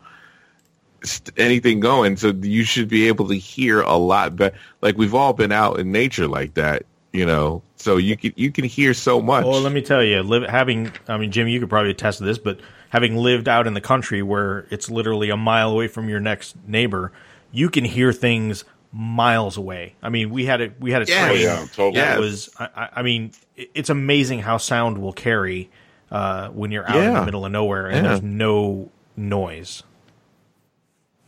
st- 1.02 1.38
anything 1.38 1.80
going. 1.80 2.16
So 2.16 2.28
you 2.28 2.64
should 2.64 2.88
be 2.88 3.08
able 3.08 3.28
to 3.28 3.36
hear 3.36 3.82
a 3.82 3.96
lot 3.96 4.36
better. 4.36 4.56
Like 4.80 4.96
we've 4.96 5.14
all 5.14 5.34
been 5.34 5.52
out 5.52 5.78
in 5.78 5.92
nature 5.92 6.28
like 6.28 6.54
that, 6.54 6.84
you 7.12 7.26
know. 7.26 7.62
So 7.76 7.98
you 7.98 8.16
can 8.16 8.32
you 8.36 8.50
can 8.50 8.64
hear 8.64 8.94
so 8.94 9.20
much. 9.20 9.44
Well, 9.44 9.60
let 9.60 9.72
me 9.72 9.82
tell 9.82 10.02
you, 10.02 10.22
live, 10.22 10.48
having 10.48 10.90
I 11.08 11.18
mean, 11.18 11.30
Jim, 11.30 11.46
you 11.46 11.60
could 11.60 11.68
probably 11.68 11.90
attest 11.90 12.18
to 12.18 12.24
this, 12.24 12.38
but 12.38 12.58
having 12.96 13.14
lived 13.14 13.46
out 13.46 13.66
in 13.66 13.74
the 13.74 13.80
country 13.82 14.22
where 14.22 14.66
it's 14.70 14.88
literally 14.88 15.28
a 15.28 15.36
mile 15.36 15.70
away 15.70 15.86
from 15.86 16.08
your 16.08 16.18
next 16.18 16.56
neighbor, 16.66 17.12
you 17.52 17.68
can 17.68 17.84
hear 17.84 18.10
things 18.10 18.64
miles 18.90 19.58
away. 19.58 19.94
I 20.02 20.08
mean, 20.08 20.30
we 20.30 20.46
had 20.46 20.62
a 20.62 20.72
we 20.80 20.92
had 20.92 21.02
a 21.02 21.04
Yeah. 21.06 21.26
train 21.28 21.42
yeah, 21.42 21.66
totally. 21.74 22.00
that 22.00 22.18
was. 22.18 22.48
I, 22.58 22.88
I- 22.96 23.02
mean, 23.02 23.32
it's 23.54 23.90
amazing 23.90 24.38
how 24.40 24.56
sound 24.56 24.96
will 24.96 25.12
carry 25.12 25.68
uh, 26.10 26.48
when 26.48 26.70
you're 26.70 26.88
out 26.88 26.96
in 26.96 27.12
the 27.12 27.24
middle 27.26 27.44
of 27.44 27.52
nowhere 27.52 27.86
and 27.88 27.96
Yeah. 27.96 28.02
there's 28.12 28.22
no 28.22 28.90
noise. 29.14 29.82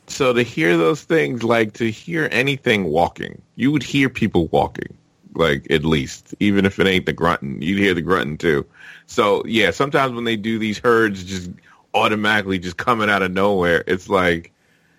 So 0.07 0.33
to 0.33 0.43
hear 0.43 0.79
those 0.79 1.03
things, 1.03 1.43
like 1.43 1.75
to 1.75 1.91
hear 1.91 2.31
anything 2.33 2.85
walking, 2.85 3.43
you 3.57 3.71
would 3.73 3.83
hear 3.83 4.09
people 4.09 4.47
walking, 4.49 4.97
like 5.35 5.67
at 5.71 5.85
least, 5.85 6.35
even 6.41 6.65
if 6.65 6.79
it 6.79 6.87
ain't 6.87 7.05
the 7.05 7.13
grunting, 7.13 7.61
you'd 7.61 7.79
hear 7.79 7.93
the 7.93 8.01
grunting 8.01 8.39
too. 8.39 8.65
So 9.09 9.43
yeah, 9.47 9.71
sometimes 9.71 10.15
when 10.15 10.25
they 10.25 10.37
do 10.37 10.59
these 10.59 10.79
herds 10.79 11.25
just 11.25 11.51
automatically 11.95 12.59
just 12.59 12.77
coming 12.77 13.11
out 13.11 13.23
of 13.23 13.33
nowhere, 13.33 13.83
it's 13.87 14.09
like 14.09 14.53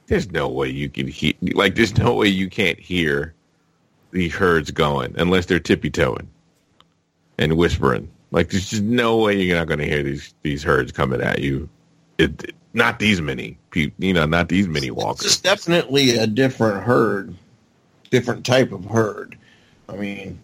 there's 0.07 0.32
no 0.32 0.49
way 0.49 0.68
you 0.68 0.89
can 0.89 1.07
hear, 1.07 1.34
like 1.53 1.76
there's 1.76 1.97
no 1.97 2.16
way 2.16 2.28
you 2.28 2.49
can't 2.49 2.80
hear 2.80 3.34
the 4.12 4.28
herds 4.30 4.72
going 4.72 5.14
unless 5.18 5.45
they're 5.45 5.60
tippy 5.60 5.91
toeing 5.91 6.28
and 7.38 7.55
whispering. 7.55 8.10
Like 8.32 8.49
there's 8.49 8.72
just 8.72 8.82
no 8.82 9.18
way 9.18 9.39
you're 9.39 9.57
not 9.57 9.68
going 9.68 9.80
to 9.80 9.86
hear 9.86 10.01
these 10.01 10.34
these 10.41 10.64
herds 10.64 10.91
coming 10.91 11.22
at 11.22 11.39
you. 11.39 11.70
It, 12.18 12.53
not 12.74 12.97
these 12.99 13.22
many 13.22 13.57
people, 13.70 13.95
you 14.03 14.14
know, 14.14 14.26
not 14.26 14.49
these 14.49 14.68
many 14.68 14.89
walkers. 14.89 15.26
It's 15.26 15.38
definitely 15.38 16.18
a 16.18 16.26
different 16.26 16.84
herd, 16.84 17.36
different 18.10 18.45
type 18.45 18.72
of 18.72 18.86
herd. 18.86 19.38
I 19.88 19.95
mean, 19.95 20.39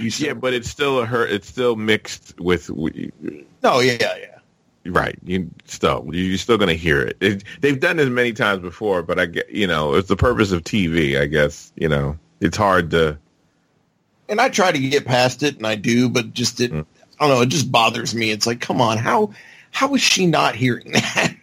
Yeah, 0.00 0.34
but 0.34 0.54
it's 0.54 0.68
still 0.68 1.00
a 1.00 1.06
herd. 1.06 1.30
It's 1.30 1.48
still 1.48 1.76
mixed 1.76 2.38
with 2.40 2.70
no, 2.70 3.80
yeah, 3.80 3.98
yeah. 4.00 4.38
right. 4.86 5.18
You 5.24 5.50
still 5.66 6.06
you're 6.12 6.38
still 6.38 6.58
going 6.58 6.68
to 6.68 6.76
hear 6.76 7.00
it. 7.02 7.16
it. 7.20 7.44
They've 7.60 7.78
done 7.78 7.96
this 7.96 8.08
many 8.08 8.32
times 8.32 8.62
before, 8.62 9.02
but 9.02 9.18
I 9.18 9.26
get 9.26 9.50
you 9.50 9.66
know 9.66 9.94
it's 9.94 10.08
the 10.08 10.16
purpose 10.16 10.52
of 10.52 10.62
TV. 10.64 11.20
I 11.20 11.26
guess 11.26 11.72
you 11.76 11.88
know 11.88 12.18
it's 12.40 12.56
hard 12.56 12.90
to. 12.92 13.18
And 14.28 14.40
I 14.40 14.48
try 14.48 14.70
to 14.70 14.78
get 14.78 15.04
past 15.06 15.42
it, 15.42 15.56
and 15.56 15.66
I 15.66 15.74
do, 15.74 16.08
but 16.08 16.32
just 16.32 16.60
it, 16.60 16.72
Mm. 16.72 16.86
I 17.18 17.28
don't 17.28 17.36
know. 17.36 17.42
It 17.42 17.48
just 17.48 17.70
bothers 17.70 18.14
me. 18.14 18.30
It's 18.30 18.46
like, 18.46 18.60
come 18.60 18.80
on, 18.80 18.96
how 18.96 19.32
how 19.72 19.94
is 19.94 20.00
she 20.02 20.26
not 20.26 20.54
hearing 20.54 20.92
that? 20.92 21.34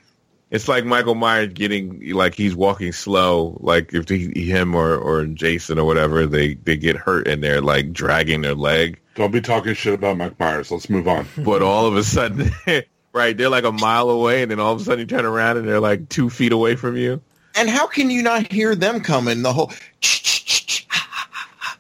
It's 0.50 0.70
like 0.70 0.86
Michael 0.86 1.16
Myers 1.16 1.52
getting 1.54 2.14
like 2.14 2.34
he's 2.34 2.56
walking 2.56 2.94
slow. 2.94 3.58
Like 3.60 3.94
if 3.94 4.08
he, 4.08 4.50
him 4.50 4.76
or 4.76 4.96
or 4.96 5.26
Jason 5.26 5.78
or 5.78 5.86
whatever, 5.86 6.26
they 6.26 6.54
they 6.54 6.78
get 6.78 6.96
hurt 6.96 7.28
and 7.28 7.44
they're 7.44 7.62
like 7.62 7.92
dragging 7.92 8.42
their 8.42 8.56
leg. 8.56 9.00
Don't 9.16 9.32
be 9.32 9.42
talking 9.42 9.74
shit 9.74 9.94
about 9.94 10.16
Mike 10.18 10.40
Myers. 10.40 10.72
Let's 10.72 10.90
move 10.90 11.08
on. 11.08 11.28
but 11.38 11.62
all 11.62 11.86
of 11.88 11.98
a 11.98 12.04
sudden, 12.04 12.50
right, 13.14 13.36
they're 13.36 13.50
like 13.50 13.66
a 13.66 13.72
mile 13.74 14.10
away, 14.10 14.42
and 14.42 14.50
then 14.50 14.60
all 14.62 14.74
of 14.74 14.80
a 14.80 14.84
sudden 14.86 15.00
you 15.00 15.06
turn 15.06 15.26
around 15.26 15.58
and 15.58 15.68
they're 15.68 15.82
like 15.82 16.08
two 16.08 16.30
feet 16.30 16.54
away 16.54 16.76
from 16.78 16.96
you. 16.96 17.22
And 17.56 17.70
how 17.70 17.88
can 17.88 18.10
you 18.10 18.22
not 18.24 18.50
hear 18.52 18.74
them 18.74 19.02
coming? 19.02 19.42
The 19.42 19.52
whole. 19.52 19.74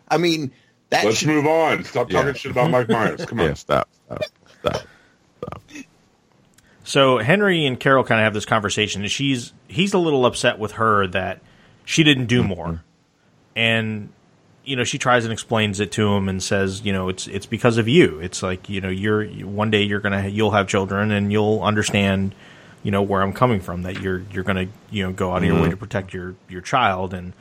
I 0.09 0.17
mean, 0.17 0.51
that 0.89 1.05
Let's 1.05 1.17
should, 1.19 1.29
move 1.29 1.45
on. 1.45 1.83
Stop 1.83 2.09
talking 2.09 2.27
Yeah. 2.27 2.33
shit 2.33 2.51
about 2.51 2.71
Mike 2.71 2.89
Myers. 2.89 3.25
Come 3.25 3.39
on. 3.39 3.47
Yeah, 3.47 3.53
stop, 3.53 3.89
stop, 4.05 4.23
stop. 5.39 5.61
So 6.87 7.17
Henry 7.17 7.65
and 7.65 7.77
Carol 7.77 8.05
kind 8.05 8.21
of 8.21 8.23
have 8.23 8.33
this 8.33 8.45
conversation, 8.45 9.01
and 9.01 9.11
she's 9.11 9.51
he's 9.67 9.93
a 9.93 9.97
little 9.97 10.25
upset 10.25 10.57
with 10.57 10.71
her 10.73 11.05
that 11.07 11.41
she 11.83 12.01
didn't 12.01 12.27
do 12.27 12.45
more, 12.45 12.81
and 13.57 14.07
you 14.63 14.77
know 14.77 14.85
she 14.85 14.97
tries 14.97 15.25
and 15.25 15.33
explains 15.33 15.81
it 15.81 15.91
to 15.91 16.07
him 16.07 16.29
and 16.29 16.41
says, 16.41 16.85
you 16.85 16.93
know, 16.93 17.09
it's 17.09 17.27
it's 17.27 17.45
because 17.45 17.77
of 17.77 17.89
you. 17.89 18.21
It's 18.21 18.41
like 18.41 18.69
you 18.69 18.79
know 18.79 18.87
you're 18.87 19.25
one 19.25 19.69
day 19.69 19.83
you're 19.83 19.99
gonna 19.99 20.29
you'll 20.29 20.51
have 20.51 20.69
children 20.69 21.11
and 21.11 21.29
you'll 21.29 21.61
understand, 21.61 22.33
you 22.83 22.91
know, 22.91 23.01
where 23.01 23.21
I'm 23.21 23.33
coming 23.33 23.59
from. 23.59 23.81
That 23.81 23.99
you're 23.99 24.23
you're 24.31 24.45
gonna 24.45 24.67
you 24.89 25.03
know 25.03 25.11
go 25.11 25.33
out 25.33 25.39
of 25.39 25.43
your 25.43 25.61
way 25.61 25.69
to 25.69 25.75
protect 25.75 26.13
your 26.13 26.35
your 26.47 26.61
child, 26.61 27.13
and 27.13 27.33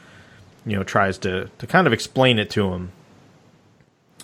you 0.64 0.74
know 0.74 0.82
tries 0.82 1.18
to 1.18 1.50
to 1.58 1.68
kind 1.68 1.86
of 1.86 1.92
explain 1.92 2.40
it 2.40 2.50
to 2.50 2.72
him. 2.72 2.92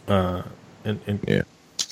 Uh, 0.08 0.42
and, 0.84 0.98
and 1.06 1.20
Yeah. 1.28 1.42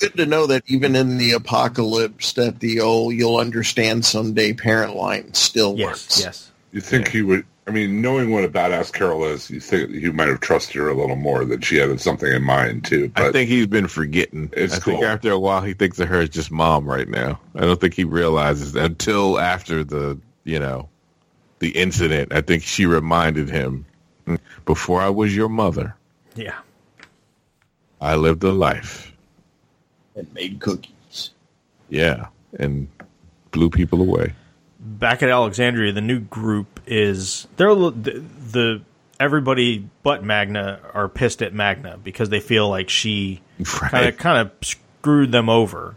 It's 0.01 0.11
good 0.11 0.17
to 0.23 0.25
know 0.25 0.47
that 0.47 0.63
even 0.67 0.95
in 0.95 1.17
the 1.17 1.31
apocalypse, 1.33 2.33
that 2.33 2.59
the 2.59 2.79
old 2.79 3.13
"you'll 3.13 3.37
understand 3.37 4.05
someday" 4.05 4.53
parent 4.53 4.95
line 4.95 5.33
still 5.33 5.77
yes, 5.77 5.87
works. 5.87 6.21
yes. 6.21 6.51
You 6.71 6.81
think 6.81 7.09
he 7.09 7.21
would? 7.21 7.45
I 7.67 7.71
mean, 7.71 8.01
knowing 8.01 8.31
what 8.31 8.43
a 8.43 8.49
badass 8.49 8.91
Carol 8.91 9.23
is, 9.23 9.49
you 9.49 9.59
think 9.59 9.91
he 9.91 10.09
might 10.09 10.27
have 10.27 10.39
trusted 10.39 10.77
her 10.77 10.89
a 10.89 10.95
little 10.95 11.15
more 11.15 11.45
that 11.45 11.63
she 11.63 11.75
had 11.77 12.01
something 12.01 12.31
in 12.31 12.43
mind 12.43 12.85
too. 12.85 13.09
But 13.09 13.25
I 13.25 13.31
think 13.31 13.49
he's 13.49 13.67
been 13.67 13.87
forgetting. 13.87 14.49
It's 14.53 14.73
I 14.75 14.79
think 14.79 14.99
cool. 14.99 15.07
after 15.07 15.31
a 15.31 15.39
while 15.39 15.61
he 15.61 15.73
thinks 15.73 15.99
of 15.99 16.07
her 16.07 16.21
as 16.21 16.29
just 16.29 16.51
mom 16.51 16.85
right 16.85 17.07
now. 17.07 17.39
I 17.55 17.61
don't 17.61 17.79
think 17.79 17.93
he 17.93 18.03
realizes 18.03 18.73
that 18.73 18.85
until 18.85 19.39
after 19.39 19.83
the 19.83 20.19
you 20.43 20.59
know 20.59 20.89
the 21.59 21.69
incident. 21.69 22.33
I 22.33 22.41
think 22.41 22.63
she 22.63 22.85
reminded 22.85 23.49
him 23.49 23.85
mm, 24.25 24.39
before 24.65 24.99
I 24.99 25.09
was 25.09 25.35
your 25.35 25.49
mother, 25.49 25.95
Yeah. 26.35 26.57
I 28.01 28.15
lived 28.15 28.43
a 28.43 28.51
life. 28.51 29.10
And 30.15 30.31
made 30.33 30.59
cookies. 30.59 31.31
Yeah, 31.89 32.27
and 32.57 32.87
blew 33.51 33.69
people 33.69 34.01
away. 34.01 34.33
back 34.79 35.21
at 35.21 35.29
Alexandria, 35.29 35.91
the 35.91 36.01
new 36.01 36.19
group 36.19 36.79
is 36.87 37.47
they're 37.57 37.67
a 37.67 37.73
little- 37.73 37.91
the, 37.91 38.23
the 38.51 38.81
everybody 39.19 39.87
but 40.03 40.23
Magna 40.23 40.79
are 40.93 41.07
pissed 41.07 41.41
at 41.41 41.53
Magna 41.53 41.97
because 42.03 42.29
they 42.29 42.39
feel 42.39 42.67
like 42.69 42.89
she 42.89 43.41
kind 43.63 44.07
of 44.07 44.17
kind 44.17 44.37
of 44.47 44.51
screwed 44.61 45.31
them 45.31 45.49
over, 45.49 45.95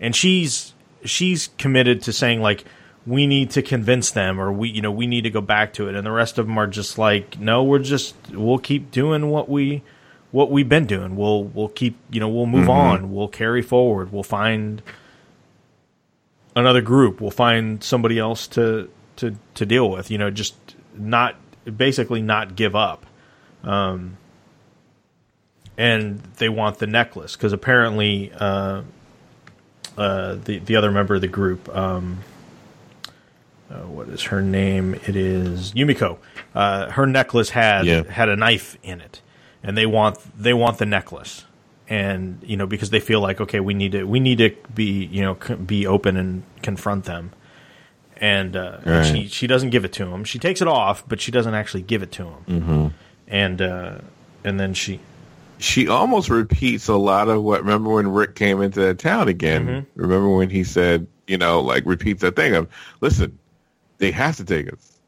and 0.00 0.14
she's 0.16 0.72
she's 1.04 1.48
committed 1.58 2.02
to 2.02 2.12
saying 2.12 2.40
like 2.40 2.64
we 3.04 3.26
need 3.26 3.50
to 3.50 3.62
convince 3.62 4.12
them 4.12 4.40
or 4.40 4.52
we 4.52 4.68
you 4.70 4.80
know 4.80 4.92
we 4.92 5.06
need 5.08 5.22
to 5.22 5.30
go 5.30 5.40
back 5.40 5.72
to 5.74 5.88
it, 5.88 5.94
and 5.96 6.06
the 6.06 6.10
rest 6.12 6.38
of 6.38 6.46
them 6.46 6.56
are 6.56 6.66
just 6.68 6.96
like 6.98 7.38
no, 7.38 7.62
we're 7.64 7.78
just 7.80 8.14
we'll 8.30 8.58
keep 8.58 8.90
doing 8.92 9.28
what 9.28 9.48
we 9.48 9.82
what 10.32 10.50
we've 10.50 10.68
been 10.68 10.86
doing. 10.86 11.16
We'll 11.16 11.44
we'll 11.44 11.68
keep 11.68 11.96
you 12.10 12.18
know 12.20 12.28
we'll 12.28 12.46
move 12.46 12.68
on. 12.68 13.12
We'll 13.14 13.28
carry 13.28 13.62
forward. 13.62 14.12
We'll 14.12 14.22
find 14.24 14.82
another 16.56 16.80
group. 16.80 17.20
We'll 17.20 17.30
find 17.30 17.82
somebody 17.84 18.18
else 18.18 18.46
to 18.48 18.90
to 19.16 19.36
to 19.54 19.64
deal 19.66 19.88
with. 19.90 20.10
You 20.10 20.18
know, 20.18 20.30
just 20.30 20.54
not 20.96 21.36
basically 21.76 22.20
not 22.22 22.56
give 22.56 22.74
up. 22.74 23.06
Um, 23.62 24.16
and 25.78 26.20
they 26.36 26.48
want 26.48 26.78
the 26.78 26.86
necklace 26.86 27.34
because 27.36 27.52
apparently 27.52 28.32
uh, 28.34 28.82
uh, 29.96 30.34
the 30.44 30.58
the 30.58 30.76
other 30.76 30.90
member 30.90 31.14
of 31.14 31.20
the 31.20 31.28
group. 31.28 31.74
Um, 31.74 32.18
uh, 33.70 33.86
what 33.86 34.06
is 34.10 34.24
her 34.24 34.42
name? 34.42 34.94
It 35.06 35.16
is 35.16 35.72
Yumiko. 35.72 36.18
Uh, 36.54 36.90
her 36.90 37.06
necklace 37.06 37.48
had 37.50 37.86
Yeah. 37.86 38.02
had 38.02 38.28
a 38.28 38.36
knife 38.36 38.76
in 38.82 39.00
it, 39.00 39.21
and 39.62 39.76
they 39.76 39.86
want 39.86 40.18
they 40.40 40.52
want 40.54 40.78
the 40.78 40.86
necklace, 40.86 41.44
and 41.88 42.40
you 42.42 42.56
know 42.56 42.66
because 42.66 42.90
they 42.90 43.00
feel 43.00 43.20
like 43.20 43.40
okay 43.40 43.60
we 43.60 43.74
need 43.74 43.92
to 43.92 44.04
we 44.04 44.20
need 44.20 44.38
to 44.38 44.54
be 44.74 45.04
you 45.06 45.22
know 45.22 45.34
be 45.56 45.86
open 45.86 46.16
and 46.16 46.42
confront 46.62 47.04
them, 47.04 47.32
and, 48.16 48.56
uh, 48.56 48.78
and 48.84 49.06
she 49.06 49.28
she 49.28 49.46
doesn't 49.46 49.70
give 49.70 49.84
it 49.84 49.92
to 49.94 50.06
him. 50.06 50.24
She 50.24 50.38
takes 50.38 50.60
it 50.60 50.68
off, 50.68 51.06
but 51.08 51.20
she 51.20 51.30
doesn't 51.30 51.54
actually 51.54 51.82
give 51.82 52.02
it 52.02 52.12
to 52.12 52.24
him, 52.24 52.44
mm-hmm. 52.48 52.86
and 53.28 53.62
uh, 53.62 53.98
and 54.44 54.58
then 54.58 54.74
she 54.74 55.00
She 55.58 55.86
almost 55.88 56.28
repeats 56.28 56.88
a 56.88 56.96
lot 56.96 57.28
of 57.28 57.42
what. 57.42 57.60
Remember 57.60 57.90
when 57.90 58.08
Rick 58.08 58.34
came 58.34 58.60
into 58.62 58.80
that 58.80 58.98
town 58.98 59.28
again? 59.28 59.66
Mm-hmm. 59.66 60.00
Remember 60.00 60.28
when 60.28 60.50
he 60.50 60.64
said, 60.64 61.06
you 61.28 61.38
know, 61.38 61.60
like 61.60 61.84
repeats 61.86 62.22
that 62.22 62.34
thing 62.34 62.54
of, 62.54 62.68
listen, 63.00 63.38
they 63.98 64.10
have 64.10 64.36
to 64.38 64.44
take 64.44 64.72
us. 64.72 64.98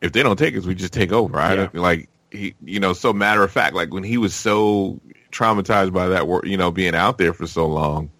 If 0.00 0.12
they 0.12 0.22
don't 0.22 0.38
take 0.38 0.56
us, 0.56 0.64
we 0.66 0.74
just 0.74 0.92
take 0.92 1.12
over. 1.12 1.38
I 1.40 1.54
Yeah. 1.54 1.68
like 1.72 2.08
he, 2.34 2.54
you 2.64 2.80
know, 2.80 2.92
so 2.92 3.12
matter 3.12 3.42
of 3.42 3.50
fact, 3.50 3.74
like 3.74 3.92
when 3.92 4.04
he 4.04 4.18
was 4.18 4.34
so 4.34 5.00
traumatized 5.34 5.92
by 5.92 6.08
that 6.08 6.26
you 6.44 6.56
know, 6.56 6.70
being 6.70 6.94
out 6.94 7.18
there 7.18 7.34
for 7.34 7.46
so 7.46 7.66
long. 7.66 8.10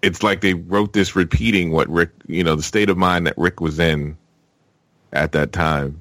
It's 0.00 0.22
like 0.22 0.40
they 0.40 0.54
wrote 0.54 0.94
this 0.94 1.14
repeating 1.14 1.70
what 1.70 1.88
Rick, 1.88 2.10
you 2.26 2.42
know, 2.42 2.56
the 2.56 2.62
state 2.62 2.90
of 2.90 2.98
mind 2.98 3.26
that 3.26 3.34
Rick 3.36 3.60
was 3.60 3.78
in 3.78 4.16
at 5.12 5.32
that 5.32 5.52
time. 5.52 6.00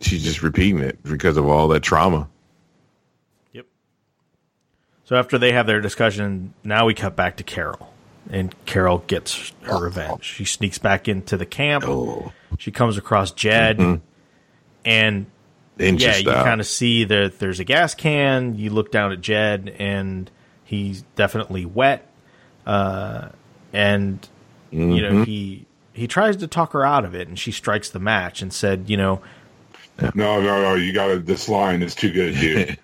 She's 0.00 0.24
just 0.24 0.42
repeating 0.42 0.80
it 0.80 1.00
because 1.04 1.36
of 1.36 1.46
all 1.46 1.68
that 1.68 1.84
trauma. 1.84 2.28
Yep. 3.52 3.66
So 5.04 5.16
after 5.16 5.38
they 5.38 5.52
have 5.52 5.66
their 5.66 5.80
discussion, 5.80 6.52
now 6.64 6.86
we 6.86 6.94
cut 6.94 7.14
back 7.14 7.36
to 7.36 7.44
Carol, 7.44 7.94
and 8.28 8.52
Carol 8.66 8.98
gets 9.06 9.52
her 9.62 9.80
revenge. 9.80 10.24
She 10.24 10.44
sneaks 10.44 10.78
back 10.78 11.06
into 11.06 11.36
the 11.36 11.46
camp. 11.46 11.84
Oh, 11.86 12.32
She 12.58 12.72
comes 12.72 12.98
across 12.98 13.30
Jed, 13.30 13.78
mm-hmm. 13.78 14.04
And 14.84 15.26
yeah, 15.78 16.16
you 16.16 16.24
kind 16.30 16.60
of 16.60 16.66
see 16.66 17.04
that 17.04 17.38
there's 17.38 17.60
a 17.60 17.64
gas 17.64 17.94
can. 17.94 18.54
You 18.56 18.70
look 18.70 18.92
down 18.92 19.12
at 19.12 19.20
Jed, 19.20 19.74
and 19.78 20.30
he's 20.64 21.02
definitely 21.16 21.64
wet. 21.64 22.06
Uh, 22.66 23.28
and 23.72 24.26
you 24.70 24.78
Mm-hmm. 24.80 25.16
know 25.18 25.24
he 25.24 25.66
he 25.92 26.06
tries 26.08 26.36
to 26.38 26.46
talk 26.48 26.72
her 26.72 26.84
out 26.84 27.04
of 27.04 27.14
it, 27.14 27.28
and 27.28 27.38
she 27.38 27.52
strikes 27.52 27.90
the 27.90 28.00
match 28.00 28.42
and 28.42 28.52
said, 28.52 28.88
you 28.90 28.96
know, 28.96 29.20
No, 30.14 30.40
no, 30.40 30.60
no. 30.62 30.74
You 30.74 30.92
got 30.92 31.06
to. 31.08 31.18
This 31.20 31.48
line 31.48 31.82
is 31.82 31.94
too 31.94 32.10
good, 32.12 32.34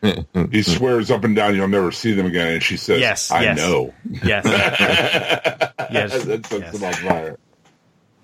dude. 0.03 0.53
he 0.53 0.63
swears 0.77 1.11
up 1.11 1.25
and 1.25 1.35
down 1.35 1.55
you'll 1.57 1.67
never 1.69 1.91
see 1.93 2.13
them 2.13 2.27
again, 2.27 2.53
and 2.55 2.63
she 2.63 2.77
says, 2.77 3.01
Yes, 3.01 3.31
I 3.33 3.43
yes. 3.43 3.57
know." 3.59 3.93
yes, 4.23 4.45
yes, 5.91 6.25
That 6.25 6.47
sets 6.47 6.51
yes. 6.53 6.73
them 6.79 6.85
on 6.85 6.93
fire. 6.95 7.39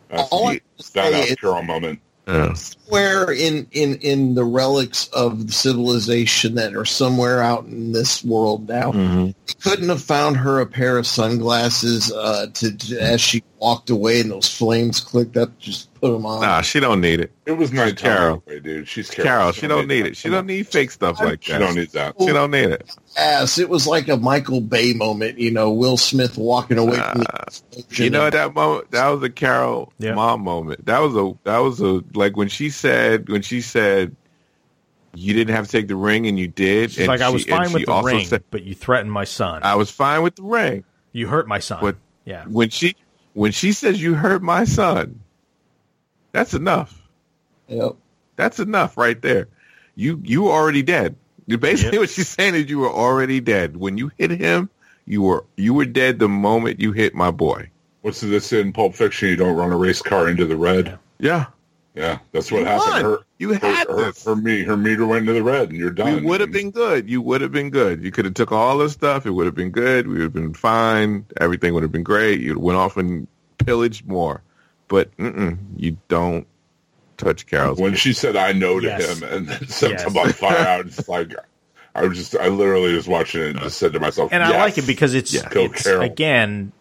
That's 0.09 0.29
All 0.31 0.47
I 0.49 0.55
the 0.55 0.61
can 0.61 0.69
stand 0.79 1.15
say 1.15 1.23
out 1.23 1.29
is- 1.31 1.35
Carol 1.37 1.63
moment. 1.63 2.01
Yeah. 2.27 2.55
somewhere 2.55 3.31
in, 3.31 3.69
in, 3.71 3.97
in 3.97 4.35
the 4.35 4.45
relics 4.45 5.07
of 5.09 5.47
the 5.47 5.53
civilization 5.53 6.57
that 6.57 6.75
are 6.75 6.85
somewhere 6.85 7.41
out 7.41 7.67
in 7.67 7.93
this 7.93 8.25
world 8.25 8.69
now. 8.69 8.91
Mhm. 8.91 9.35
Couldn't 9.63 9.89
have 9.91 10.03
found 10.03 10.37
her 10.39 10.59
a 10.61 10.67
pair 10.67 10.99
of 10.99 11.07
sunglasses 11.07 12.11
uh, 12.11 12.49
to, 12.55 12.77
to 12.77 12.99
as 12.99 13.21
she 13.21 13.45
walked 13.61 13.91
away 13.91 14.21
and 14.21 14.31
those 14.31 14.53
flames 14.53 14.99
clicked 14.99 15.37
up. 15.37 15.57
Just 15.61 15.89
put 16.07 16.13
them 16.13 16.27
on. 16.27 16.41
Nah, 16.41 16.61
she 16.61 16.81
don't 16.81 17.01
need 17.01 17.21
it. 17.21 17.33
It 17.47 17.53
was 17.53 17.73
nighttime 17.73 17.97
Carol. 17.97 18.43
anyway, 18.47 18.61
dude. 18.61 18.89
She's 18.89 19.11
Carol. 19.11 19.27
Carol, 19.29 19.53
she 19.53 19.67
don't 19.67 19.87
need 19.89 20.03
that. 20.03 20.09
it. 20.09 20.17
She 20.17 20.29
don't 20.29 20.47
need 20.47 20.67
fake 20.67 20.91
stuff 20.91 21.21
like 21.21 21.43
She 21.43 21.53
that. 21.53 21.59
She 21.59 21.65
don't 21.67 21.75
need 21.75 21.91
that. 21.91 22.15
She 22.21 22.27
don't 22.27 22.51
need 22.51 22.71
it. 22.71 22.91
Yes, 23.17 23.59
it 23.59 23.69
was 23.69 23.87
like 23.87 24.09
a 24.09 24.17
Michael 24.17 24.61
Bay 24.61 24.93
moment. 24.93 25.39
You 25.39 25.51
know, 25.51 25.71
Will 25.73 25.97
Smith 25.97 26.37
walking 26.39 26.79
away 26.79 26.97
from 26.99 27.21
the 27.23 27.43
explosion. 27.47 28.05
You 28.05 28.11
know 28.11 28.29
that 28.31 28.55
moment 28.55 28.91
that 28.93 29.09
was 29.09 29.23
a 29.23 29.31
Carol 29.31 29.93
Yeah. 29.99 30.15
mom 30.15 30.43
moment. 30.43 30.87
That 30.87 31.01
was 31.01 31.15
a 31.17 31.33
that 31.45 31.59
was 31.59 31.81
a 31.81 32.03
like 32.15 32.37
when 32.37 32.49
she 32.49 32.71
said 32.71 33.29
when 33.29 33.43
she 33.43 33.61
said 33.61 34.15
you 35.15 35.33
didn't 35.33 35.55
have 35.55 35.65
to 35.67 35.73
take 35.73 35.89
the 35.89 35.97
ring 35.97 36.27
and 36.27 36.39
you 36.39 36.47
did. 36.49 36.91
She's 36.91 36.99
and 37.01 37.09
like, 37.09 37.23
I 37.23 37.31
was 37.31 37.45
and 37.47 37.51
fine 37.51 37.73
with 37.73 37.87
the 37.87 38.03
ring, 38.03 38.27
said, 38.27 38.45
but 38.51 38.65
you 38.65 38.75
threatened 38.75 39.11
my 39.11 39.25
son. 39.25 39.63
I 39.63 39.77
was 39.77 39.91
fine 39.91 40.23
with 40.23 40.37
the 40.37 40.43
ring. 40.43 40.85
you 41.13 41.27
hurt 41.27 41.49
my 41.49 41.59
son. 41.59 41.79
But- 41.81 41.97
yeah, 42.27 42.45
When 42.47 42.71
she 42.71 42.97
when 43.35 43.53
she 43.53 43.73
says 43.73 44.03
you 44.03 44.15
hurt 44.15 44.43
my 44.43 44.65
son, 44.65 45.21
that's 46.37 46.55
enough. 46.55 47.03
Yep. 47.69 47.97
That's 48.37 48.59
enough 48.61 48.97
right 48.97 49.21
there. 49.23 49.49
You 49.95 50.21
you 50.23 50.43
were 50.43 50.51
already 50.53 50.83
dead. 50.83 51.17
Basically, 51.49 51.93
Yep. 51.93 52.01
what 52.03 52.11
she's 52.11 52.29
saying 52.29 52.55
is 52.55 52.69
you 52.69 52.79
were 52.79 52.91
already 52.91 53.41
dead 53.41 53.77
when 53.79 53.97
you 53.99 54.11
hit 54.19 54.31
him. 54.31 54.69
You 55.07 55.23
were 55.23 55.45
you 55.57 55.73
were 55.73 55.87
dead 55.87 56.19
the 56.19 56.29
moment 56.29 56.81
you 56.81 56.93
hit 56.93 57.15
my 57.15 57.31
boy. 57.31 57.71
What's 58.03 58.21
this 58.21 58.53
in 58.53 58.73
Pulp 58.73 58.95
Fiction? 58.95 59.29
You 59.29 59.37
don't 59.37 59.57
run 59.57 59.73
a 59.73 59.77
race 59.77 60.03
car 60.03 60.29
into 60.29 60.45
the 60.45 60.57
red. 60.57 60.99
Yeah, 61.19 61.47
Yeah, 61.95 62.19
that's 62.33 62.53
what 62.53 62.61
You 62.61 62.65
happened. 62.67 62.93
won. 62.93 63.05
Her, 63.05 63.19
you 63.39 63.53
had 63.53 63.89
her, 63.89 63.97
this. 63.97 64.25
her, 64.25 64.37
me, 64.37 64.63
her 64.63 64.77
meter 64.77 65.07
went 65.07 65.23
into 65.23 65.33
the 65.33 65.43
red, 65.43 65.71
and 65.71 65.79
you're 65.79 65.91
done. 65.91 66.15
We 66.17 66.21
would 66.21 66.41
have 66.43 66.53
been 66.53 66.71
good. 66.71 67.09
You 67.09 67.21
would 67.23 67.41
have 67.41 67.51
been 67.53 67.71
good. 67.71 68.05
You 68.05 68.11
could 68.13 68.25
have 68.27 68.35
took 68.35 68.53
all 68.53 68.79
this 68.79 68.93
stuff. 68.93 69.25
It 69.27 69.31
would 69.31 69.47
have 69.47 69.55
been 69.57 69.71
good. 69.71 70.07
We 70.07 70.15
would 70.15 70.23
have 70.23 70.33
been 70.35 70.53
fine. 70.55 71.25
Everything 71.41 71.73
would 71.75 71.83
have 71.83 71.91
been 71.91 72.03
great. 72.05 72.39
You 72.41 72.59
went 72.61 72.77
off 72.79 72.97
and 72.97 73.27
pillaged 73.59 74.07
more. 74.07 74.43
But 74.89 75.17
mm-mm, 75.17 75.59
you 75.77 75.97
don't 76.09 76.47
touch 77.17 77.47
Carol's. 77.47 77.81
When 77.81 77.95
she 77.97 78.13
said 78.13 78.37
"I 78.37 78.53
know" 78.53 78.79
to 78.81 78.87
Yes. 78.87 79.19
him 79.21 79.29
and 79.29 79.49
then 79.49 79.67
set 79.69 79.91
Yes. 79.91 80.05
him 80.05 80.17
on 80.17 80.33
fire, 80.33 80.67
I 80.67 80.81
was 80.83 81.09
like, 81.09 81.33
I 81.95 82.03
was 82.07 82.17
just, 82.19 82.37
I 82.37 82.49
literally 82.49 82.95
was 82.95 83.09
watching 83.09 83.41
it 83.43 83.49
and 83.51 83.61
just 83.61 83.79
said 83.79 83.93
to 83.95 84.01
myself, 84.01 84.33
and 84.33 84.43
I 84.45 84.57
like 84.59 84.79
it 84.79 84.87
because 84.87 85.15
it's, 85.15 85.33
Yeah. 85.33 85.49
It's 85.53 85.83
Carol. 85.83 86.03
again, 86.03 86.73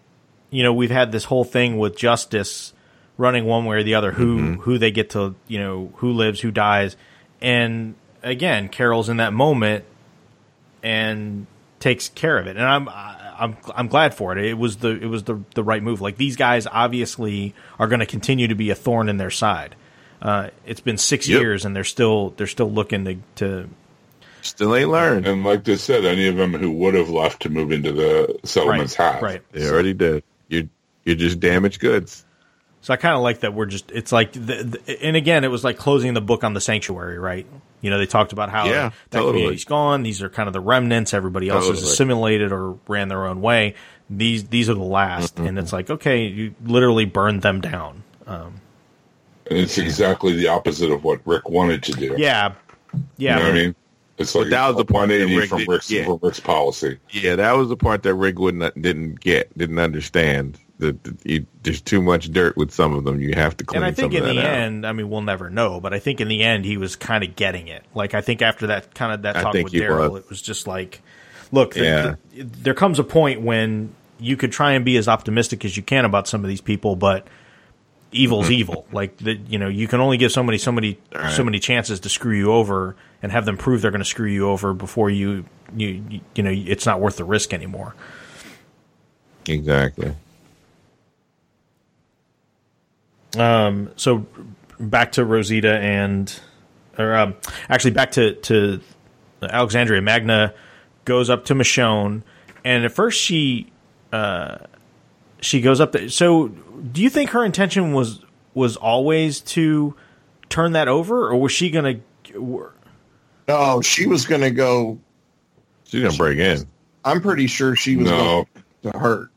you 0.51 0.61
know, 0.63 0.73
we've 0.73 0.91
had 0.91 1.11
this 1.11 1.23
whole 1.25 1.43
thing 1.45 1.77
with 1.77 1.97
justice 1.97 2.73
running 3.17 3.45
one 3.45 3.65
way 3.65 3.77
or 3.77 3.83
the 3.83 3.95
other, 3.95 4.11
who 4.11 4.37
Mm-hmm. 4.37 4.61
who 4.61 4.77
they 4.77 4.91
get 4.91 5.11
to, 5.11 5.35
you 5.47 5.57
know, 5.59 5.91
who 5.95 6.11
lives, 6.11 6.41
who 6.41 6.51
dies, 6.51 6.95
and 7.41 7.95
again, 8.23 8.69
Carol's 8.69 9.07
in 9.09 9.17
that 9.17 9.33
moment 9.33 9.85
and 10.83 11.47
takes 11.79 12.09
care 12.09 12.37
of 12.37 12.47
it, 12.47 12.57
and 12.57 12.65
I'm. 12.65 12.89
I, 12.89 13.24
I'm 13.37 13.57
I'm 13.75 13.87
glad 13.87 14.13
for 14.13 14.37
it. 14.37 14.43
It 14.43 14.53
was 14.57 14.77
the 14.77 14.89
it 14.89 15.07
was 15.07 15.23
the 15.23 15.39
the 15.53 15.63
right 15.63 15.81
move. 15.83 16.01
Like 16.01 16.17
these 16.17 16.35
guys 16.35 16.67
obviously 16.67 17.53
are 17.79 17.87
going 17.87 17.99
to 17.99 18.05
continue 18.05 18.47
to 18.47 18.55
be 18.55 18.69
a 18.69 18.75
thorn 18.75 19.09
in 19.09 19.17
their 19.17 19.31
side. 19.31 19.75
Uh, 20.21 20.49
it's 20.65 20.79
been 20.79 20.97
six 20.97 21.27
Yep. 21.27 21.39
years 21.41 21.65
and 21.65 21.75
they're 21.75 21.83
still 21.83 22.31
they're 22.37 22.47
still 22.47 22.71
looking 22.71 23.05
to, 23.05 23.17
to 23.35 23.69
Still 24.41 24.75
ain't 24.75 24.89
learned. 24.89 25.25
And 25.27 25.43
like 25.43 25.63
they 25.63 25.75
said, 25.75 26.05
any 26.05 26.27
of 26.27 26.35
them 26.35 26.53
who 26.53 26.71
would 26.71 26.93
have 26.93 27.09
left 27.09 27.41
to 27.43 27.49
move 27.49 27.71
into 27.71 27.91
the 27.91 28.39
settlements 28.43 28.97
right 28.99 29.13
have. 29.13 29.21
right. 29.21 29.41
They 29.51 29.67
already 29.69 29.93
did. 29.93 30.23
You're 30.47 30.69
you're 31.03 31.15
just 31.15 31.39
damaged 31.39 31.79
goods. 31.79 32.23
So 32.81 32.93
I 32.93 32.97
kind 32.97 33.15
of 33.15 33.23
like 33.23 33.39
that 33.39 33.55
we're 33.55 33.65
just 33.65 33.89
it's 33.91 34.11
like 34.11 34.33
the, 34.33 34.39
the, 34.85 34.99
and 35.03 35.15
again 35.15 35.43
it 35.43 35.47
was 35.49 35.63
like 35.63 35.77
closing 35.77 36.13
the 36.13 36.21
book 36.21 36.43
on 36.43 36.53
the 36.53 36.61
sanctuary, 36.61 37.17
right? 37.17 37.47
You 37.85 37.91
know, 37.91 37.99
they 37.99 38.07
talked 38.07 38.33
about 38.33 38.49
how 38.49 38.65
Yeah, 38.65 38.89
that 38.89 38.93
totally. 39.19 39.33
community's 39.33 39.63
gone. 39.65 40.01
These 40.01 40.23
are 40.23 40.29
kind 40.29 40.47
of 40.47 40.53
the 40.53 40.59
remnants. 40.59 41.13
Everybody 41.13 41.49
else 41.49 41.65
is 41.65 41.69
Totally. 41.79 41.91
assimilated 41.93 42.51
or 42.51 42.71
ran 42.87 43.09
their 43.09 43.27
own 43.27 43.41
way. 43.41 43.75
These 44.09 44.45
these 44.45 44.69
are 44.69 44.73
the 44.73 44.81
last, 44.83 45.37
and 45.39 45.59
it's 45.59 45.71
like 45.71 45.89
okay, 45.91 46.25
you 46.25 46.55
literally 46.65 47.05
burned 47.05 47.43
them 47.43 47.61
down. 47.61 48.03
Um, 48.25 48.55
And 49.49 49.59
it's 49.59 49.77
exactly 49.77 50.33
the 50.35 50.47
opposite 50.47 50.89
of 50.91 51.03
what 51.03 51.19
Rick 51.25 51.47
wanted 51.49 51.83
to 51.83 51.91
do. 51.91 52.15
yeah, 52.17 52.53
yeah. 53.17 53.37
You 53.37 53.43
know 53.43 53.49
what 53.49 53.57
I 53.57 53.61
mean? 53.63 53.75
It's 54.17 54.33
like 54.33 54.49
that 54.49 54.67
was 54.69 54.77
the 54.77 54.85
part 54.85 55.09
that 55.09 55.25
Rick 55.27 55.49
from 55.49 55.59
did- 55.59 55.67
Rick's, 55.67 55.91
yeah. 55.91 56.05
from 56.05 56.19
Rick's 56.23 56.39
policy. 56.39 56.97
Yeah, 57.11 57.35
that 57.35 57.51
was 57.51 57.69
the 57.69 57.75
part 57.77 58.01
that 58.03 58.15
Rick 58.15 58.39
wouldn't 58.39 58.81
didn't 58.81 59.19
get, 59.19 59.55
didn't 59.57 59.77
understand. 59.79 60.57
That 60.79 60.97
you, 61.23 61.45
there's 61.63 61.81
too 61.81 62.01
much 62.01 62.31
dirt 62.31 62.57
with 62.57 62.71
some 62.71 62.93
of 62.93 63.05
them. 63.05 63.21
You 63.21 63.33
have 63.35 63.55
to 63.57 63.63
clean 63.63 63.77
and 63.77 63.85
I 63.85 63.91
think 63.93 64.11
some 64.13 64.23
in 64.23 64.35
the 64.35 64.41
out. 64.41 64.53
end, 64.53 64.85
I 64.85 64.91
mean, 64.91 65.09
we'll 65.09 65.21
never 65.21 65.49
know, 65.49 65.79
but 65.79 65.93
I 65.93 65.99
think 65.99 66.19
in 66.19 66.27
the 66.27 66.43
end, 66.43 66.65
he 66.65 66.75
was 66.75 66.97
kind 66.97 67.23
of 67.23 67.35
getting 67.35 67.69
it. 67.69 67.83
Like, 67.93 68.13
I 68.13 68.19
think 68.19 68.41
after 68.41 68.67
that 68.67 68.93
kind 68.93 69.13
of 69.13 69.21
that 69.21 69.35
talk 69.35 69.53
with 69.53 69.71
Daryl, 69.71 70.17
it 70.17 70.27
was 70.29 70.41
just 70.41 70.67
like, 70.67 71.01
look, 71.51 71.75
th- 71.75 71.85
Yeah. 71.85 72.15
th- 72.33 72.47
there 72.63 72.73
comes 72.73 72.99
a 72.99 73.05
point 73.05 73.41
when 73.41 73.95
you 74.19 74.35
could 74.35 74.51
try 74.51 74.73
and 74.73 74.83
be 74.83 74.97
as 74.97 75.07
optimistic 75.07 75.63
as 75.63 75.77
you 75.77 75.83
can 75.83 76.03
about 76.03 76.27
some 76.27 76.43
of 76.43 76.49
these 76.49 76.61
people, 76.61 76.97
but 76.97 77.25
evil's 78.11 78.45
mm-hmm. 78.45 78.53
evil. 78.53 78.87
Like 78.91 79.17
the, 79.17 79.35
you 79.35 79.57
know, 79.59 79.67
you 79.67 79.87
can 79.87 79.99
only 79.99 80.17
give 80.17 80.31
somebody 80.31 80.57
so 80.57 80.71
many 80.71 80.99
Right. 81.13 81.31
so 81.31 81.43
many 81.43 81.59
chances 81.59 82.01
to 82.01 82.09
screw 82.09 82.35
you 82.35 82.51
over 82.51 82.95
and 83.21 83.31
have 83.31 83.45
them 83.45 83.57
prove 83.57 83.81
they're 83.81 83.91
going 83.91 83.99
to 83.99 84.05
screw 84.05 84.29
you 84.29 84.49
over 84.49 84.73
before 84.73 85.09
you 85.09 85.45
you 85.75 86.03
you, 86.09 86.19
you 86.35 86.43
know 86.43 86.51
it's 86.51 86.85
not 86.85 86.99
worth 86.99 87.17
the 87.17 87.23
risk 87.23 87.53
anymore. 87.53 87.95
Exactly. 89.47 90.15
Um, 93.37 93.91
so 93.95 94.25
back 94.79 95.13
to 95.13 95.25
Rosita 95.25 95.77
and, 95.77 96.33
or 96.97 97.15
um, 97.15 97.35
actually 97.69 97.91
back 97.91 98.11
to 98.13 98.33
to 98.35 98.81
Alexandria. 99.41 100.01
Magna 100.01 100.53
goes 101.05 101.29
up 101.29 101.45
to 101.45 101.53
Michonne, 101.55 102.23
and 102.63 102.85
at 102.85 102.91
first 102.91 103.19
she 103.21 103.71
uh, 104.11 104.57
she 105.41 105.61
goes 105.61 105.79
up. 105.81 105.91
To, 105.93 106.09
so 106.09 106.47
do 106.49 107.01
you 107.01 107.09
think 107.09 107.31
her 107.31 107.43
intention 107.45 107.93
was 107.93 108.21
was 108.53 108.77
always 108.77 109.41
to 109.41 109.95
turn 110.49 110.73
that 110.73 110.87
over, 110.87 111.27
or 111.29 111.35
was 111.39 111.51
she 111.51 111.69
gonna? 111.69 111.95
No, 113.47 113.81
she 113.81 114.07
was 114.07 114.25
going 114.25 114.41
to 114.41 114.51
go. 114.51 114.97
She's 115.85 116.01
gonna 116.01 116.17
break 116.17 116.39
in. 116.39 116.65
I'm 117.03 117.21
pretty 117.21 117.47
sure 117.47 117.75
she 117.75 117.95
was 117.95 118.09
No. 118.09 118.47
going 118.81 118.93
to 118.93 118.99
hurt. 118.99 119.29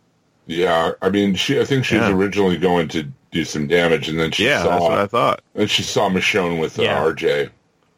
Yeah, 0.47 0.93
I 1.03 1.11
mean, 1.11 1.35
she. 1.35 1.61
I 1.61 1.65
think 1.65 1.85
she 1.85 1.99
was 1.99 2.09
originally 2.09 2.57
going 2.57 2.89
to 2.89 3.07
do 3.31 3.45
some 3.45 3.67
damage, 3.67 4.09
and 4.09 4.19
then 4.19 4.31
she 4.31 4.45
Yeah, 4.47 4.63
that's 4.63 4.83
what 4.83 4.93
I 4.93 5.03
saw, 5.03 5.07
thought. 5.07 5.41
and 5.55 5.71
she 5.71 5.83
saw 5.83 6.09
Michonne 6.09 6.61
with 6.61 6.79
uh, 6.79 6.83
Yeah. 6.83 7.03
RJ, 7.05 7.51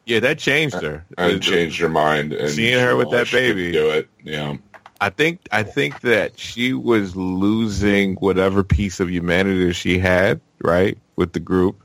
Yeah, 0.07 0.21
that 0.21 0.39
changed 0.39 0.77
her. 0.77 1.05
and 1.19 1.43
changed 1.43 1.81
her 1.81 1.89
mind. 1.89 2.33
And 2.33 2.51
Seeing 2.51 2.81
her 2.81 2.97
with 2.97 3.11
that 3.11 3.13
realized 3.13 3.31
she 3.31 3.37
could 3.37 3.57
baby. 3.57 3.73
do 3.73 3.91
it. 3.91 4.09
Yeah, 4.25 4.57
I 5.01 5.11
think 5.11 5.41
I 5.53 5.63
think 5.63 6.01
that 6.01 6.39
she 6.39 6.73
was 6.73 7.15
losing 7.17 8.15
whatever 8.17 8.63
piece 8.65 9.01
of 9.01 9.11
humanity 9.11 9.73
she 9.73 9.99
had, 9.99 10.41
right, 10.63 10.99
with 11.17 11.33
the 11.33 11.41
group, 11.41 11.81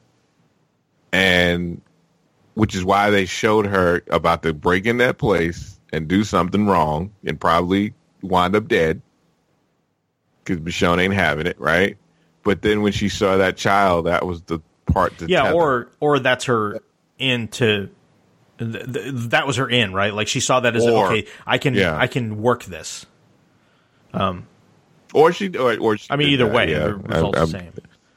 and 1.14 1.82
which 2.56 2.74
is 2.76 2.84
why 2.84 3.10
they 3.10 3.26
showed 3.26 3.66
her 3.66 4.02
about 4.10 4.42
to 4.44 4.54
break 4.54 4.86
in 4.86 4.98
that 4.98 5.18
place 5.18 5.80
and 5.94 6.08
do 6.08 6.24
something 6.24 6.68
wrong 6.68 7.12
and 7.26 7.40
probably 7.40 7.94
wind 8.22 8.56
up 8.56 8.68
dead 8.68 9.02
because 10.44 10.62
Michonne 10.62 11.00
ain't 11.02 11.14
having 11.14 11.48
it, 11.48 11.60
right? 11.60 11.98
But 12.46 12.62
then 12.62 12.82
when 12.82 12.94
she 12.94 13.10
saw 13.10 13.36
that 13.38 13.58
child, 13.58 14.06
that 14.06 14.26
was 14.26 14.42
the 14.44 14.62
part. 14.86 15.18
To 15.18 15.26
Yeah, 15.28 15.52
or 15.52 15.90
or 16.00 16.20
that's 16.20 16.46
her 16.46 16.80
into. 17.20 17.90
Th- 18.58 18.72
th- 18.72 19.14
that 19.32 19.46
was 19.46 19.58
her 19.58 19.68
in, 19.68 19.92
right? 19.94 20.14
Like 20.14 20.30
she 20.30 20.40
saw 20.40 20.62
that 20.62 20.78
as 20.78 20.88
Or- 20.88 21.08
okay, 21.08 21.28
I 21.46 21.58
can 21.58 21.74
yeah. 21.74 21.98
I 21.98 22.08
can 22.08 22.42
work 22.42 22.64
this. 22.64 23.06
or 24.14 25.32
she, 25.34 25.50
or, 25.58 25.78
or 25.78 25.98
she 25.98 26.08
I 26.10 26.16
mean, 26.16 26.30
either 26.30 26.46
that, 26.46 26.54
way, 26.54 26.72
yeah. 26.72 26.80
the 26.88 26.96
result's 26.96 27.38
I'm, 27.40 27.46
the 27.52 27.60
same. 27.60 27.74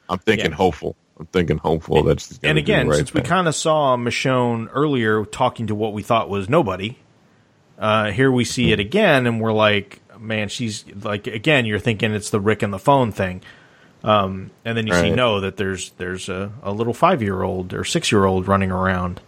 I'm 0.08 0.18
thinking 0.18 0.50
Yeah. 0.52 0.56
hopeful. 0.56 0.96
I'm 1.18 1.26
thinking 1.26 1.58
hopeful. 1.58 2.04
That's 2.04 2.28
she's 2.28 2.38
gonna 2.38 2.50
and 2.50 2.58
again, 2.58 2.86
right 2.88 2.96
since 2.96 3.12
we 3.12 3.20
kind 3.22 3.48
of 3.48 3.54
saw 3.54 3.96
Michonne 3.96 4.68
earlier 4.72 5.24
talking 5.24 5.66
to 5.68 5.74
what 5.74 5.92
we 5.92 6.02
thought 6.02 6.28
was 6.28 6.48
nobody, 6.48 6.96
uh, 7.78 8.12
here 8.12 8.30
we 8.30 8.44
see 8.44 8.70
it 8.72 8.78
again, 8.78 9.26
and 9.26 9.40
we're 9.40 9.52
like, 9.52 10.00
man, 10.20 10.48
she's 10.48 10.84
like, 11.02 11.26
again, 11.26 11.66
you're 11.66 11.80
thinking 11.80 12.12
it's 12.14 12.30
the 12.30 12.38
Rick 12.40 12.62
and 12.62 12.72
the 12.72 12.78
phone 12.78 13.10
thing, 13.10 13.42
um, 14.04 14.50
and 14.64 14.76
then 14.78 14.86
you 14.86 14.92
see 14.94 15.00
Right. 15.08 15.14
no 15.14 15.40
that 15.40 15.56
there's 15.56 15.90
there's 15.98 16.28
a, 16.28 16.52
a 16.62 16.72
little 16.72 16.94
five 16.94 17.22
year 17.22 17.42
old 17.42 17.74
or 17.74 17.84
six 17.84 18.10
year 18.12 18.24
old 18.24 18.46
running 18.48 18.70
around, 18.70 19.20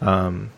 um, 0.00 0.50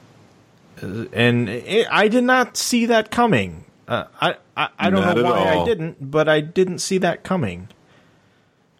and 0.81 1.49
it, 1.49 1.87
I 1.91 2.09
did 2.09 2.25
not 2.25 2.57
see 2.57 2.87
that 2.87 3.11
coming. 3.11 3.65
Uh, 3.89 4.05
I 4.21 4.37
I, 4.57 4.69
I 4.79 4.91
don't 4.91 5.01
Not 5.01 5.17
know 5.17 5.25
why 5.25 5.49
I 5.61 5.65
didn't, 5.65 6.11
but 6.11 6.29
I 6.29 6.41
didn't 6.41 6.79
see 6.79 6.99
that 6.99 7.23
coming. 7.25 7.69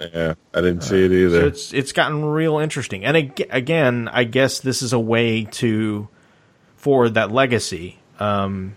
Yeah, 0.01 0.35
I 0.55 0.61
didn't 0.63 0.83
see 0.83 1.05
it 1.05 1.13
either. 1.13 1.41
So 1.43 1.47
it's 1.49 1.75
it's 1.75 1.93
gotten 1.93 2.25
real 2.25 2.59
interesting. 2.59 3.05
And 3.05 3.17
ag- 3.17 3.49
again, 3.51 4.09
I 4.11 4.25
guess 4.25 4.61
this 4.61 4.81
is 4.83 4.93
a 4.95 4.99
way 4.99 5.45
to 5.45 6.09
forward 6.77 7.15
that 7.15 7.31
legacy. 7.31 7.99
Um, 8.19 8.77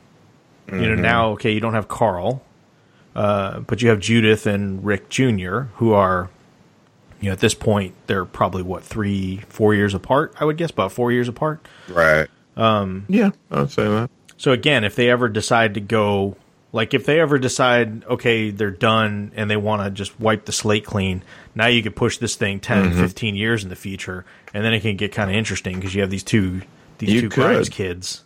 You 0.69 0.79
know, 0.89 0.95
now 0.95 1.29
okay, 1.31 1.51
you 1.51 1.59
don't 1.59 1.73
have 1.75 1.87
Carl, 1.87 2.41
uh, 3.15 3.59
but 3.61 3.81
you 3.81 3.89
have 3.89 3.99
Judith 3.99 4.45
and 4.45 4.83
Rick 4.83 5.09
Jr., 5.09 5.61
who 5.75 5.93
are, 5.93 6.29
you 7.21 7.27
know, 7.29 7.33
at 7.33 7.39
this 7.39 7.53
point 7.53 7.93
they're 8.07 8.25
probably 8.25 8.63
what 8.63 8.83
three, 8.83 9.37
four 9.49 9.73
years 9.73 9.93
apart. 9.93 10.33
I 10.39 10.45
would 10.45 10.57
guess 10.57 10.71
about 10.71 10.91
four 10.91 11.11
years 11.11 11.27
apart. 11.27 11.65
right. 11.89 12.27
Um. 12.55 13.05
Yeah, 13.09 13.31
I'd 13.51 13.71
say 13.71 13.83
that. 13.85 14.09
So 14.37 14.51
again, 14.51 14.83
if 14.83 14.95
they 14.95 15.09
ever 15.09 15.27
decide 15.29 15.73
to 15.75 15.79
go, 15.79 16.35
like 16.71 16.93
if 16.93 17.05
they 17.05 17.19
ever 17.19 17.39
decide, 17.39 18.03
okay, 18.05 18.51
they're 18.51 18.69
done 18.71 19.31
and 19.35 19.49
they 19.49 19.57
want 19.57 19.81
to 19.83 19.89
just 19.89 20.19
wipe 20.19 20.45
the 20.45 20.51
slate 20.51 20.85
clean, 20.85 21.23
now 21.55 21.65
you 21.67 21.81
could 21.81 21.95
push 21.95 22.17
this 22.19 22.35
thing 22.35 22.59
10, 22.59 22.89
Mm-hmm. 22.91 22.99
15 22.99 23.35
years 23.35 23.63
in 23.63 23.69
the 23.69 23.75
future, 23.75 24.25
and 24.53 24.63
then 24.63 24.73
it 24.73 24.81
can 24.81 24.97
get 24.97 25.11
kind 25.11 25.31
of 25.31 25.35
interesting 25.35 25.75
because 25.75 25.95
you 25.95 26.01
have 26.01 26.11
these 26.11 26.23
two 26.23 26.61
these 26.99 27.09
You 27.11 27.21
two 27.21 27.29
could. 27.29 27.41
Grimes 27.43 27.69
kids. 27.69 28.23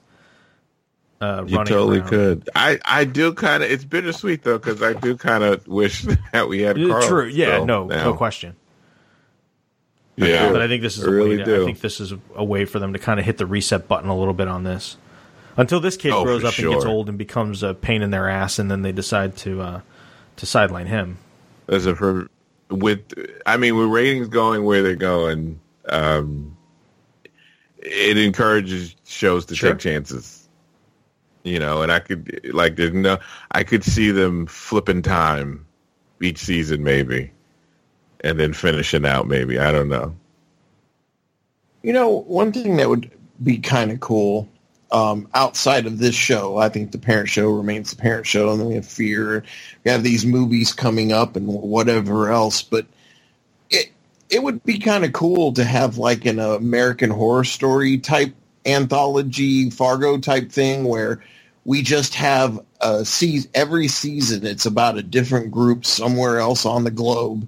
Uh, 1.19 1.43
You 1.47 1.57
totally 1.65 1.97
around. 1.99 2.09
could. 2.09 2.49
I 2.55 2.79
I 2.85 3.03
do 3.05 3.33
kind 3.33 3.63
of. 3.63 3.71
It's 3.71 3.83
bittersweet 3.83 4.43
though 4.43 4.57
because 4.59 4.83
I 4.83 4.93
do 4.93 5.17
kind 5.17 5.43
of 5.43 5.67
wish 5.67 6.03
that 6.31 6.47
we 6.47 6.61
had 6.61 6.75
Carl. 6.77 7.07
True, 7.07 7.25
yeah, 7.27 7.63
no, 7.63 7.85
now. 7.87 8.03
no 8.03 8.13
question. 8.13 8.55
yeah. 10.15 10.51
But 10.51 10.61
I 10.61 10.67
think 10.67 10.81
this 10.81 10.97
is 10.97 11.03
I 11.05 11.07
a 11.07 11.11
really 11.11 11.29
way 11.31 11.37
to, 11.37 11.45
do. 11.45 11.61
I 11.63 11.65
think 11.65 11.79
this 11.79 11.99
is 11.99 12.11
a, 12.11 12.19
a 12.35 12.43
way 12.43 12.65
for 12.65 12.79
them 12.79 12.93
to 12.93 12.99
kind 12.99 13.19
of 13.19 13.25
hit 13.25 13.37
the 13.37 13.45
reset 13.45 13.87
button 13.87 14.09
a 14.09 14.17
little 14.17 14.33
bit 14.33 14.47
on 14.47 14.63
this. 14.63 14.97
Until 15.55 15.79
this 15.79 15.97
kid 15.97 16.11
Oh, 16.11 16.23
grows 16.23 16.43
up 16.43 16.57
and 16.59 16.69
gets 16.69 16.85
old 16.85 17.09
and 17.09 17.17
becomes 17.17 17.63
a 17.63 17.73
pain 17.73 18.03
in 18.03 18.11
their 18.11 18.29
ass, 18.29 18.59
and 18.59 18.69
then 18.69 18.83
they 18.83 18.91
decide 18.91 19.35
to 19.37 19.61
uh, 19.61 19.81
to 20.35 20.45
sideline 20.45 20.85
him. 20.85 21.17
As 21.67 21.85
her 21.85 22.27
with, 22.69 23.01
I 23.45 23.57
mean, 23.57 23.75
with 23.75 23.87
ratings 23.89 24.27
going 24.27 24.63
where 24.65 24.83
they're 24.83 24.95
going, 24.95 25.59
um, 25.89 26.55
it 27.79 28.17
encourages 28.19 28.95
shows 29.07 29.47
to 29.47 29.55
Sure. 29.55 29.71
take 29.71 29.79
chances. 29.79 30.36
You 31.47 31.59
know, 31.59 31.81
and 31.81 31.91
I 31.91 31.99
could 31.99 32.41
like 32.53 32.75
there's 32.75 32.93
no, 32.93 33.19
I 33.51 33.63
could 33.63 33.83
see 33.83 34.11
them 34.11 34.47
flipping 34.47 35.01
time 35.01 35.65
each 36.21 36.39
season 36.39 36.83
maybe, 36.83 37.31
and 38.21 38.39
then 38.39 38.53
finishing 38.53 39.05
out 39.05 39.27
maybe. 39.27 39.59
I 39.59 39.71
don't 39.71 39.89
know. 39.89 40.15
You 41.83 41.93
know, 41.93 42.09
one 42.09 42.51
thing 42.51 42.77
that 42.77 42.89
would 42.89 43.11
be 43.41 43.59
kind 43.59 43.91
of 43.91 43.99
cool 43.99 44.49
um, 44.91 45.27
outside 45.33 45.85
of 45.85 45.99
this 45.99 46.15
show, 46.15 46.57
I 46.57 46.69
think 46.69 46.91
the 46.91 46.97
parent 46.97 47.29
show 47.29 47.49
remains 47.51 47.91
the 47.91 47.97
parent 47.97 48.25
show, 48.25 48.51
and 48.51 48.59
then 48.59 48.67
we 48.67 48.75
have 48.75 48.85
Fear. 48.85 49.43
We 49.83 49.91
have 49.91 50.03
these 50.03 50.25
movies 50.25 50.73
coming 50.73 51.11
up 51.11 51.35
and 51.35 51.47
whatever 51.47 52.31
else, 52.31 52.61
but 52.61 52.85
it 53.69 53.91
it 54.29 54.43
would 54.43 54.63
be 54.63 54.79
kind 54.79 55.05
of 55.05 55.13
cool 55.13 55.53
to 55.53 55.63
have 55.63 55.97
like 55.97 56.25
an 56.25 56.39
American 56.39 57.09
Horror 57.09 57.43
Story 57.43 57.97
type 57.97 58.33
anthology, 58.65 59.69
Fargo 59.69 60.17
type 60.17 60.51
thing 60.51 60.85
where 60.85 61.23
we 61.67 61.81
just 61.81 62.15
have 62.15 62.59
a 62.79 63.03
season 63.03 63.51
every 63.53 63.89
season. 63.89 64.45
It's 64.45 64.65
about 64.65 64.97
a 64.97 65.03
different 65.03 65.51
group 65.51 65.85
somewhere 65.85 66.39
else 66.39 66.65
on 66.65 66.85
the 66.85 66.91
globe 66.91 67.45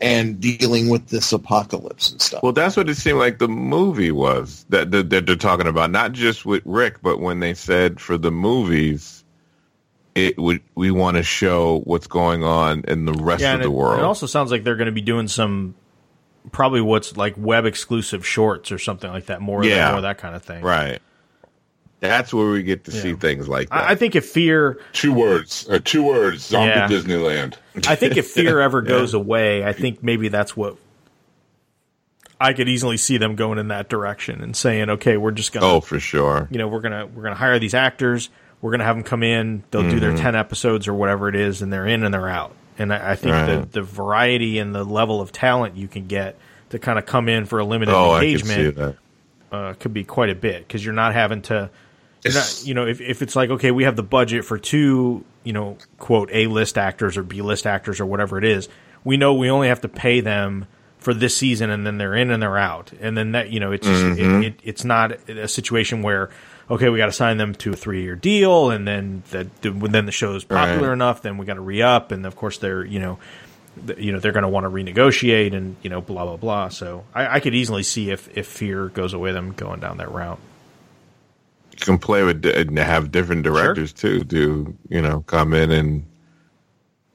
and 0.00 0.40
dealing 0.40 0.88
with 0.88 1.08
this 1.08 1.32
apocalypse 1.32 2.12
and 2.12 2.22
stuff. 2.22 2.44
Well, 2.44 2.52
that's 2.52 2.76
what 2.76 2.88
it 2.88 2.94
seemed 2.94 3.18
like 3.18 3.40
the 3.40 3.48
movie 3.48 4.12
was 4.12 4.64
that, 4.68 4.92
that, 4.92 5.10
that 5.10 5.26
they're 5.26 5.34
talking 5.34 5.66
about. 5.66 5.90
Not 5.90 6.12
just 6.12 6.46
with 6.46 6.62
Rick, 6.64 7.02
but 7.02 7.18
when 7.18 7.40
they 7.40 7.52
said 7.52 8.00
for 8.00 8.16
the 8.16 8.30
movies, 8.30 9.24
it 10.14 10.38
would 10.38 10.60
we 10.76 10.92
want 10.92 11.16
to 11.16 11.24
show 11.24 11.80
what's 11.80 12.06
going 12.06 12.44
on 12.44 12.84
in 12.86 13.06
the 13.06 13.12
rest 13.12 13.42
yeah, 13.42 13.54
of 13.54 13.60
the 13.60 13.66
it, 13.66 13.72
world. 13.72 13.98
it 13.98 14.04
also 14.04 14.26
sounds 14.26 14.52
like 14.52 14.62
they're 14.62 14.76
going 14.76 14.86
to 14.86 14.92
be 14.92 15.00
doing 15.00 15.26
some 15.26 15.74
probably 16.52 16.80
what's 16.80 17.16
like 17.16 17.34
web 17.36 17.66
exclusive 17.66 18.24
shorts 18.24 18.70
or 18.70 18.78
something 18.78 19.10
like 19.10 19.26
that. 19.26 19.40
More, 19.40 19.58
of 19.62 19.64
that, 19.64 19.70
Yeah. 19.74 19.88
more 19.88 19.96
of 19.96 20.02
that 20.02 20.18
kind 20.18 20.36
of 20.36 20.44
thing. 20.44 20.62
right. 20.62 21.00
That's 22.00 22.32
where 22.32 22.48
we 22.50 22.62
get 22.62 22.84
to 22.84 22.92
see 22.92 23.14
things 23.14 23.48
like 23.48 23.68
that. 23.70 23.74
I, 23.74 23.90
I 23.90 23.94
think 23.96 24.14
if 24.14 24.24
fear, 24.26 24.80
Two 24.92 25.12
words. 25.12 25.68
Uh, 25.68 25.80
two 25.84 26.04
words. 26.04 26.46
Zombie 26.46 26.68
Yeah. 26.68 26.86
Disneyland. 26.88 27.54
I 27.88 27.96
think 27.96 28.16
if 28.16 28.28
fear 28.28 28.60
ever 28.68 28.82
goes 28.82 29.14
away, 29.14 29.64
I 29.64 29.72
think 29.72 30.02
maybe 30.02 30.28
that's 30.28 30.56
what 30.56 30.76
I 32.40 32.52
could 32.52 32.68
easily 32.68 32.96
see 32.96 33.18
them 33.18 33.34
going 33.34 33.58
in 33.58 33.68
that 33.68 33.88
direction 33.88 34.42
and 34.42 34.54
saying, 34.56 34.90
okay, 34.90 35.16
we're 35.16 35.32
just 35.32 35.52
gonna, 35.52 35.66
oh, 35.66 35.80
for 35.80 35.98
sure. 35.98 36.46
you 36.50 36.58
know, 36.58 36.68
we're 36.68 36.80
gonna 36.80 37.06
we're 37.06 37.24
gonna 37.24 37.34
hire 37.34 37.58
these 37.58 37.74
actors, 37.74 38.30
we're 38.62 38.70
gonna 38.70 38.84
have 38.84 38.94
them 38.94 39.02
come 39.02 39.24
in, 39.24 39.64
they'll 39.72 39.82
do 39.82 39.88
Mm-hmm. 39.90 39.98
their 40.00 40.16
ten 40.16 40.36
episodes 40.36 40.86
or 40.86 40.94
whatever 40.94 41.28
it 41.28 41.34
is, 41.34 41.62
and 41.62 41.72
they're 41.72 41.86
in 41.86 42.04
and 42.04 42.14
they're 42.14 42.28
out. 42.28 42.52
And 42.78 42.92
I, 42.94 43.12
I 43.12 43.16
think 43.16 43.32
Right. 43.34 43.46
the 43.72 43.80
the 43.80 43.82
variety 43.82 44.60
and 44.60 44.72
the 44.72 44.84
level 44.84 45.20
of 45.20 45.32
talent 45.32 45.76
you 45.76 45.88
can 45.88 46.06
get 46.06 46.36
to 46.70 46.78
kind 46.78 46.96
of 46.96 47.06
come 47.06 47.28
in 47.28 47.44
for 47.44 47.58
a 47.58 47.64
limited 47.64 47.92
Oh, 47.92 48.12
I 48.12 48.20
can 48.36 48.38
see 48.46 48.54
engagement 48.66 48.96
uh, 49.50 49.72
could 49.80 49.92
be 49.94 50.04
quite 50.04 50.30
a 50.30 50.34
bit 50.36 50.58
because 50.60 50.84
you're 50.84 50.94
not 50.94 51.14
having 51.14 51.42
to. 51.42 51.70
Not, 52.34 52.62
you 52.64 52.74
know, 52.74 52.86
if, 52.86 53.00
if 53.00 53.22
it's 53.22 53.36
like 53.36 53.50
okay, 53.50 53.70
we 53.70 53.84
have 53.84 53.96
the 53.96 54.02
budget 54.02 54.44
for 54.44 54.58
two, 54.58 55.24
you 55.44 55.52
know, 55.52 55.76
quote 55.98 56.30
A 56.32 56.46
list 56.46 56.76
actors 56.78 57.16
or 57.16 57.22
B 57.22 57.42
list 57.42 57.66
actors 57.66 58.00
or 58.00 58.06
whatever 58.06 58.38
it 58.38 58.44
is, 58.44 58.68
we 59.04 59.16
know 59.16 59.34
we 59.34 59.50
only 59.50 59.68
have 59.68 59.80
to 59.82 59.88
pay 59.88 60.20
them 60.20 60.66
for 60.98 61.14
this 61.14 61.36
season, 61.36 61.70
and 61.70 61.86
then 61.86 61.96
they're 61.96 62.16
in 62.16 62.30
and 62.32 62.42
they're 62.42 62.58
out, 62.58 62.92
and 63.00 63.16
then 63.16 63.32
that 63.32 63.50
you 63.50 63.60
know, 63.60 63.70
it's 63.70 63.86
just, 63.86 64.04
Mm-hmm. 64.04 64.42
it, 64.42 64.46
it, 64.46 64.60
it's 64.64 64.84
not 64.84 65.12
a 65.28 65.46
situation 65.48 66.02
where 66.02 66.28
okay, 66.70 66.90
we 66.90 66.98
got 66.98 67.06
to 67.06 67.12
sign 67.12 67.38
them 67.38 67.54
to 67.54 67.72
a 67.72 67.76
three 67.76 68.02
year 68.02 68.16
deal, 68.16 68.70
and 68.70 68.86
then 68.86 69.22
that 69.30 69.46
then 69.62 70.04
the 70.06 70.12
show 70.12 70.34
is 70.34 70.44
popular 70.44 70.88
Right. 70.88 70.92
enough, 70.94 71.22
then 71.22 71.38
we 71.38 71.46
got 71.46 71.54
to 71.54 71.60
re 71.60 71.82
up, 71.82 72.10
and 72.12 72.26
of 72.26 72.34
course 72.36 72.58
they're 72.58 72.84
you 72.84 72.98
know. 72.98 73.18
You 73.96 74.10
know 74.10 74.18
they're 74.18 74.32
going 74.32 74.42
to 74.42 74.48
want 74.48 74.64
to 74.64 74.70
renegotiate, 74.70 75.54
and 75.54 75.76
you 75.82 75.90
know 75.90 76.00
blah 76.00 76.24
blah 76.24 76.36
blah. 76.36 76.68
So 76.68 77.04
I, 77.14 77.36
I 77.36 77.40
could 77.40 77.54
easily 77.54 77.84
see 77.84 78.10
if 78.10 78.28
if 78.36 78.48
fear 78.48 78.88
goes 78.88 79.12
away, 79.14 79.30
them 79.30 79.52
going 79.52 79.78
down 79.78 79.98
that 79.98 80.10
route. 80.10 80.40
You 81.80 81.84
can 81.84 81.98
play 81.98 82.24
with 82.24 82.44
and 82.44 82.76
have 82.78 83.10
different 83.12 83.42
directors 83.44 83.92
too. 83.92 84.24
Do 84.24 84.76
you 84.88 85.00
know 85.00 85.20
come 85.26 85.54
in 85.54 85.70
and 85.70 86.04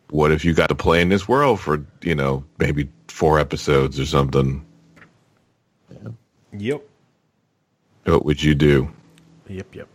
what 0.09 0.31
if 0.31 0.45
you 0.45 0.53
got 0.53 0.69
to 0.69 0.75
play 0.75 1.01
in 1.01 1.09
this 1.09 1.27
world 1.27 1.59
for 1.59 1.85
you 2.01 2.15
know 2.15 2.45
maybe 2.59 2.89
four 3.07 3.39
episodes 3.39 3.99
or 3.99 4.05
something? 4.05 4.65
Yep. 6.55 6.81
What 8.05 8.25
would 8.25 8.43
you 8.43 8.53
do? 8.55 8.91
Yep, 9.47 9.75
yep. 9.75 9.87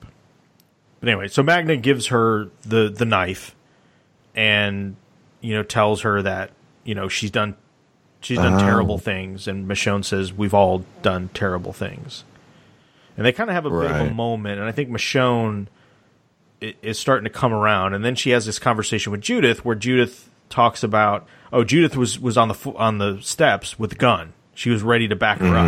But 1.01 1.09
anyway, 1.09 1.29
so 1.29 1.43
Magna 1.43 1.77
gives 1.77 2.09
her 2.09 2.49
the 2.63 2.89
the 2.91 3.05
knife, 3.05 3.55
and 4.35 4.97
you 5.41 5.55
know 5.55 5.63
tells 5.63 6.03
her 6.03 6.21
that 6.23 6.51
you 6.85 6.95
know 6.95 7.09
she's 7.09 7.31
done 7.31 7.55
she's 8.21 8.39
done 8.39 8.55
Oh. 8.55 8.59
terrible 8.59 8.99
things, 8.99 9.47
and 9.47 9.69
Michonne 9.69 10.05
says 10.05 10.33
we've 10.33 10.55
all 10.55 10.85
done 11.03 11.31
terrible 11.35 11.73
things, 11.73 12.25
and 13.19 13.27
they 13.27 13.33
kind 13.33 13.51
of 13.51 13.55
have 13.55 13.67
a 13.67 13.71
bit 13.71 13.91
of 13.91 13.97
a 14.07 14.15
moment, 14.15 14.59
and 14.59 14.67
I 14.67 14.73
think 14.73 14.89
Michonne 14.89 15.67
is 16.61 16.99
starting 16.99 17.25
to 17.25 17.31
come 17.31 17.53
around, 17.53 17.93
and 17.93 18.03
then 18.05 18.15
she 18.15 18.31
has 18.31 18.47
this 18.47 18.59
conversation 18.59 19.13
with 19.13 19.21
Judith 19.21 19.65
where 19.65 19.77
Judith 19.77 20.31
talks 20.49 20.83
about 20.83 21.27
oh 21.53 21.63
Judith 21.65 21.95
was 21.97 22.19
was 22.19 22.39
on 22.39 22.49
the 22.49 22.73
on 22.77 22.97
the 22.99 23.19
steps 23.21 23.79
with 23.79 23.91
the 23.91 23.97
gun, 23.97 24.33
she 24.55 24.71
was 24.71 24.83
ready 24.83 25.07
to 25.09 25.15
back 25.17 25.39
her 25.41 25.55
up. 25.57 25.67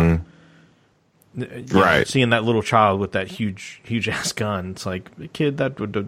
You 1.35 1.45
know, 1.45 1.63
Right. 1.71 2.05
seeing 2.07 2.31
that 2.31 2.43
little 2.43 2.61
child 2.63 2.99
with 2.99 3.13
that 3.13 3.27
huge, 3.29 3.79
huge 3.83 4.09
ass 4.17 4.33
gun, 4.33 4.71
it's 4.71 4.85
like, 4.85 5.31
kid, 5.31 5.57
that 5.57 5.79
would 5.79 5.95
uh, 5.95 6.03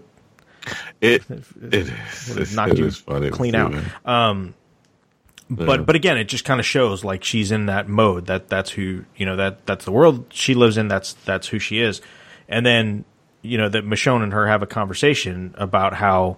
It 0.99 1.23
it 1.29 1.45
would 1.61 1.87
have 1.89 2.39
is, 2.39 2.55
knocked 2.55 2.73
it 2.73 2.79
you 2.79 2.91
funny 2.91 3.29
clean 3.29 3.55
out. 3.55 3.71
that. 3.71 4.27
But 5.49 5.85
but 5.85 5.95
again, 5.95 6.17
it 6.17 6.25
just 6.25 6.45
kind 6.45 6.59
of 6.59 6.65
shows 6.65 7.03
like 7.03 7.23
she's 7.23 7.51
in 7.51 7.67
that 7.67 7.87
mode. 7.87 8.25
That 8.27 8.49
that's 8.49 8.71
who 8.71 9.05
you 9.15 9.25
know 9.25 9.35
that 9.35 9.65
that's 9.65 9.85
the 9.85 9.91
world 9.91 10.25
she 10.29 10.53
lives 10.55 10.77
in. 10.77 10.87
That's 10.87 11.13
that's 11.25 11.47
who 11.47 11.59
she 11.59 11.79
is. 11.79 12.01
And 12.49 12.65
then 12.65 13.05
you 13.41 13.57
know 13.57 13.69
that 13.69 13.85
Michonne 13.85 14.23
and 14.23 14.33
her 14.33 14.47
have 14.47 14.63
a 14.63 14.67
conversation 14.67 15.53
about 15.57 15.93
how 15.93 16.37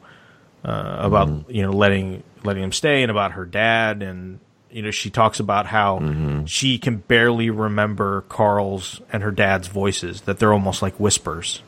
uh, 0.65 0.97
about 0.99 1.27
Mm-hmm. 1.29 1.51
you 1.51 1.61
know 1.61 1.71
letting 1.71 2.23
letting 2.43 2.63
him 2.63 2.71
stay 2.71 3.03
and 3.03 3.11
about 3.11 3.33
her 3.33 3.45
dad 3.45 4.01
and 4.01 4.39
you 4.71 4.81
know 4.81 4.91
she 4.91 5.09
talks 5.11 5.39
about 5.39 5.67
how 5.67 5.99
Mm-hmm. 5.99 6.45
she 6.45 6.77
can 6.79 6.97
barely 6.97 7.49
remember 7.51 8.21
Carl's 8.27 9.01
and 9.13 9.21
her 9.23 9.31
dad's 9.31 9.67
voices. 9.67 10.21
That 10.21 10.39
they're 10.39 10.51
almost 10.53 10.81
like 10.81 10.99
whispers. 10.99 11.61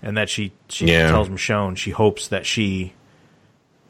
And 0.00 0.16
that 0.16 0.30
she 0.30 0.52
she 0.68 0.86
Yeah. 0.86 1.10
tells 1.10 1.28
Michonne 1.28 1.76
she 1.76 1.90
hopes 1.90 2.28
that 2.28 2.46
she 2.46 2.92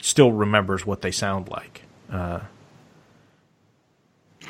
still 0.01 0.31
remembers 0.31 0.85
what 0.85 1.01
they 1.01 1.11
sound 1.11 1.47
like. 1.49 1.83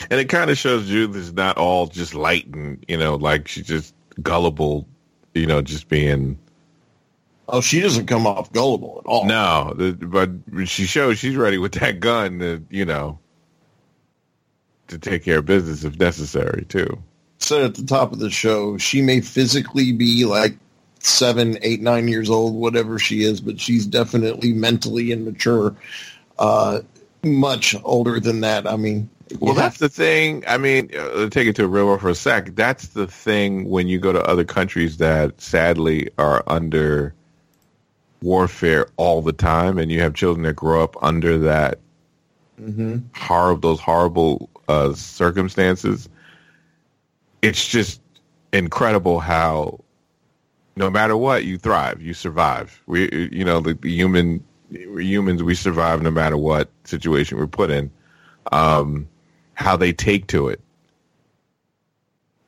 And 0.10 0.20
it 0.20 0.30
kind 0.30 0.50
of 0.50 0.58
shows 0.58 0.88
Judith 0.88 1.16
is 1.16 1.34
not 1.34 1.58
all 1.58 1.88
just 1.88 2.14
light 2.14 2.48
and 2.48 2.84
you 2.88 2.98
know 2.98 3.16
like 3.16 3.48
she's 3.48 3.68
just 3.68 3.94
gullible, 4.22 4.88
you 5.34 5.46
know, 5.46 5.62
just 5.62 5.90
being 5.90 6.38
Oh, 7.50 7.60
she 7.62 7.82
doesn't 7.82 8.06
come 8.08 8.26
off 8.26 8.52
gullible 8.54 9.02
at 9.04 9.08
all. 9.08 9.26
no. 9.26 9.74
But 10.00 10.30
she 10.66 10.86
shows 10.86 11.20
she's 11.20 11.36
ready 11.36 11.58
with 11.58 11.74
that 11.74 12.00
gun 12.00 12.40
to 12.40 12.64
you 12.70 12.86
know 12.86 13.20
to 14.88 14.98
take 14.98 15.24
care 15.24 15.40
of 15.40 15.46
business 15.46 15.84
if 15.84 15.98
necessary 16.00 16.66
too. 16.66 17.02
Said 17.40 17.62
at 17.64 17.76
the 17.76 17.84
top 17.86 18.14
of 18.14 18.20
the 18.20 18.30
show, 18.30 18.78
she 18.78 19.02
may 19.02 19.20
physically 19.22 19.92
be 19.92 20.24
like 20.26 20.56
seven, 21.00 21.58
eight, 21.62 21.82
nine 21.82 22.08
years 22.08 22.30
old, 22.30 22.56
whatever 22.56 22.98
she 22.98 23.24
is, 23.24 23.42
but 23.42 23.60
she's 23.60 23.86
definitely 23.86 24.54
mentally 24.54 25.12
immature. 25.12 25.76
Uh, 26.40 26.80
much 27.24 27.76
older 27.84 28.20
than 28.22 28.42
that. 28.42 28.66
I 28.66 28.78
mean, 28.78 29.10
Well, 29.40 29.54
you 29.54 29.60
that's 29.60 29.78
the 29.78 29.90
thing. 29.90 30.44
I 30.48 30.58
mean, 30.58 30.90
uh, 30.98 31.30
take 31.30 31.48
it 31.48 31.56
to 31.58 31.66
a 31.66 31.68
real 31.68 31.86
world 31.86 32.02
for 32.02 32.10
a 32.10 32.16
sec. 32.16 32.56
That's 32.56 32.90
the 32.90 33.08
thing 33.08 33.70
when 33.70 33.88
you 33.88 34.00
go 34.00 34.14
to 34.14 34.24
other 34.24 34.44
countries 34.44 34.98
that 34.98 35.40
sadly 35.42 36.10
are 36.18 36.44
under 36.48 37.14
warfare 38.22 38.88
all 38.98 39.22
the 39.22 39.34
time, 39.34 39.78
and 39.78 39.92
you 39.92 40.02
have 40.02 40.14
children 40.14 40.44
that 40.44 40.56
grow 40.56 40.84
up 40.84 40.96
under 41.04 41.38
that 41.40 41.80
horrible, 43.16 43.60
those 43.70 43.80
horrible 43.80 44.50
uh, 44.68 44.94
circumstances. 44.94 46.08
It's 47.42 47.68
just 47.68 48.02
incredible 48.54 49.20
how, 49.20 49.80
no 50.76 50.90
matter 50.90 51.18
what, 51.18 51.44
you 51.44 51.58
thrive, 51.58 52.02
you 52.02 52.14
survive. 52.14 52.82
We, 52.86 53.30
you 53.32 53.44
know, 53.44 53.60
the, 53.60 53.74
the 53.74 53.92
human, 53.92 54.44
we're 54.72 55.02
humans, 55.02 55.44
we 55.44 55.56
survive 55.56 56.02
no 56.02 56.12
matter 56.12 56.38
what 56.38 56.70
situation 56.86 57.38
we're 57.38 57.48
put 57.48 57.70
in 57.70 57.92
how 59.54 59.78
they 59.78 59.94
take 59.94 60.28
to 60.28 60.48
it. 60.48 60.60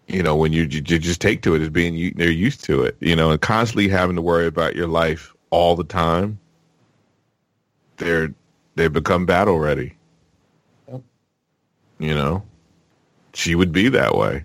You 0.07 0.21
know, 0.21 0.35
when 0.35 0.53
you, 0.53 0.63
you 0.63 0.81
just 0.81 1.21
take 1.21 1.41
to 1.43 1.55
it 1.55 1.61
as 1.61 1.69
being 1.69 2.13
they're 2.15 2.29
used 2.29 2.63
to 2.65 2.83
it. 2.83 2.95
You 2.99 3.15
know, 3.15 3.31
and 3.31 3.41
constantly 3.41 3.87
having 3.87 4.15
to 4.15 4.21
worry 4.21 4.45
about 4.45 4.75
your 4.75 4.87
life 4.87 5.33
all 5.49 5.75
the 5.75 5.83
time. 5.83 6.39
They're 7.97 8.33
they 8.75 8.87
become 8.87 9.25
battle 9.25 9.57
ready. 9.59 9.95
You 11.97 12.13
know, 12.13 12.43
she 13.33 13.55
would 13.55 13.71
be 13.71 13.89
that 13.89 14.15
way. 14.15 14.43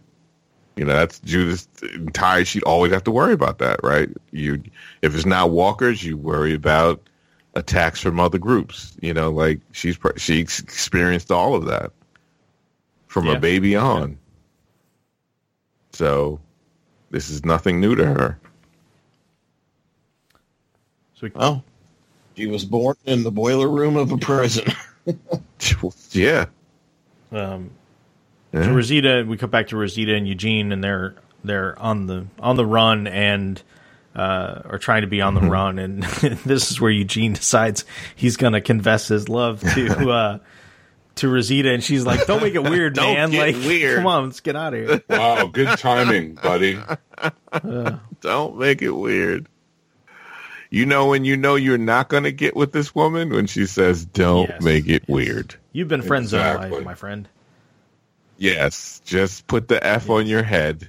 You 0.76 0.84
know, 0.84 0.94
that's 0.94 1.18
Judith's 1.20 1.68
entire. 1.94 2.44
She'd 2.44 2.62
always 2.62 2.92
have 2.92 3.04
to 3.04 3.10
worry 3.10 3.32
about 3.32 3.58
that, 3.58 3.80
right? 3.82 4.08
You, 4.30 4.62
if 5.02 5.14
it's 5.14 5.26
not 5.26 5.50
walkers, 5.50 6.04
you 6.04 6.16
worry 6.16 6.54
about 6.54 7.02
attacks 7.54 8.00
from 8.00 8.20
other 8.20 8.38
groups. 8.38 8.96
You 9.02 9.12
know, 9.12 9.30
like 9.30 9.60
she's 9.72 9.98
she 10.16 10.38
experienced 10.38 11.30
all 11.30 11.54
of 11.54 11.66
that 11.66 11.92
from 13.10 13.26
Yeah. 13.26 13.32
a 13.32 13.40
baby 13.40 13.74
on. 13.74 14.16
So 15.92 16.38
this 17.10 17.28
is 17.28 17.44
nothing 17.44 17.80
new 17.80 17.96
to 17.96 18.06
her. 18.06 18.38
So 21.16 21.22
we, 21.26 21.32
Oh, 21.34 21.62
she 22.36 22.46
was 22.46 22.64
born 22.64 22.94
in 23.04 23.24
the 23.24 23.32
boiler 23.32 23.68
room 23.68 23.96
of 23.96 24.12
a 24.12 24.16
prison. 24.16 24.72
yeah. 26.12 26.46
um, 27.32 27.70
Yeah. 28.52 28.62
so 28.64 28.72
Rosita, 28.74 29.24
we 29.28 29.36
come 29.36 29.50
back 29.50 29.66
to 29.68 29.76
Rosita 29.76 30.14
and 30.14 30.26
Eugene, 30.28 30.70
and 30.70 30.82
they're 30.82 31.16
they're 31.42 31.76
on 31.80 32.06
the 32.06 32.26
on 32.38 32.54
the 32.54 32.64
run 32.64 33.08
and 33.08 33.60
uh, 34.14 34.62
are 34.66 34.78
trying 34.78 35.00
to 35.02 35.08
be 35.08 35.20
on 35.20 35.34
the 35.34 35.40
Mm-hmm. 35.40 35.50
run, 35.50 35.78
and 35.80 36.02
this 36.44 36.70
is 36.70 36.80
where 36.80 36.90
Eugene 36.92 37.32
decides 37.32 37.84
he's 38.14 38.36
going 38.36 38.52
to 38.52 38.60
confess 38.60 39.08
his 39.08 39.28
love 39.28 39.60
to 39.74 40.10
uh, 40.10 40.38
to 41.20 41.28
Rosita, 41.28 41.72
and 41.72 41.82
she's 41.82 42.04
like, 42.04 42.26
"Don't 42.26 42.42
make 42.42 42.54
it 42.54 42.62
weird, 42.70 42.94
Don't 42.94 43.14
man! 43.14 43.30
get 43.30 43.54
like, 43.54 43.64
weird." 43.66 43.96
come 43.98 44.06
on, 44.06 44.24
let's 44.26 44.40
get 44.40 44.56
out 44.56 44.74
of 44.74 44.80
here." 44.88 45.02
Wow, 45.08 45.46
good 45.46 45.78
timing, 45.78 46.34
buddy. 46.34 46.78
Uh. 47.52 47.98
Don't 48.22 48.56
make 48.58 48.80
it 48.82 48.92
weird. 48.92 49.46
You 50.70 50.86
know 50.86 51.08
when 51.08 51.24
you 51.24 51.36
know 51.36 51.56
you're 51.56 51.76
not 51.78 52.08
going 52.08 52.22
to 52.22 52.32
get 52.32 52.54
with 52.56 52.72
this 52.72 52.94
woman 52.94 53.30
when 53.30 53.46
she 53.46 53.66
says, 53.66 54.04
"Don't 54.06 54.48
Yes, 54.48 54.62
make 54.62 54.84
it 54.88 55.02
yes. 55.06 55.08
weird." 55.08 55.54
You've 55.72 55.88
been 55.88 56.00
friend 56.02 56.26
zone 56.28 56.40
Exactly. 56.40 56.70
life, 56.78 56.84
my 56.84 56.94
friend. 56.94 57.28
Yes, 58.38 59.02
just 59.04 59.46
put 59.46 59.68
the 59.68 59.84
F 59.86 60.08
on 60.10 60.26
your 60.26 60.42
head. 60.42 60.88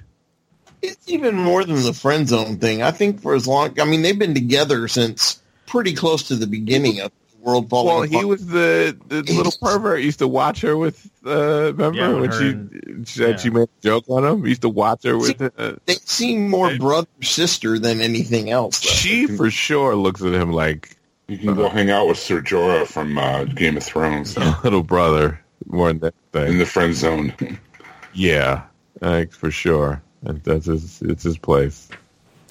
it's 0.80 1.08
even 1.08 1.34
more 1.36 1.64
than 1.64 1.82
the 1.82 1.92
friend 1.92 2.26
zone 2.28 2.56
thing. 2.58 2.82
I 2.82 2.90
think 2.92 3.20
for 3.20 3.34
as 3.34 3.46
long, 3.46 3.78
I 3.78 3.84
mean, 3.84 4.02
they've 4.02 4.18
been 4.18 4.34
together 4.34 4.88
since 4.88 5.40
pretty 5.66 5.92
close 5.94 6.28
to 6.28 6.36
the 6.36 6.46
beginning 6.46 7.00
of 7.00 7.10
the 7.10 7.21
world 7.42 7.68
falling 7.68 8.10
Well, 8.10 8.20
he 8.20 8.24
was 8.24 8.46
the, 8.46 8.96
the 9.08 9.22
little 9.22 9.52
pervert. 9.60 10.02
Used 10.02 10.20
to 10.20 10.28
watch 10.28 10.60
her 10.62 10.76
with. 10.76 11.10
Uh, 11.26 11.72
remember 11.76 11.98
Yeah, 11.98 12.08
when 12.08 12.20
when 12.22 12.32
she 12.32 12.48
and- 12.50 13.08
said 13.08 13.30
yeah. 13.30 13.36
she 13.36 13.50
made 13.50 13.62
a 13.64 13.82
joke 13.82 14.04
on 14.08 14.24
him? 14.24 14.42
He 14.42 14.50
used 14.50 14.62
to 14.62 14.68
watch 14.68 15.04
her 15.04 15.16
with. 15.18 15.40
Uh, 15.58 15.74
They 15.86 15.94
seem 16.04 16.48
more 16.48 16.74
brother 16.76 17.08
sister 17.20 17.78
than 17.78 18.00
anything 18.00 18.50
else. 18.50 18.80
Though. 18.80 18.88
she 18.90 19.26
for 19.26 19.50
sure 19.50 19.94
looks 19.96 20.22
at 20.22 20.32
him 20.34 20.52
like 20.52 20.96
You 21.28 21.38
can 21.38 21.54
go 21.54 21.68
hang 21.68 21.90
out 21.90 22.08
with 22.08 22.18
Sir 22.18 22.40
Jorah 22.40 22.86
from 22.86 23.18
uh, 23.18 23.44
Game 23.44 23.76
of 23.76 23.82
Thrones 23.82 24.36
a 24.36 24.58
little 24.64 24.82
brother 24.82 25.40
more 25.66 25.88
than 25.88 25.98
that 26.00 26.14
thing. 26.32 26.52
in 26.52 26.58
the 26.58 26.66
friend 26.66 26.94
zone. 26.94 27.32
Yeah, 28.14 28.64
like, 29.00 29.32
for 29.32 29.50
sure. 29.50 30.02
That- 30.22 30.44
That's 30.44 30.66
his. 30.66 31.00
It's 31.02 31.22
his 31.22 31.38
place. 31.38 31.88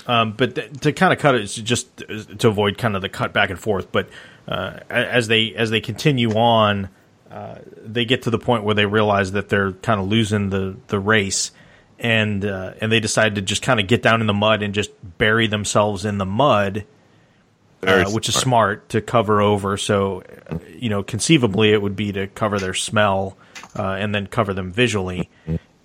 Um, 0.08 0.34
but 0.34 0.56
th- 0.56 0.72
to 0.82 0.92
kind 0.92 1.14
of 1.14 1.20
cut 1.20 1.36
it, 1.36 1.42
it's 1.42 1.54
just 1.54 1.98
to 2.40 2.48
avoid 2.48 2.80
kind 2.80 2.96
of 2.96 3.04
the 3.04 3.10
cut 3.10 3.32
back 3.34 3.52
and 3.52 3.60
forth. 3.60 3.92
But 3.92 4.10
uh, 4.48 4.80
as 4.90 5.28
they 5.28 5.54
as 5.56 5.70
they 5.70 5.82
continue 5.82 6.32
on, 6.34 6.90
uh, 7.32 7.56
they 7.84 8.06
get 8.06 8.24
to 8.24 8.30
the 8.30 8.40
point 8.40 8.64
where 8.64 8.76
they 8.76 8.86
realize 8.86 9.34
that 9.34 9.50
they're 9.50 9.72
kind 9.72 10.00
of 10.00 10.08
losing 10.08 10.50
the 10.50 10.76
the 10.88 11.00
race, 11.00 11.52
and 12.00 12.44
uh, 12.46 12.74
and 12.82 12.92
they 12.92 13.00
decide 13.00 13.36
to 13.36 13.42
just 13.42 13.62
kind 13.62 13.80
of 13.80 13.88
get 13.88 14.02
down 14.02 14.22
in 14.22 14.28
the 14.28 14.34
mud 14.34 14.64
and 14.64 14.74
just 14.74 14.92
bury 15.18 15.48
themselves 15.48 16.06
in 16.06 16.18
the 16.18 16.26
mud, 16.26 16.86
uh, 17.84 18.10
which 18.12 18.30
is 18.30 18.36
smart 18.36 18.90
to 18.90 19.02
cover 19.02 19.42
over. 19.42 19.78
So, 19.78 20.24
you 20.76 20.90
know, 20.90 21.04
conceivably 21.04 21.72
it 21.72 21.82
would 21.82 21.96
be 21.96 22.12
to 22.12 22.28
cover 22.28 22.60
their 22.60 22.74
smell 22.74 23.38
uh, 23.78 23.94
and 23.94 24.14
then 24.14 24.28
cover 24.28 24.54
them 24.54 24.72
visually. 24.72 25.30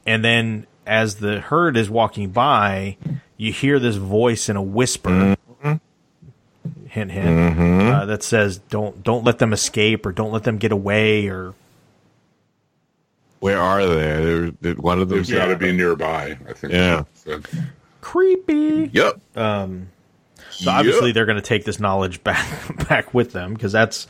And 0.07 0.24
then 0.24 0.66
as 0.87 1.16
the 1.16 1.41
herd 1.41 1.77
is 1.77 1.91
walking 1.91 2.31
by, 2.31 2.97
you 3.37 3.53
hear 3.53 3.78
this 3.78 3.97
voice 3.97 4.49
in 4.49 4.57
a 4.57 4.62
whisper. 4.62 5.37
Hint, 6.97 7.12
hint. 7.12 7.27
Mm-hmm. 7.28 7.89
Uh, 7.89 8.06
that 8.06 8.23
says, 8.23 8.56
"Don't 8.59 9.02
don't 9.02 9.23
let 9.23 9.39
them 9.39 9.52
escape, 9.52 10.06
or 10.06 10.12
don't 10.12 10.32
let 10.32 10.44
them 10.44 10.56
get 10.56 10.73
away, 10.73 11.28
or 11.28 11.52
Where 13.40 13.60
are 13.60 13.86
they? 13.86 13.94
They're, 13.97 14.51
they're- 14.62 14.74
one 14.77 14.98
of 14.98 15.10
There's 15.10 15.28
them's 15.28 15.39
got 15.39 15.47
to 15.48 15.56
be 15.56 15.73
nearby. 15.73 16.39
I 16.48 16.52
think. 16.55 16.73
Yeah. 16.73 17.02
Creepy." 18.01 18.89
Yep. 18.94 19.20
So 19.35 20.70
obviously 20.70 21.12
they're 21.12 21.27
going 21.27 21.36
to 21.36 21.43
take 21.43 21.66
this 21.66 21.78
knowledge 21.78 22.24
back 22.24 22.89
back 22.89 23.12
with 23.12 23.32
them 23.32 23.52
because 23.52 23.73
that's 23.73 24.06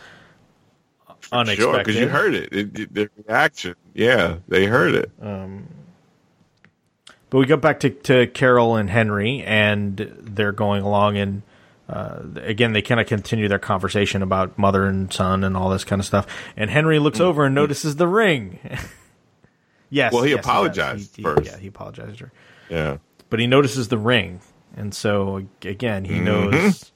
Sure, 1.23 1.41
unexpected. 1.41 1.79
because 1.79 1.97
you 1.97 2.09
heard 2.09 2.35
it. 2.37 2.53
It, 2.53 2.79
it. 2.79 2.95
Their 2.95 3.11
reaction. 3.27 3.75
Yeah, 3.95 4.37
they 4.47 4.67
heard 4.67 4.95
it. 4.95 5.11
But 5.19 5.49
we 7.39 7.47
go 7.47 7.57
back 7.57 7.81
to, 7.81 7.91
to 7.91 8.29
Carol 8.29 8.77
and 8.77 8.89
Henry, 8.89 9.43
and 9.43 9.97
they're 10.21 10.53
going 10.53 10.85
along, 10.85 11.17
and 11.17 11.43
uh, 11.89 12.21
again, 12.43 12.73
they 12.73 12.83
kind 12.83 13.01
of 13.01 13.07
continue 13.07 13.49
their 13.49 13.59
conversation 13.59 14.23
about 14.23 14.59
mother 14.59 14.87
and 14.87 15.13
son 15.13 15.45
and 15.45 15.57
all 15.57 15.71
this 15.71 15.85
kind 15.85 16.01
of 16.01 16.07
stuff. 16.07 16.27
And 16.57 16.69
Henry 16.71 16.99
looks 16.99 17.21
over 17.21 17.45
and 17.47 17.55
notices 17.55 17.97
the 17.97 18.09
ring. 18.09 18.59
yes. 19.91 20.13
Well, 20.13 20.23
he 20.25 20.31
yes, 20.33 20.41
apologized 20.41 21.17
He- 21.17 21.23
he- 21.23 21.29
first. 21.29 21.47
Yeah, 21.47 21.59
he 21.59 21.69
apologized 21.69 22.19
to 22.19 22.25
her. 22.25 22.33
Yeah. 22.69 22.97
But 23.31 23.41
he 23.41 23.47
notices 23.47 23.89
the 23.89 23.99
ring, 23.99 24.41
and 24.77 24.95
so 24.95 25.47
again, 25.63 26.05
he 26.05 26.15
Mm-hmm. 26.15 26.25
knows. 26.25 26.93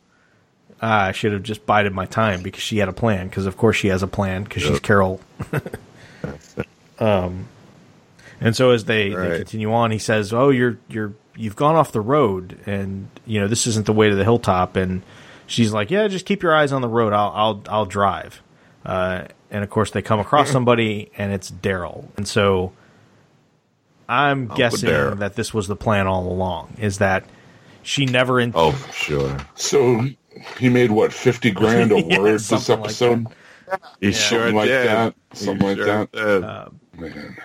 Ah, 0.82 1.06
I 1.06 1.12
should 1.12 1.32
have 1.32 1.42
just 1.42 1.66
bided 1.66 1.92
my 1.92 2.06
time 2.06 2.42
because 2.42 2.62
she 2.62 2.78
had 2.78 2.88
a 2.88 2.92
plan. 2.92 3.28
Because 3.28 3.46
of 3.46 3.56
course 3.56 3.76
she 3.76 3.88
has 3.88 4.02
a 4.02 4.06
plan 4.06 4.44
because 4.44 4.62
she's 4.62 4.80
Carol. 4.80 5.20
um, 6.98 7.48
and 8.40 8.56
so 8.56 8.70
as 8.70 8.84
they, 8.86 9.10
they 9.10 9.36
continue 9.38 9.72
on, 9.72 9.90
he 9.90 9.98
says, 9.98 10.32
"Oh, 10.32 10.48
you're 10.50 10.78
you're 10.88 11.12
you've 11.36 11.56
gone 11.56 11.74
off 11.76 11.92
the 11.92 12.00
road, 12.00 12.58
and 12.66 13.08
you 13.26 13.40
know 13.40 13.48
this 13.48 13.66
isn't 13.66 13.86
the 13.86 13.92
way 13.92 14.08
to 14.10 14.14
the 14.16 14.24
hilltop." 14.24 14.76
And 14.76 15.02
she's 15.46 15.72
like, 15.72 15.90
"Yeah, 15.90 16.06
just 16.08 16.26
keep 16.26 16.42
your 16.42 16.54
eyes 16.54 16.72
on 16.72 16.82
the 16.82 16.88
road. 16.88 17.12
I'll 17.12 17.32
I'll 17.34 17.62
I'll 17.68 17.86
drive." 17.86 18.42
Uh, 18.84 19.24
and 19.50 19.62
of 19.64 19.70
course, 19.70 19.90
they 19.90 20.02
come 20.02 20.20
across 20.20 20.50
somebody, 20.52 21.10
and 21.18 21.32
it's 21.32 21.50
Daryl. 21.50 22.06
And 22.16 22.26
so 22.26 22.72
I'm 24.08 24.48
guessing 24.48 24.90
Daryl. 24.90 25.18
that 25.18 25.36
this 25.36 25.54
was 25.54 25.68
the 25.68 25.76
plan 25.76 26.06
all 26.06 26.26
along. 26.30 26.74
Is 26.78 26.98
that 26.98 27.24
she 27.82 28.06
never 28.06 28.40
in- 28.40 28.52
Oh, 28.54 28.72
sure. 28.92 29.36
So 29.54 30.04
he 30.58 30.68
made 30.68 30.90
what 30.90 31.12
fifty 31.12 31.50
grand 31.52 31.92
a 31.92 32.00
Yeah, 32.00 32.18
word 32.18 32.32
this 32.34 32.46
something 32.46 32.76
like 32.80 32.84
episode. 32.90 33.26
He 34.00 34.10
sure 34.12 34.38
Something 34.40 34.56
like 34.56 34.68
did. 34.68 34.86
that. 34.88 35.14
He 35.32 35.36
Something 35.38 35.66
like 35.68 35.76
sure 35.76 35.86
that. 35.86 36.12
did. 36.12 37.00
Man, 37.00 37.36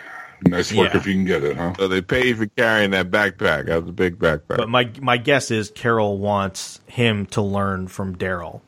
nice 0.43 0.71
work 0.73 0.93
Yeah. 0.93 0.97
if 0.99 1.07
you 1.07 1.13
can 1.13 1.25
get 1.25 1.43
it, 1.43 1.55
huh? 1.57 1.73
so 1.77 1.87
they 1.87 2.01
pay 2.01 2.27
you 2.27 2.35
for 2.35 2.45
carrying 2.47 2.91
that 2.91 3.09
backpack. 3.11 3.67
That 3.67 3.81
was 3.81 3.89
a 3.89 3.93
big 3.93 4.17
backpack. 4.19 4.57
But 4.57 4.69
my 4.69 4.89
my 5.01 5.17
guess 5.17 5.51
is 5.51 5.71
Carol 5.71 6.17
wants 6.17 6.79
him 6.87 7.25
to 7.27 7.41
learn 7.41 7.87
from 7.87 8.15
Daryl. 8.15 8.61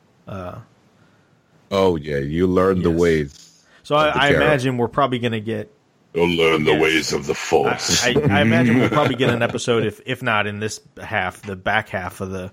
oh 1.70 1.96
yeah, 1.96 2.18
you 2.18 2.46
learned 2.46 2.82
the 2.84 2.90
ways. 2.90 3.64
So 3.82 3.96
I, 3.96 4.10
the 4.10 4.18
I 4.18 4.28
imagine 4.30 4.76
we're 4.78 4.88
probably 4.88 5.18
going 5.18 5.32
to 5.32 5.40
get. 5.40 5.72
You'll 6.14 6.28
learn 6.28 6.64
the 6.64 6.72
Yes. 6.72 6.82
ways 6.82 7.12
of 7.12 7.26
the 7.26 7.34
force. 7.34 8.04
I, 8.04 8.10
I 8.30 8.40
imagine 8.40 8.78
we'll 8.78 8.88
probably 8.88 9.14
get 9.14 9.30
an 9.30 9.42
episode, 9.42 9.84
if 9.84 10.00
if 10.06 10.22
not 10.22 10.46
in 10.46 10.58
this 10.58 10.80
half, 11.02 11.42
the 11.42 11.54
back 11.56 11.90
half 11.90 12.20
of 12.20 12.30
the 12.30 12.50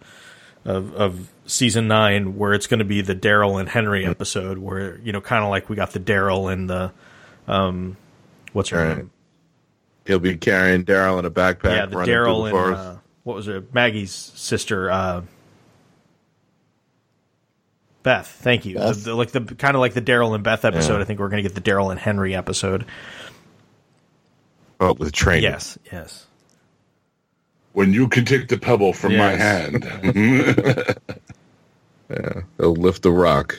of 0.66 0.94
of 0.94 1.30
season 1.46 1.88
nine, 1.88 2.38
where 2.38 2.54
it's 2.54 2.68
going 2.68 2.80
to 2.80 2.86
be 2.86 3.02
the 3.02 3.16
Daryl 3.16 3.60
and 3.60 3.70
Henry 3.70 4.06
episode, 4.06 4.58
where 4.58 5.00
you 5.00 5.14
know, 5.14 5.22
kind 5.22 5.44
of 5.44 5.50
like 5.50 5.70
we 5.70 5.76
got 5.76 5.92
the 5.92 6.00
Daryl 6.00 6.52
and 6.52 6.70
the 6.70 6.92
um, 7.48 7.96
what's 8.56 8.70
her 8.70 8.78
Right. 8.88 8.98
name? 8.98 9.12
He'll 10.06 10.20
be 10.20 10.38
carrying 10.38 10.86
Daryl 10.86 11.18
in 11.20 11.26
a 11.26 11.32
backpack. 11.32 11.76
Yeah, 11.76 11.86
the 11.88 11.96
Daryl 11.98 12.48
and 12.48 12.76
uh, 12.76 12.96
what 13.24 13.36
was 13.36 13.48
it? 13.48 13.74
Maggie's 13.74 14.12
sister. 14.14 14.90
Uh, 14.92 15.22
Beth, 18.04 18.28
thank 18.28 18.66
you. 18.66 18.76
Beth? 18.76 18.96
The- 19.04 19.10
the- 19.12 19.16
like 19.16 19.32
the 19.32 19.42
kind 19.42 19.76
of 19.76 19.82
like 19.82 19.94
the 19.94 20.02
Daryl 20.02 20.36
and 20.36 20.44
Beth 20.44 20.64
episode. 20.64 20.96
Yeah. 20.98 21.02
I 21.02 21.04
think 21.06 21.20
we're 21.20 21.30
going 21.30 21.44
to 21.44 21.50
get 21.50 21.56
the 21.56 21.62
Daryl 21.72 21.90
and 21.92 22.00
Henry 22.00 22.36
episode. 22.36 22.86
oh, 24.80 24.94
with 24.94 25.12
training. 25.12 25.44
Yes, 25.44 25.78
yes. 25.92 26.26
when 27.74 27.92
you 27.94 28.08
can 28.08 28.26
take 28.26 28.48
the 28.48 28.58
pebble 28.58 28.94
from 28.94 29.18
my 29.18 29.32
hand. 29.32 29.86
Yeah, 32.08 32.42
they'll 32.58 32.76
lift 32.76 33.02
the 33.02 33.10
rock 33.12 33.58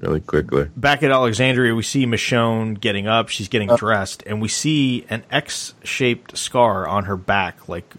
really 0.00 0.20
quickly. 0.20 0.68
Back 0.76 1.02
at 1.02 1.10
Alexandria, 1.10 1.74
we 1.74 1.82
see 1.82 2.06
Michonne 2.06 2.78
getting 2.78 3.06
up. 3.06 3.28
She's 3.28 3.48
getting 3.48 3.74
dressed, 3.76 4.22
and 4.26 4.40
we 4.40 4.48
see 4.48 5.06
an 5.08 5.24
X-shaped 5.30 6.36
scar 6.36 6.86
on 6.86 7.04
her 7.04 7.16
back, 7.16 7.68
like 7.68 7.94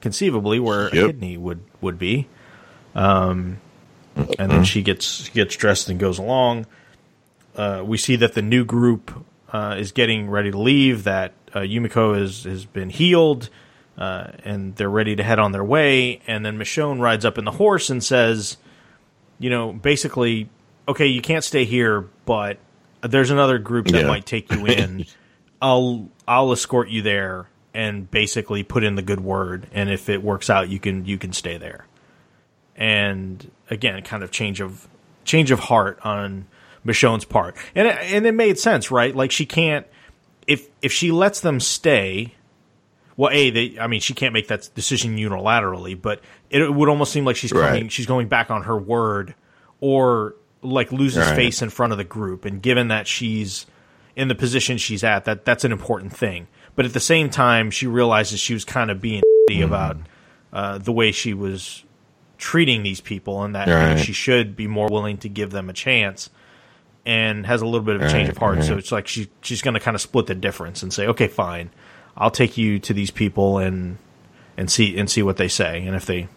conceivably 0.00 0.60
where 0.60 0.86
a 0.86 0.90
kidney 0.90 1.36
would 1.36 1.60
would 1.80 1.98
be. 1.98 2.28
Um, 2.94 3.58
and 4.38 4.50
then 4.50 4.64
she 4.64 4.82
gets 4.82 5.24
she 5.24 5.32
gets 5.32 5.56
dressed 5.56 5.88
and 5.88 5.98
goes 5.98 6.18
along. 6.18 6.66
Uh, 7.56 7.82
we 7.84 7.96
see 7.96 8.16
that 8.16 8.34
the 8.34 8.42
new 8.42 8.64
group 8.64 9.12
uh, 9.52 9.76
is 9.78 9.92
getting 9.92 10.28
ready 10.30 10.50
to 10.50 10.58
leave. 10.58 11.04
That 11.04 11.32
uh, 11.54 11.60
Yumiko 11.60 12.18
has 12.18 12.44
has 12.44 12.64
been 12.64 12.90
healed, 12.90 13.48
uh, 13.96 14.28
and 14.44 14.76
they're 14.76 14.90
ready 14.90 15.16
to 15.16 15.22
head 15.22 15.38
on 15.38 15.52
their 15.52 15.64
way. 15.64 16.20
And 16.26 16.44
then 16.44 16.58
Michonne 16.58 17.00
rides 17.00 17.24
up 17.24 17.38
in 17.38 17.44
the 17.44 17.52
horse 17.52 17.90
and 17.90 18.02
says, 18.02 18.56
"You 19.38 19.50
know, 19.50 19.72
basically, 19.72 20.48
okay, 20.88 21.06
you 21.06 21.20
can't 21.20 21.44
stay 21.44 21.64
here, 21.64 22.08
but 22.26 22.58
there's 23.02 23.30
another 23.30 23.58
group 23.58 23.86
that 23.88 24.00
Yeah. 24.02 24.08
might 24.08 24.26
take 24.26 24.50
you 24.50 24.66
in. 24.66 25.06
I'll 25.62 26.08
I'll 26.26 26.50
escort 26.52 26.88
you 26.88 27.02
there." 27.02 27.48
And 27.74 28.10
basically 28.10 28.64
put 28.64 28.82
in 28.82 28.96
the 28.96 29.02
good 29.02 29.20
word, 29.20 29.68
and 29.72 29.88
if 29.90 30.08
it 30.08 30.22
works 30.22 30.50
out, 30.50 30.68
you 30.68 30.80
can 30.80 31.04
you 31.04 31.16
can 31.18 31.32
stay 31.32 31.58
there 31.58 31.86
and 32.76 33.50
again, 33.70 34.02
kind 34.02 34.22
of 34.22 34.30
change 34.30 34.60
of 34.60 34.88
change 35.24 35.50
of 35.50 35.58
heart 35.60 35.98
on 36.04 36.46
Michonne's 36.84 37.24
part, 37.24 37.56
and 37.74 37.86
it, 37.88 37.96
and 38.12 38.26
it 38.26 38.32
made 38.32 38.58
sense, 38.58 38.90
right? 38.90 39.14
Like 39.14 39.30
she 39.30 39.46
can't 39.46 39.86
if 40.46 40.66
if 40.82 40.92
she 40.92 41.10
lets 41.12 41.40
them 41.40 41.60
stay. 41.60 42.34
Well, 43.16 43.30
a 43.32 43.50
they, 43.50 43.78
I 43.80 43.88
mean, 43.88 44.00
she 44.00 44.14
can't 44.14 44.32
make 44.32 44.46
that 44.48 44.70
decision 44.76 45.16
unilaterally, 45.16 46.00
but 46.00 46.20
it 46.50 46.72
would 46.72 46.88
almost 46.88 47.12
seem 47.12 47.24
like 47.24 47.34
she's 47.36 47.52
coming, 47.52 47.82
Right. 47.84 47.92
she's 47.92 48.06
going 48.06 48.28
back 48.28 48.50
on 48.50 48.62
her 48.62 48.76
word, 48.78 49.34
or 49.80 50.34
like 50.62 50.90
loses 50.92 51.26
Right. 51.26 51.36
face 51.36 51.62
in 51.62 51.70
front 51.70 51.92
of 51.92 51.98
the 51.98 52.04
group. 52.04 52.44
And 52.44 52.60
given 52.60 52.88
that 52.88 53.06
she's 53.06 53.66
in 54.16 54.28
the 54.28 54.34
position 54.34 54.76
she's 54.78 55.04
at, 55.04 55.24
that 55.24 55.44
that's 55.44 55.64
an 55.64 55.72
important 55.72 56.14
thing. 56.16 56.48
But 56.74 56.84
at 56.86 56.92
the 56.92 57.00
same 57.00 57.30
time, 57.30 57.70
she 57.70 57.86
realizes 57.86 58.40
she 58.40 58.54
was 58.54 58.64
kind 58.64 58.90
of 58.90 59.00
being 59.00 59.22
about 59.62 59.96
uh, 60.52 60.78
the 60.78 60.92
way 60.92 61.12
she 61.12 61.32
was 61.34 61.84
treating 62.38 62.82
these 62.82 63.00
people, 63.00 63.42
and 63.42 63.54
that 63.54 63.66
you 63.68 63.72
know, 63.74 63.80
Right. 63.94 63.98
she 63.98 64.12
should 64.12 64.54
be 64.56 64.66
more 64.66 64.88
willing 64.88 65.16
to 65.18 65.28
give 65.28 65.50
them 65.50 65.68
a 65.68 65.72
chance. 65.72 66.30
And 67.06 67.46
has 67.46 67.62
a 67.62 67.64
little 67.64 67.80
bit 67.80 67.96
of 67.96 68.02
a 68.02 68.10
change 68.10 68.28
of 68.28 68.36
heart, 68.36 68.62
so 68.64 68.76
it's 68.76 68.92
like 68.92 69.08
she 69.08 69.28
she's 69.40 69.62
going 69.62 69.72
to 69.74 69.80
kind 69.80 69.94
of 69.94 70.00
split 70.02 70.26
the 70.26 70.34
difference 70.34 70.82
and 70.82 70.92
say, 70.92 71.06
okay, 71.06 71.26
fine, 71.26 71.70
I'll 72.18 72.30
take 72.30 72.58
you 72.58 72.78
to 72.80 72.92
these 72.92 73.10
people 73.10 73.56
and 73.58 73.96
and 74.58 74.70
see 74.70 74.98
and 74.98 75.08
see 75.08 75.22
what 75.22 75.38
they 75.38 75.48
say, 75.48 75.86
and 75.86 75.96
if 75.96 76.04
they 76.04 76.28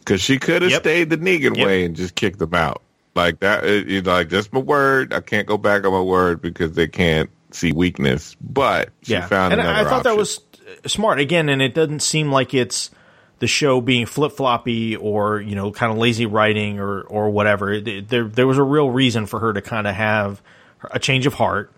Because 0.00 0.20
she 0.20 0.38
could 0.38 0.60
have 0.62 0.70
Yep. 0.70 0.82
stayed 0.82 1.10
the 1.10 1.16
Negan 1.16 1.56
Yep. 1.56 1.66
way 1.66 1.84
and 1.86 1.96
just 1.96 2.14
kicked 2.14 2.40
them 2.40 2.52
out. 2.52 2.82
Like 3.14 3.40
that, 3.40 3.64
it, 3.64 4.06
like 4.06 4.28
that's 4.28 4.52
my 4.52 4.60
word. 4.60 5.12
I 5.12 5.20
can't 5.20 5.46
go 5.46 5.56
back 5.56 5.84
on 5.84 5.92
my 5.92 6.00
word 6.00 6.42
because 6.42 6.72
they 6.72 6.88
can't 6.88 7.30
see 7.52 7.72
weakness. 7.72 8.36
But 8.40 8.90
she 9.02 9.12
yeah, 9.12 9.26
found 9.26 9.52
and 9.52 9.60
another 9.60 9.78
I, 9.78 9.82
I 9.82 9.84
thought 9.84 10.04
that 10.04 10.16
was 10.16 10.40
uh, 10.84 10.88
smart 10.88 11.20
again, 11.20 11.48
and 11.48 11.62
it 11.62 11.74
doesn't 11.74 12.00
seem 12.00 12.32
like 12.32 12.54
it's 12.54 12.90
the 13.38 13.46
show 13.46 13.80
being 13.80 14.06
flip 14.06 14.32
floppy 14.32 14.96
or 14.96 15.40
you 15.40 15.54
know 15.54 15.70
kind 15.70 15.92
of 15.92 15.98
lazy 15.98 16.26
writing 16.26 16.80
or 16.80 17.02
or 17.02 17.30
whatever. 17.30 17.80
There 17.80 18.24
there 18.24 18.46
was 18.46 18.58
a 18.58 18.62
real 18.62 18.90
reason 18.90 19.26
for 19.26 19.38
her 19.38 19.52
to 19.52 19.62
kind 19.62 19.86
of 19.86 19.94
have 19.94 20.42
a 20.90 20.98
change 20.98 21.26
of 21.26 21.34
heart, 21.34 21.72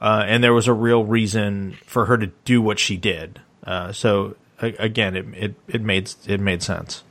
uh, 0.00 0.24
and 0.26 0.42
there 0.42 0.54
was 0.54 0.68
a 0.68 0.72
real 0.72 1.04
reason 1.04 1.76
for 1.84 2.06
her 2.06 2.16
to 2.16 2.28
do 2.44 2.62
what 2.62 2.78
she 2.78 2.96
did. 2.96 3.40
Uh, 3.62 3.92
so 3.92 4.36
again, 4.60 5.16
it, 5.16 5.26
it 5.34 5.54
it 5.68 5.82
made 5.82 6.10
it 6.26 6.40
made 6.40 6.62
sense. 6.62 7.02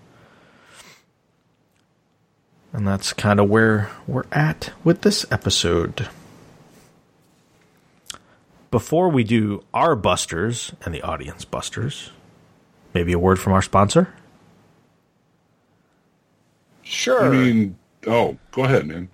And 2.73 2.88
that's 2.88 3.14
kind 3.14 3.39
of 3.39 3.49
where 3.49 3.89
we're 4.06 4.26
at 4.31 4.72
with 4.84 5.02
this 5.02 5.26
episode. 5.31 6.10
Before 8.69 9.10
we 9.10 9.23
do 9.23 9.64
our 9.73 9.95
busters 9.95 10.73
and 10.84 10.94
the 10.94 11.02
audience 11.02 11.45
busters, 11.45 12.11
maybe 12.94 13.14
a 13.14 13.19
word 13.19 13.39
from 13.39 13.53
our 13.53 13.61
sponsor. 13.61 14.14
Sure. 16.84 17.26
I 17.26 17.30
mean, 17.30 17.77
oh, 18.06 18.38
go 18.52 18.64
ahead, 18.64 18.85
man. 18.85 19.10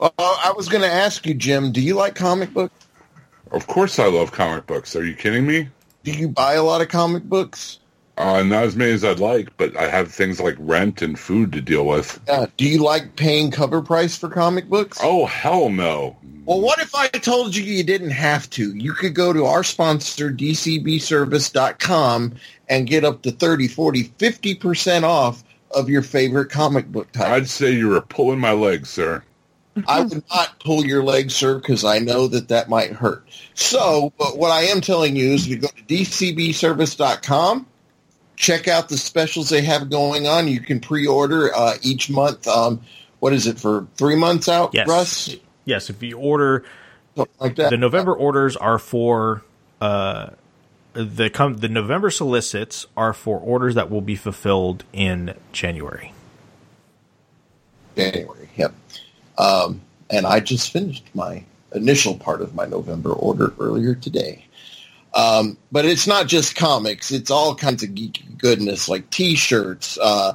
Uh, 0.00 0.10
I 0.18 0.52
was 0.56 0.68
going 0.68 0.82
to 0.82 0.90
ask 0.90 1.26
you, 1.26 1.34
Jim. 1.34 1.72
Do 1.72 1.80
you 1.80 1.94
like 1.94 2.14
comic 2.14 2.52
books? 2.52 2.86
Of 3.50 3.66
course, 3.66 3.98
I 3.98 4.06
love 4.06 4.32
comic 4.32 4.66
books. 4.66 4.94
Are 4.94 5.04
you 5.04 5.14
kidding 5.14 5.46
me? 5.46 5.68
Do 6.04 6.12
you 6.12 6.28
buy 6.28 6.54
a 6.54 6.62
lot 6.62 6.80
of 6.80 6.88
comic 6.88 7.24
books? 7.24 7.78
Uh, 8.18 8.42
not 8.42 8.64
as 8.64 8.74
many 8.74 8.90
as 8.90 9.04
I'd 9.04 9.20
like, 9.20 9.56
but 9.56 9.76
I 9.76 9.88
have 9.88 10.12
things 10.12 10.40
like 10.40 10.56
rent 10.58 11.02
and 11.02 11.16
food 11.16 11.52
to 11.52 11.60
deal 11.60 11.86
with. 11.86 12.20
Yeah. 12.26 12.46
Do 12.56 12.68
you 12.68 12.82
like 12.82 13.14
paying 13.14 13.52
cover 13.52 13.80
price 13.80 14.16
for 14.16 14.28
comic 14.28 14.68
books? 14.68 14.98
Oh 15.00 15.26
hell 15.26 15.68
no! 15.68 16.16
Well, 16.44 16.60
what 16.60 16.80
if 16.80 16.94
I 16.94 17.08
told 17.08 17.54
you 17.54 17.62
you 17.62 17.84
didn't 17.84 18.10
have 18.10 18.50
to? 18.50 18.74
You 18.74 18.94
could 18.94 19.14
go 19.14 19.32
to 19.32 19.44
our 19.44 19.62
sponsor, 19.62 20.32
dcbservice.com, 20.32 22.34
and 22.68 22.86
get 22.86 23.04
up 23.04 23.22
to 23.22 23.30
30, 23.30 23.68
40, 23.68 24.04
50% 24.04 25.02
off 25.02 25.44
of 25.70 25.88
your 25.88 26.02
favorite 26.02 26.50
comic 26.50 26.90
book 26.90 27.12
title. 27.12 27.34
I'd 27.34 27.48
say 27.48 27.72
you 27.72 27.88
were 27.88 28.00
pulling 28.00 28.40
my 28.40 28.52
leg, 28.52 28.86
sir. 28.86 29.22
I 29.86 30.00
would 30.00 30.24
not 30.30 30.58
pull 30.60 30.84
your 30.84 31.04
leg, 31.04 31.30
sir, 31.30 31.58
because 31.58 31.84
I 31.84 31.98
know 31.98 32.26
that 32.28 32.48
that 32.48 32.68
might 32.68 32.92
hurt. 32.92 33.28
So, 33.54 34.12
but 34.18 34.38
what 34.38 34.50
I 34.50 34.62
am 34.62 34.80
telling 34.80 35.16
you 35.16 35.34
is 35.34 35.46
you 35.46 35.58
go 35.58 35.68
to 35.68 35.82
dcbservice.com, 35.82 37.66
check 38.38 38.68
out 38.68 38.88
the 38.88 38.96
specials 38.96 39.50
they 39.50 39.62
have 39.62 39.90
going 39.90 40.26
on. 40.26 40.48
You 40.48 40.60
can 40.60 40.80
pre-order 40.80 41.54
uh, 41.54 41.74
each 41.82 42.08
month. 42.08 42.46
Um, 42.46 42.80
what 43.20 43.32
is 43.32 43.46
it 43.46 43.58
for 43.58 43.86
three 43.96 44.14
months 44.16 44.48
out, 44.48 44.70
Yes. 44.72 44.88
Russ? 44.88 45.36
Yes, 45.64 45.90
if 45.90 46.02
you 46.02 46.16
order 46.16 46.64
Something 47.16 47.34
like 47.40 47.56
that. 47.56 47.70
the 47.70 47.76
November 47.76 48.14
orders 48.14 48.56
are 48.56 48.78
for 48.78 49.42
uh, 49.80 50.30
the 50.94 51.28
com- 51.30 51.58
the 51.58 51.68
November 51.68 52.10
solicits 52.10 52.86
are 52.96 53.12
for 53.12 53.38
orders 53.40 53.74
that 53.74 53.90
will 53.90 54.00
be 54.00 54.14
fulfilled 54.16 54.84
in 54.92 55.34
January. 55.52 56.12
January. 57.96 58.48
Yep. 58.56 58.72
Um, 59.36 59.80
and 60.10 60.26
I 60.26 60.40
just 60.40 60.72
finished 60.72 61.04
my 61.14 61.44
initial 61.74 62.16
part 62.16 62.40
of 62.40 62.54
my 62.54 62.64
November 62.66 63.12
order 63.12 63.52
earlier 63.60 63.94
today. 63.94 64.44
Um, 65.14 65.56
but 65.72 65.84
it's 65.84 66.06
not 66.06 66.26
just 66.26 66.56
comics; 66.56 67.10
it's 67.10 67.30
all 67.30 67.54
kinds 67.54 67.82
of 67.82 67.90
geeky 67.90 68.36
goodness 68.38 68.88
like 68.88 69.10
T-shirts, 69.10 69.98
uh, 70.00 70.34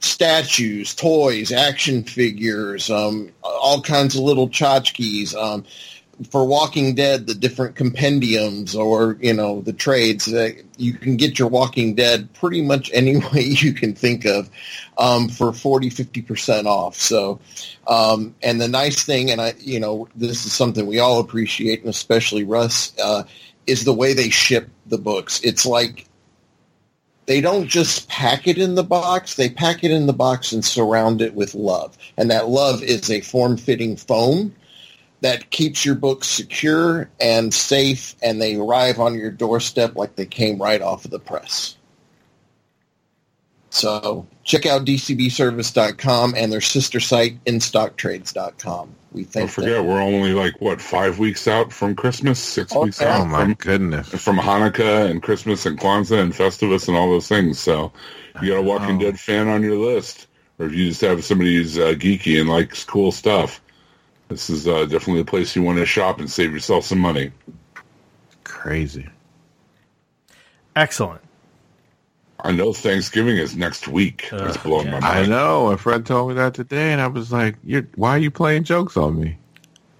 statues, 0.00 0.94
toys, 0.94 1.52
action 1.52 2.02
figures, 2.02 2.90
um, 2.90 3.30
all 3.42 3.80
kinds 3.80 4.14
of 4.14 4.22
little 4.22 4.48
tchotchkes. 4.48 5.34
Um, 5.34 5.64
for 6.30 6.44
Walking 6.46 6.94
Dead, 6.94 7.26
the 7.26 7.34
different 7.34 7.74
compendiums 7.74 8.74
or 8.74 9.16
you 9.20 9.32
know 9.32 9.60
the 9.62 9.72
trades 9.72 10.26
that 10.26 10.56
you 10.76 10.92
can 10.94 11.16
get 11.16 11.38
your 11.38 11.48
Walking 11.48 11.94
Dead 11.94 12.32
pretty 12.34 12.62
much 12.62 12.90
any 12.94 13.16
way 13.16 13.42
you 13.42 13.72
can 13.72 13.94
think 13.94 14.24
of 14.24 14.50
um, 14.98 15.28
for 15.28 15.52
40, 15.52 15.90
50 15.90 16.22
percent 16.22 16.66
off. 16.66 16.96
So, 16.96 17.40
um, 17.86 18.34
and 18.42 18.60
the 18.60 18.68
nice 18.68 19.04
thing, 19.04 19.30
and 19.30 19.40
I, 19.40 19.54
you 19.58 19.80
know, 19.80 20.08
this 20.14 20.44
is 20.44 20.52
something 20.52 20.86
we 20.86 20.98
all 20.98 21.20
appreciate, 21.20 21.80
and 21.80 21.88
especially 21.88 22.44
Russ, 22.44 22.92
uh, 23.02 23.24
is 23.66 23.84
the 23.84 23.94
way 23.94 24.12
they 24.12 24.30
ship 24.30 24.68
the 24.86 24.98
books. 24.98 25.40
It's 25.42 25.66
like 25.66 26.06
they 27.26 27.40
don't 27.40 27.68
just 27.68 28.08
pack 28.08 28.46
it 28.48 28.58
in 28.58 28.74
the 28.74 28.84
box; 28.84 29.36
they 29.36 29.48
pack 29.48 29.84
it 29.84 29.90
in 29.90 30.06
the 30.06 30.12
box 30.12 30.52
and 30.52 30.64
surround 30.64 31.22
it 31.22 31.34
with 31.34 31.54
love, 31.54 31.96
and 32.16 32.30
that 32.30 32.48
love 32.48 32.82
is 32.82 33.10
a 33.10 33.20
form-fitting 33.20 33.96
foam 33.96 34.54
that 35.20 35.50
keeps 35.50 35.84
your 35.84 35.94
books 35.94 36.26
secure 36.26 37.08
and 37.20 37.54
safe, 37.54 38.16
and 38.22 38.42
they 38.42 38.56
arrive 38.56 38.98
on 38.98 39.14
your 39.14 39.30
doorstep 39.30 39.94
like 39.94 40.16
they 40.16 40.26
came 40.26 40.60
right 40.60 40.82
off 40.82 41.04
of 41.04 41.12
the 41.12 41.20
press. 41.20 41.76
So 43.72 44.26
check 44.44 44.66
out 44.66 44.84
dcbservice.com 44.84 46.34
and 46.36 46.52
their 46.52 46.60
sister 46.60 47.00
site, 47.00 47.42
instocktrades.com. 47.46 48.94
We 49.12 49.24
think. 49.24 49.32
Don't 49.44 49.48
forget, 49.48 49.76
them. 49.76 49.86
we're 49.86 50.00
only 50.02 50.34
like 50.34 50.60
what 50.60 50.78
five 50.80 51.18
weeks 51.18 51.48
out 51.48 51.72
from 51.72 51.94
Christmas, 51.94 52.38
six 52.38 52.74
Oh, 52.76 52.84
weeks 52.84 53.00
yeah. 53.00 53.14
out 53.16 53.20
Oh 53.22 53.24
my 53.26 53.44
from 53.44 53.54
goodness. 53.54 54.08
from 54.10 54.36
Hanukkah 54.36 55.10
and 55.10 55.22
Christmas 55.22 55.64
and 55.64 55.78
Kwanzaa 55.78 56.20
and 56.20 56.34
Festivus 56.34 56.86
and 56.88 56.96
all 56.98 57.10
those 57.10 57.28
things. 57.28 57.58
So 57.58 57.92
you 58.42 58.48
got 58.52 58.58
a 58.58 58.62
Walking 58.62 58.98
know. 58.98 59.04
Dead 59.06 59.18
fan 59.18 59.48
on 59.48 59.62
your 59.62 59.76
list, 59.78 60.26
or 60.58 60.66
if 60.66 60.74
you 60.74 60.88
just 60.88 61.00
have 61.00 61.24
somebody 61.24 61.56
who's 61.56 61.78
uh, 61.78 61.94
geeky 61.96 62.38
and 62.40 62.50
likes 62.50 62.84
cool 62.84 63.10
stuff, 63.10 63.62
this 64.28 64.50
is 64.50 64.68
uh, 64.68 64.84
definitely 64.84 65.20
a 65.20 65.24
place 65.24 65.56
you 65.56 65.62
want 65.62 65.78
to 65.78 65.86
shop 65.86 66.18
and 66.20 66.30
save 66.30 66.52
yourself 66.52 66.84
some 66.84 66.98
money. 66.98 67.32
Crazy. 68.44 69.08
Excellent. 70.76 71.22
I 72.44 72.50
know 72.52 72.72
Thanksgiving 72.72 73.36
is 73.36 73.54
next 73.56 73.86
week. 73.88 74.28
That's 74.30 74.56
Ugh, 74.56 74.62
blowing 74.64 74.86
yeah. 74.86 74.92
my 74.94 75.00
mind. 75.00 75.18
I 75.18 75.26
know. 75.26 75.68
A 75.68 75.78
friend 75.78 76.04
told 76.04 76.30
me 76.30 76.34
that 76.34 76.54
today, 76.54 76.92
and 76.92 77.00
I 77.00 77.06
was 77.06 77.30
like, 77.32 77.56
"You're 77.64 77.86
why 77.94 78.10
are 78.10 78.18
you 78.18 78.30
playing 78.32 78.64
jokes 78.64 78.96
on 78.96 79.20
me?" 79.20 79.38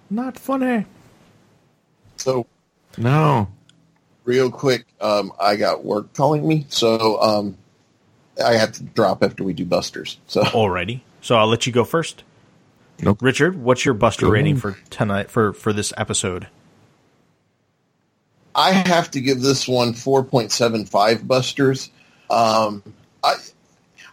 Not 0.09 0.37
funny. 0.37 0.85
So 2.17 2.45
No. 2.97 3.47
real 4.25 4.51
quick, 4.51 4.85
um, 5.01 5.31
I 5.39 5.55
got 5.55 5.83
work 5.85 6.13
calling 6.13 6.47
me, 6.47 6.65
so 6.69 7.19
um, 7.21 7.57
I 8.43 8.53
have 8.55 8.73
to 8.73 8.83
drop 8.83 9.23
after 9.23 9.43
we 9.43 9.53
do 9.53 9.65
Busters. 9.65 10.17
So 10.27 10.43
Alrighty. 10.43 11.01
So 11.21 11.35
I'll 11.35 11.47
let 11.47 11.65
you 11.65 11.71
go 11.73 11.83
first. 11.85 12.23
Nope. 13.01 13.21
Richard, 13.21 13.55
what's 13.55 13.85
your 13.85 13.93
Buster 13.93 14.25
Go 14.27 14.31
rating 14.33 14.55
on. 14.55 14.59
for 14.59 14.77
tonight 14.89 15.29
for 15.31 15.53
for 15.53 15.71
this 15.73 15.93
episode? 15.97 16.47
I 18.55 18.71
have 18.71 19.09
to 19.11 19.21
give 19.21 19.41
this 19.41 19.67
one 19.67 19.93
4.75 19.93 21.25
busters. 21.25 21.89
Um, 22.29 22.83
I 23.23 23.35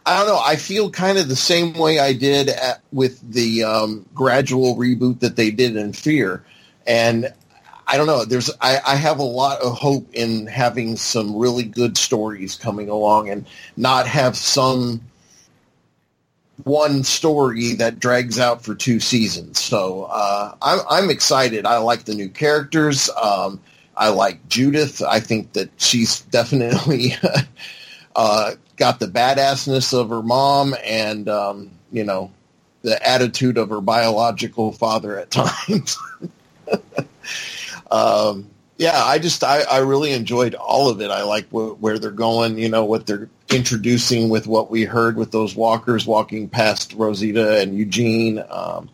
I 0.07 0.19
don't 0.19 0.27
know. 0.27 0.41
I 0.45 0.57
feel 0.57 0.91
kind 0.91 1.19
of 1.19 1.29
the 1.29 1.37
same 1.37 1.75
way 1.75 1.99
I 1.99 2.13
did 2.13 2.49
at, 2.49 2.81
with 2.93 3.21
the 3.33 3.65
um, 3.65 4.07
gradual 4.15 4.77
reboot 4.77 5.21
that 5.21 5.37
they 5.37 5.51
did 5.51 5.77
in 5.77 5.93
Fear, 5.93 6.45
and 6.87 7.33
I 7.87 7.97
don't 7.97 8.07
know. 8.07 8.25
There's 8.25 8.51
I, 8.61 8.81
I 8.87 8.95
have 8.97 9.19
a 9.19 9.25
lot 9.25 9.61
of 9.61 9.77
hope 9.77 10.07
in 10.13 10.47
having 10.47 10.97
some 10.97 11.37
really 11.37 11.65
good 11.65 11.99
stories 11.99 12.57
coming 12.57 12.89
along, 12.89 13.29
and 13.29 13.47
not 13.77 14.07
have 14.07 14.37
some 14.37 15.01
one 16.65 17.05
story 17.05 17.75
that 17.75 17.99
drags 17.99 18.39
out 18.39 18.63
for 18.63 18.75
two 18.75 19.01
seasons. 19.01 19.61
So 19.61 20.05
uh, 20.05 20.55
I'm, 20.63 20.81
I'm 20.89 21.11
excited. 21.11 21.67
I 21.67 21.79
like 21.79 22.05
the 22.05 22.15
new 22.15 22.29
characters. 22.29 23.11
Um, 23.23 23.61
I 23.97 24.09
like 24.09 24.49
Judith. 24.49 25.03
I 25.03 25.21
think 25.21 25.53
that 25.55 25.71
she's 25.79 26.21
definitely 26.31 27.15
uh, 28.17 28.53
got 28.77 28.99
the 29.01 29.07
badassness 29.07 29.99
of 29.99 30.09
her 30.11 30.23
mom 30.23 30.75
and, 30.85 31.29
um, 31.29 31.71
you 31.93 32.05
know, 32.05 32.31
the 32.83 33.07
attitude 33.07 33.59
of 33.59 33.69
her 33.71 33.81
biological 33.81 34.73
father 34.73 35.19
at 35.19 35.31
times. 35.31 35.99
um, 37.91 38.49
yeah, 38.79 39.05
I 39.05 39.19
just, 39.19 39.45
I, 39.45 39.61
I 39.63 39.79
really 39.79 40.13
enjoyed 40.13 40.55
all 40.55 40.89
of 40.89 41.01
it. 41.03 41.11
I 41.11 41.23
like 41.23 41.49
wh- 41.51 41.81
where 41.83 41.99
they're 41.99 42.11
going, 42.11 42.59
you 42.59 42.71
know, 42.71 42.85
what 42.85 43.07
they're 43.07 43.29
introducing 43.51 44.31
with 44.31 44.47
what 44.47 44.71
we 44.71 44.85
heard 44.85 45.17
with 45.17 45.33
those 45.33 45.55
walkers 45.55 46.07
walking 46.07 46.49
past 46.49 46.95
Rosita 46.95 47.61
and 47.61 47.77
Eugene. 47.77 48.43
Um, 48.49 48.89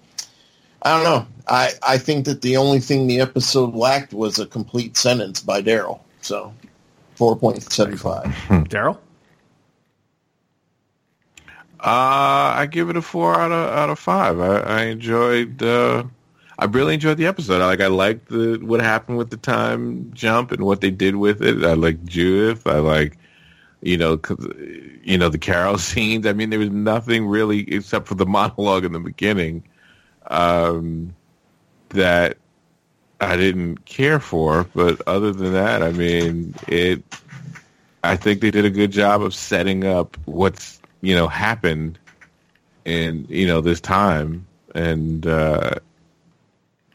I 0.83 0.95
don't 0.95 1.05
know. 1.05 1.27
I, 1.49 1.71
I 1.83 1.99
think 1.99 2.25
that 2.25 2.43
the 2.43 2.57
only 2.57 2.81
thing 2.81 3.07
the 3.07 3.21
episode 3.21 3.75
lacked 3.75 4.13
was 4.13 4.39
a 4.41 4.47
complete 4.47 4.97
sentence 4.97 5.41
by 5.41 5.63
Daryl. 5.63 6.01
So, 6.21 6.53
four 7.15 7.37
point 7.37 7.63
seven 7.63 7.97
five. 7.97 8.27
Daryl? 8.49 8.99
Uh, 11.81 12.55
I 12.57 12.69
give 12.71 12.89
it 12.89 12.97
a 12.97 13.03
four 13.03 13.35
out 13.35 13.53
of 13.53 13.73
out 13.77 13.91
of 13.91 13.99
five. 13.99 14.41
I, 14.41 14.59
I 14.61 14.83
enjoyed. 14.85 15.63
Uh, 15.63 16.05
I 16.59 16.65
really 16.65 16.95
enjoyed 16.95 17.19
the 17.19 17.27
episode. 17.27 17.61
I 17.61 17.67
like. 17.67 17.81
I 17.81 17.89
liked 17.89 18.29
the 18.29 18.59
what 18.63 18.81
happened 18.81 19.19
with 19.19 19.31
the 19.31 19.37
time 19.37 20.11
jump 20.15 20.53
and 20.53 20.65
what 20.65 20.81
they 20.81 20.91
did 20.91 21.17
with 21.17 21.43
it. 21.43 21.63
I 21.65 21.75
like 21.75 22.03
Judith. 22.05 22.67
I 22.67 22.79
like, 22.79 23.19
you 23.83 23.99
know, 23.99 24.19
you 25.05 25.19
know 25.19 25.29
the 25.29 25.39
Carol 25.39 25.77
scenes. 25.79 26.27
I 26.27 26.33
mean, 26.33 26.49
there 26.51 26.59
was 26.59 26.71
nothing 26.71 27.27
really 27.27 27.71
except 27.73 28.09
for 28.09 28.15
the 28.15 28.27
monologue 28.39 28.85
in 28.85 28.93
the 28.93 29.01
beginning 29.01 29.63
um, 30.29 31.15
that 31.91 32.39
I 33.21 33.37
didn't 33.37 33.85
care 33.85 34.19
for. 34.19 34.65
But 34.75 35.03
other 35.07 35.31
than 35.33 35.53
that, 35.53 35.83
I 35.83 35.93
mean, 35.93 36.55
it. 36.69 37.03
I 38.03 38.17
think 38.17 38.41
they 38.41 38.53
did 38.53 38.65
a 38.65 38.71
good 38.71 38.93
job 38.93 39.21
of 39.21 39.35
setting 39.35 39.85
up 39.85 40.17
what's 40.27 40.81
you 41.01 41.15
know 41.15 41.29
happened 41.29 41.99
in 42.85 43.27
you 43.29 43.47
know 43.47 43.61
this 43.61 43.81
time. 43.81 44.47
And 44.75 45.27
uh 45.27 45.75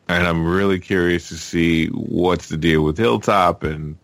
and 0.07 0.27
I'm 0.27 0.45
really 0.45 0.79
curious 0.79 1.29
to 1.29 1.37
see 1.37 1.87
what's 1.87 2.49
the 2.49 2.57
deal 2.57 2.83
with 2.83 2.97
Hilltop. 2.97 3.63
And 3.63 3.97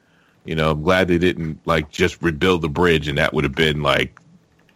you 0.45 0.55
know 0.55 0.71
I'm 0.71 0.83
glad 0.83 1.07
they 1.07 1.17
didn't 1.17 1.59
like 1.65 1.89
just 1.89 2.21
rebuild 2.21 2.61
the 2.61 2.69
bridge 2.69 3.07
and 3.07 3.17
that 3.17 3.33
would 3.33 3.43
have 3.43 3.55
been 3.55 3.81
like 3.83 4.19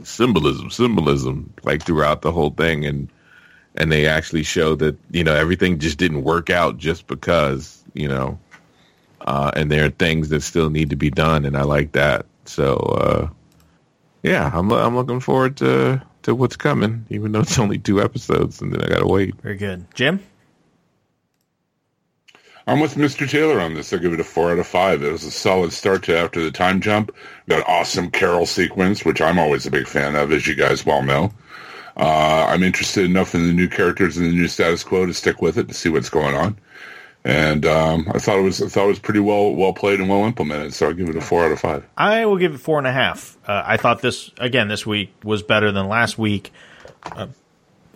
symbolism 0.04 0.70
symbolism 0.72 1.54
like 1.64 1.84
throughout 1.84 2.22
the 2.22 2.32
whole 2.32 2.52
thing. 2.52 2.86
And 2.86 3.10
and 3.76 3.92
they 3.92 4.06
actually 4.08 4.44
show 4.44 4.76
that 4.76 4.98
you 5.12 5.24
know 5.24 5.36
everything 5.36 5.80
just 5.80 5.98
didn't 5.98 6.24
work 6.24 6.50
out 6.50 6.78
just 6.78 7.08
because 7.08 7.84
you 7.94 8.08
know 8.08 8.38
uh 9.22 9.52
and 9.56 9.72
there 9.72 9.86
are 9.86 9.90
things 9.92 10.30
that 10.30 10.42
still 10.42 10.70
need 10.70 10.90
to 10.90 10.96
be 10.96 11.10
done. 11.10 11.46
And 11.46 11.58
I 11.58 11.64
like 11.64 11.92
that. 11.94 12.26
So 12.46 12.76
uh 12.76 13.30
yeah, 14.24 14.52
I'm 14.54 14.72
I'm 14.72 14.96
looking 14.96 15.20
forward 15.20 15.58
to 15.58 16.02
to 16.24 16.36
what's 16.36 16.56
coming, 16.56 17.06
even 17.10 17.32
though 17.32 17.42
it's 17.42 17.58
only 17.60 17.78
two 17.78 18.02
episodes, 18.02 18.62
and 18.62 18.74
then 18.74 18.82
I 18.84 18.88
gotta 18.88 19.08
wait. 19.08 19.36
Very 19.42 19.58
good. 19.58 19.86
Jim? 19.94 20.22
I'm 22.68 22.80
with 22.80 22.94
Mr. 22.94 23.28
Taylor 23.28 23.60
on 23.60 23.74
this. 23.74 23.92
I 23.92 23.98
give 23.98 24.14
it 24.14 24.20
a 24.20 24.24
four 24.24 24.52
out 24.52 24.60
of 24.60 24.68
five. 24.68 25.02
It 25.02 25.12
was 25.12 25.24
a 25.24 25.32
solid 25.32 25.74
start 25.74 26.04
to 26.04 26.18
after 26.18 26.42
the 26.42 26.52
time 26.52 26.80
jump. 26.80 27.14
Got 27.50 27.68
awesome 27.68 28.12
Carol 28.12 28.46
sequence, 28.46 29.04
which 29.04 29.20
I'm 29.20 29.40
always 29.40 29.66
a 29.66 29.72
big 29.72 29.88
fan 29.88 30.16
of, 30.16 30.32
as 30.32 30.46
you 30.46 30.56
guys 30.56 30.86
well 30.86 31.02
know. 31.02 31.34
Uh, 31.98 32.46
I'm 32.48 32.64
interested 32.64 33.06
enough 33.06 33.34
in 33.36 33.48
the 33.48 33.54
new 33.54 33.68
characters 33.68 34.18
and 34.18 34.28
the 34.28 34.32
new 34.32 34.48
status 34.48 34.84
quo 34.84 35.06
to 35.06 35.14
stick 35.14 35.42
with 35.42 35.58
it 35.58 35.68
to 35.68 35.74
see 35.74 35.90
what's 35.90 36.10
going 36.10 36.36
on. 36.36 36.58
And 37.24 37.66
um, 37.68 38.10
I 38.12 38.18
thought 38.18 38.40
it 38.40 38.44
was 38.44 38.62
I 38.62 38.68
thought 38.68 38.86
it 38.86 38.90
was 38.90 39.00
pretty 39.00 39.20
well 39.20 39.54
well 39.54 39.74
played 39.74 40.00
and 40.00 40.10
well 40.10 40.26
implemented. 40.26 40.74
So 40.74 40.90
I 40.90 40.94
give 40.94 41.08
it 41.08 41.16
a 41.16 41.22
four 41.22 41.46
out 41.46 41.52
of 41.52 41.60
five. 41.60 41.88
I 41.96 42.26
will 42.26 42.38
give 42.38 42.56
it 42.56 42.58
four 42.58 42.80
and 42.80 42.88
a 42.88 42.92
half. 42.92 43.38
Uh, 43.48 43.62
I 43.66 43.78
thought 43.78 44.02
this 44.02 44.32
again 44.40 44.68
this 44.68 44.86
week 44.88 45.14
was 45.24 45.44
better 45.44 45.72
than 45.72 45.88
last 45.88 46.18
week. 46.18 46.52
Uh, 47.04 47.28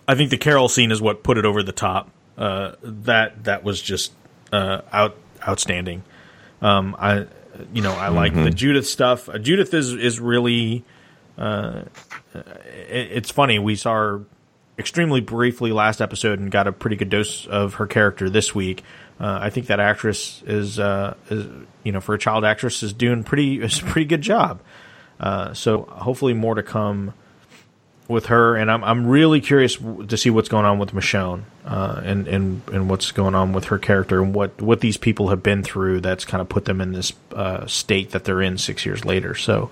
I 0.06 0.14
think 0.14 0.30
the 0.30 0.38
Carol 0.38 0.68
scene 0.68 0.92
is 0.92 1.02
what 1.02 1.24
put 1.24 1.38
it 1.38 1.44
over 1.44 1.62
the 1.64 1.72
top. 1.72 2.10
Uh, 2.38 2.72
that 2.82 3.44
that 3.44 3.64
was 3.64 3.82
just 3.82 4.12
uh, 4.52 4.82
out 4.92 5.16
outstanding. 5.46 6.04
Um, 6.62 6.94
I 6.96 7.26
you 7.72 7.82
know 7.82 7.92
I 7.92 8.08
like 8.08 8.34
the 8.34 8.50
Judith 8.50 8.86
stuff. 8.86 9.28
Uh, 9.28 9.38
Judith 9.38 9.74
is 9.74 9.92
is 9.92 10.20
really. 10.20 10.84
Uh, 11.36 11.82
it, 12.34 13.10
it's 13.12 13.30
funny 13.30 13.58
we 13.58 13.76
saw 13.76 13.92
her 13.92 14.24
extremely 14.78 15.20
briefly 15.20 15.72
last 15.72 16.00
episode 16.00 16.38
and 16.38 16.50
got 16.50 16.66
a 16.66 16.72
pretty 16.72 16.96
good 16.96 17.10
dose 17.10 17.46
of 17.46 17.74
her 17.74 17.86
character 17.86 18.28
this 18.30 18.54
week. 18.54 18.82
Uh, 19.18 19.38
I 19.40 19.50
think 19.50 19.68
that 19.68 19.80
actress 19.80 20.42
is, 20.46 20.78
uh, 20.78 21.14
is, 21.30 21.46
you 21.82 21.92
know, 21.92 22.00
for 22.00 22.14
a 22.14 22.18
child 22.18 22.44
actress, 22.44 22.82
is 22.82 22.92
doing 22.92 23.24
pretty 23.24 23.60
is 23.62 23.80
a 23.80 23.84
pretty 23.84 24.06
good 24.06 24.22
job. 24.22 24.60
Uh, 25.18 25.54
so 25.54 25.82
hopefully 25.82 26.34
more 26.34 26.54
to 26.54 26.62
come 26.62 27.14
with 28.08 28.26
her, 28.26 28.56
and 28.56 28.70
I'm 28.70 28.84
I'm 28.84 29.06
really 29.06 29.40
curious 29.40 29.76
to 29.76 30.16
see 30.16 30.30
what's 30.30 30.48
going 30.48 30.64
on 30.64 30.78
with 30.78 30.92
Michonne 30.92 31.42
uh, 31.64 32.00
and 32.04 32.28
and 32.28 32.62
and 32.72 32.90
what's 32.90 33.12
going 33.12 33.34
on 33.34 33.52
with 33.52 33.66
her 33.66 33.78
character 33.78 34.22
and 34.22 34.34
what 34.34 34.60
what 34.60 34.80
these 34.80 34.96
people 34.96 35.28
have 35.28 35.42
been 35.42 35.62
through 35.62 36.00
that's 36.00 36.24
kind 36.24 36.40
of 36.40 36.48
put 36.48 36.66
them 36.66 36.80
in 36.80 36.92
this 36.92 37.12
uh, 37.32 37.66
state 37.66 38.10
that 38.10 38.24
they're 38.24 38.42
in 38.42 38.58
six 38.58 38.86
years 38.86 39.04
later. 39.04 39.34
So 39.34 39.70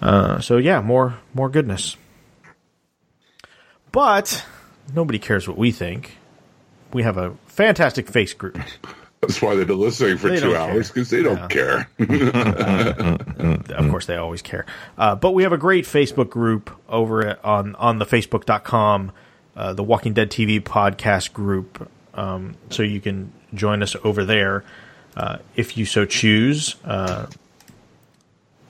uh, 0.00 0.40
so 0.40 0.56
yeah, 0.56 0.80
more 0.80 1.18
more 1.34 1.48
goodness. 1.48 1.96
But 3.92 4.44
nobody 4.94 5.18
cares 5.18 5.46
what 5.46 5.58
we 5.58 5.70
think. 5.70 6.16
We 6.92 7.02
have 7.02 7.16
a 7.16 7.34
fantastic 7.52 8.08
face 8.08 8.34
group. 8.34 8.58
That's 9.20 9.40
why 9.40 9.54
they've 9.54 9.66
been 9.66 9.78
listening 9.78 10.18
for 10.18 10.30
They 10.30 10.40
two 10.40 10.56
hours 10.56 10.90
because 10.90 11.10
they 11.10 11.22
don't 11.22 11.48
care. 11.48 11.88
of 13.76 13.88
course 13.88 14.06
they 14.06 14.16
always 14.16 14.42
care. 14.42 14.66
Uh, 14.98 15.14
but 15.14 15.30
we 15.30 15.44
have 15.44 15.52
a 15.52 15.58
great 15.58 15.84
facebook 15.84 16.28
group 16.28 16.76
over 16.88 17.38
on 17.44 17.76
on 17.76 17.98
the 18.00 18.04
facebook.com 18.04 19.12
uh, 19.54 19.74
the 19.74 19.82
walking 19.82 20.12
dead 20.12 20.30
tv 20.30 20.60
podcast 20.60 21.32
group. 21.32 21.88
Um, 22.14 22.56
so 22.70 22.82
you 22.82 23.00
can 23.00 23.32
join 23.54 23.82
us 23.82 23.94
over 24.02 24.24
there 24.24 24.64
uh, 25.16 25.38
if 25.54 25.76
you 25.76 25.84
so 25.84 26.04
choose. 26.04 26.74
Uh, 26.84 27.26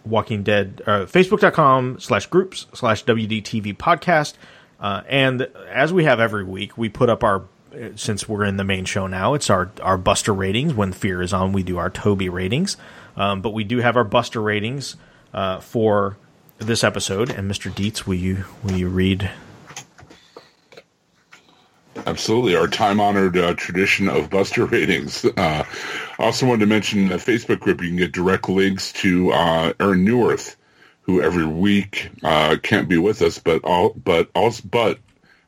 walking 0.05 0.43
dead 0.43 0.83
uh, 0.87 1.07
facebook.com 1.07 1.99
slash 2.01 2.27
groups 2.27 2.67
slash 2.75 3.05
wdtv 3.05 3.77
podcast. 3.77 4.35
Uh, 4.81 5.03
and 5.09 5.43
as 5.71 5.93
we 5.93 6.05
have 6.05 6.19
every 6.21 6.45
week 6.45 6.77
we 6.77 6.89
put 6.89 7.09
up 7.09 7.23
our 7.23 7.45
since 7.97 8.28
we're 8.28 8.44
in 8.44 8.57
the 8.57 8.65
main 8.65 8.85
show 8.85 9.07
now 9.07 9.35
it's 9.35 9.51
our 9.51 9.70
our 9.82 9.99
buster 9.99 10.32
ratings. 10.32 10.74
When 10.74 10.93
fear 10.93 11.23
is 11.23 11.32
on 11.32 11.53
we 11.53 11.62
do 11.62 11.78
our 11.78 11.90
toby 11.90 12.28
ratings. 12.28 12.77
Um, 13.16 13.43
but 13.43 13.51
we 13.51 13.65
do 13.65 13.78
have 13.78 13.97
our 13.97 14.05
buster 14.05 14.40
ratings 14.40 14.97
uh, 15.35 15.61
for 15.61 16.16
this 16.59 16.85
episode. 16.85 17.31
And 17.31 17.51
mr 17.51 17.74
dietz 17.74 18.07
will 18.07 18.15
you 18.15 18.44
will 18.62 18.73
you 18.73 18.89
read? 18.89 19.31
Absolutely, 22.07 22.57
our 22.57 22.66
time-honored 22.66 23.36
uh, 23.36 23.55
tradition 23.55 24.09
of 24.09 24.31
Buster 24.31 24.66
ratings. 24.66 25.27
Uh, 25.36 25.65
also 26.19 26.47
wanted 26.47 26.61
to 26.61 26.66
mention 26.66 27.09
the 27.09 27.16
Facebook 27.16 27.59
group. 27.59 27.81
You 27.81 27.89
can 27.89 27.97
get 27.97 28.12
direct 28.12 28.49
links 28.49 28.93
to 28.93 29.32
uh, 29.32 29.73
Aaron 29.81 30.05
Newirth, 30.05 30.57
who 31.01 31.20
every 31.20 31.47
week 31.47 32.11
uh, 32.23 32.57
can't 32.62 32.89
be 32.89 32.99
with 32.99 33.23
us, 33.23 33.39
but 33.39 33.65
all, 33.65 33.90
but 34.05 34.31
also, 34.35 34.62
but 34.70 34.99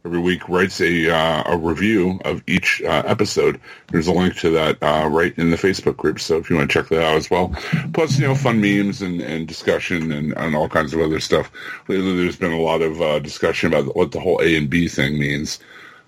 every 0.05 0.19
week 0.19 0.47
writes 0.49 0.81
a 0.81 1.11
uh, 1.11 1.43
a 1.47 1.57
review 1.57 2.21
of 2.25 2.43
each 2.47 2.83
uh, 2.83 3.03
episode. 3.07 3.61
There's 3.89 4.07
a 4.07 4.13
link 4.13 4.37
to 4.41 4.51
that 4.51 4.83
uh, 4.83 5.09
right 5.09 5.37
in 5.39 5.51
the 5.51 5.57
Facebook 5.57 5.97
group. 5.97 6.21
So 6.21 6.37
if 6.37 6.51
you 6.51 6.57
want 6.57 6.71
to 6.71 6.75
check 6.81 6.89
that 6.91 7.03
out 7.03 7.17
as 7.17 7.31
well, 7.31 7.55
plus 7.93 8.19
you 8.19 8.27
know 8.27 8.35
fun 8.35 8.61
memes 8.61 9.03
and, 9.03 9.21
and 9.21 9.47
discussion 9.49 10.13
and, 10.13 10.33
and 10.37 10.55
all 10.55 10.69
kinds 10.69 10.93
of 10.95 11.01
other 11.01 11.21
stuff. 11.21 11.51
Lately, 11.89 12.17
there's 12.17 12.37
been 12.37 12.53
a 12.53 12.61
lot 12.61 12.83
of 12.83 13.01
uh, 13.01 13.19
discussion 13.19 13.73
about 13.73 13.95
what 13.97 14.13
the 14.13 14.21
whole 14.21 14.41
A 14.43 14.57
and 14.57 14.69
B 14.69 14.89
thing 14.89 15.19
means. 15.19 15.59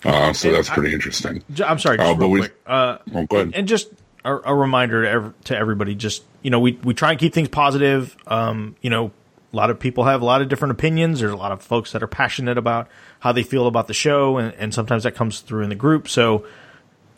Uh, 0.04 0.32
so 0.32 0.52
that's 0.52 0.68
pretty 0.68 0.92
interesting. 0.94 1.42
I'm 1.64 1.78
sorry 1.78 1.96
just 1.96 2.08
Oh, 2.10 2.14
but 2.14 2.28
we- 2.28 2.40
quick 2.40 2.56
uh, 2.66 2.98
Oh, 3.14 3.26
go 3.26 3.36
ahead. 3.38 3.52
and 3.54 3.66
just 3.66 3.88
a, 4.24 4.36
a 4.36 4.54
reminder 4.54 5.02
to, 5.02 5.10
ev- 5.10 5.34
to 5.44 5.56
everybody 5.56 5.94
just 5.94 6.22
you 6.42 6.50
know 6.50 6.60
we, 6.60 6.72
we 6.84 6.92
try 6.94 7.10
and 7.12 7.18
keep 7.18 7.32
things 7.32 7.48
positive 7.48 8.14
um, 8.26 8.76
you 8.82 8.90
know 8.90 9.10
a 9.52 9.56
lot 9.56 9.70
of 9.70 9.80
people 9.80 10.04
have 10.04 10.20
a 10.20 10.24
lot 10.24 10.42
of 10.42 10.48
different 10.48 10.72
opinions 10.72 11.20
there's 11.20 11.32
a 11.32 11.36
lot 11.36 11.50
of 11.50 11.62
folks 11.62 11.92
that 11.92 12.02
are 12.02 12.06
passionate 12.08 12.58
about 12.58 12.88
how 13.26 13.32
they 13.32 13.42
feel 13.42 13.66
about 13.66 13.88
the 13.88 13.94
show 13.94 14.38
and, 14.38 14.54
and 14.54 14.72
sometimes 14.72 15.02
that 15.02 15.16
comes 15.16 15.40
through 15.40 15.64
in 15.64 15.68
the 15.68 15.74
group. 15.74 16.08
So 16.08 16.46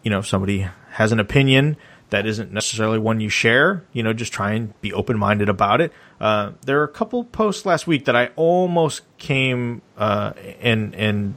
you 0.03 0.11
know 0.11 0.21
if 0.21 0.27
somebody 0.27 0.67
has 0.93 1.13
an 1.13 1.21
opinion 1.21 1.77
that 2.09 2.25
isn't 2.25 2.51
necessarily 2.51 2.99
one 2.99 3.21
you 3.21 3.29
share 3.29 3.85
you 3.93 4.03
know 4.03 4.15
just 4.15 4.33
try 4.33 4.53
and 4.53 4.81
be 4.81 4.91
open-minded 4.91 5.51
about 5.51 5.83
it. 5.83 5.93
Uh, 6.19 6.53
there 6.65 6.81
are 6.81 6.85
a 6.85 6.89
couple 6.89 7.25
posts 7.25 7.67
last 7.67 7.87
week 7.87 8.07
that 8.07 8.17
i 8.17 8.31
almost 8.37 9.03
came 9.19 9.83
uh, 9.99 10.33
and 10.63 10.95
and 10.95 11.35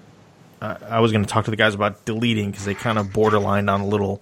uh, 0.61 0.77
i 0.87 1.01
was 1.01 1.11
going 1.11 1.25
to 1.25 1.29
talk 1.29 1.43
to 1.43 1.51
the 1.51 1.57
guys 1.57 1.75
about 1.75 2.05
deleting 2.05 2.49
because 2.49 2.63
they 2.63 2.73
kind 2.73 2.97
of 2.97 3.07
borderlined 3.07 3.69
on 3.69 3.81
a 3.81 3.85
little 3.85 4.21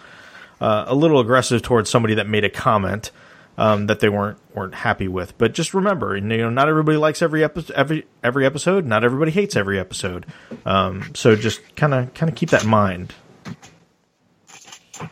uh, 0.61 0.85
a 0.87 0.95
little 0.95 1.19
aggressive 1.19 1.61
towards 1.61 1.91
somebody 1.91 2.15
that 2.15 2.27
made 2.27 2.43
a 2.43 2.49
comment 2.49 3.11
um, 3.59 3.85
that 3.85 3.99
they 3.99 4.09
weren't 4.09 4.39
weren't 4.59 4.75
happy 4.75 5.07
with. 5.07 5.35
But 5.39 5.53
just 5.53 5.73
remember, 5.73 6.15
you 6.15 6.21
know, 6.21 6.49
not 6.51 6.69
everybody 6.69 6.97
likes 6.97 7.21
every 7.23 7.43
episode. 7.43 7.73
Every 7.75 8.05
every 8.23 8.45
episode, 8.45 8.85
not 8.85 9.03
everybody 9.03 9.31
hates 9.31 9.55
every 9.55 9.79
episode. 9.79 10.25
Um, 10.65 11.11
so 11.15 11.35
just 11.35 11.61
kind 11.75 11.93
of 11.95 12.13
kind 12.13 12.29
of 12.29 12.35
keep 12.35 12.49
that 12.51 12.63
in 12.65 12.69
mind. 12.69 13.13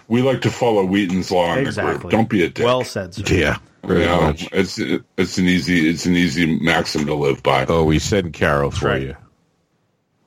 We 0.10 0.22
like 0.22 0.41
to 0.41 0.52
follow 0.52 0.86
Wheaton's 0.86 1.32
law 1.32 1.53
in 1.53 1.64
the 1.64 1.69
Exactly. 1.69 1.98
group. 2.02 2.11
Don't 2.11 2.30
be 2.30 2.44
a 2.44 2.49
dick. 2.49 2.65
Well 2.65 2.84
said. 2.84 3.14
Sir. 3.15 3.24
Yeah, 3.34 3.57
very 3.84 4.02
You 4.02 4.06
know, 4.07 4.22
much. 4.22 4.48
it's 4.52 4.78
it's 5.18 5.38
an 5.38 5.45
easy 5.45 5.90
it's 5.90 6.06
an 6.06 6.15
easy 6.15 6.60
maxim 6.60 7.06
to 7.06 7.14
live 7.15 7.41
by. 7.41 7.65
Oh, 7.68 7.86
we 7.86 7.98
send 7.99 8.34
Carol 8.34 8.69
for 8.72 8.90
right. 8.90 9.02
you. 9.02 9.15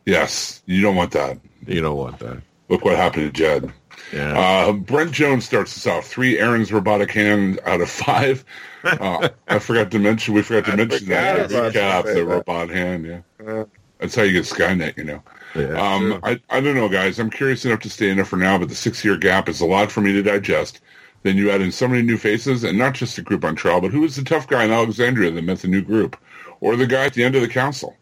Yes, 0.06 0.62
you 0.66 0.80
don't 0.80 0.96
want 0.96 1.12
that. 1.12 1.38
You 1.66 1.82
don't 1.82 1.96
want 1.96 2.18
that. 2.20 2.38
Look 2.70 2.84
what 2.84 2.96
happened 2.96 3.26
to 3.26 3.38
Jed. 3.38 3.70
Yeah. 4.12 4.38
Uh, 4.38 4.72
Brent 4.72 5.12
Jones 5.12 5.44
starts 5.44 5.76
us 5.76 5.86
off. 5.86 6.06
Three 6.06 6.38
Aaron's 6.38 6.72
robotic 6.72 7.10
hand 7.12 7.60
out 7.64 7.80
of 7.80 7.90
five. 7.90 8.44
Uh, 8.82 9.28
I 9.46 9.58
forgot 9.58 9.90
to 9.90 9.98
mention. 9.98 10.32
We 10.32 10.40
forgot 10.40 10.70
to 10.70 10.74
mention 10.78 11.10
that 11.10 11.36
in 11.36 11.48
the 11.52 11.70
that. 11.70 12.06
The 12.06 12.24
robot 12.24 12.70
hand. 12.70 13.04
Yeah, 13.38 13.64
that's 13.98 14.14
how 14.14 14.22
you 14.22 14.32
get 14.32 14.44
Skynet. 14.44 14.96
You 14.96 15.04
know. 15.04 15.22
Yeah, 15.54 15.78
Um. 15.78 16.18
I, 16.22 16.40
I 16.48 16.62
don't 16.62 16.74
know, 16.74 16.88
guys. 16.88 17.18
I'm 17.18 17.28
curious 17.28 17.66
enough 17.66 17.80
to 17.80 17.90
stay 17.90 18.08
in 18.08 18.18
it 18.18 18.26
for 18.26 18.38
now, 18.38 18.56
but 18.56 18.70
the 18.70 18.74
six 18.74 19.04
year 19.04 19.18
gap 19.18 19.50
is 19.50 19.60
a 19.60 19.66
lot 19.66 19.92
for 19.92 20.00
me 20.00 20.12
to 20.14 20.22
digest. 20.22 20.80
Then 21.24 21.36
you 21.36 21.50
add 21.50 21.60
in 21.60 21.72
so 21.72 21.86
many 21.88 22.00
new 22.00 22.16
faces, 22.16 22.64
and 22.64 22.78
not 22.78 22.94
just 22.94 23.16
the 23.16 23.20
group 23.22 23.44
on 23.44 23.54
trial, 23.54 23.82
but 23.82 23.90
who 23.90 24.00
was 24.00 24.16
the 24.16 24.24
tough 24.24 24.48
guy 24.48 24.64
in 24.64 24.70
Alexandria 24.70 25.30
that 25.30 25.44
met 25.44 25.58
the 25.58 25.68
new 25.68 25.82
group? 25.82 26.16
Or 26.60 26.74
the 26.74 26.86
guy 26.86 27.04
at 27.04 27.12
the 27.12 27.22
end 27.22 27.34
of 27.34 27.42
the 27.42 27.48
council? 27.48 27.94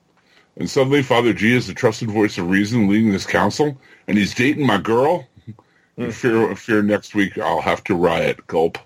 And 0.57 0.71
suddenly 0.71 1.03
Father 1.03 1.33
G 1.33 1.57
is 1.57 1.67
the 1.67 1.75
trusted 1.75 2.09
voice 2.09 2.39
of 2.39 2.49
reason 2.49 2.89
leading 2.89 3.11
this 3.11 3.27
council, 3.27 3.77
and 4.07 4.17
he's 4.17 4.33
dating 4.33 4.65
my 4.65 4.79
girl? 4.79 5.27
I 5.99 6.11
fear, 6.11 6.51
I 6.51 6.55
fear 6.55 6.83
next 6.83 7.15
week 7.15 7.39
I'll 7.39 7.61
have 7.61 7.83
to 7.85 7.95
riot. 7.95 8.47
Gulp. 8.47 8.79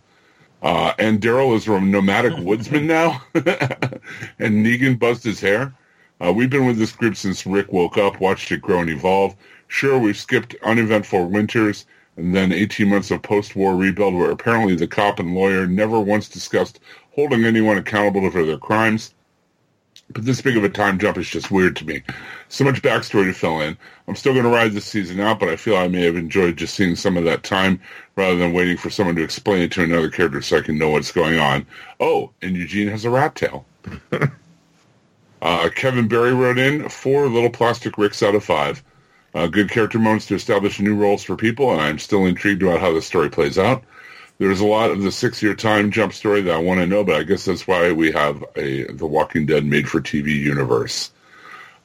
Uh, 0.62 0.94
and 0.98 1.20
Daryl 1.20 1.54
is 1.56 1.66
a 1.66 1.80
nomadic 1.80 2.36
woodsman 2.38 2.86
now, 2.86 3.20
and 3.34 4.64
Negan 4.64 4.98
buzzed 4.98 5.24
his 5.24 5.40
hair. 5.40 5.74
Uh, 6.20 6.32
we've 6.32 6.50
been 6.50 6.66
with 6.66 6.78
this 6.78 6.92
group 6.92 7.16
since 7.16 7.44
Rick 7.44 7.72
woke 7.72 7.98
up, 7.98 8.20
watched 8.20 8.52
it 8.52 8.62
grow 8.62 8.80
and 8.80 8.88
evolve. 8.88 9.34
Sure, 9.66 9.98
we've 9.98 10.16
skipped 10.16 10.54
uneventful 10.62 11.26
winters 11.26 11.84
and 12.16 12.34
then 12.34 12.52
18 12.52 12.88
months 12.88 13.10
of 13.10 13.22
post-war 13.22 13.74
rebuild 13.74 14.14
where 14.14 14.30
apparently 14.30 14.76
the 14.76 14.86
cop 14.86 15.18
and 15.18 15.34
lawyer 15.34 15.66
never 15.66 15.98
once 15.98 16.28
discussed 16.28 16.78
holding 17.14 17.44
anyone 17.44 17.78
accountable 17.78 18.30
for 18.30 18.44
their 18.44 18.58
crimes. 18.58 19.14
But 20.12 20.24
this 20.24 20.40
big 20.40 20.56
of 20.56 20.64
a 20.64 20.68
time 20.68 20.98
jump 20.98 21.18
is 21.18 21.28
just 21.28 21.50
weird 21.50 21.76
to 21.76 21.86
me. 21.86 22.02
So 22.48 22.64
much 22.64 22.82
backstory 22.82 23.24
to 23.24 23.32
fill 23.32 23.60
in. 23.60 23.76
I'm 24.06 24.16
still 24.16 24.32
going 24.32 24.44
to 24.44 24.50
ride 24.50 24.72
this 24.72 24.84
season 24.84 25.20
out, 25.20 25.40
but 25.40 25.48
I 25.48 25.56
feel 25.56 25.76
I 25.76 25.88
may 25.88 26.02
have 26.02 26.16
enjoyed 26.16 26.56
just 26.56 26.74
seeing 26.74 26.96
some 26.96 27.16
of 27.16 27.24
that 27.24 27.42
time 27.42 27.80
rather 28.16 28.36
than 28.36 28.52
waiting 28.52 28.76
for 28.76 28.90
someone 28.90 29.16
to 29.16 29.24
explain 29.24 29.62
it 29.62 29.72
to 29.72 29.82
another 29.82 30.10
character 30.10 30.42
so 30.42 30.58
I 30.58 30.62
can 30.62 30.78
know 30.78 30.90
what's 30.90 31.12
going 31.12 31.38
on. 31.38 31.66
Oh, 32.00 32.30
and 32.42 32.56
Eugene 32.56 32.88
has 32.88 33.04
a 33.04 33.10
rat 33.10 33.34
tail. 33.34 33.64
Uh, 35.42 35.68
Kevin 35.70 36.06
Berry 36.06 36.32
wrote 36.32 36.56
in 36.56 36.88
four 36.88 37.26
little 37.26 37.50
plastic 37.50 37.98
ricks 37.98 38.22
out 38.22 38.36
of 38.36 38.44
five. 38.44 38.80
Uh, 39.34 39.48
good 39.48 39.68
character 39.68 39.98
moments 39.98 40.26
to 40.26 40.36
establish 40.36 40.78
new 40.78 40.94
roles 40.94 41.24
for 41.24 41.34
people, 41.36 41.72
and 41.72 41.80
I'm 41.80 41.98
still 41.98 42.26
intrigued 42.26 42.62
about 42.62 42.80
how 42.80 42.92
the 42.92 43.02
story 43.02 43.28
plays 43.28 43.58
out. 43.58 43.82
There's 44.42 44.60
a 44.60 44.66
lot 44.66 44.90
of 44.90 45.02
the 45.02 45.12
six-year 45.12 45.54
time 45.54 45.92
jump 45.92 46.12
story 46.12 46.40
that 46.42 46.52
I 46.52 46.58
want 46.58 46.80
to 46.80 46.86
know, 46.86 47.04
but 47.04 47.14
I 47.14 47.22
guess 47.22 47.44
that's 47.44 47.68
why 47.68 47.92
we 47.92 48.10
have 48.10 48.44
a 48.56 48.86
The 48.86 49.06
Walking 49.06 49.46
Dead 49.46 49.64
made-for-TV 49.64 50.26
universe. 50.26 51.12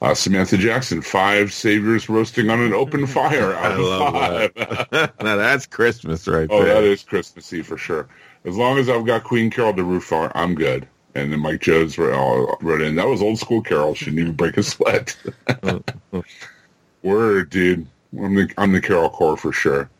Uh, 0.01 0.15
Samantha 0.15 0.57
Jackson, 0.57 1.03
five 1.03 1.53
saviors 1.53 2.09
roasting 2.09 2.49
on 2.49 2.59
an 2.59 2.73
open 2.73 3.05
fire 3.05 3.53
out 3.53 3.71
I 3.71 3.75
of 3.75 3.79
love 3.79 4.13
five. 4.13 4.53
that. 4.89 5.13
now 5.23 5.35
that's 5.35 5.67
Christmas 5.67 6.27
right 6.27 6.49
there. 6.49 6.57
Oh, 6.57 6.63
there. 6.63 6.81
that 6.81 6.83
is 6.83 7.03
Christmassy 7.03 7.61
for 7.61 7.77
sure. 7.77 8.07
As 8.43 8.57
long 8.57 8.79
as 8.79 8.89
I've 8.89 9.05
got 9.05 9.23
Queen 9.23 9.51
Carol 9.51 9.75
to 9.75 9.83
root 9.83 10.01
for, 10.01 10.35
I'm 10.35 10.55
good. 10.55 10.87
And 11.13 11.31
then 11.31 11.39
Mike 11.39 11.61
Jones 11.61 11.99
wrote, 11.99 12.57
wrote 12.61 12.81
in, 12.81 12.95
that 12.95 13.07
was 13.07 13.21
old 13.21 13.37
school 13.37 13.61
Carol. 13.61 13.93
Shouldn't 13.93 14.17
even 14.19 14.33
break 14.33 14.57
a 14.57 14.63
sweat. 14.63 15.15
Word, 17.03 17.51
dude. 17.51 17.85
I'm 18.19 18.33
the, 18.33 18.51
I'm 18.57 18.71
the 18.71 18.81
Carol 18.81 19.11
core 19.11 19.37
for 19.37 19.51
sure. 19.51 19.91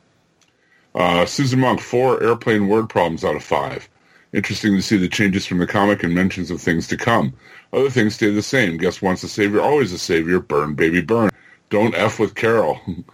Uh, 0.96 1.26
Susan 1.26 1.60
Monk, 1.60 1.80
four 1.80 2.22
airplane 2.24 2.68
word 2.68 2.90
problems 2.90 3.24
out 3.24 3.36
of 3.36 3.44
five. 3.44 3.88
Interesting 4.34 4.76
to 4.76 4.82
see 4.82 4.98
the 4.98 5.08
changes 5.08 5.46
from 5.46 5.60
the 5.60 5.68
comic 5.68 6.04
and 6.04 6.14
mentions 6.14 6.52
of 6.52 6.62
things 6.62 6.88
to 6.88 6.98
come. 6.98 7.34
Other 7.72 7.90
things 7.90 8.16
stay 8.16 8.32
the 8.32 8.42
same. 8.42 8.78
Guess 8.78 9.02
once 9.02 9.24
a 9.24 9.30
savior, 9.30 9.62
always 9.62 9.92
a 9.94 9.98
savior. 9.98 10.40
Burn, 10.40 10.74
baby, 10.74 11.02
burn. 11.02 11.30
Don't 11.70 11.96
F 11.96 12.20
with 12.20 12.36
Carol. 12.36 12.80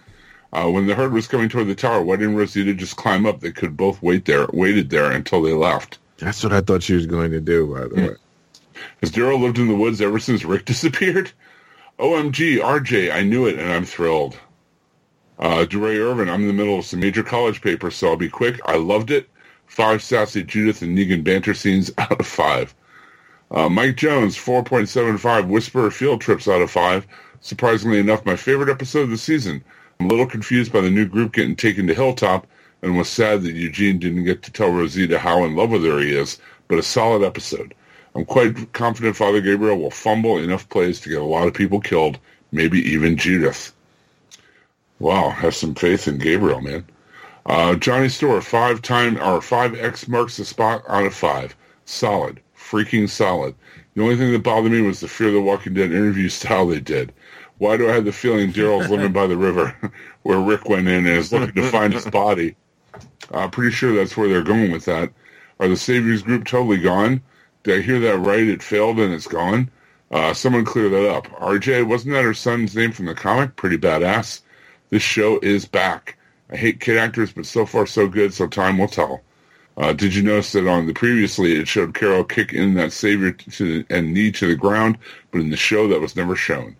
Uh, 0.54 0.70
when 0.70 0.86
the 0.86 0.94
herd 0.94 1.12
was 1.12 1.26
coming 1.26 1.48
toward 1.48 1.66
the 1.66 1.74
tower, 1.74 2.00
why 2.00 2.14
didn't 2.14 2.36
Rosita 2.36 2.74
just 2.74 2.96
climb 2.96 3.26
up? 3.26 3.40
They 3.40 3.50
could 3.50 3.76
both 3.76 4.00
wait 4.00 4.24
there, 4.24 4.46
waited 4.52 4.88
there 4.88 5.10
until 5.10 5.42
they 5.42 5.52
left. 5.52 5.98
That's 6.18 6.44
what 6.44 6.52
I 6.52 6.60
thought 6.60 6.84
she 6.84 6.94
was 6.94 7.06
going 7.06 7.32
to 7.32 7.40
do, 7.40 7.74
by 7.74 7.88
the 7.88 7.94
way. 7.96 8.14
Has 9.00 9.10
Daryl 9.10 9.40
lived 9.40 9.58
in 9.58 9.66
the 9.66 9.74
woods 9.74 10.00
ever 10.00 10.20
since 10.20 10.44
Rick 10.44 10.64
disappeared? 10.66 11.32
OMG, 11.98 12.60
RJ, 12.60 13.12
I 13.12 13.22
knew 13.22 13.46
it, 13.46 13.58
and 13.58 13.70
I'm 13.70 13.84
thrilled. 13.84 14.38
Uh, 15.38 15.64
DeRay 15.64 15.98
Irvin, 15.98 16.28
I'm 16.28 16.42
in 16.42 16.46
the 16.46 16.52
middle 16.52 16.78
of 16.78 16.84
some 16.84 17.00
major 17.00 17.22
college 17.22 17.60
papers, 17.60 17.96
so 17.96 18.08
I'll 18.08 18.16
be 18.16 18.28
quick. 18.28 18.60
I 18.66 18.76
loved 18.76 19.10
it. 19.10 19.28
Five 19.66 20.02
sassy 20.02 20.42
Judith 20.42 20.82
and 20.82 20.96
Negan 20.96 21.24
banter 21.24 21.54
scenes 21.54 21.90
out 21.98 22.20
of 22.20 22.26
five. 22.26 22.74
Uh, 23.50 23.68
Mike 23.68 23.96
Jones, 23.96 24.36
4.75 24.36 25.48
Whisperer 25.48 25.90
field 25.90 26.20
trips 26.20 26.48
out 26.48 26.62
of 26.62 26.70
five. 26.70 27.06
Surprisingly 27.40 27.98
enough, 27.98 28.24
my 28.24 28.36
favorite 28.36 28.70
episode 28.70 29.02
of 29.02 29.10
the 29.10 29.18
season. 29.18 29.62
I'm 30.00 30.06
a 30.06 30.08
little 30.08 30.26
confused 30.26 30.72
by 30.72 30.80
the 30.80 30.90
new 30.90 31.06
group 31.06 31.32
getting 31.32 31.56
taken 31.56 31.86
to 31.86 31.94
Hilltop 31.94 32.46
and 32.82 32.96
was 32.96 33.08
sad 33.08 33.42
that 33.42 33.52
Eugene 33.52 33.98
didn't 33.98 34.24
get 34.24 34.42
to 34.44 34.52
tell 34.52 34.70
Rosita 34.70 35.18
how 35.18 35.44
in 35.44 35.56
love 35.56 35.70
with 35.70 35.84
her 35.84 36.00
he 36.00 36.14
is, 36.14 36.38
but 36.68 36.78
a 36.78 36.82
solid 36.82 37.22
episode. 37.22 37.74
I'm 38.14 38.24
quite 38.24 38.72
confident 38.72 39.16
Father 39.16 39.40
Gabriel 39.40 39.78
will 39.78 39.90
fumble 39.90 40.38
enough 40.38 40.68
plays 40.68 41.00
to 41.00 41.08
get 41.08 41.20
a 41.20 41.24
lot 41.24 41.48
of 41.48 41.54
people 41.54 41.80
killed, 41.80 42.18
maybe 42.50 42.78
even 42.80 43.16
Judith. 43.16 43.73
Wow, 44.98 45.30
have 45.30 45.54
some 45.54 45.74
faith 45.74 46.06
in 46.06 46.18
Gabriel, 46.18 46.60
man. 46.60 46.86
Uh, 47.46 47.74
Johnny 47.74 48.08
Store, 48.08 48.40
five 48.40 48.80
time 48.80 49.20
or 49.20 49.40
five 49.42 49.74
X 49.78 50.08
marks 50.08 50.36
the 50.36 50.44
spot 50.44 50.82
out 50.88 51.04
of 51.04 51.14
five. 51.14 51.54
Solid, 51.84 52.40
freaking 52.56 53.08
solid. 53.08 53.54
The 53.94 54.02
only 54.02 54.16
thing 54.16 54.32
that 54.32 54.42
bothered 54.42 54.72
me 54.72 54.80
was 54.80 55.00
the 55.00 55.08
Fear 55.08 55.32
the 55.32 55.40
Walking 55.40 55.74
Dead 55.74 55.92
interview 55.92 56.28
style 56.30 56.66
they 56.66 56.80
did. 56.80 57.12
Why 57.58 57.76
do 57.76 57.88
I 57.88 57.92
have 57.92 58.04
the 58.04 58.12
feeling 58.12 58.52
Daryl's 58.52 58.90
living 58.90 59.12
by 59.12 59.26
the 59.26 59.36
river, 59.36 59.74
where 60.22 60.40
Rick 60.40 60.68
went 60.68 60.88
in 60.88 61.06
and 61.06 61.18
is 61.18 61.32
looking 61.32 61.54
to 61.54 61.70
find 61.70 61.92
his 61.92 62.06
body? 62.06 62.56
I'm 63.32 63.50
pretty 63.50 63.70
sure 63.70 63.94
that's 63.94 64.16
where 64.16 64.28
they're 64.28 64.42
going 64.42 64.72
with 64.72 64.84
that. 64.86 65.10
Are 65.60 65.68
the 65.68 65.76
Saviors 65.76 66.22
group 66.22 66.44
totally 66.44 66.78
gone? 66.78 67.22
Did 67.62 67.78
I 67.78 67.82
hear 67.82 68.00
that 68.00 68.18
right? 68.18 68.46
It 68.46 68.62
failed 68.62 68.98
and 68.98 69.14
it's 69.14 69.26
gone. 69.26 69.70
Uh, 70.10 70.34
someone 70.34 70.64
clear 70.64 70.88
that 70.88 71.10
up. 71.10 71.26
RJ, 71.40 71.86
wasn't 71.86 72.14
that 72.14 72.24
her 72.24 72.34
son's 72.34 72.76
name 72.76 72.92
from 72.92 73.06
the 73.06 73.14
comic? 73.14 73.56
Pretty 73.56 73.78
badass. 73.78 74.42
This 74.94 75.02
show 75.02 75.40
is 75.40 75.64
back. 75.64 76.16
I 76.50 76.56
hate 76.56 76.78
kid 76.78 76.98
actors, 76.98 77.32
but 77.32 77.46
so 77.46 77.66
far 77.66 77.84
so 77.84 78.06
good, 78.06 78.32
so 78.32 78.46
time 78.46 78.78
will 78.78 78.86
tell. 78.86 79.22
Uh, 79.76 79.92
did 79.92 80.14
you 80.14 80.22
notice 80.22 80.52
that 80.52 80.68
on 80.68 80.86
the 80.86 80.92
previously 80.94 81.56
it 81.56 81.66
showed 81.66 81.94
Carol 81.94 82.22
kick 82.22 82.52
in 82.52 82.74
that 82.74 82.92
savior 82.92 83.32
to 83.32 83.82
the, 83.82 83.92
and 83.92 84.14
knee 84.14 84.30
to 84.30 84.46
the 84.46 84.54
ground, 84.54 84.96
but 85.32 85.40
in 85.40 85.50
the 85.50 85.56
show 85.56 85.88
that 85.88 86.00
was 86.00 86.14
never 86.14 86.36
shown? 86.36 86.76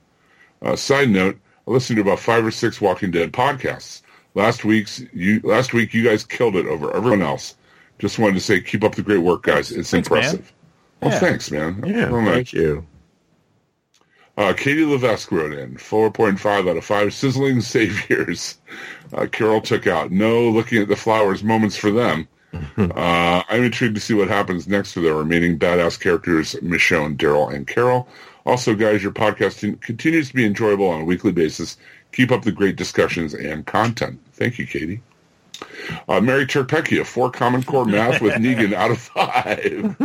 Uh, 0.63 0.77
side 0.77 1.11
note: 1.11 1.37
I 1.67 1.73
listened 1.73 1.97
to 1.97 2.03
about 2.03 2.21
five 2.21 2.47
or 2.47 2.53
six 2.53 2.81
Walking 2.81 3.11
Dead 3.11 3.33
podcasts. 3.33 4.03
Last 4.37 4.65
week's 4.65 5.03
you 5.13 5.41
last 5.43 5.73
week 5.73 5.93
you 5.93 6.05
guys 6.05 6.23
killed 6.25 6.55
it 6.55 6.67
over 6.67 6.95
everyone 6.97 7.23
else. 7.23 7.57
Just 7.99 8.21
wanted 8.21 8.35
to 8.35 8.41
say, 8.41 8.61
keep 8.61 8.85
up 8.85 8.95
the 8.95 9.03
great 9.03 9.23
work, 9.23 9.43
guys. 9.43 9.73
It's 9.73 9.91
Thanks, 9.91 10.09
man. 10.09 10.19
impressive. 10.19 10.53
Well, 11.03 11.11
Yeah. 11.11 11.19
thanks, 11.19 11.51
man. 11.51 11.83
Yeah, 11.85 12.11
thank 12.11 12.53
you. 12.53 12.87
Uh, 14.37 14.53
Katie 14.53 14.85
Levesque 14.85 15.31
wrote 15.31 15.53
in 15.53 15.77
4.5 15.77 16.71
out 16.71 16.77
of 16.77 16.85
5 16.85 17.15
sizzling 17.15 17.61
saviors. 17.61 18.59
Uh, 19.13 19.27
Carol 19.27 19.61
took 19.61 19.87
out. 19.87 20.11
No 20.11 20.49
looking 20.49 20.83
at 20.83 20.89
the 20.89 20.97
flowers 20.97 21.45
moments 21.45 21.77
for 21.77 21.91
them. 21.91 22.29
uh, 22.79 23.43
I'm 23.49 23.65
intrigued 23.65 23.97
to 23.97 24.01
see 24.01 24.15
what 24.15 24.29
happens 24.29 24.69
next 24.69 24.93
for 24.93 25.01
the 25.01 25.13
remaining 25.13 25.59
badass 25.59 25.99
characters, 25.99 26.55
Michonne, 26.63 27.17
Daryl, 27.17 27.53
and 27.53 27.67
Carol. 27.67 28.09
Also, 28.47 28.75
guys, 28.75 29.03
your 29.03 29.13
podcast 29.13 29.81
continues 29.81 30.29
to 30.29 30.35
be 30.35 30.45
enjoyable 30.45 30.89
on 30.89 31.01
a 31.01 31.05
weekly 31.05 31.33
basis. 31.33 31.77
Keep 32.13 32.31
up 32.31 32.43
the 32.43 32.53
great 32.53 32.77
discussions 32.77 33.35
and 33.35 33.67
content. 33.67 34.21
Thank 34.35 34.59
you, 34.59 34.67
Katie. 34.67 35.01
Uh, 36.09 36.21
Mary 36.21 36.47
Terpecchia, 36.47 37.07
four 37.07 37.31
Common 37.31 37.63
Core 37.63 37.85
math 37.85 38.21
with 38.21 38.35
Negan 38.35 38.73
out 38.73 38.91
of 38.91 39.01
five. 39.01 39.97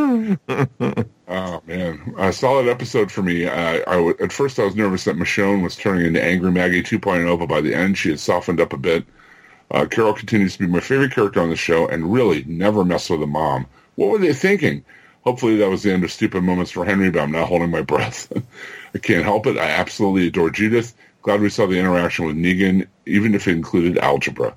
Oh 1.30 1.62
man, 1.68 2.16
a 2.18 2.34
solid 2.34 2.68
episode 2.68 3.12
for 3.12 3.22
me. 3.22 3.46
Uh, 3.46 3.82
I 3.88 3.96
w- 3.96 4.18
at 4.20 4.34
first 4.34 4.58
I 4.58 4.66
was 4.66 4.76
nervous 4.76 5.04
that 5.04 5.16
Michonne 5.16 5.62
was 5.62 5.76
turning 5.76 6.08
into 6.08 6.22
Angry 6.24 6.52
Maggie 6.52 6.82
2.0, 6.82 7.38
but 7.38 7.48
by 7.48 7.62
the 7.62 7.76
end 7.76 7.98
she 8.00 8.10
had 8.10 8.20
softened 8.20 8.60
up 8.60 8.74
a 8.74 8.78
bit. 8.78 9.06
Uh, 9.70 9.86
Carol 9.86 10.16
continues 10.16 10.54
to 10.54 10.60
be 10.60 10.68
my 10.68 10.80
favorite 10.80 11.12
character 11.12 11.40
on 11.40 11.50
the 11.50 11.56
show, 11.56 11.88
and 11.88 12.12
really 12.12 12.44
never 12.46 12.84
mess 12.84 13.12
with 13.12 13.22
a 13.22 13.28
mom. 13.28 13.68
What 13.94 14.10
were 14.10 14.18
they 14.18 14.34
thinking? 14.34 14.84
Hopefully 15.24 15.58
that 15.58 15.70
was 15.70 15.84
the 15.84 15.94
end 15.94 16.04
of 16.04 16.12
stupid 16.12 16.42
moments 16.42 16.72
for 16.72 16.84
Henry, 16.84 17.12
but 17.12 17.22
I'm 17.22 17.32
not 17.32 17.48
holding 17.48 17.70
my 17.70 17.82
breath. 17.94 18.34
I 18.96 18.98
can't 18.98 19.24
help 19.24 19.46
it. 19.46 19.58
I 19.58 19.70
absolutely 19.70 20.28
adore 20.28 20.50
Judith. 20.50 20.96
Glad 21.22 21.42
we 21.42 21.50
saw 21.50 21.68
the 21.68 21.78
interaction 21.78 22.26
with 22.26 22.38
Negan, 22.38 22.88
even 23.06 23.36
if 23.36 23.48
it 23.48 23.52
included 23.52 24.00
algebra. 24.00 24.56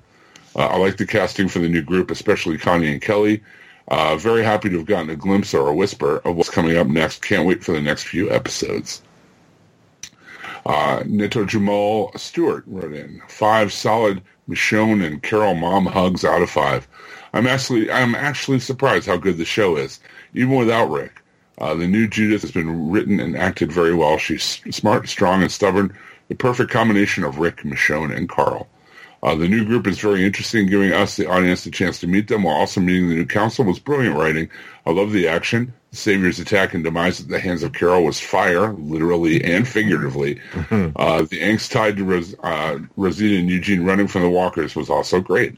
Uh, 0.55 0.65
I 0.65 0.77
like 0.77 0.97
the 0.97 1.05
casting 1.05 1.49
for 1.49 1.59
the 1.59 1.69
new 1.69 1.83
group, 1.83 2.09
especially 2.09 2.57
Connie 2.57 2.91
and 2.91 3.01
Kelly. 3.01 3.43
Uh, 3.89 4.15
very 4.15 4.43
happy 4.43 4.69
to 4.69 4.77
have 4.77 4.85
gotten 4.85 5.09
a 5.09 5.15
glimpse 5.15 5.53
or 5.53 5.67
a 5.67 5.75
whisper 5.75 6.17
of 6.19 6.35
what's 6.35 6.49
coming 6.49 6.77
up 6.77 6.87
next. 6.87 7.21
Can't 7.21 7.45
wait 7.45 7.63
for 7.63 7.73
the 7.73 7.81
next 7.81 8.03
few 8.03 8.31
episodes. 8.31 9.01
Uh, 10.65 11.03
Nito 11.05 11.43
Jamal 11.43 12.11
Stewart 12.15 12.63
wrote 12.67 12.93
in 12.93 13.21
five 13.27 13.73
solid 13.73 14.21
Michonne 14.49 15.05
and 15.05 15.21
Carol 15.21 15.55
mom 15.55 15.85
hugs 15.85 16.23
out 16.23 16.41
of 16.41 16.49
five. 16.49 16.87
I'm 17.33 17.47
actually 17.47 17.91
I'm 17.91 18.15
actually 18.15 18.59
surprised 18.59 19.07
how 19.07 19.17
good 19.17 19.37
the 19.37 19.45
show 19.45 19.75
is, 19.75 19.99
even 20.33 20.55
without 20.55 20.89
Rick. 20.89 21.21
Uh, 21.57 21.73
the 21.73 21.87
new 21.87 22.07
Judith 22.07 22.41
has 22.41 22.51
been 22.51 22.89
written 22.89 23.19
and 23.19 23.37
acted 23.37 23.71
very 23.71 23.93
well. 23.93 24.17
She's 24.17 24.61
smart, 24.71 25.07
strong, 25.09 25.41
and 25.41 25.51
stubborn. 25.51 25.95
The 26.29 26.35
perfect 26.35 26.71
combination 26.71 27.23
of 27.23 27.39
Rick, 27.39 27.57
Michonne, 27.63 28.15
and 28.15 28.29
Carl. 28.29 28.67
Uh, 29.23 29.35
the 29.35 29.47
new 29.47 29.63
group 29.63 29.87
is 29.87 29.99
very 29.99 30.25
interesting, 30.25 30.67
giving 30.67 30.91
us, 30.91 31.15
the 31.15 31.29
audience, 31.29 31.63
the 31.63 31.71
chance 31.71 31.97
to 31.97 32.07
meet 32.07 32.27
them 32.27 32.43
while 32.43 32.57
also 32.57 32.81
meeting 32.81 33.07
the 33.07 33.15
new 33.15 33.25
council 33.25 33.63
was 33.63 33.79
brilliant 33.79 34.17
writing. 34.17 34.49
I 34.85 34.91
love 34.91 35.13
the 35.13 35.29
action. 35.29 35.73
The 35.91 35.95
Savior's 35.95 36.39
attack 36.39 36.73
and 36.73 36.83
demise 36.83 37.21
at 37.21 37.29
the 37.29 37.39
hands 37.39 37.63
of 37.63 37.71
Carol 37.71 38.03
was 38.03 38.19
fire, 38.19 38.73
literally 38.73 39.41
and 39.43 39.67
figuratively. 39.67 40.41
Uh, 40.95 41.21
the 41.21 41.39
angst 41.39 41.71
tied 41.71 41.97
to 41.97 42.03
Ros- 42.03 42.35
uh, 42.43 42.79
Rosita 42.97 43.39
and 43.39 43.49
Eugene 43.49 43.85
running 43.85 44.07
from 44.07 44.21
the 44.21 44.29
walkers 44.29 44.75
was 44.75 44.89
also 44.89 45.19
great. 45.19 45.57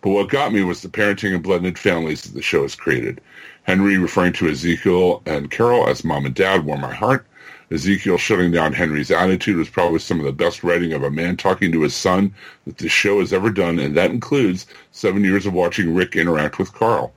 But 0.00 0.10
what 0.10 0.28
got 0.28 0.52
me 0.52 0.62
was 0.62 0.82
the 0.82 0.88
parenting 0.88 1.34
and 1.34 1.42
blended 1.42 1.78
families 1.78 2.22
that 2.22 2.34
the 2.34 2.42
show 2.42 2.62
has 2.62 2.74
created. 2.74 3.20
Henry 3.62 3.98
referring 3.98 4.32
to 4.34 4.48
Ezekiel 4.48 5.22
and 5.26 5.50
Carol 5.50 5.88
as 5.88 6.04
mom 6.04 6.26
and 6.26 6.34
dad 6.34 6.64
warmed 6.64 6.82
my 6.82 6.94
heart. 6.94 7.26
Ezekiel 7.70 8.16
shutting 8.16 8.52
down 8.52 8.72
Henry's 8.72 9.10
attitude 9.10 9.56
was 9.56 9.68
probably 9.68 9.98
some 9.98 10.20
of 10.20 10.26
the 10.26 10.32
best 10.32 10.62
writing 10.62 10.92
of 10.92 11.02
a 11.02 11.10
man 11.10 11.36
talking 11.36 11.72
to 11.72 11.82
his 11.82 11.94
son 11.94 12.32
that 12.64 12.78
this 12.78 12.92
show 12.92 13.18
has 13.18 13.32
ever 13.32 13.50
done, 13.50 13.78
and 13.78 13.96
that 13.96 14.12
includes 14.12 14.66
seven 14.92 15.24
years 15.24 15.46
of 15.46 15.52
watching 15.52 15.94
Rick 15.94 16.14
interact 16.14 16.58
with 16.58 16.72
Carl. 16.72 17.12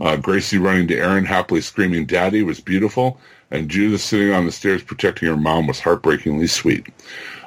Uh, 0.00 0.16
Gracie 0.16 0.58
running 0.58 0.86
to 0.88 0.96
Aaron, 0.96 1.24
happily 1.24 1.60
screaming 1.60 2.06
"Daddy" 2.06 2.42
was 2.42 2.60
beautiful, 2.60 3.20
and 3.50 3.68
Judith 3.68 4.00
sitting 4.00 4.32
on 4.32 4.46
the 4.46 4.52
stairs 4.52 4.82
protecting 4.82 5.28
her 5.28 5.36
mom 5.36 5.66
was 5.66 5.80
heartbreakingly 5.80 6.46
sweet. 6.46 6.86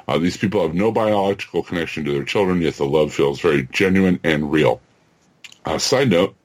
Uh, 0.06 0.18
these 0.18 0.36
people 0.36 0.60
have 0.60 0.74
no 0.74 0.92
biological 0.92 1.62
connection 1.62 2.04
to 2.04 2.12
their 2.12 2.24
children, 2.24 2.60
yet 2.60 2.74
the 2.74 2.84
love 2.84 3.12
feels 3.12 3.40
very 3.40 3.66
genuine 3.72 4.20
and 4.22 4.52
real. 4.52 4.80
Uh, 5.64 5.78
side 5.78 6.10
note, 6.10 6.36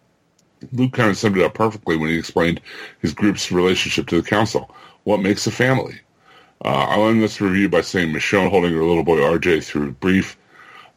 Luke 0.71 0.93
kind 0.93 1.09
of 1.09 1.17
summed 1.17 1.38
it 1.38 1.43
up 1.43 1.53
perfectly 1.53 1.97
when 1.97 2.09
he 2.09 2.17
explained 2.17 2.61
his 3.01 3.13
group's 3.13 3.51
relationship 3.51 4.07
to 4.07 4.21
the 4.21 4.27
council. 4.27 4.73
What 5.10 5.22
makes 5.22 5.48
a 5.48 5.52
family? 5.52 6.02
Uh, 6.64 6.86
I'll 6.88 7.10
end 7.10 7.23
this 7.23 7.41
review 7.41 7.68
by 7.68 7.81
saying 7.81 8.14
Michonne 8.14 8.52
holding 8.52 8.76
her 8.76 8.84
little 8.84 9.03
boy 9.03 9.18
RJ 9.18 9.64
through 9.64 9.94
brief, 9.94 10.38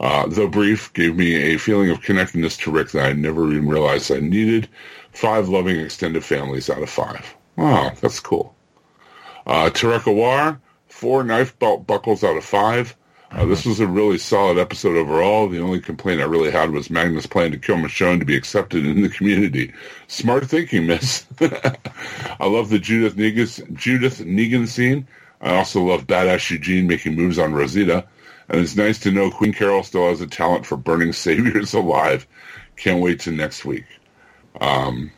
uh, 0.01 0.27
though 0.27 0.49
brief, 0.49 0.93
gave 0.93 1.17
me 1.17 1.35
a 1.35 1.57
feeling 1.57 1.89
of 1.89 2.03
connectedness 2.03 2.59
to 2.59 2.71
Rick 2.71 2.91
that 2.91 3.07
I 3.07 3.15
never 3.15 3.51
even 3.51 3.67
realized 3.67 4.13
I 4.13 4.21
needed. 4.21 4.69
Five 5.13 5.49
loving 5.49 5.81
extended 5.81 6.23
families 6.23 6.69
out 6.69 6.83
of 6.83 6.91
five. 6.91 7.35
Wow, 7.57 7.93
that's 8.03 8.21
cool. 8.21 8.55
Uh, 9.47 9.71
Tarek 9.71 10.03
Awar, 10.03 10.61
four 10.89 11.25
knife 11.25 11.59
belt 11.59 11.87
buckles 11.87 12.23
out 12.23 12.37
of 12.37 12.45
five. 12.45 12.95
Uh, 13.33 13.47
this 13.47 13.65
was 13.65 13.81
a 13.81 13.87
really 13.87 14.19
solid 14.19 14.59
episode 14.59 14.95
overall. 14.95 15.49
The 15.49 15.61
only 15.61 15.81
complaint 15.81 16.21
I 16.21 16.25
really 16.25 16.51
had 16.51 16.71
was 16.71 16.91
Magna's 16.91 17.27
plan 17.27 17.51
to 17.53 17.59
kill 17.59 17.77
Michonne 17.77 18.19
to 18.19 18.27
be 18.27 18.37
accepted 18.37 18.85
in 18.85 19.01
the 19.01 19.09
community. 19.09 19.73
Smart 20.07 20.45
thinking, 20.51 20.87
miss. 20.87 21.25
I 21.41 22.47
love 22.47 22.69
the 22.69 22.79
Judith 22.79 23.17
Negan, 23.17 23.73
Judith 23.75 24.19
Negan 24.19 24.69
scene. 24.69 25.09
I 25.41 25.57
also 25.57 25.83
love 25.83 26.07
badass 26.07 26.51
Eugene 26.51 26.87
making 26.87 27.17
moves 27.17 27.39
on 27.39 27.55
Rosita, 27.55 28.07
and 28.49 28.61
it's 28.61 28.77
nice 28.77 28.99
to 29.01 29.11
know 29.11 29.31
Queen 29.31 29.55
Carol 29.55 29.83
still 29.83 30.11
has 30.11 30.21
a 30.21 30.27
talent 30.27 30.67
for 30.67 30.77
burning 30.77 31.13
saviors 31.15 31.73
alive. 31.73 32.27
Can't 32.77 33.01
wait 33.01 33.21
to 33.21 33.31
next 33.31 33.65
week. 33.65 33.87
Um, 34.61 35.11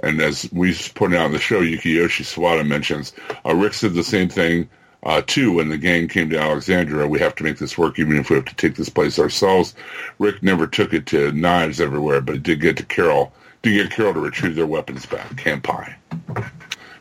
and 0.00 0.20
as 0.20 0.50
we 0.50 0.74
pointed 0.94 1.20
out 1.20 1.26
in 1.26 1.32
the 1.32 1.38
show, 1.38 1.60
Yukiyoshi 1.60 2.24
Sawada 2.24 2.66
mentions 2.66 3.12
uh, 3.46 3.54
Rick 3.54 3.74
said 3.74 3.94
the 3.94 4.02
same 4.02 4.28
thing 4.28 4.68
uh, 5.04 5.22
too 5.26 5.52
when 5.52 5.68
the 5.68 5.78
gang 5.78 6.08
came 6.08 6.30
to 6.30 6.38
Alexandria. 6.38 7.06
We 7.06 7.18
have 7.20 7.34
to 7.36 7.44
make 7.44 7.58
this 7.58 7.78
work, 7.78 7.98
even 7.98 8.16
if 8.16 8.30
we 8.30 8.36
have 8.36 8.44
to 8.46 8.54
take 8.56 8.76
this 8.76 8.88
place 8.88 9.18
ourselves. 9.18 9.74
Rick 10.18 10.42
never 10.42 10.66
took 10.66 10.92
it 10.92 11.06
to 11.06 11.32
knives 11.32 11.80
everywhere, 11.80 12.20
but 12.20 12.36
it 12.36 12.42
did 12.42 12.60
get 12.60 12.76
to 12.78 12.84
Carol. 12.84 13.32
Did 13.62 13.74
get 13.74 13.90
Carol 13.90 14.14
to 14.14 14.20
retrieve 14.20 14.56
their 14.56 14.66
weapons 14.66 15.06
back. 15.06 15.28
Kampai. 15.30 15.94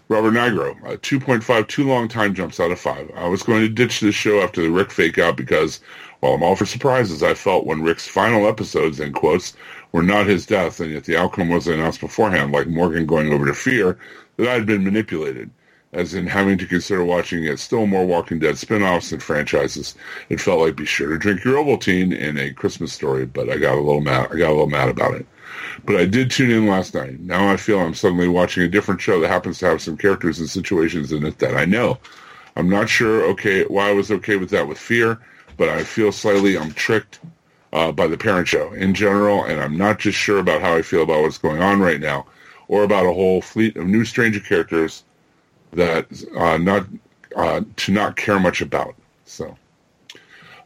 Robert 0.10 0.32
Nigro, 0.32 0.72
uh, 0.86 0.98
2.5, 0.98 1.68
two 1.68 1.88
long 1.88 2.08
time 2.08 2.34
jumps 2.34 2.60
out 2.60 2.72
of 2.72 2.80
five. 2.80 3.12
I 3.16 3.28
was 3.28 3.44
going 3.44 3.62
to 3.62 3.70
ditch 3.70 4.00
this 4.00 4.16
show 4.16 4.42
after 4.42 4.60
the 4.60 4.72
Rick 4.72 4.92
fake 4.92 5.20
out 5.20 5.38
because, 5.38 5.82
while 6.20 6.34
I'm 6.34 6.42
all 6.42 6.56
for 6.56 6.66
surprises, 6.66 7.22
I 7.22 7.36
felt 7.36 7.68
when 7.68 7.84
Rick's 7.84 8.08
final 8.08 8.48
episodes, 8.48 9.00
in 9.00 9.14
quotes, 9.14 9.56
were 9.92 10.02
not 10.02 10.26
his 10.26 10.48
death, 10.48 10.80
and 10.80 10.92
yet 10.92 11.04
the 11.04 11.16
outcome 11.16 11.50
wasn't 11.50 11.78
announced 11.78 12.02
beforehand, 12.02 12.52
like 12.52 12.66
Morgan 12.66 13.06
going 13.06 13.32
over 13.32 13.46
to 13.46 13.54
Fear, 13.54 14.00
that 14.38 14.48
I 14.48 14.54
had 14.54 14.66
been 14.66 14.84
manipulated, 14.84 15.52
as 15.92 16.14
in 16.14 16.28
having 16.28 16.58
to 16.58 16.68
consider 16.68 17.04
watching 17.04 17.44
yet 17.44 17.58
still 17.58 17.88
more 17.88 18.06
Walking 18.06 18.40
Dead 18.40 18.58
spin-offs 18.58 19.12
and 19.12 19.24
franchises. 19.24 19.96
It 20.30 20.40
felt 20.40 20.60
like 20.60 20.76
be 20.76 20.86
sure 20.86 21.10
to 21.10 21.18
drink 21.18 21.44
your 21.44 21.56
Ovaltine 21.56 22.16
in 22.16 22.38
a 22.38 22.54
Christmas 22.54 22.94
story, 22.94 23.26
but 23.26 23.50
I 23.50 23.58
got 23.58 23.76
a 23.76 23.82
little 23.82 24.02
mad. 24.02 24.30
I 24.32 24.38
got 24.38 24.50
a 24.50 24.54
little 24.54 24.68
mad 24.68 24.90
about 24.90 25.16
it. 25.16 25.26
But 25.86 25.96
I 25.96 26.06
did 26.06 26.30
tune 26.30 26.52
in 26.52 26.68
last 26.68 26.94
night. 26.94 27.20
Now 27.20 27.52
I 27.52 27.58
feel 27.58 27.80
I'm 27.80 27.96
suddenly 27.96 28.28
watching 28.28 28.64
a 28.64 28.68
different 28.68 29.02
show 29.02 29.20
that 29.20 29.30
happens 29.30 29.60
to 29.60 29.66
have 29.66 29.82
some 29.82 29.98
characters 29.98 30.40
and 30.40 30.50
situations 30.50 31.12
in 31.12 31.26
it 31.26 31.40
that 31.40 31.56
I 31.56 31.66
know. 31.66 31.98
I'm 32.56 32.70
not 32.70 32.90
sure 32.90 33.24
okay 33.32 33.64
why 33.64 33.90
I 33.90 33.94
was 33.94 34.12
okay 34.12 34.36
with 34.36 34.52
that 34.52 34.68
with 34.68 34.78
Fear, 34.78 35.20
but 35.58 35.70
I 35.70 35.84
feel 35.84 36.12
slightly 36.12 36.58
I'm 36.58 36.72
tricked 36.74 37.20
uh, 37.74 37.92
by 37.92 38.06
the 38.06 38.18
Parent 38.18 38.48
Show 38.48 38.74
in 38.74 38.94
general, 38.94 39.44
and 39.46 39.60
I'm 39.60 39.78
not 39.78 40.00
just 40.00 40.18
sure 40.18 40.40
about 40.40 40.62
how 40.62 40.76
I 40.76 40.82
feel 40.82 41.04
about 41.04 41.22
what's 41.22 41.38
going 41.38 41.62
on 41.62 41.80
right 41.80 42.00
now, 42.00 42.26
or 42.68 42.84
about 42.84 43.06
a 43.06 43.14
whole 43.14 43.42
fleet 43.42 43.76
of 43.76 43.88
new 43.88 44.06
stranger 44.06 44.40
characters 44.40 45.04
that 45.74 46.08
uh, 46.36 46.58
not 46.58 46.86
uh, 47.36 47.62
to 47.78 47.92
not 47.92 48.16
care 48.16 48.40
much 48.40 48.62
about. 48.62 48.96
So, 49.26 49.56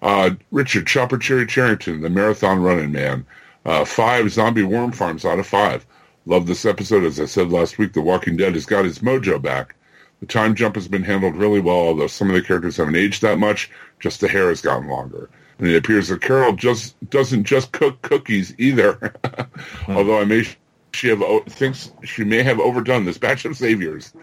uh, 0.01 0.31
Richard 0.51 0.88
Chopper 0.88 1.17
Cherry 1.17 1.45
Charrington, 1.45 2.01
the 2.01 2.09
marathon 2.09 2.61
running 2.61 2.91
man, 2.91 3.25
uh, 3.65 3.85
five 3.85 4.31
zombie 4.31 4.63
worm 4.63 4.91
farms 4.91 5.25
out 5.25 5.39
of 5.39 5.47
five. 5.47 5.85
Love 6.25 6.47
this 6.47 6.65
episode. 6.65 7.03
As 7.03 7.19
I 7.19 7.25
said 7.25 7.49
last 7.49 7.77
week, 7.77 7.93
The 7.93 8.01
Walking 8.01 8.38
Dead 8.38 8.53
has 8.53 8.65
got 8.65 8.85
its 8.85 8.99
mojo 8.99 9.41
back. 9.41 9.75
The 10.21 10.25
time 10.25 10.55
jump 10.55 10.75
has 10.75 10.88
been 10.88 11.03
handled 11.03 11.35
really 11.35 11.59
well, 11.59 11.75
although 11.75 12.07
some 12.07 12.30
of 12.30 12.35
the 12.35 12.41
characters 12.41 12.77
haven't 12.77 12.95
aged 12.95 13.21
that 13.23 13.39
much. 13.39 13.69
Just 13.99 14.21
the 14.21 14.30
hair 14.30 14.47
has 14.47 14.61
gotten 14.61 14.88
longer. 14.88 15.30
And 15.59 15.67
it 15.67 15.75
appears 15.75 16.07
that 16.07 16.21
Carol 16.21 16.53
just 16.53 16.95
doesn't 17.09 17.43
just 17.43 17.73
cook 17.73 18.01
cookies 18.01 18.55
either. 18.57 19.13
although 19.89 20.19
I 20.19 20.23
may 20.23 20.45
she 20.93 21.09
have 21.09 21.23
thinks 21.47 21.91
she 22.03 22.23
may 22.23 22.43
have 22.43 22.59
overdone 22.59 23.05
this 23.05 23.17
batch 23.17 23.45
of 23.45 23.57
saviors. 23.57 24.13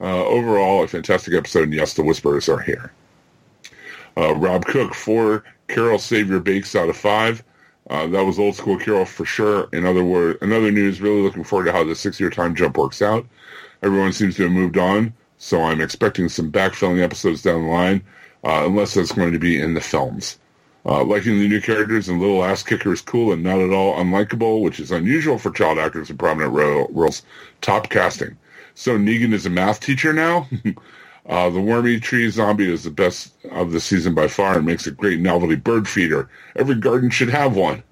Uh, 0.00 0.24
overall, 0.26 0.82
a 0.82 0.88
fantastic 0.88 1.34
episode, 1.34 1.64
and 1.64 1.74
yes, 1.74 1.94
the 1.94 2.02
Whisperers 2.02 2.48
are 2.48 2.60
here. 2.60 2.92
Uh, 4.16 4.34
Rob 4.34 4.64
Cook, 4.66 4.94
four 4.94 5.44
Carol 5.68 5.98
Savior 5.98 6.40
bakes 6.40 6.76
out 6.76 6.88
of 6.88 6.96
five. 6.96 7.42
Uh, 7.88 8.06
that 8.08 8.24
was 8.24 8.38
old 8.38 8.54
school 8.54 8.78
Carol 8.78 9.04
for 9.04 9.24
sure. 9.24 9.68
In 9.72 9.86
other 9.86 10.04
words, 10.04 10.38
in 10.42 10.52
other 10.52 10.70
news, 10.70 11.00
really 11.00 11.22
looking 11.22 11.44
forward 11.44 11.66
to 11.66 11.72
how 11.72 11.84
the 11.84 11.94
six-year 11.94 12.30
time 12.30 12.54
jump 12.54 12.76
works 12.76 13.00
out. 13.00 13.26
Everyone 13.82 14.12
seems 14.12 14.36
to 14.36 14.44
have 14.44 14.52
moved 14.52 14.76
on, 14.76 15.12
so 15.38 15.62
I'm 15.62 15.80
expecting 15.80 16.28
some 16.28 16.50
backfilling 16.50 17.02
episodes 17.02 17.42
down 17.42 17.62
the 17.62 17.70
line, 17.70 18.02
uh, 18.44 18.64
unless 18.66 18.94
that's 18.94 19.12
going 19.12 19.32
to 19.32 19.38
be 19.38 19.60
in 19.60 19.74
the 19.74 19.80
films. 19.80 20.38
Uh, 20.84 21.02
liking 21.02 21.38
the 21.38 21.48
new 21.48 21.60
characters 21.60 22.08
and 22.08 22.20
Little 22.20 22.44
Ass 22.44 22.62
Kicker 22.62 22.92
is 22.92 23.00
cool 23.00 23.32
and 23.32 23.42
not 23.42 23.58
at 23.58 23.72
all 23.72 23.96
unlikable, 23.96 24.62
which 24.62 24.78
is 24.78 24.92
unusual 24.92 25.36
for 25.36 25.50
child 25.50 25.78
actors 25.78 26.10
in 26.10 26.16
prominent 26.16 26.54
ro- 26.54 26.86
roles. 26.90 27.22
Top 27.60 27.88
casting. 27.90 28.36
So 28.76 28.98
Negan 28.98 29.32
is 29.32 29.46
a 29.46 29.50
math 29.50 29.80
teacher 29.80 30.12
now. 30.12 30.46
uh, 31.28 31.48
the 31.48 31.60
wormy 31.60 31.98
tree 31.98 32.28
zombie 32.28 32.70
is 32.70 32.84
the 32.84 32.90
best 32.90 33.32
of 33.50 33.72
the 33.72 33.80
season 33.80 34.14
by 34.14 34.28
far 34.28 34.58
and 34.58 34.66
makes 34.66 34.86
a 34.86 34.90
great 34.90 35.18
novelty 35.18 35.56
bird 35.56 35.88
feeder. 35.88 36.28
Every 36.56 36.74
garden 36.74 37.08
should 37.08 37.30
have 37.30 37.56
one. 37.56 37.82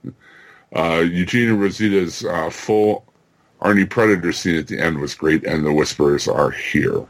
Uh, 0.77 1.03
Eugene 1.11 1.49
and 1.49 1.59
Rosita's 1.59 2.23
uh, 2.27 2.51
full 2.51 3.07
Arnie 3.63 3.89
Predator 3.89 4.31
scene 4.33 4.57
at 4.57 4.67
the 4.67 4.79
end 4.79 4.99
was 4.99 5.15
great, 5.15 5.45
and 5.45 5.65
the 5.65 5.73
Whisperers 5.73 6.29
are 6.29 6.51
here. 6.51 7.07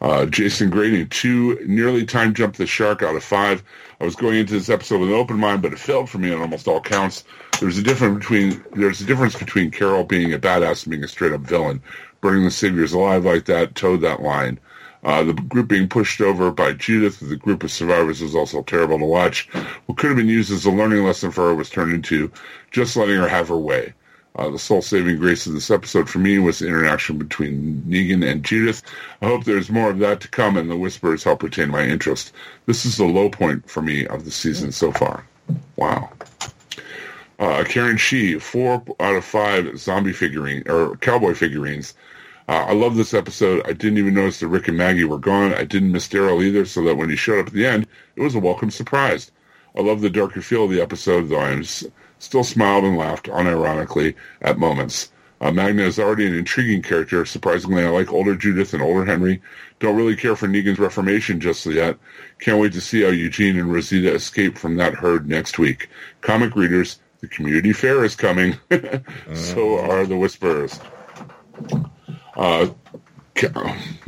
Uh, 0.00 0.24
Jason 0.24 0.70
Grading, 0.70 1.08
two 1.10 1.58
nearly 1.66 2.06
time 2.06 2.32
jumped 2.32 2.56
the 2.56 2.66
shark 2.66 3.02
out 3.02 3.16
of 3.16 3.22
five. 3.24 3.62
I 4.00 4.04
was 4.04 4.16
going 4.16 4.38
into 4.38 4.54
this 4.54 4.70
episode 4.70 5.00
with 5.00 5.10
an 5.10 5.14
open 5.14 5.38
mind, 5.38 5.60
but 5.60 5.74
it 5.74 5.78
failed 5.78 6.08
for 6.08 6.18
me 6.18 6.32
on 6.32 6.40
almost 6.40 6.68
all 6.68 6.80
counts. 6.80 7.24
There's 7.60 7.78
a 7.78 7.82
difference 7.82 8.18
between 8.18 8.64
there's 8.74 9.00
a 9.02 9.06
difference 9.06 9.34
between 9.34 9.70
Carol 9.70 10.04
being 10.04 10.32
a 10.32 10.38
badass 10.38 10.84
and 10.84 10.90
being 10.90 11.04
a 11.04 11.08
straight 11.08 11.32
up 11.32 11.42
villain. 11.42 11.82
Burning 12.26 12.42
the 12.42 12.50
saviors 12.50 12.92
alive 12.92 13.24
like 13.24 13.44
that 13.44 13.76
towed 13.76 14.00
that 14.00 14.20
line. 14.20 14.58
Uh, 15.04 15.22
the 15.22 15.32
group 15.32 15.68
being 15.68 15.88
pushed 15.88 16.20
over 16.20 16.50
by 16.50 16.72
Judith, 16.72 17.20
the 17.20 17.36
group 17.36 17.62
of 17.62 17.70
survivors, 17.70 18.20
was 18.20 18.34
also 18.34 18.64
terrible 18.64 18.98
to 18.98 19.04
watch. 19.04 19.46
What 19.86 19.96
could 19.96 20.08
have 20.08 20.16
been 20.16 20.26
used 20.26 20.50
as 20.50 20.64
a 20.64 20.72
learning 20.72 21.04
lesson 21.04 21.30
for 21.30 21.42
her 21.46 21.54
was 21.54 21.70
turned 21.70 21.92
into 21.92 22.32
just 22.72 22.96
letting 22.96 23.14
her 23.14 23.28
have 23.28 23.46
her 23.46 23.56
way. 23.56 23.94
Uh, 24.34 24.50
the 24.50 24.58
soul-saving 24.58 25.18
grace 25.18 25.46
of 25.46 25.52
this 25.52 25.70
episode 25.70 26.10
for 26.10 26.18
me 26.18 26.40
was 26.40 26.58
the 26.58 26.66
interaction 26.66 27.16
between 27.16 27.80
Negan 27.86 28.28
and 28.28 28.42
Judith. 28.42 28.82
I 29.22 29.26
hope 29.26 29.44
there's 29.44 29.70
more 29.70 29.90
of 29.90 30.00
that 30.00 30.20
to 30.22 30.28
come, 30.28 30.56
and 30.56 30.68
the 30.68 30.76
whispers 30.76 31.22
help 31.22 31.44
retain 31.44 31.70
my 31.70 31.84
interest. 31.84 32.32
This 32.66 32.84
is 32.84 32.96
the 32.96 33.04
low 33.04 33.30
point 33.30 33.70
for 33.70 33.82
me 33.82 34.04
of 34.08 34.24
the 34.24 34.32
season 34.32 34.72
so 34.72 34.90
far. 34.90 35.24
Wow. 35.76 36.10
Uh, 37.38 37.62
Karen 37.62 37.98
Shee, 37.98 38.40
four 38.40 38.82
out 38.98 39.14
of 39.14 39.24
five 39.24 39.78
zombie 39.78 40.12
figurine 40.12 40.64
or 40.68 40.96
cowboy 40.96 41.34
figurines. 41.34 41.94
Uh, 42.48 42.66
I 42.68 42.72
love 42.72 42.94
this 42.96 43.12
episode. 43.12 43.62
I 43.66 43.72
didn't 43.72 43.98
even 43.98 44.14
notice 44.14 44.40
that 44.40 44.48
Rick 44.48 44.68
and 44.68 44.76
Maggie 44.76 45.04
were 45.04 45.18
gone. 45.18 45.52
I 45.52 45.64
didn't 45.64 45.92
miss 45.92 46.06
Daryl 46.06 46.44
either, 46.44 46.64
so 46.64 46.82
that 46.84 46.96
when 46.96 47.10
he 47.10 47.16
showed 47.16 47.40
up 47.40 47.48
at 47.48 47.52
the 47.52 47.66
end, 47.66 47.86
it 48.14 48.22
was 48.22 48.34
a 48.34 48.40
welcome 48.40 48.70
surprise. 48.70 49.32
I 49.76 49.80
love 49.82 50.00
the 50.00 50.10
darker 50.10 50.40
feel 50.40 50.64
of 50.64 50.70
the 50.70 50.80
episode, 50.80 51.28
though 51.28 51.40
I'm 51.40 51.64
still 52.18 52.44
smiled 52.44 52.84
and 52.84 52.96
laughed 52.96 53.26
unironically 53.26 54.14
at 54.42 54.58
moments. 54.58 55.10
Uh, 55.40 55.50
Magna 55.50 55.82
is 55.82 55.98
already 55.98 56.26
an 56.26 56.34
intriguing 56.34 56.80
character. 56.82 57.26
Surprisingly, 57.26 57.84
I 57.84 57.88
like 57.88 58.10
older 58.10 58.34
Judith 58.34 58.72
and 58.72 58.82
older 58.82 59.04
Henry. 59.04 59.42
Don't 59.80 59.96
really 59.96 60.16
care 60.16 60.34
for 60.34 60.48
Negan's 60.48 60.78
reformation 60.78 61.40
just 61.40 61.66
yet. 61.66 61.98
Can't 62.40 62.58
wait 62.58 62.72
to 62.72 62.80
see 62.80 63.02
how 63.02 63.08
Eugene 63.08 63.58
and 63.58 63.70
Rosita 63.70 64.14
escape 64.14 64.56
from 64.56 64.76
that 64.76 64.94
herd 64.94 65.28
next 65.28 65.58
week. 65.58 65.90
Comic 66.22 66.56
readers, 66.56 67.00
the 67.20 67.28
community 67.28 67.74
fair 67.74 68.02
is 68.02 68.16
coming. 68.16 68.56
so 69.34 69.78
are 69.78 70.06
the 70.06 70.16
Whisperers. 70.16 70.80
Uh, 72.36 72.68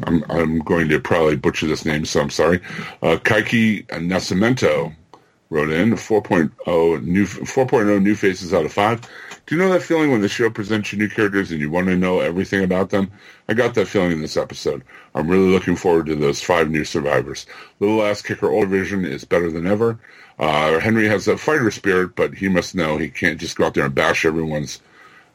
I'm, 0.04 0.24
I'm 0.28 0.58
going 0.60 0.88
to 0.88 1.00
probably 1.00 1.36
butcher 1.36 1.66
this 1.66 1.84
name, 1.84 2.04
so 2.04 2.20
I'm 2.20 2.30
sorry. 2.30 2.60
Uh, 3.02 3.16
Kaiki 3.16 3.86
Nascimento 3.86 4.94
wrote 5.50 5.70
in 5.70 5.92
4.0 5.92 7.02
new 7.02 7.24
4.0 7.24 8.02
new 8.02 8.14
faces 8.14 8.52
out 8.52 8.66
of 8.66 8.72
five. 8.72 9.00
Do 9.46 9.54
you 9.54 9.62
know 9.62 9.72
that 9.72 9.82
feeling 9.82 10.10
when 10.10 10.20
the 10.20 10.28
show 10.28 10.50
presents 10.50 10.92
you 10.92 10.98
new 10.98 11.08
characters 11.08 11.50
and 11.50 11.60
you 11.60 11.70
want 11.70 11.86
to 11.86 11.96
know 11.96 12.20
everything 12.20 12.62
about 12.62 12.90
them? 12.90 13.10
I 13.48 13.54
got 13.54 13.74
that 13.74 13.88
feeling 13.88 14.12
in 14.12 14.20
this 14.20 14.36
episode. 14.36 14.84
I'm 15.14 15.28
really 15.28 15.48
looking 15.48 15.76
forward 15.76 16.06
to 16.06 16.16
those 16.16 16.42
five 16.42 16.70
new 16.70 16.84
survivors. 16.84 17.46
Little 17.80 18.02
ass 18.02 18.20
kicker 18.20 18.50
old 18.50 18.68
vision 18.68 19.06
is 19.06 19.24
better 19.24 19.50
than 19.50 19.66
ever. 19.66 19.98
Uh, 20.38 20.78
Henry 20.78 21.08
has 21.08 21.26
a 21.28 21.38
fighter 21.38 21.70
spirit, 21.70 22.14
but 22.14 22.34
he 22.34 22.48
must 22.48 22.74
know 22.74 22.98
he 22.98 23.08
can't 23.08 23.40
just 23.40 23.56
go 23.56 23.64
out 23.66 23.74
there 23.74 23.86
and 23.86 23.94
bash 23.94 24.24
everyone's 24.24 24.80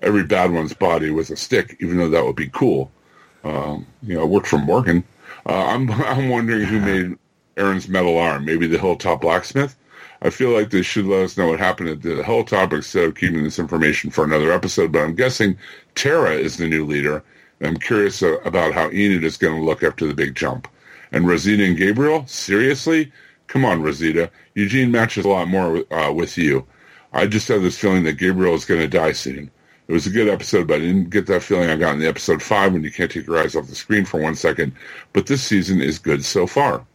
every 0.04 0.24
bad 0.24 0.52
one's 0.52 0.74
body 0.74 1.10
with 1.10 1.30
a 1.30 1.36
stick, 1.36 1.78
even 1.80 1.98
though 1.98 2.10
that 2.10 2.26
would 2.26 2.36
be 2.36 2.50
cool. 2.50 2.92
Um, 3.44 3.88
you 4.02 4.16
know, 4.16 4.26
work 4.26 4.46
for 4.46 4.58
Morgan. 4.58 5.04
Uh, 5.46 5.66
I'm 5.66 5.92
I'm 6.04 6.30
wondering 6.30 6.66
who 6.66 6.80
made 6.80 7.18
Aaron's 7.58 7.88
metal 7.88 8.18
arm. 8.18 8.46
Maybe 8.46 8.68
the 8.68 8.80
Hilltop 8.80 9.22
blacksmith. 9.22 9.76
I 10.22 10.30
feel 10.30 10.52
like 10.52 10.70
they 10.70 10.82
should 10.82 11.06
let 11.06 11.24
us 11.24 11.38
know 11.38 11.48
what 11.48 11.60
happened 11.60 11.90
at 11.90 12.02
the 12.02 12.24
Hilltop 12.24 12.72
instead 12.72 13.06
of 13.06 13.16
keeping 13.16 13.44
this 13.44 13.60
information 13.60 14.10
for 14.10 14.24
another 14.24 14.54
episode. 14.54 14.92
But 14.92 15.04
I'm 15.04 15.16
guessing 15.16 15.58
Tara 15.96 16.32
is 16.32 16.58
the 16.58 16.68
new 16.68 16.86
leader. 16.86 17.24
I'm 17.62 17.78
curious 17.78 18.22
about 18.22 18.74
how 18.74 18.90
Enid 18.92 19.24
is 19.24 19.38
going 19.38 19.56
to 19.56 19.66
look 19.66 19.84
after 19.84 20.08
the 20.08 20.14
big 20.14 20.36
jump. 20.36 20.68
And 21.12 21.28
Rosita 21.28 21.64
and 21.64 21.78
Gabriel, 21.78 22.26
seriously? 22.26 23.12
Come 23.48 23.66
on, 23.66 23.84
Rosita. 23.84 24.32
Eugene 24.56 24.92
matches 24.92 25.26
a 25.26 25.30
lot 25.30 25.48
more 25.48 25.84
uh, 25.94 26.12
with 26.12 26.38
you. 26.38 26.66
I 27.12 27.28
just 27.28 27.48
have 27.50 27.62
this 27.62 27.78
feeling 27.78 28.04
that 28.04 28.18
Gabriel 28.18 28.56
is 28.56 28.66
going 28.66 28.82
to 28.82 28.88
die 28.88 29.12
soon. 29.12 29.52
It 29.88 29.93
was 29.93 30.07
a 30.07 30.11
good 30.11 30.30
episode, 30.30 30.68
but 30.68 30.76
I 30.76 30.80
didn't 30.80 31.10
get 31.10 31.27
that 31.27 31.43
feeling 31.43 31.69
I 31.69 31.76
got 31.76 31.93
in 31.93 31.99
the 31.99 32.07
episode 32.07 32.41
five 32.41 32.72
when 32.73 32.84
you 32.84 32.91
can't 32.91 33.11
take 33.11 33.27
your 33.27 33.38
eyes 33.38 33.55
off 33.55 33.68
the 33.68 33.76
screen 33.76 34.05
for 34.05 34.22
one 34.22 34.35
second. 34.35 34.73
But 35.11 35.27
this 35.27 35.43
season 35.43 35.81
is 35.81 35.99
good 35.99 36.23
so 36.23 36.47
far. 36.47 36.85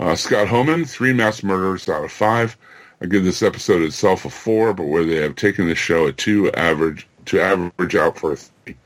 Uh, 0.00 0.16
Scott 0.16 0.48
Homan, 0.48 0.84
three 0.84 1.12
mass 1.12 1.42
murders 1.44 1.88
out 1.88 2.04
of 2.04 2.10
five. 2.10 2.56
I 3.00 3.06
give 3.06 3.24
this 3.24 3.42
episode 3.42 3.82
itself 3.82 4.24
a 4.24 4.30
four, 4.30 4.74
but 4.74 4.84
where 4.86 5.04
they 5.04 5.16
have 5.16 5.36
taken 5.36 5.68
the 5.68 5.74
show 5.74 6.06
a 6.06 6.12
two 6.12 6.50
average 6.52 7.06
to 7.26 7.40
average 7.40 7.94
out 7.94 8.18
for 8.18 8.32
a 8.32 8.36
three. 8.36 8.76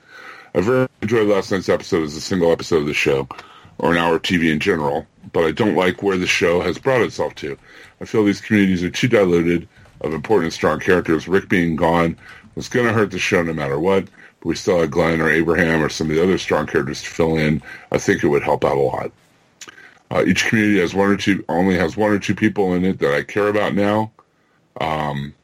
I 0.55 0.61
very 0.61 0.89
enjoyed 1.03 1.29
last 1.29 1.51
night's 1.51 1.69
episode 1.69 2.03
as 2.03 2.17
a 2.17 2.21
single 2.21 2.53
episode 2.53 2.79
of 2.83 2.87
the 2.87 2.95
show. 2.95 3.27
or 3.79 3.93
an 3.93 3.99
hour 3.99 4.17
of 4.17 4.23
TV 4.23 4.51
in 4.53 4.59
general, 4.59 5.07
but 5.33 5.45
I 5.45 5.53
don't 5.53 5.77
like 5.77 6.03
where 6.03 6.17
the 6.17 6.27
show 6.27 6.61
has 6.61 6.79
brought 6.79 7.03
itself 7.03 7.35
to. 7.37 7.57
I 8.01 8.05
feel 8.05 8.25
these 8.25 8.41
communities 8.41 8.83
are 8.83 8.91
too 8.91 9.09
diluted 9.09 9.69
of 10.01 10.13
important 10.13 10.53
strong 10.53 10.81
characters. 10.81 11.29
Rick 11.29 11.49
being 11.49 11.77
gone 11.77 12.17
was 12.55 12.69
going 12.69 12.87
to 12.87 12.93
hurt 12.93 13.11
the 13.11 13.19
show 13.19 13.43
no 13.43 13.53
matter 13.53 13.79
what, 13.79 14.05
but 14.05 14.47
we 14.47 14.57
still 14.57 14.81
had 14.81 14.91
Glenn 14.91 15.21
or 15.21 15.31
Abraham 15.31 15.83
or 15.83 15.89
some 15.89 16.11
of 16.11 16.17
the 16.17 16.23
other 16.23 16.39
strong 16.39 16.67
characters 16.67 17.03
to 17.03 17.11
fill 17.11 17.37
in. 17.37 17.63
I 17.93 17.99
think 17.99 18.23
it 18.23 18.29
would 18.29 18.43
help 18.43 18.65
out 18.65 18.77
a 18.77 18.81
lot. 18.81 19.13
Uh, 20.11 20.25
each 20.27 20.47
community 20.47 20.81
has 20.81 20.95
one 20.95 21.11
or 21.11 21.17
two, 21.17 21.45
only 21.49 21.77
has 21.77 21.97
one 21.97 22.11
or 22.11 22.19
two 22.19 22.35
people 22.35 22.75
in 22.75 22.85
it 22.85 22.99
that 23.01 23.15
I 23.15 23.23
care 23.23 23.49
about 23.49 23.75
now. 23.75 24.11
Um, 24.81 25.35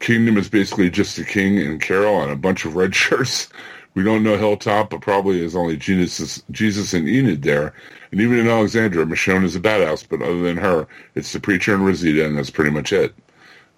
Kingdom 0.00 0.38
is 0.38 0.48
basically 0.48 0.88
just 0.88 1.16
the 1.16 1.24
king 1.24 1.58
and 1.58 1.80
Carol 1.80 2.22
and 2.22 2.32
a 2.32 2.36
bunch 2.36 2.64
of 2.64 2.74
red 2.74 2.94
shirts. 2.96 3.48
We 3.94 4.02
don't 4.02 4.22
know 4.22 4.36
Hilltop, 4.36 4.90
but 4.90 5.02
probably 5.02 5.44
is 5.44 5.54
only 5.54 5.76
Jesus, 5.76 6.42
Jesus 6.50 6.94
and 6.94 7.08
Enid 7.08 7.42
there. 7.42 7.74
And 8.10 8.20
even 8.20 8.38
in 8.38 8.48
Alexandria, 8.48 9.04
Michonne 9.04 9.44
is 9.44 9.56
a 9.56 9.60
badass, 9.60 10.06
but 10.08 10.22
other 10.22 10.40
than 10.40 10.56
her, 10.56 10.86
it's 11.14 11.32
the 11.32 11.40
preacher 11.40 11.74
and 11.74 11.84
Rosita, 11.84 12.24
and 12.24 12.36
that's 12.36 12.50
pretty 12.50 12.70
much 12.70 12.92
it. 12.92 13.14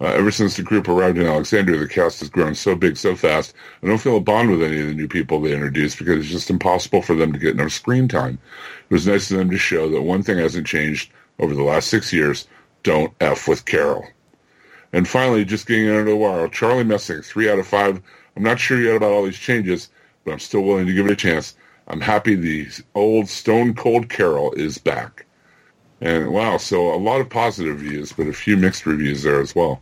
Uh, 0.03 0.07
ever 0.07 0.31
since 0.31 0.57
the 0.57 0.61
group 0.61 0.89
arrived 0.89 1.17
in 1.17 1.25
Alexandria, 1.25 1.79
the 1.79 1.87
cast 1.87 2.19
has 2.19 2.27
grown 2.27 2.53
so 2.53 2.75
big 2.75 2.97
so 2.97 3.15
fast. 3.15 3.53
I 3.81 3.87
don't 3.87 3.99
feel 4.01 4.17
a 4.17 4.19
bond 4.19 4.51
with 4.51 4.61
any 4.61 4.81
of 4.81 4.87
the 4.87 4.93
new 4.93 5.07
people 5.07 5.39
they 5.39 5.53
introduced 5.53 5.97
because 5.97 6.17
it's 6.17 6.27
just 6.27 6.49
impossible 6.49 7.01
for 7.01 7.15
them 7.15 7.31
to 7.31 7.39
get 7.39 7.53
enough 7.53 7.71
screen 7.71 8.09
time. 8.09 8.37
It 8.89 8.93
was 8.93 9.07
nice 9.07 9.31
of 9.31 9.37
them 9.37 9.49
to 9.49 9.57
show 9.57 9.87
that 9.89 10.01
one 10.01 10.21
thing 10.21 10.39
hasn't 10.39 10.67
changed 10.67 11.13
over 11.39 11.55
the 11.55 11.63
last 11.63 11.87
six 11.87 12.11
years: 12.11 12.49
don't 12.83 13.13
f 13.21 13.47
with 13.47 13.63
Carol. 13.63 14.05
And 14.91 15.07
finally, 15.07 15.45
just 15.45 15.67
getting 15.67 15.87
under 15.87 16.09
the 16.09 16.17
wire, 16.17 16.49
Charlie 16.49 16.83
Messing, 16.83 17.21
three 17.21 17.49
out 17.49 17.59
of 17.59 17.65
five. 17.65 18.01
I'm 18.35 18.43
not 18.43 18.59
sure 18.59 18.81
yet 18.81 18.97
about 18.97 19.13
all 19.13 19.23
these 19.23 19.39
changes, 19.39 19.87
but 20.25 20.33
I'm 20.33 20.39
still 20.39 20.63
willing 20.63 20.85
to 20.85 20.93
give 20.93 21.05
it 21.05 21.13
a 21.13 21.15
chance. 21.15 21.55
I'm 21.87 22.01
happy 22.01 22.35
the 22.35 22.67
old 22.93 23.29
Stone 23.29 23.75
Cold 23.75 24.09
Carol 24.09 24.51
is 24.51 24.77
back. 24.77 25.25
And 26.01 26.33
wow, 26.33 26.57
so 26.57 26.93
a 26.93 26.99
lot 26.99 27.21
of 27.21 27.29
positive 27.29 27.81
reviews, 27.81 28.11
but 28.11 28.27
a 28.27 28.33
few 28.33 28.57
mixed 28.57 28.85
reviews 28.85 29.23
there 29.23 29.39
as 29.39 29.55
well. 29.55 29.81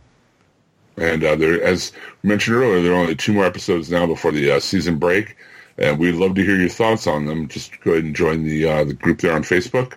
And 0.96 1.24
uh, 1.24 1.36
there, 1.36 1.62
as 1.62 1.92
mentioned 2.22 2.56
earlier, 2.56 2.82
there 2.82 2.92
are 2.92 3.00
only 3.00 3.14
two 3.16 3.32
more 3.32 3.44
episodes 3.46 3.90
now 3.90 4.06
before 4.06 4.30
the 4.32 4.50
uh, 4.52 4.60
season 4.60 4.98
break, 4.98 5.36
and 5.78 5.98
we'd 5.98 6.12
love 6.16 6.34
to 6.34 6.44
hear 6.44 6.56
your 6.56 6.68
thoughts 6.68 7.06
on 7.06 7.26
them. 7.26 7.48
Just 7.48 7.80
go 7.80 7.92
ahead 7.92 8.04
and 8.04 8.14
join 8.14 8.44
the 8.44 8.68
uh, 8.68 8.84
the 8.84 8.92
group 8.94 9.20
there 9.20 9.32
on 9.32 9.42
Facebook, 9.42 9.94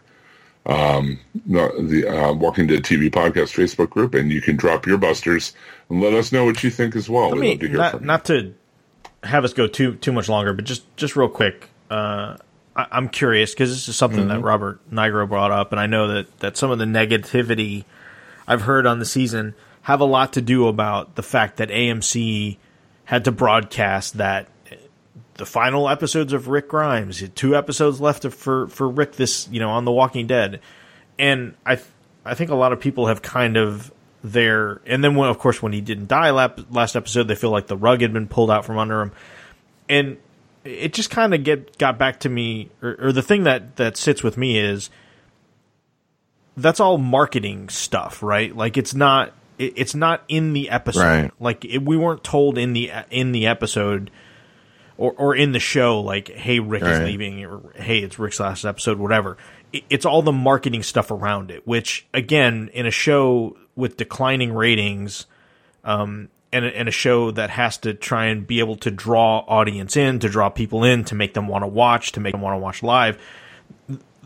um, 0.66 1.20
the 1.46 2.06
uh, 2.08 2.34
Walking 2.34 2.68
Dead 2.68 2.84
TV 2.84 3.10
podcast 3.12 3.54
Facebook 3.54 3.90
group, 3.90 4.14
and 4.14 4.32
you 4.32 4.42
can 4.42 4.56
drop 4.56 4.88
your 4.88 4.98
busters 4.98 5.54
and 5.90 6.02
let 6.02 6.14
us 6.14 6.32
know 6.32 6.46
what 6.46 6.64
you 6.64 6.70
think 6.72 6.96
as 6.96 7.10
well. 7.10 7.30
Let 7.30 7.40
We'd 7.40 7.42
me 7.42 7.50
love 7.52 7.60
to 7.60 7.68
hear 7.68 7.78
not, 7.78 7.92
from 7.92 8.00
you. 8.02 8.08
not 8.08 8.26
to 8.26 8.54
have 9.24 9.44
us 9.44 9.54
go 9.54 9.68
too 9.68 9.96
too 9.96 10.12
much 10.14 10.30
longer, 10.30 10.54
but 10.54 10.66
just 10.66 10.84
just 10.98 11.16
real 11.16 11.30
quick. 11.30 11.70
Uh, 11.92 12.38
I, 12.76 12.88
I'm 12.92 13.10
curious 13.10 13.54
because 13.54 13.70
this 13.70 13.88
is 13.90 13.96
something 13.98 14.22
Mm-hmm. 14.22 14.30
that 14.30 14.40
Robert 14.42 14.80
Nigro 14.92 15.28
brought 15.28 15.52
up, 15.52 15.72
and 15.72 15.80
I 15.80 15.88
know 15.88 16.08
that 16.08 16.40
that 16.40 16.58
some 16.58 16.72
of 16.72 16.80
the 16.80 16.86
negativity 16.86 17.84
I've 18.48 18.62
heard 18.62 18.88
on 18.88 19.00
the 19.00 19.06
season 19.06 19.56
have 19.86 20.02
a 20.02 20.06
lot 20.06 20.34
to 20.34 20.42
do 20.42 20.68
about 20.68 21.14
the 21.14 21.22
fact 21.22 21.58
that 21.58 21.70
AMC 21.70 22.58
had 23.04 23.26
to 23.26 23.32
broadcast 23.32 24.18
that 24.18 24.48
the 25.36 25.46
final 25.46 25.88
episodes 25.88 26.34
of 26.34 26.48
Rick 26.48 26.70
Grimes, 26.70 27.24
two 27.36 27.56
episodes 27.56 28.02
left 28.02 28.26
for 28.34 28.68
for 28.68 28.90
Rick 28.90 29.12
this 29.12 29.48
you 29.50 29.60
know 29.60 29.70
on 29.70 29.86
The 29.86 29.92
Walking 29.92 30.26
Dead, 30.26 30.60
and 31.20 31.54
I 31.68 31.76
th- 31.76 31.88
I 32.26 32.34
think 32.34 32.50
a 32.50 32.56
lot 32.56 32.74
of 32.74 32.80
people 32.80 33.06
have 33.06 33.22
kind 33.22 33.58
of 33.58 33.94
their 34.24 34.82
and 34.88 35.04
then 35.04 35.14
when 35.14 35.30
of 35.30 35.38
course 35.38 35.62
when 35.62 35.72
he 35.72 35.82
didn't 35.82 36.08
die 36.08 36.32
last 36.32 36.96
episode 36.96 37.28
they 37.28 37.36
feel 37.36 37.52
like 37.52 37.68
the 37.68 37.78
rug 37.78 38.02
had 38.02 38.12
been 38.12 38.28
pulled 38.28 38.50
out 38.50 38.66
from 38.66 38.80
under 38.80 39.02
him, 39.02 39.12
and 39.88 40.18
it 40.64 40.94
just 40.94 41.12
kind 41.12 41.36
of 41.36 41.44
get 41.44 41.78
got 41.78 42.00
back 42.00 42.22
to 42.22 42.30
me 42.30 42.72
or, 42.82 42.96
or 43.00 43.12
the 43.12 43.22
thing 43.22 43.44
that 43.44 43.76
that 43.76 43.98
sits 43.98 44.24
with 44.24 44.36
me 44.36 44.58
is 44.58 44.90
that's 46.58 46.80
all 46.80 46.98
marketing 46.98 47.70
stuff, 47.70 48.24
right? 48.24 48.56
Like 48.56 48.78
it's 48.78 48.96
not 48.96 49.32
it, 49.58 49.74
it's 49.76 49.96
not 49.96 50.24
in 50.28 50.54
the 50.54 50.70
episode. 50.70 51.02
Right. 51.02 51.32
Like 51.40 51.66
it, 51.66 51.84
we 51.84 51.98
weren't 51.98 52.24
told 52.24 52.58
in 52.58 52.74
the 52.74 52.92
in 53.10 53.32
the 53.32 53.48
episode 53.48 54.12
or 54.98 55.14
or 55.14 55.36
in 55.36 55.52
the 55.52 55.60
show 55.60 56.00
like 56.02 56.30
hey 56.30 56.60
Rick 56.60 56.84
is 56.84 57.00
leaving 57.00 57.46
or 57.46 57.62
hey 57.76 58.00
it's 58.00 58.18
Rick's 58.20 58.40
last 58.40 58.66
episode 58.66 58.98
whatever. 58.98 59.38
It, 59.74 59.84
it's 59.90 60.06
all 60.06 60.22
the 60.22 60.32
marketing 60.32 60.84
stuff 60.84 61.12
around 61.12 61.52
it, 61.52 61.68
which 61.68 62.08
again 62.14 62.70
in 62.74 62.86
a 62.86 62.92
show 62.92 63.58
with 63.76 63.98
declining 63.98 64.54
ratings 64.54 65.26
um 65.84 66.30
and 66.54 66.64
a, 66.64 66.78
and 66.78 66.88
a 66.88 66.92
show 66.92 67.32
that 67.32 67.50
has 67.50 67.78
to 67.80 67.94
try 67.94 68.28
and 68.28 68.48
be 68.48 68.60
able 68.60 68.78
to 68.78 68.92
draw 68.92 69.40
audience 69.40 69.98
in, 69.98 70.20
to 70.20 70.30
draw 70.30 70.50
people 70.50 70.86
in, 70.86 71.04
to 71.06 71.16
make 71.16 71.34
them 71.34 71.48
want 71.48 71.64
to 71.64 71.68
watch, 71.68 72.14
to 72.14 72.22
make 72.22 72.32
them 72.32 72.42
want 72.42 72.54
to 72.54 72.60
watch 72.60 72.82
live 72.82 73.20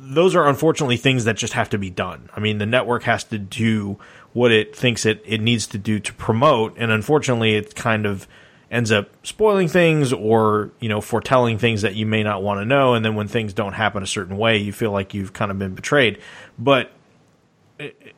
those 0.01 0.35
are 0.35 0.47
unfortunately 0.47 0.97
things 0.97 1.25
that 1.25 1.35
just 1.35 1.53
have 1.53 1.69
to 1.69 1.77
be 1.77 1.89
done. 1.89 2.29
I 2.35 2.39
mean, 2.39 2.57
the 2.57 2.65
network 2.65 3.03
has 3.03 3.25
to 3.25 3.37
do 3.37 3.99
what 4.33 4.51
it 4.51 4.75
thinks 4.75 5.05
it, 5.05 5.21
it 5.25 5.41
needs 5.41 5.67
to 5.67 5.77
do 5.77 5.99
to 5.99 6.13
promote, 6.13 6.75
and 6.77 6.91
unfortunately, 6.91 7.55
it 7.55 7.75
kind 7.75 8.05
of 8.05 8.27
ends 8.71 8.91
up 8.91 9.09
spoiling 9.25 9.67
things 9.67 10.13
or 10.13 10.69
you 10.79 10.87
know 10.89 11.01
foretelling 11.01 11.57
things 11.57 11.81
that 11.81 11.95
you 11.95 12.05
may 12.05 12.21
not 12.21 12.43
want 12.43 12.59
to 12.59 12.65
know. 12.65 12.93
And 12.93 13.03
then 13.03 13.15
when 13.15 13.27
things 13.27 13.53
don't 13.53 13.73
happen 13.73 14.03
a 14.03 14.07
certain 14.07 14.37
way, 14.37 14.57
you 14.57 14.71
feel 14.71 14.91
like 14.91 15.13
you've 15.13 15.33
kind 15.33 15.49
of 15.49 15.57
been 15.57 15.73
betrayed. 15.73 16.19
But 16.57 16.91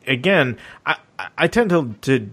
again, 0.06 0.58
I, 0.84 0.96
I- 1.38 1.46
tend 1.48 1.70
to, 1.70 1.94
to 2.02 2.30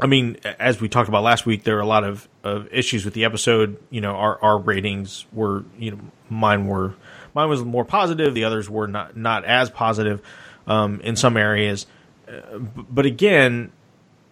I 0.00 0.06
mean, 0.06 0.38
as 0.58 0.80
we 0.80 0.88
talked 0.88 1.08
about 1.08 1.22
last 1.22 1.46
week, 1.46 1.64
there 1.64 1.76
are 1.76 1.80
a 1.82 1.86
lot 1.86 2.04
of, 2.04 2.28
of 2.42 2.68
issues 2.72 3.04
with 3.04 3.14
the 3.14 3.24
episode. 3.24 3.78
You 3.90 4.00
know, 4.00 4.12
our 4.12 4.42
our 4.42 4.58
ratings 4.58 5.26
were, 5.32 5.64
you 5.78 5.92
know, 5.92 5.98
mine 6.28 6.66
were 6.66 6.94
mine 7.34 7.48
was 7.48 7.62
more 7.64 7.84
positive. 7.84 8.34
The 8.34 8.44
others 8.44 8.68
were 8.68 8.86
not 8.88 9.16
not 9.16 9.44
as 9.44 9.70
positive 9.70 10.20
um, 10.66 11.00
in 11.02 11.16
some 11.16 11.36
areas. 11.36 11.86
Uh, 12.28 12.58
but 12.58 13.06
again, 13.06 13.72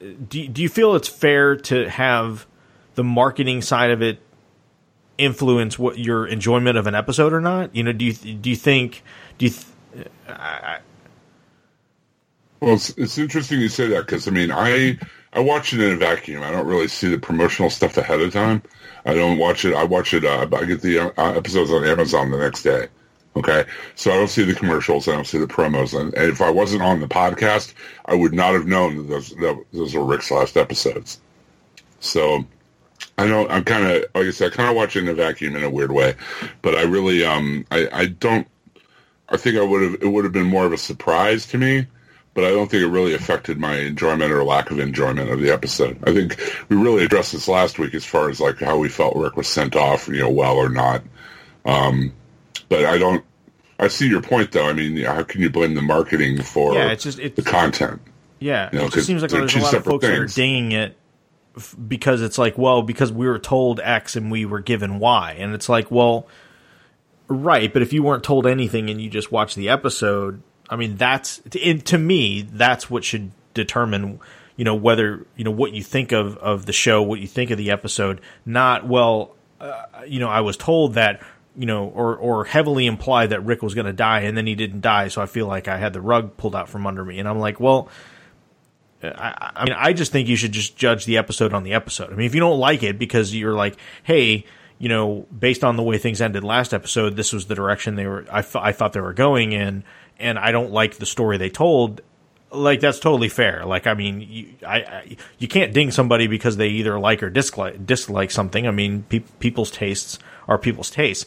do 0.00 0.48
do 0.48 0.62
you 0.62 0.68
feel 0.68 0.94
it's 0.94 1.08
fair 1.08 1.56
to 1.56 1.88
have 1.88 2.46
the 2.94 3.04
marketing 3.04 3.62
side 3.62 3.90
of 3.90 4.02
it 4.02 4.20
influence 5.18 5.78
what 5.78 5.98
your 5.98 6.26
enjoyment 6.26 6.76
of 6.76 6.86
an 6.86 6.94
episode 6.94 7.32
or 7.32 7.40
not? 7.40 7.74
You 7.74 7.82
know, 7.84 7.92
do 7.92 8.04
you 8.04 8.12
do 8.12 8.50
you 8.50 8.56
think 8.56 9.02
do 9.38 9.46
you 9.46 9.50
th- 9.52 9.66
Well, 12.60 12.74
it's, 12.74 12.90
it's 12.90 13.18
interesting 13.18 13.60
you 13.60 13.68
say 13.68 13.88
that 13.88 14.06
because 14.06 14.26
I 14.28 14.30
mean, 14.30 14.50
I 14.50 14.98
I 15.32 15.40
watch 15.40 15.72
it 15.72 15.80
in 15.80 15.94
a 15.94 15.96
vacuum. 15.96 16.42
I 16.42 16.50
don't 16.50 16.66
really 16.66 16.88
see 16.88 17.08
the 17.08 17.18
promotional 17.18 17.70
stuff 17.70 17.96
ahead 17.96 18.20
of 18.20 18.32
time. 18.32 18.62
I 19.04 19.14
don't 19.14 19.38
watch 19.38 19.64
it. 19.64 19.74
I 19.74 19.84
watch 19.84 20.14
it. 20.14 20.24
Uh, 20.24 20.46
I 20.52 20.64
get 20.64 20.80
the 20.80 21.12
uh, 21.18 21.32
episodes 21.32 21.70
on 21.70 21.84
Amazon 21.84 22.30
the 22.30 22.38
next 22.38 22.62
day. 22.62 22.88
Okay, 23.34 23.64
so 23.94 24.10
I 24.10 24.14
don't 24.16 24.28
see 24.28 24.44
the 24.44 24.54
commercials. 24.54 25.08
I 25.08 25.12
don't 25.12 25.26
see 25.26 25.38
the 25.38 25.46
promos. 25.46 25.98
And, 25.98 26.12
if 26.14 26.42
I 26.42 26.50
wasn't 26.50 26.82
on 26.82 27.00
the 27.00 27.08
podcast, 27.08 27.72
I 28.04 28.14
would 28.14 28.34
not 28.34 28.52
have 28.52 28.66
known 28.66 28.96
that 28.96 29.02
those 29.04 29.30
that 29.30 29.64
those 29.72 29.94
were 29.94 30.04
Rick's 30.04 30.30
last 30.30 30.56
episodes. 30.56 31.18
So 32.00 32.44
I 33.16 33.26
don't. 33.26 33.50
I'm 33.50 33.64
kind 33.64 33.86
of 33.86 34.04
like 34.14 34.26
I 34.26 34.30
said. 34.30 34.52
I 34.52 34.56
kind 34.56 34.68
of 34.68 34.76
watch 34.76 34.96
it 34.96 35.00
in 35.00 35.08
a 35.08 35.14
vacuum 35.14 35.56
in 35.56 35.64
a 35.64 35.70
weird 35.70 35.92
way, 35.92 36.14
but 36.60 36.74
I 36.74 36.82
really 36.82 37.24
um 37.24 37.64
I 37.70 37.88
I 37.92 38.06
don't. 38.06 38.46
I 39.30 39.38
think 39.38 39.56
I 39.56 39.62
would 39.62 39.82
have. 39.82 40.02
It 40.02 40.08
would 40.08 40.24
have 40.24 40.32
been 40.34 40.46
more 40.46 40.66
of 40.66 40.72
a 40.72 40.78
surprise 40.78 41.46
to 41.46 41.58
me 41.58 41.86
but 42.34 42.44
I 42.44 42.50
don't 42.50 42.70
think 42.70 42.82
it 42.82 42.88
really 42.88 43.14
affected 43.14 43.58
my 43.58 43.76
enjoyment 43.76 44.32
or 44.32 44.42
lack 44.42 44.70
of 44.70 44.78
enjoyment 44.78 45.30
of 45.30 45.40
the 45.40 45.50
episode. 45.50 45.98
I 46.04 46.14
think 46.14 46.40
we 46.68 46.76
really 46.76 47.04
addressed 47.04 47.32
this 47.32 47.48
last 47.48 47.78
week 47.78 47.94
as 47.94 48.04
far 48.04 48.30
as 48.30 48.40
like 48.40 48.58
how 48.58 48.78
we 48.78 48.88
felt 48.88 49.16
Rick 49.16 49.36
was 49.36 49.48
sent 49.48 49.76
off, 49.76 50.08
you 50.08 50.20
know, 50.20 50.30
well 50.30 50.56
or 50.56 50.70
not. 50.70 51.02
Um, 51.66 52.12
but 52.72 52.86
I 52.86 52.96
don't. 52.98 53.22
I 53.78 53.88
see 53.88 54.08
your 54.08 54.22
point 54.22 54.52
though. 54.52 54.66
I 54.68 54.72
mean, 54.72 54.96
how 55.04 55.22
can 55.24 55.40
you 55.42 55.50
blame 55.50 55.74
the 55.74 55.82
marketing 55.82 56.40
for 56.42 56.74
yeah, 56.74 56.90
it's 56.92 57.04
just 57.04 57.18
it, 57.18 57.36
the 57.36 57.42
content? 57.42 58.00
Yeah, 58.38 58.70
You 58.72 58.78
know, 58.78 58.84
it 58.86 58.92
just 58.92 59.06
seems 59.06 59.22
like 59.22 59.30
there's 59.30 59.54
a 59.54 59.60
lot 59.60 59.74
of 59.74 59.84
folks 59.84 60.04
that 60.04 60.12
are 60.14 60.16
things. 60.18 60.34
dinging 60.34 60.72
it 60.72 60.96
f- 61.56 61.76
because 61.86 62.22
it's 62.22 62.38
like, 62.38 62.56
well, 62.58 62.82
because 62.82 63.12
we 63.12 63.26
were 63.26 63.38
told 63.38 63.78
X 63.78 64.16
and 64.16 64.30
we 64.32 64.44
were 64.44 64.60
given 64.60 64.98
Y, 64.98 65.36
and 65.38 65.54
it's 65.54 65.68
like, 65.68 65.90
well, 65.90 66.26
right, 67.28 67.72
but 67.72 67.82
if 67.82 67.92
you 67.92 68.02
weren't 68.02 68.24
told 68.24 68.46
anything 68.46 68.88
and 68.90 69.00
you 69.00 69.08
just 69.10 69.30
watched 69.30 69.54
the 69.56 69.68
episode, 69.68 70.42
I 70.68 70.76
mean, 70.76 70.96
that's 70.96 71.38
to, 71.50 71.78
to 71.78 71.98
me, 71.98 72.42
that's 72.42 72.90
what 72.90 73.04
should 73.04 73.30
determine, 73.54 74.18
you 74.56 74.64
know, 74.64 74.74
whether 74.74 75.26
you 75.36 75.44
know 75.44 75.50
what 75.50 75.72
you 75.72 75.82
think 75.82 76.12
of 76.12 76.36
of 76.38 76.66
the 76.66 76.72
show, 76.72 77.02
what 77.02 77.20
you 77.20 77.26
think 77.28 77.50
of 77.50 77.58
the 77.58 77.70
episode, 77.70 78.20
not 78.46 78.86
well, 78.88 79.36
uh, 79.60 79.84
you 80.06 80.20
know, 80.20 80.28
I 80.28 80.40
was 80.40 80.56
told 80.56 80.94
that. 80.94 81.20
You 81.56 81.66
know, 81.66 81.86
or 81.88 82.16
or 82.16 82.44
heavily 82.44 82.86
imply 82.86 83.26
that 83.26 83.40
Rick 83.44 83.62
was 83.62 83.74
going 83.74 83.86
to 83.86 83.92
die, 83.92 84.20
and 84.20 84.36
then 84.36 84.46
he 84.46 84.54
didn't 84.54 84.80
die, 84.80 85.08
so 85.08 85.20
I 85.20 85.26
feel 85.26 85.46
like 85.46 85.68
I 85.68 85.76
had 85.76 85.92
the 85.92 86.00
rug 86.00 86.36
pulled 86.38 86.56
out 86.56 86.68
from 86.68 86.86
under 86.86 87.04
me, 87.04 87.18
and 87.18 87.28
I'm 87.28 87.38
like, 87.38 87.60
well, 87.60 87.90
I, 89.02 89.52
I 89.56 89.64
mean, 89.64 89.74
I 89.76 89.92
just 89.92 90.12
think 90.12 90.28
you 90.28 90.36
should 90.36 90.52
just 90.52 90.76
judge 90.76 91.04
the 91.04 91.18
episode 91.18 91.52
on 91.52 91.62
the 91.62 91.74
episode. 91.74 92.12
I 92.12 92.16
mean, 92.16 92.26
if 92.26 92.34
you 92.34 92.40
don't 92.40 92.58
like 92.58 92.82
it 92.82 92.98
because 92.98 93.34
you're 93.34 93.54
like, 93.54 93.76
hey, 94.02 94.44
you 94.78 94.88
know, 94.88 95.26
based 95.36 95.64
on 95.64 95.76
the 95.76 95.82
way 95.82 95.98
things 95.98 96.20
ended 96.20 96.44
last 96.44 96.72
episode, 96.74 97.16
this 97.16 97.32
was 97.32 97.46
the 97.46 97.54
direction 97.54 97.94
they 97.96 98.06
were. 98.06 98.26
I, 98.30 98.42
th- 98.42 98.56
I 98.56 98.72
thought 98.72 98.92
they 98.92 99.00
were 99.00 99.12
going 99.12 99.52
in, 99.52 99.84
and 100.18 100.38
I 100.38 100.52
don't 100.52 100.72
like 100.72 100.96
the 100.96 101.06
story 101.06 101.38
they 101.38 101.50
told. 101.50 102.00
Like 102.50 102.80
that's 102.80 102.98
totally 102.98 103.28
fair. 103.28 103.64
Like 103.64 103.86
I 103.86 103.94
mean, 103.94 104.20
you, 104.20 104.54
I, 104.66 104.76
I 104.76 105.16
you 105.38 105.48
can't 105.48 105.72
ding 105.72 105.90
somebody 105.90 106.26
because 106.26 106.56
they 106.56 106.68
either 106.68 106.98
like 106.98 107.22
or 107.22 107.30
dislike 107.30 107.86
dislike 107.86 108.30
something. 108.30 108.66
I 108.66 108.70
mean, 108.72 109.04
pe- 109.08 109.20
people's 109.38 109.70
tastes 109.70 110.18
are 110.46 110.58
people's 110.58 110.90
tastes. 110.90 111.26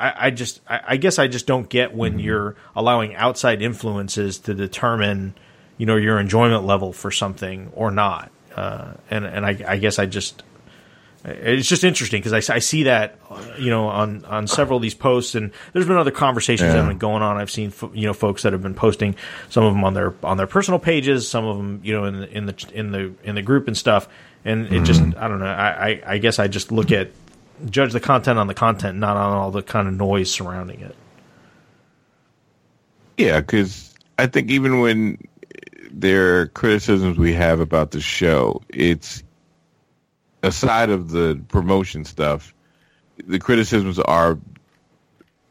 I, 0.00 0.26
I 0.26 0.30
just 0.30 0.60
I, 0.68 0.80
I 0.88 0.96
guess 0.96 1.18
I 1.18 1.28
just 1.28 1.46
don't 1.46 1.68
get 1.68 1.94
when 1.94 2.18
you're 2.18 2.56
allowing 2.74 3.14
outside 3.14 3.60
influences 3.60 4.38
to 4.40 4.54
determine 4.54 5.34
you 5.76 5.86
know 5.86 5.96
your 5.96 6.18
enjoyment 6.18 6.64
level 6.64 6.92
for 6.92 7.10
something 7.10 7.70
or 7.74 7.90
not. 7.90 8.32
Uh, 8.56 8.94
and 9.10 9.26
and 9.26 9.44
I, 9.44 9.58
I 9.66 9.76
guess 9.76 9.98
I 9.98 10.06
just 10.06 10.42
it's 11.22 11.68
just 11.68 11.84
interesting 11.84 12.22
because 12.22 12.50
I, 12.50 12.54
I 12.54 12.58
see 12.60 12.84
that 12.84 13.18
you 13.58 13.68
know 13.68 13.88
on 13.88 14.24
on 14.24 14.46
several 14.46 14.78
of 14.78 14.82
these 14.82 14.94
posts 14.94 15.34
and 15.34 15.52
there's 15.74 15.86
been 15.86 15.98
other 15.98 16.10
conversations 16.10 16.72
that 16.72 16.78
have 16.78 16.88
been 16.88 16.98
going 16.98 17.22
on. 17.22 17.36
I've 17.36 17.50
seen 17.50 17.72
you 17.92 18.06
know 18.06 18.14
folks 18.14 18.42
that 18.42 18.54
have 18.54 18.62
been 18.62 18.74
posting 18.74 19.16
some 19.50 19.64
of 19.64 19.74
them 19.74 19.84
on 19.84 19.92
their 19.92 20.14
on 20.22 20.38
their 20.38 20.46
personal 20.46 20.80
pages 20.80 21.28
some 21.28 21.44
of 21.44 21.58
them 21.58 21.80
you 21.84 21.92
know 21.92 22.06
in 22.06 22.20
the 22.20 22.30
in 22.30 22.46
the 22.46 22.70
in 22.72 22.90
the 22.90 23.12
in 23.22 23.34
the 23.34 23.42
group 23.42 23.68
and 23.68 23.76
stuff. 23.76 24.08
And 24.46 24.72
it 24.72 24.84
just 24.84 25.02
i 25.02 25.28
don't 25.28 25.40
know. 25.40 25.44
I, 25.44 25.90
I 25.90 26.02
i 26.14 26.18
guess 26.18 26.38
i 26.38 26.48
just 26.48 26.72
look 26.72 26.90
at 26.90 27.10
judge 27.68 27.92
the 27.92 28.00
content 28.00 28.38
on 28.38 28.46
the 28.46 28.54
content 28.54 28.98
not 28.98 29.16
on 29.16 29.32
all 29.32 29.50
the 29.50 29.62
kind 29.62 29.86
of 29.88 29.94
noise 29.94 30.30
surrounding 30.30 30.80
it 30.80 30.94
Yeah, 33.20 33.40
because 33.40 33.94
I 34.18 34.28
think 34.28 34.50
even 34.50 34.80
when 34.80 35.18
there 35.90 36.40
are 36.40 36.46
criticisms 36.46 37.18
we 37.18 37.34
have 37.34 37.60
about 37.60 37.90
the 37.90 38.00
show, 38.00 38.62
it's 38.70 39.22
aside 40.42 40.88
of 40.88 41.10
the 41.10 41.38
promotion 41.48 42.06
stuff, 42.06 42.54
the 43.26 43.38
criticisms 43.38 43.98
are 43.98 44.38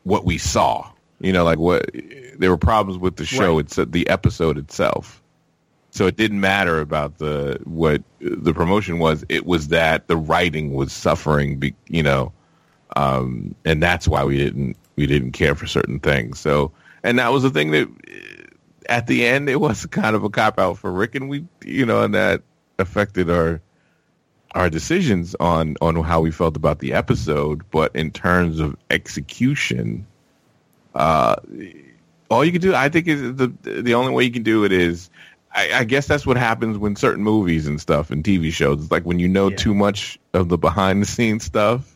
what 0.02 0.26
we 0.26 0.40
saw. 0.40 0.90
You 1.20 1.32
know, 1.32 1.44
like 1.44 1.60
what 1.60 1.92
there 2.40 2.50
were 2.50 2.58
problems 2.58 3.00
with 3.00 3.18
the 3.18 3.26
show. 3.26 3.58
Right. 3.58 3.66
It's 3.66 3.76
the 3.76 4.10
episode 4.10 4.58
itself. 4.58 5.22
So 5.92 6.06
it 6.06 6.16
didn't 6.18 6.40
matter 6.40 6.80
about 6.80 7.18
the 7.18 7.60
what 7.64 8.04
the 8.20 8.54
promotion 8.54 9.00
was. 9.00 9.26
It 9.28 9.46
was 9.46 9.70
that 9.70 10.08
the 10.08 10.18
writing 10.18 10.74
was 10.74 10.94
suffering. 10.94 11.76
You 11.88 12.04
know, 12.04 12.32
um, 12.96 13.56
and 13.66 13.82
that's 13.82 14.08
why 14.08 14.24
we 14.24 14.38
didn't 14.38 14.78
we 14.96 15.08
didn't 15.08 15.32
care 15.32 15.56
for 15.56 15.66
certain 15.66 16.00
things. 16.00 16.40
So, 16.40 16.72
and 17.04 17.20
that 17.20 17.32
was 17.32 17.44
the 17.44 17.50
thing 17.50 17.72
that 17.72 17.88
uh, 17.88 18.46
at 18.88 19.08
the 19.08 19.26
end 19.26 19.50
it 19.50 19.60
was 19.60 19.86
kind 19.86 20.16
of 20.16 20.24
a 20.24 20.30
cop 20.30 20.60
out 20.60 20.78
for 20.78 20.92
Rick, 20.92 21.16
and 21.16 21.30
we 21.30 21.46
you 21.66 21.86
know, 21.86 22.04
and 22.04 22.14
that 22.14 22.42
affected 22.78 23.30
our 23.30 23.62
our 24.52 24.70
decisions 24.70 25.36
on 25.40 25.76
on 25.82 25.96
how 26.04 26.22
we 26.22 26.32
felt 26.32 26.56
about 26.56 26.80
the 26.80 26.94
episode. 26.94 27.64
But 27.72 27.96
in 27.96 28.12
terms 28.12 28.60
of 28.60 28.76
execution, 28.90 30.06
uh, 30.96 31.36
all 32.30 32.46
you 32.46 32.52
can 32.52 32.62
do, 32.62 32.76
I 32.76 32.90
think, 32.90 33.08
is 33.08 33.36
the 33.36 33.54
the 33.64 33.94
only 33.94 34.14
way 34.14 34.24
you 34.24 34.32
can 34.32 34.44
do 34.44 34.64
it 34.66 34.72
is. 34.72 35.10
I, 35.54 35.80
I 35.80 35.84
guess 35.84 36.08
that's 36.08 36.26
what 36.28 36.38
happens 36.38 36.78
when 36.78 36.96
certain 36.96 37.24
movies 37.24 37.66
and 37.68 37.82
stuff 37.82 38.12
and 38.12 38.24
TV 38.24 38.52
shows. 38.52 38.82
It's 38.84 38.92
like 38.92 39.04
when 39.06 39.20
you 39.20 39.28
know 39.28 39.50
Yeah. 39.50 39.56
too 39.56 39.74
much 39.74 40.20
of 40.34 40.50
the 40.50 40.58
behind 40.58 41.02
the 41.02 41.06
scenes 41.08 41.44
stuff, 41.44 41.96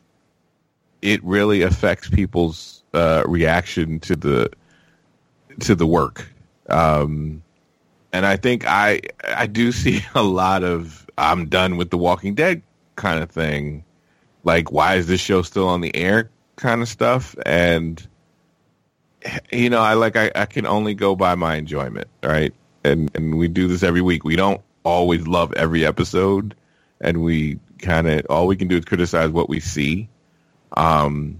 it 1.02 1.24
really 1.24 1.62
affects 1.62 2.10
people's 2.10 2.84
uh, 2.94 3.24
reaction 3.28 4.00
to 4.02 4.16
the 4.16 4.50
to 5.62 5.76
the 5.76 5.86
work. 5.86 6.28
Um, 6.70 7.44
and 8.12 8.26
I 8.26 8.38
think 8.38 8.66
I 8.68 9.02
I 9.28 9.46
do 9.48 9.72
see 9.72 10.02
a 10.16 10.24
lot 10.24 10.64
of 10.64 11.06
I'm 11.18 11.48
done 11.48 11.78
with 11.78 11.90
the 11.92 11.98
Walking 11.98 12.34
Dead 12.34 12.62
kind 12.96 13.22
of 13.22 13.30
thing. 13.30 13.84
Like, 14.44 14.72
why 14.72 14.96
is 14.96 15.08
this 15.08 15.22
show 15.22 15.42
still 15.42 15.68
on 15.70 15.82
the 15.82 15.96
air? 15.96 16.30
Kind 16.56 16.82
of 16.82 16.88
stuff. 16.90 17.36
And 17.46 18.06
you 19.52 19.70
know, 19.70 19.80
I 19.82 19.94
like 19.94 20.16
I, 20.16 20.32
I 20.36 20.46
can 20.46 20.66
only 20.66 20.94
go 20.96 21.16
by 21.16 21.36
my 21.36 21.56
enjoyment, 21.56 22.08
right? 22.24 22.54
And 22.84 23.11
and 23.15 23.38
we 23.38 23.47
do 23.47 23.68
this 23.68 23.84
every 23.84 24.01
week. 24.01 24.23
We 24.23 24.35
don't 24.35 24.61
always 24.84 25.27
love 25.27 25.53
every 25.53 25.85
episode, 25.85 26.55
and 26.99 27.23
we 27.23 27.60
kind 27.80 28.07
of 28.07 28.26
all 28.30 28.47
we 28.47 28.55
can 28.55 28.68
do 28.68 28.77
is 28.77 28.85
criticize 28.85 29.30
what 29.30 29.49
we 29.49 29.60
see. 29.60 30.10
Um, 30.76 31.39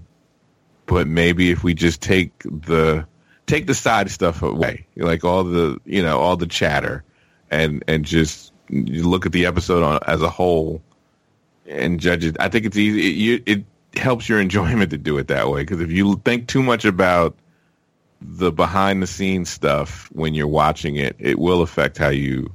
but 0.86 1.06
maybe 1.06 1.50
if 1.50 1.64
we 1.64 1.74
just 1.74 2.00
take 2.00 2.32
the 2.42 3.06
take 3.46 3.66
the 3.66 3.74
side 3.74 4.10
stuff 4.10 4.42
away, 4.42 4.86
like 4.96 5.24
all 5.24 5.44
the 5.44 5.80
you 5.84 6.02
know 6.02 6.18
all 6.18 6.36
the 6.36 6.46
chatter, 6.46 7.04
and 7.50 7.84
and 7.88 8.04
just 8.04 8.52
look 8.70 9.26
at 9.26 9.32
the 9.32 9.46
episode 9.46 9.82
on 9.82 9.98
as 10.06 10.22
a 10.22 10.30
whole 10.30 10.82
and 11.66 12.00
judge 12.00 12.24
it. 12.24 12.36
I 12.40 12.48
think 12.48 12.66
it's 12.66 12.76
easy. 12.76 13.08
It, 13.08 13.14
you, 13.16 13.42
it 13.46 13.64
helps 13.98 14.28
your 14.28 14.40
enjoyment 14.46 14.90
to 14.90 14.98
do 14.98 15.18
it 15.18 15.28
that 15.28 15.48
way 15.48 15.62
because 15.62 15.80
if 15.80 15.90
you 15.90 16.20
think 16.24 16.48
too 16.48 16.62
much 16.62 16.84
about 16.84 17.36
the 18.26 18.50
behind 18.50 19.02
the 19.02 19.06
scenes 19.06 19.50
stuff 19.50 20.08
when 20.12 20.34
you're 20.34 20.48
watching 20.48 20.96
it, 20.96 21.16
it 21.18 21.38
will 21.38 21.62
affect 21.62 21.98
how 21.98 22.08
you 22.08 22.52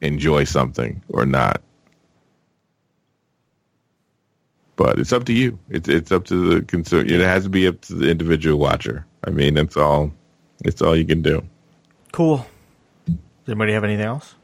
enjoy 0.00 0.44
something 0.44 1.02
or 1.10 1.26
not. 1.26 1.62
But 4.76 4.98
it's 4.98 5.12
up 5.12 5.24
to 5.26 5.32
you. 5.32 5.58
It's 5.68 5.88
it's 5.88 6.10
up 6.10 6.24
to 6.26 6.54
the 6.54 6.62
consumer. 6.62 7.04
It 7.04 7.20
has 7.20 7.44
to 7.44 7.50
be 7.50 7.66
up 7.68 7.80
to 7.82 7.94
the 7.94 8.10
individual 8.10 8.58
watcher. 8.58 9.06
I 9.24 9.30
mean, 9.30 9.54
that's 9.54 9.76
all. 9.76 10.12
It's 10.64 10.82
all 10.82 10.96
you 10.96 11.04
can 11.04 11.22
do. 11.22 11.42
cool 12.12 12.46
does 13.06 13.16
anybody 13.48 13.72
have 13.72 13.84
anything 13.84 14.06
else 14.06 14.34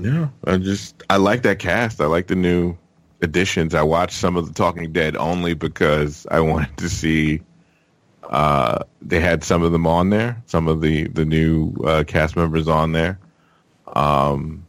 No, 0.00 0.30
I 0.44 0.58
just 0.58 1.02
I 1.08 1.16
like 1.16 1.42
that 1.42 1.58
cast. 1.58 2.00
I 2.00 2.06
like 2.06 2.26
the 2.26 2.36
new 2.36 2.76
additions. 3.20 3.74
I 3.74 3.82
watched 3.82 4.14
some 4.14 4.36
of 4.36 4.46
the 4.46 4.54
Talking 4.54 4.92
Dead 4.92 5.16
only 5.16 5.54
because 5.54 6.26
I 6.30 6.40
wanted 6.52 6.76
to 6.78 6.88
see. 6.88 7.42
Uh, 8.22 8.80
they 9.00 9.20
had 9.20 9.44
some 9.44 9.62
of 9.62 9.70
them 9.70 9.86
on 9.86 10.10
there, 10.10 10.42
some 10.46 10.66
of 10.66 10.80
the 10.80 11.06
the 11.08 11.24
new 11.24 11.72
uh, 11.84 12.02
cast 12.04 12.36
members 12.36 12.66
on 12.66 12.90
there, 12.92 13.18
um, 13.94 14.66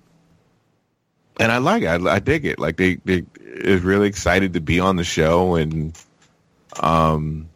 and 1.40 1.52
I 1.52 1.58
like 1.58 1.82
it. 1.82 1.88
I, 1.88 2.16
I 2.16 2.20
dig 2.20 2.46
it. 2.46 2.60
Like 2.60 2.78
they 2.78 2.96
they 3.06 3.26
is 3.36 3.82
really 3.82 4.08
excited 4.08 4.54
to 4.54 4.62
be 4.62 4.80
on 4.80 4.96
the 4.96 5.04
show, 5.04 5.56
and 5.56 6.00
um, 6.82 7.50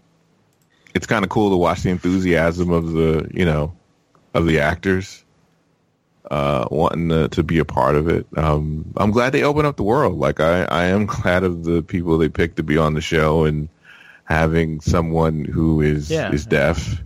it's 0.96 1.06
kind 1.06 1.24
of 1.24 1.30
cool 1.30 1.52
to 1.52 1.58
watch 1.58 1.84
the 1.84 1.90
enthusiasm 1.90 2.72
of 2.72 2.94
the 2.94 3.30
you 3.32 3.46
know 3.46 3.72
of 4.34 4.48
the 4.48 4.60
actors 4.60 5.24
uh, 6.30 6.68
wanting 6.70 7.10
to, 7.10 7.28
to 7.30 7.44
be 7.44 7.60
a 7.60 7.66
part 7.66 7.96
of 7.96 8.08
it. 8.08 8.26
Um, 8.38 8.86
I'm 8.98 9.12
glad 9.12 9.34
they 9.34 9.44
opened 9.44 9.68
up 9.68 9.78
the 9.78 9.84
world. 9.84 10.20
Like 10.20 10.40
I, 10.40 10.64
I 10.66 10.86
am 10.86 11.06
glad 11.08 11.44
of 11.44 11.64
the 11.64 11.82
people 11.82 12.18
they 12.18 12.30
picked 12.30 12.58
to 12.58 12.64
be 12.64 12.78
on 12.78 12.94
the 12.94 13.02
show 13.02 13.46
and 13.46 13.68
having 14.26 14.80
someone 14.82 15.46
who 15.46 15.82
is 15.82 16.10
Yeah. 16.10 16.32
is 16.32 16.46
deaf 16.46 17.02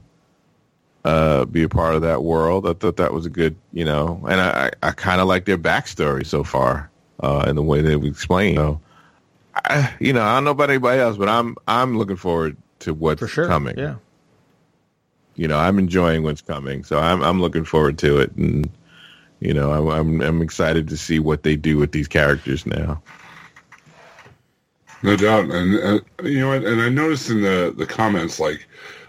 uh, 1.05 1.45
be 1.45 1.63
a 1.63 1.69
part 1.69 1.95
of 1.95 2.01
that 2.01 2.23
world. 2.23 2.67
I 2.67 2.73
thought 2.73 2.97
that 2.97 3.13
was 3.13 3.25
a 3.27 3.29
good, 3.29 3.55
you 3.73 3.85
know, 3.85 4.25
and 4.27 4.41
I, 4.41 4.71
I, 4.81 4.89
kind 4.91 5.21
of 5.21 5.27
like 5.27 5.45
their 5.45 5.57
backstory 5.57 6.25
so 6.25 6.43
far 6.43 6.89
uh, 7.19 7.45
in 7.47 7.55
the 7.55 7.61
way 7.61 7.81
they've 7.81 8.03
explained. 8.03 8.57
So, 8.57 8.81
I, 9.53 9.93
you 9.99 10.13
know, 10.13 10.23
I 10.23 10.33
don't 10.35 10.45
know 10.45 10.51
about 10.51 10.71
anybody 10.71 10.99
else, 10.99 11.15
but 11.15 11.29
I'm 11.29 11.55
I'm 11.67 11.97
looking 11.97 12.15
forward 12.15 12.57
to 12.79 12.93
what's 12.93 13.19
for 13.19 13.27
sure 13.27 13.47
coming 13.47 13.77
yeah 13.77 13.95
you 15.35 15.47
know, 15.47 15.57
I'm 15.57 15.77
enjoying 15.79 16.23
what's 16.23 16.41
coming, 16.41 16.83
so 16.83 16.97
I'm 16.99 17.21
I'm 17.21 17.41
looking 17.41 17.65
forward 17.65 17.97
to 17.99 18.19
it, 18.19 18.33
and 18.35 18.69
you 19.45 19.53
know, 19.53 19.71
I'm 19.71 19.87
I'm, 19.87 20.21
I'm 20.21 20.41
excited 20.41 20.87
to 20.89 20.97
see 20.97 21.19
what 21.19 21.43
they 21.43 21.55
do 21.55 21.77
with 21.77 21.91
these 21.91 22.07
characters 22.07 22.65
now. 22.65 23.01
No 25.03 25.15
doubt, 25.15 25.51
and 25.51 25.75
uh, 25.75 25.99
you 26.23 26.39
know, 26.39 26.47
what, 26.49 26.63
and 26.63 26.81
I 26.81 26.89
noticed 26.89 27.29
in 27.29 27.41
the 27.41 27.73
the 27.77 27.85
comments, 27.85 28.39
like 28.39 28.65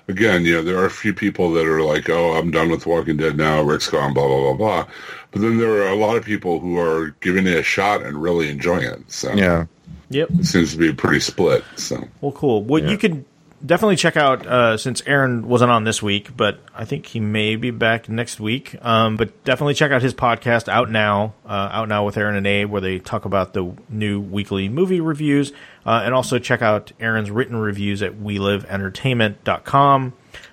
again, 0.08 0.44
you 0.44 0.54
know, 0.54 0.62
there 0.62 0.78
are 0.78 0.84
a 0.84 0.90
few 0.90 1.14
people 1.14 1.52
that 1.54 1.66
are 1.66 1.82
like, 1.82 2.10
"Oh, 2.10 2.34
I'm 2.34 2.50
done 2.50 2.68
with 2.68 2.84
Walking 2.86 3.16
Dead 3.16 3.36
now. 3.36 3.62
Rick's 3.62 3.88
gone." 3.88 4.12
Blah 4.12 4.26
blah 4.26 4.40
blah 4.40 4.54
blah. 4.54 4.86
But 5.30 5.40
then 5.40 5.56
there 5.58 5.70
are 5.82 5.88
a 5.88 5.96
lot 5.96 6.16
of 6.16 6.24
people 6.24 6.60
who 6.60 6.78
are 6.78 7.14
giving 7.20 7.46
it 7.46 7.56
a 7.56 7.62
shot 7.62 8.02
and 8.02 8.20
really 8.20 8.50
enjoying 8.50 8.84
it. 8.84 9.10
So 9.10 9.32
Yeah, 9.34 9.66
yep 10.10 10.28
it 10.38 10.44
seems 10.46 10.72
to 10.72 10.78
be 10.78 10.92
pretty 10.92 11.20
split. 11.20 11.64
So 11.76 12.06
Well, 12.20 12.32
cool. 12.32 12.62
Well, 12.62 12.82
Yeah. 12.82 12.90
you 12.90 12.98
could 12.98 13.24
definitely 13.66 13.96
check 13.96 14.16
out 14.16 14.46
uh, 14.46 14.76
since 14.78 15.02
Aaron 15.06 15.48
wasn't 15.48 15.70
on 15.72 15.84
this 15.84 16.02
week, 16.02 16.36
but 16.36 16.58
I 16.74 16.84
think 16.84 17.06
he 17.06 17.20
may 17.20 17.56
be 17.56 17.70
back 17.70 18.08
next 18.08 18.38
week. 18.40 18.76
Um, 18.82 19.16
but 19.16 19.44
definitely 19.44 19.74
check 19.74 19.90
out 19.92 20.00
his 20.02 20.14
podcast 20.14 20.68
out 20.68 20.90
now, 20.90 21.34
uh, 21.44 21.68
out 21.72 21.88
now 21.88 22.06
with 22.06 22.16
Aaron 22.16 22.36
and 22.36 22.46
Abe, 22.46 22.70
where 22.70 22.80
they 22.80 22.98
talk 22.98 23.24
about 23.24 23.52
the 23.52 23.74
new 23.88 24.20
weekly 24.20 24.68
movie 24.68 25.00
reviews, 25.00 25.52
uh, 25.84 26.02
and 26.04 26.14
also 26.14 26.38
check 26.38 26.62
out 26.62 26.92
Aaron's 27.00 27.30
written 27.30 27.56
reviews 27.56 28.02
at 28.02 28.12
WeLiveEntertainment.com. 28.14 30.12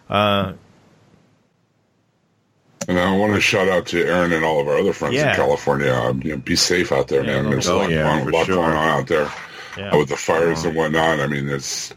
Uh, 0.10 0.54
And 2.88 3.00
I 3.00 3.16
want 3.16 3.34
to 3.34 3.40
shout 3.40 3.70
out 3.70 3.86
to 3.88 4.06
Aaron 4.06 4.34
and 4.34 4.44
all 4.44 4.60
of 4.60 4.68
our 4.68 4.78
other 4.78 4.92
friends 4.92 5.16
Yeah. 5.16 5.30
in 5.30 5.36
California. 5.38 5.94
Um, 5.94 6.22
you 6.22 6.32
know, 6.32 6.38
be 6.38 6.58
safe 6.58 6.92
out 6.92 7.08
there, 7.08 7.24
Yeah, 7.24 7.42
man. 7.42 7.52
There's 7.52 7.68
a 7.68 7.72
oh, 7.74 7.78
lot, 7.78 7.90
yeah, 7.90 8.24
lot 8.26 8.46
sure. 8.46 8.56
going 8.56 8.74
on 8.76 8.88
out 9.00 9.08
there 9.08 9.30
yeah. 9.78 9.92
uh, 9.92 9.98
with 9.98 10.10
the 10.10 10.18
fires 10.18 10.66
and 10.66 10.76
whatnot. 10.76 11.22
I 11.22 11.28
mean, 11.28 11.48
it's 11.48 11.94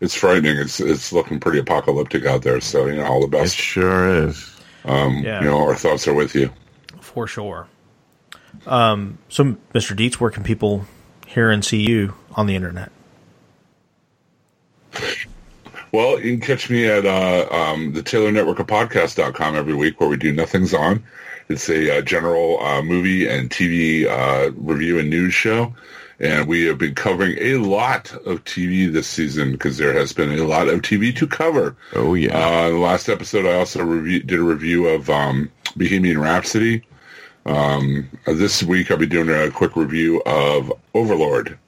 it's 0.00 0.14
frightening. 0.14 0.56
It's 0.58 0.80
it's 0.80 1.12
looking 1.12 1.40
pretty 1.40 1.58
apocalyptic 1.58 2.24
out 2.26 2.42
there. 2.42 2.60
So 2.60 2.86
you 2.86 2.96
know, 2.96 3.06
all 3.06 3.20
the 3.20 3.28
best. 3.28 3.54
it 3.54 3.56
best. 3.56 3.56
sure 3.56 4.28
is. 4.28 4.56
Um, 4.84 5.18
Yeah. 5.18 5.40
You 5.40 5.46
know, 5.46 5.58
our 5.58 5.74
thoughts 5.74 6.06
are 6.06 6.14
with 6.14 6.34
you. 6.34 6.50
for 7.00 7.26
sure. 7.26 7.66
Um, 8.66 9.18
so, 9.28 9.56
Mr. 9.74 9.94
Dietz, 9.94 10.20
where 10.20 10.30
can 10.30 10.42
people 10.42 10.86
hear 11.26 11.50
and 11.50 11.64
see 11.64 11.80
you 11.82 12.14
on 12.32 12.46
the 12.46 12.54
internet? 12.56 12.90
Well, 15.92 16.20
you 16.20 16.36
can 16.36 16.40
catch 16.40 16.68
me 16.68 16.86
at 16.86 17.06
uh, 17.06 17.48
um, 17.50 17.92
the 17.92 18.02
Taylor 18.02 18.32
Network 18.32 18.58
of 18.58 18.66
Podcast.com 18.66 19.54
every 19.54 19.74
week 19.74 20.00
where 20.00 20.08
we 20.08 20.16
do 20.16 20.32
Nothing's 20.32 20.74
On. 20.74 21.02
It's 21.48 21.68
a 21.68 21.98
uh, 21.98 22.02
general 22.02 22.60
uh, 22.60 22.82
movie 22.82 23.28
and 23.28 23.50
TV 23.50 24.06
uh, 24.06 24.50
review 24.56 24.98
and 24.98 25.08
news 25.08 25.32
show. 25.32 25.74
And 26.18 26.48
we 26.48 26.64
have 26.64 26.78
been 26.78 26.94
covering 26.94 27.36
a 27.38 27.56
lot 27.56 28.12
of 28.12 28.44
TV 28.44 28.90
this 28.90 29.06
season 29.06 29.52
because 29.52 29.76
there 29.76 29.92
has 29.92 30.12
been 30.12 30.38
a 30.38 30.44
lot 30.44 30.68
of 30.68 30.80
TV 30.80 31.14
to 31.16 31.26
cover. 31.26 31.76
Oh 31.94 32.14
yeah. 32.14 32.36
Uh, 32.36 32.70
the 32.70 32.78
last 32.78 33.08
episode, 33.08 33.44
I 33.44 33.58
also 33.58 33.84
review, 33.84 34.22
did 34.22 34.38
a 34.38 34.42
review 34.42 34.88
of 34.88 35.10
um, 35.10 35.50
Bohemian 35.76 36.18
Rhapsody. 36.18 36.82
Um, 37.44 38.08
uh, 38.26 38.32
this 38.32 38.62
week, 38.62 38.90
I'll 38.90 38.96
be 38.96 39.06
doing 39.06 39.28
a 39.28 39.50
quick 39.50 39.76
review 39.76 40.22
of 40.24 40.72
Overlord, 40.94 41.58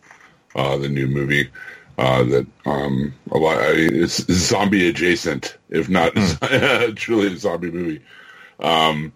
uh, 0.56 0.78
the 0.78 0.88
new 0.88 1.06
movie 1.06 1.50
uh, 1.98 2.22
that 2.22 2.46
um, 2.64 3.12
a 3.32 3.38
lot 3.38 3.58
is 3.60 4.24
zombie 4.30 4.88
adjacent, 4.88 5.58
if 5.68 5.88
not 5.88 6.14
truly 6.96 7.34
a 7.34 7.36
zombie 7.36 7.72
movie. 7.72 8.02
Um, 8.60 9.12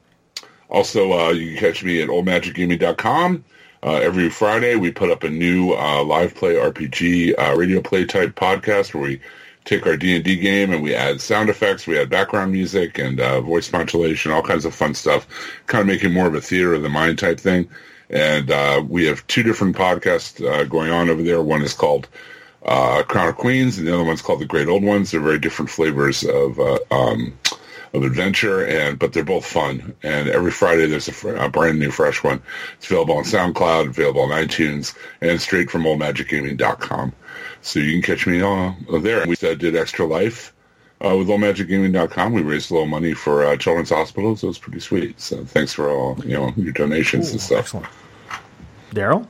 also, 0.69 1.13
uh, 1.13 1.31
you 1.31 1.51
can 1.51 1.59
catch 1.59 1.85
me 1.85 2.03
at 2.03 2.09
oldmagicgaming.com. 2.09 3.45
Uh, 3.85 3.95
every 3.95 4.31
Friday, 4.31 4.77
we 4.77 4.93
put 4.93 5.11
up 5.11 5.25
a 5.25 5.29
new 5.29 5.73
uh, 5.73 6.05
live 6.05 6.37
play 6.37 6.55
RPG 6.55 7.35
uh, 7.37 7.57
radio 7.57 7.81
play 7.81 8.05
type 8.05 8.37
podcast 8.37 8.95
where 8.95 9.03
we 9.03 9.21
take 9.65 9.85
our 9.87 9.97
D&D 9.97 10.37
game 10.37 10.73
and 10.73 10.83
we 10.85 10.95
add 10.95 11.21
sound 11.21 11.49
effects, 11.49 11.87
we 11.87 11.99
add 11.99 12.09
background 12.09 12.53
music 12.53 12.99
and 12.99 13.21
uh, 13.21 13.41
voice 13.41 13.73
modulation, 13.73 14.31
all 14.31 14.43
kinds 14.43 14.65
of 14.65 14.73
fun 14.75 14.95
stuff, 14.95 15.27
kind 15.67 15.81
of 15.81 15.89
making 15.89 16.13
more 16.13 16.29
of 16.29 16.35
a 16.35 16.41
theater 16.41 16.75
of 16.75 16.83
the 16.83 16.89
mind 16.89 17.19
type 17.19 17.41
thing. 17.41 17.69
And 18.09 18.53
uh, 18.53 18.85
we 18.89 19.05
have 19.07 19.27
two 19.27 19.43
different 19.43 19.75
podcasts 19.75 20.45
uh, 20.47 20.63
going 20.65 20.93
on 20.93 21.09
over 21.09 21.23
there. 21.23 21.43
One 21.43 21.63
is 21.63 21.75
called 21.75 22.09
Crown 22.65 23.29
of 23.29 23.37
Queens, 23.37 23.79
and 23.79 23.89
the 23.89 23.95
other 23.95 24.05
one's 24.05 24.23
called 24.23 24.41
The 24.41 24.47
Great 24.47 24.69
Old 24.69 24.85
Ones. 24.85 25.11
They're 25.11 25.21
very 25.21 25.41
different 25.41 25.71
flavors 25.71 26.23
of 26.23 26.61
um, 26.93 27.37
of 27.93 28.03
adventure, 28.05 28.65
and 28.65 28.99
but 28.99 29.13
they're 29.13 29.25
both 29.25 29.45
fun. 29.45 29.95
And 30.03 30.29
every 30.29 30.51
Friday 30.51 30.87
there's 30.87 31.09
a, 31.09 31.13
fr- 31.13 31.37
a 31.37 31.49
brand 31.49 31.79
new 31.79 31.91
fresh 31.91 32.25
one. 32.25 32.43
It's 32.79 32.87
available 32.87 33.17
on 33.17 33.25
SoundCloud, 33.25 33.89
available 33.89 34.23
on 34.23 34.31
iTunes, 34.31 34.97
and 35.21 35.41
straight 35.41 35.71
from 35.71 35.83
oldmagicgaming.com. 35.83 37.13
So 37.63 37.81
you 37.81 37.93
can 37.93 38.03
catch 38.03 38.27
me 38.27 38.41
uh, 38.41 38.73
there. 38.99 39.27
We 39.27 39.37
uh, 39.43 39.55
did 39.55 39.77
Extra 39.77 40.07
Life 40.07 40.53
uh, 41.05 41.17
with 41.17 41.29
oldmagicgaming.com. 41.29 42.33
We 42.33 42.43
raised 42.43 42.71
a 42.71 42.75
little 42.75 42.89
money 42.89 43.13
for 43.13 43.45
uh, 43.45 43.57
children's 43.57 43.91
hospitals. 43.91 44.43
It 44.43 44.47
was 44.47 44.59
pretty 44.59 44.81
sweet. 44.81 45.21
So 45.21 45.45
thanks 45.45 45.73
for 45.73 45.89
all 45.91 46.19
you 46.25 46.35
know 46.35 46.53
your 46.57 46.73
donations 46.73 47.31
and 47.31 47.41
stuff. 47.41 47.61
Excellent. 47.61 47.87
Daryl? 48.93 49.27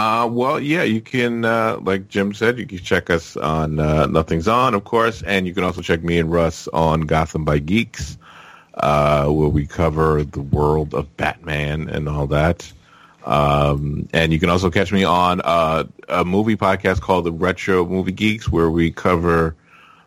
Uh, 0.00 0.26
well, 0.26 0.58
yeah, 0.58 0.82
you 0.82 1.02
can, 1.02 1.44
uh, 1.44 1.78
like 1.82 2.08
Jim 2.08 2.32
said, 2.32 2.58
you 2.58 2.64
can 2.64 2.78
check 2.78 3.10
us 3.10 3.36
on 3.36 3.78
uh, 3.78 4.06
Nothing's 4.06 4.48
On, 4.48 4.72
of 4.72 4.82
course, 4.82 5.20
and 5.20 5.46
you 5.46 5.52
can 5.52 5.62
also 5.62 5.82
check 5.82 6.02
me 6.02 6.18
and 6.18 6.32
Russ 6.32 6.66
on 6.68 7.02
Gotham 7.02 7.44
by 7.44 7.58
Geeks, 7.58 8.16
uh, 8.72 9.26
where 9.26 9.50
we 9.50 9.66
cover 9.66 10.24
the 10.24 10.40
world 10.40 10.94
of 10.94 11.14
Batman 11.18 11.90
and 11.90 12.08
all 12.08 12.26
that. 12.28 12.72
Um, 13.26 14.08
and 14.14 14.32
you 14.32 14.40
can 14.40 14.48
also 14.48 14.70
catch 14.70 14.90
me 14.90 15.04
on 15.04 15.42
uh, 15.44 15.84
a 16.08 16.24
movie 16.24 16.56
podcast 16.56 17.02
called 17.02 17.26
the 17.26 17.32
Retro 17.32 17.84
Movie 17.84 18.12
Geeks, 18.12 18.48
where 18.48 18.70
we 18.70 18.90
cover 18.90 19.54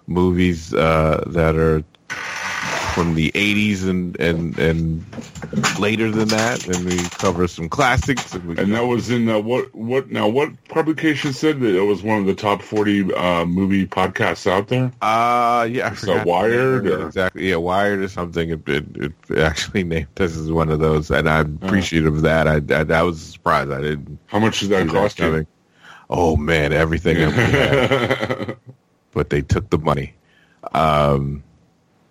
movies 0.08 0.74
uh, 0.74 1.24
that 1.28 1.56
are 1.56 1.84
from 2.94 3.16
the 3.16 3.32
80s 3.32 3.88
and, 3.90 4.20
and, 4.20 4.58
and 4.60 5.80
later 5.80 6.12
than 6.12 6.28
that. 6.30 6.68
And 6.68 6.86
we 6.86 6.98
cover 7.10 7.48
some 7.48 7.70
classics. 7.70 8.34
And 8.34 8.46
we 8.46 8.58
And 8.58 8.74
that 8.74 8.86
was 8.86 9.10
in 9.10 9.28
uh, 9.30 9.40
what 9.40 9.74
what 9.76 10.10
now? 10.10 10.28
What 10.28 10.50
publication 10.70 11.34
said 11.34 11.60
that 11.62 11.76
it 11.76 11.82
was 11.82 12.04
one 12.04 12.20
of 12.20 12.26
the 12.26 12.36
top 12.36 12.62
forty 12.62 13.14
uh, 13.14 13.46
movie 13.46 13.86
podcasts 13.88 14.50
out 14.50 14.68
there? 14.68 14.92
Uh, 15.02 15.68
yeah, 15.70 15.90
I 15.92 15.96
So. 15.96 16.24
Wired 16.24 16.88
or- 16.88 17.08
exactly. 17.08 17.50
Yeah, 17.50 17.58
Wired 17.58 18.00
or 18.00 18.08
something. 18.08 18.50
It, 18.50 18.68
it, 18.68 18.86
it 19.30 19.38
actually 19.38 19.84
named 19.96 20.08
us 20.22 20.36
as 20.38 20.52
one 20.52 20.70
of 20.70 20.80
those, 20.80 21.12
and 21.12 21.30
I'm 21.30 21.60
appreciative 21.62 22.16
of 22.16 22.22
that. 22.24 22.48
I, 22.48 22.56
I 22.56 22.84
that 22.84 23.02
was 23.02 23.22
a 23.22 23.32
surprise. 23.32 23.70
I 23.70 23.82
didn't 23.82 24.20
How 24.28 24.40
much 24.40 24.60
did 24.60 24.70
that 24.70 24.82
see 24.82 24.88
that 24.88 24.94
cost 24.94 25.20
you? 25.20 25.46
Oh 26.10 26.36
man, 26.36 26.74
everything 26.74 27.18
but 29.12 29.30
they 29.30 29.42
took 29.42 29.70
the 29.70 29.78
money. 29.78 30.14
Um, 30.74 31.44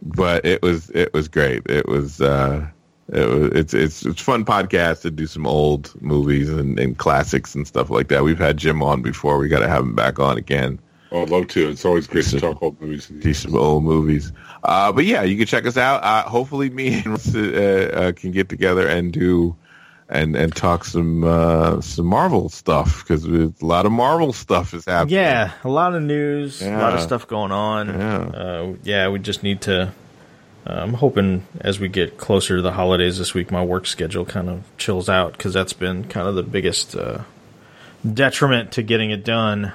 but 0.03 0.45
it 0.45 0.63
was 0.63 0.91
it 0.91 1.13
was 1.15 1.29
great. 1.29 1.63
It 1.67 1.89
was 1.89 2.21
uh, 2.21 2.67
it 3.13 3.29
was 3.29 3.53
it's 3.53 3.75
it's 3.75 4.05
it's 4.05 4.21
fun 4.21 4.45
podcast 4.45 5.03
to 5.03 5.11
do 5.11 5.27
some 5.27 5.47
old 5.47 5.95
movies 6.03 6.49
and, 6.49 6.79
and 6.79 6.99
classics 6.99 7.55
and 7.55 7.67
stuff 7.67 7.91
like 7.91 8.09
that. 8.09 8.25
We've 8.25 8.39
had 8.39 8.57
Jim 8.57 8.83
on 8.83 9.03
before. 9.03 9.39
We 9.39 9.49
got 9.49 9.61
to 9.61 9.69
have 9.69 9.85
him 9.85 9.95
back 9.95 10.19
on 10.19 10.37
again. 10.37 10.81
Oh, 11.13 11.23
I'd 11.23 11.31
love 11.31 11.47
to. 11.49 11.69
It's 11.69 11.85
always 11.85 12.07
great 12.07 12.25
to 12.27 12.41
talk 12.41 12.63
old 12.63 12.81
movies. 12.81 13.13
see 13.23 13.35
some 13.35 13.55
old 13.55 13.85
movies. 13.85 14.33
Uh, 14.65 14.93
but 14.93 15.05
yeah, 15.05 15.23
you 15.23 15.37
can 15.37 15.47
check 15.47 15.67
us 15.67 15.77
out. 15.77 16.03
Uh, 16.03 16.23
hopefully, 16.23 16.71
me 16.71 16.95
and 16.95 17.07
Russ, 17.07 17.35
uh, 17.35 17.91
uh, 17.93 18.13
can 18.13 18.31
get 18.31 18.49
together 18.49 18.89
and 18.89 19.13
do 19.13 19.55
and 20.13 20.37
and 20.37 20.55
talk 20.55 20.85
some 20.85 21.25
uh, 21.25 21.81
some 21.81 22.07
Marvel 22.07 22.49
stuff 22.49 23.03
because 23.03 23.25
a 23.27 23.53
lot 23.61 23.87
of 23.87 23.93
Marvel 23.93 24.33
stuff 24.33 24.75
is 24.75 24.85
happening. 24.85 25.17
Yeah, 25.17 25.53
a 25.65 25.69
lot 25.69 25.95
of 25.95 26.03
news, 26.03 26.63
a 26.63 26.71
lot 26.77 26.95
of 26.95 27.01
stuff 27.01 27.27
going 27.27 27.51
on. 27.51 27.89
Yeah. 27.89 28.19
Uh, 28.19 28.75
yeah, 28.85 29.09
we 29.09 29.19
just 29.19 29.43
need 29.43 29.63
to. 29.63 29.93
uh, 30.67 30.71
I'm 30.71 30.95
hoping 30.95 31.47
as 31.61 31.81
we 31.81 31.89
get 31.89 32.19
closer 32.19 32.57
to 32.57 32.63
the 32.63 32.73
holidays 32.73 33.19
this 33.19 33.35
week, 33.35 33.51
my 33.51 33.65
work 33.65 33.87
schedule 33.87 34.25
kind 34.25 34.49
of 34.49 34.63
chills 34.79 35.09
out 35.09 35.33
because 35.33 35.53
that's 35.55 35.73
been 35.73 36.05
kind 36.05 36.29
of 36.29 36.35
the 36.35 36.43
biggest 36.43 36.95
uh, 36.95 37.23
detriment 38.13 38.71
to 38.73 38.83
getting 38.83 39.11
it 39.11 39.25
done, 39.25 39.73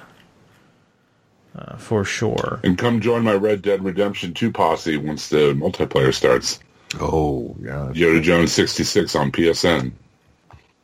uh, 1.57 1.77
for 1.77 2.05
sure. 2.05 2.59
And 2.64 2.77
come 2.77 3.01
join 3.01 3.23
my 3.23 3.34
Red 3.34 3.61
Dead 3.64 3.84
Redemption 3.84 4.34
2 4.34 4.51
posse 4.51 4.97
once 4.97 5.30
the 5.30 5.53
multiplayer 5.55 6.14
starts. 6.14 6.59
Oh 7.01 7.55
yeah. 7.59 7.91
Yoda 7.93 8.22
Jones 8.22 8.53
66 8.53 9.15
on 9.15 9.31
PSN. 9.31 9.91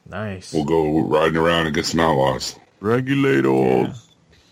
Nice. 0.09 0.53
We'll 0.53 0.65
go 0.65 1.01
riding 1.01 1.38
around 1.38 1.65
and 1.67 1.75
get 1.75 1.85
some 1.85 1.99
outlaws. 1.99 2.55
Regulators. 2.81 4.09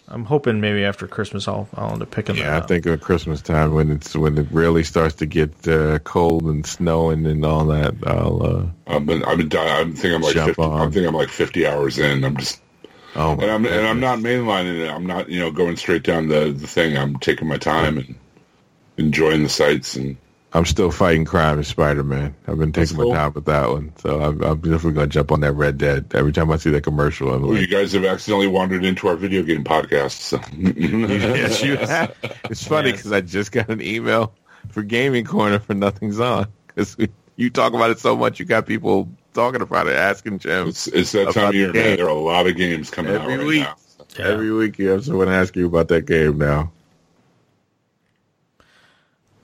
I'm 0.07 0.25
hoping 0.25 0.59
maybe 0.59 0.83
after 0.83 1.07
Christmas 1.07 1.47
I'll 1.47 1.69
I'll 1.75 1.93
end 1.93 2.01
up 2.01 2.11
picking 2.11 2.35
Yeah, 2.35 2.43
that 2.47 2.53
I 2.53 2.57
up. 2.57 2.67
think 2.67 2.85
at 2.85 2.99
Christmas 3.01 3.41
time 3.41 3.73
when 3.73 3.89
it's 3.91 4.13
when 4.15 4.37
it 4.37 4.47
really 4.51 4.83
starts 4.83 5.15
to 5.15 5.25
get 5.25 5.65
uh, 5.67 5.99
cold 5.99 6.43
and 6.43 6.65
snowing 6.65 7.25
and 7.25 7.45
all 7.45 7.65
that, 7.67 7.95
I'll. 8.05 8.43
Uh, 8.45 8.65
I've 8.87 9.05
been, 9.05 9.23
I've 9.23 9.37
been, 9.37 9.47
di- 9.49 9.79
I 9.79 9.83
think 9.85 10.13
I'm 10.13 10.21
like 10.21 10.33
Jump 10.33 10.55
50, 10.57 10.61
I 10.63 10.65
on. 10.65 10.91
think 10.91 11.07
I'm 11.07 11.13
like 11.13 11.29
50 11.29 11.65
hours 11.65 11.97
in. 11.97 12.25
I'm 12.25 12.35
just, 12.35 12.61
oh, 13.15 13.35
my 13.37 13.43
and 13.43 13.51
I'm, 13.51 13.65
and 13.65 13.87
I'm 13.87 13.99
goodness. 13.99 14.01
not 14.01 14.19
mainlining 14.19 14.81
it. 14.85 14.89
I'm 14.89 15.05
not, 15.05 15.29
you 15.29 15.39
know, 15.39 15.51
going 15.51 15.77
straight 15.77 16.03
down 16.03 16.27
the, 16.27 16.51
the 16.51 16.67
thing. 16.67 16.97
I'm 16.97 17.17
taking 17.19 17.47
my 17.47 17.57
time 17.57 17.97
and 17.97 18.15
enjoying 18.97 19.43
the 19.43 19.49
sights 19.49 19.95
and 19.95 20.17
I'm 20.53 20.65
still 20.65 20.91
fighting 20.91 21.23
crime 21.23 21.59
as 21.59 21.67
Spider 21.69 22.03
Man. 22.03 22.35
I've 22.47 22.57
been 22.59 22.73
taking 22.73 22.97
cool. 22.97 23.11
my 23.11 23.15
time 23.17 23.33
with 23.33 23.45
that 23.45 23.69
one, 23.69 23.93
so 23.97 24.21
I'm, 24.21 24.41
I'm 24.43 24.59
definitely 24.59 24.93
going 24.93 25.07
to 25.09 25.13
jump 25.13 25.31
on 25.31 25.39
that 25.41 25.53
Red 25.53 25.77
Dead 25.77 26.07
every 26.13 26.33
time 26.33 26.51
I 26.51 26.57
see 26.57 26.69
that 26.71 26.83
commercial. 26.83 27.33
I'm 27.33 27.41
Well, 27.47 27.57
you 27.57 27.67
guys 27.67 27.93
have 27.93 28.03
accidentally 28.03 28.47
wandered 28.47 28.83
into 28.83 29.07
our 29.07 29.15
video 29.15 29.43
game 29.43 29.63
podcast. 29.63 30.11
So. 30.11 30.41
yes, 30.57 31.63
you 31.63 31.77
have. 31.77 32.13
It's 32.49 32.67
funny 32.67 32.89
Yes. 32.89 32.97
because 32.99 33.11
I 33.13 33.21
just 33.21 33.53
got 33.53 33.69
an 33.69 33.81
email 33.81 34.33
for 34.69 34.83
Gaming 34.83 35.23
Corner 35.23 35.57
for 35.59 35.73
Nothing's 35.73 36.19
On 36.19 36.45
because 36.67 36.97
you 37.37 37.49
talk 37.49 37.73
about 37.73 37.89
it 37.89 37.99
so 37.99 38.17
much. 38.17 38.37
You 38.39 38.45
got 38.45 38.65
people 38.65 39.09
talking 39.33 39.61
about 39.61 39.87
it, 39.87 39.95
asking 39.95 40.39
Jim 40.39 40.67
It's, 40.67 40.87
it's 40.87 41.13
that 41.13 41.33
time 41.33 41.49
of 41.49 41.55
year, 41.55 41.67
the 41.67 41.73
man. 41.79 41.95
There 41.97 42.07
are 42.07 42.09
a 42.09 42.13
lot 42.13 42.45
of 42.47 42.57
games 42.57 42.89
coming 42.89 43.15
out 43.15 43.21
every 43.21 43.37
right 43.37 43.47
week. 43.47 43.61
now. 43.61 43.75
Yeah. 44.19 44.25
Every 44.25 44.51
week 44.51 44.77
you 44.77 44.89
have 44.89 45.05
someone 45.05 45.29
ask 45.29 45.55
you 45.55 45.65
about 45.67 45.87
that 45.87 46.05
game 46.05 46.37
now. 46.37 46.73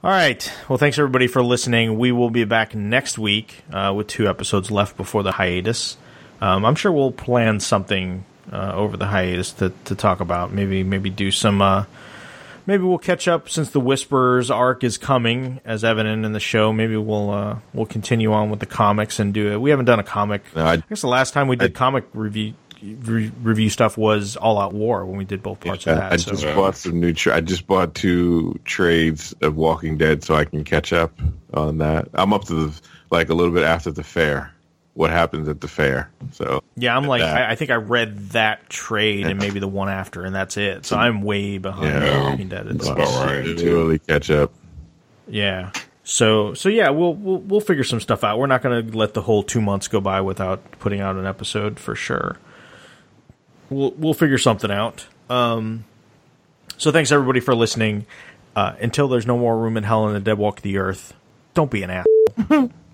All 0.03 0.11
right. 0.11 0.51
Well, 0.69 0.77
thanks 0.77 0.97
everybody 0.99 1.27
for 1.27 1.41
listening. 1.43 1.97
We 1.97 2.11
will 2.11 2.29
be 2.29 2.43
back 2.45 2.75
next 2.75 3.17
week 3.17 3.63
uh, 3.73 3.93
with 3.95 4.07
two 4.07 4.27
episodes 4.29 4.69
left 4.69 4.95
before 4.95 5.23
the 5.23 5.31
hiatus. 5.31 5.97
Um, 6.39 6.65
I'm 6.65 6.75
sure 6.75 6.91
we'll 6.91 7.11
plan 7.11 7.59
something 7.59 8.23
uh, 8.51 8.73
over 8.75 8.95
the 8.95 9.07
hiatus 9.07 9.53
to, 9.53 9.73
to 9.85 9.95
talk 9.95 10.19
about. 10.19 10.53
Maybe 10.53 10.83
maybe 10.83 11.09
do 11.09 11.31
some. 11.31 11.61
Uh, 11.63 11.85
maybe 12.67 12.83
we'll 12.83 12.99
catch 12.99 13.27
up 13.27 13.49
since 13.49 13.71
the 13.71 13.79
Whisperers 13.79 14.51
arc 14.51 14.83
is 14.83 14.99
coming, 14.99 15.59
as 15.65 15.83
evident 15.83 16.25
in 16.25 16.31
the 16.31 16.39
show. 16.39 16.71
Maybe 16.71 16.95
we'll 16.95 17.31
uh, 17.31 17.57
we'll 17.73 17.87
continue 17.87 18.31
on 18.33 18.51
with 18.51 18.59
the 18.59 18.67
comics 18.67 19.19
and 19.19 19.33
do 19.33 19.51
it. 19.51 19.59
We 19.59 19.71
haven't 19.71 19.85
done 19.85 19.99
a 19.99 20.03
comic. 20.03 20.43
No, 20.55 20.63
I- 20.63 20.73
I 20.73 20.83
guess 20.87 21.01
the 21.01 21.07
last 21.07 21.33
time 21.33 21.47
we 21.47 21.55
did 21.55 21.73
comic 21.73 22.05
review. 22.13 22.53
Re- 22.81 23.31
review 23.41 23.69
stuff 23.69 23.97
was 23.97 24.35
All 24.35 24.59
Out 24.59 24.73
War 24.73 25.05
when 25.05 25.17
we 25.17 25.25
did 25.25 25.41
both 25.41 25.59
parts 25.61 25.87
of 25.87 25.97
that. 25.97 26.11
I 26.13 26.15
so. 26.17 26.31
just 26.31 26.43
bought 26.55 26.75
some 26.75 26.99
new. 26.99 27.13
Tra- 27.13 27.35
I 27.37 27.41
just 27.41 27.65
bought 27.67 27.95
two 27.95 28.59
trades 28.65 29.33
of 29.41 29.55
Walking 29.55 29.97
Dead, 29.97 30.23
so 30.23 30.35
I 30.35 30.45
can 30.45 30.63
catch 30.63 30.93
up 30.93 31.11
on 31.53 31.79
that. 31.79 32.07
I'm 32.13 32.33
up 32.33 32.45
to 32.45 32.53
the 32.67 32.81
like 33.09 33.29
a 33.29 33.33
little 33.33 33.53
bit 33.53 33.63
after 33.63 33.91
the 33.91 34.03
fair. 34.03 34.53
What 34.93 35.11
happens 35.11 35.47
at 35.47 35.61
the 35.61 35.67
fair? 35.67 36.09
So 36.31 36.63
Yeah, 36.75 36.97
I'm 36.97 37.05
like. 37.05 37.21
I, 37.21 37.51
I 37.51 37.55
think 37.55 37.69
I 37.69 37.75
read 37.75 38.29
that 38.31 38.67
trade 38.69 39.27
and 39.27 39.39
maybe 39.39 39.59
the 39.59 39.67
one 39.67 39.89
after, 39.89 40.23
and 40.25 40.33
that's 40.33 40.57
it. 40.57 40.85
So 40.87 40.97
I'm 40.97 41.21
way 41.21 41.59
behind 41.59 42.03
Yeah. 42.03 42.29
Walking 42.31 42.49
Dead. 42.49 42.65
It's- 42.67 42.87
About 42.87 43.25
right, 43.27 43.43
to 43.45 43.55
too. 43.55 43.75
really 43.75 43.99
catch 43.99 44.31
up. 44.31 44.51
yeah. 45.27 45.71
So 46.03 46.53
so 46.53 46.69
yeah, 46.69 46.89
we'll 46.89 47.13
we'll 47.13 47.39
we'll 47.39 47.59
figure 47.59 47.83
some 47.83 47.99
stuff 47.99 48.23
out. 48.23 48.39
We're 48.39 48.47
not 48.47 48.61
going 48.61 48.89
to 48.91 48.97
let 48.97 49.13
the 49.13 49.21
whole 49.21 49.43
two 49.43 49.61
months 49.61 49.87
go 49.89 49.99
by 49.99 50.21
without 50.21 50.63
putting 50.79 51.01
out 51.01 51.15
an 51.17 51.25
episode 51.25 51.79
for 51.79 51.95
sure. 51.95 52.37
We'll 53.69 53.91
we'll 53.91 54.13
figure 54.13 54.37
something 54.37 54.71
out. 54.71 55.07
Um, 55.29 55.85
so 56.77 56.91
thanks 56.91 57.11
everybody 57.11 57.39
for 57.39 57.55
listening. 57.55 58.05
Uh, 58.55 58.75
until 58.81 59.07
there's 59.07 59.27
no 59.27 59.37
more 59.37 59.57
room 59.57 59.77
in 59.77 59.83
hell 59.83 60.07
and 60.07 60.15
the 60.15 60.19
dead 60.19 60.37
walk 60.37 60.61
the 60.61 60.77
earth, 60.77 61.13
don't 61.53 61.69
be 61.69 61.83
an 61.83 61.91
ass. 61.91 62.05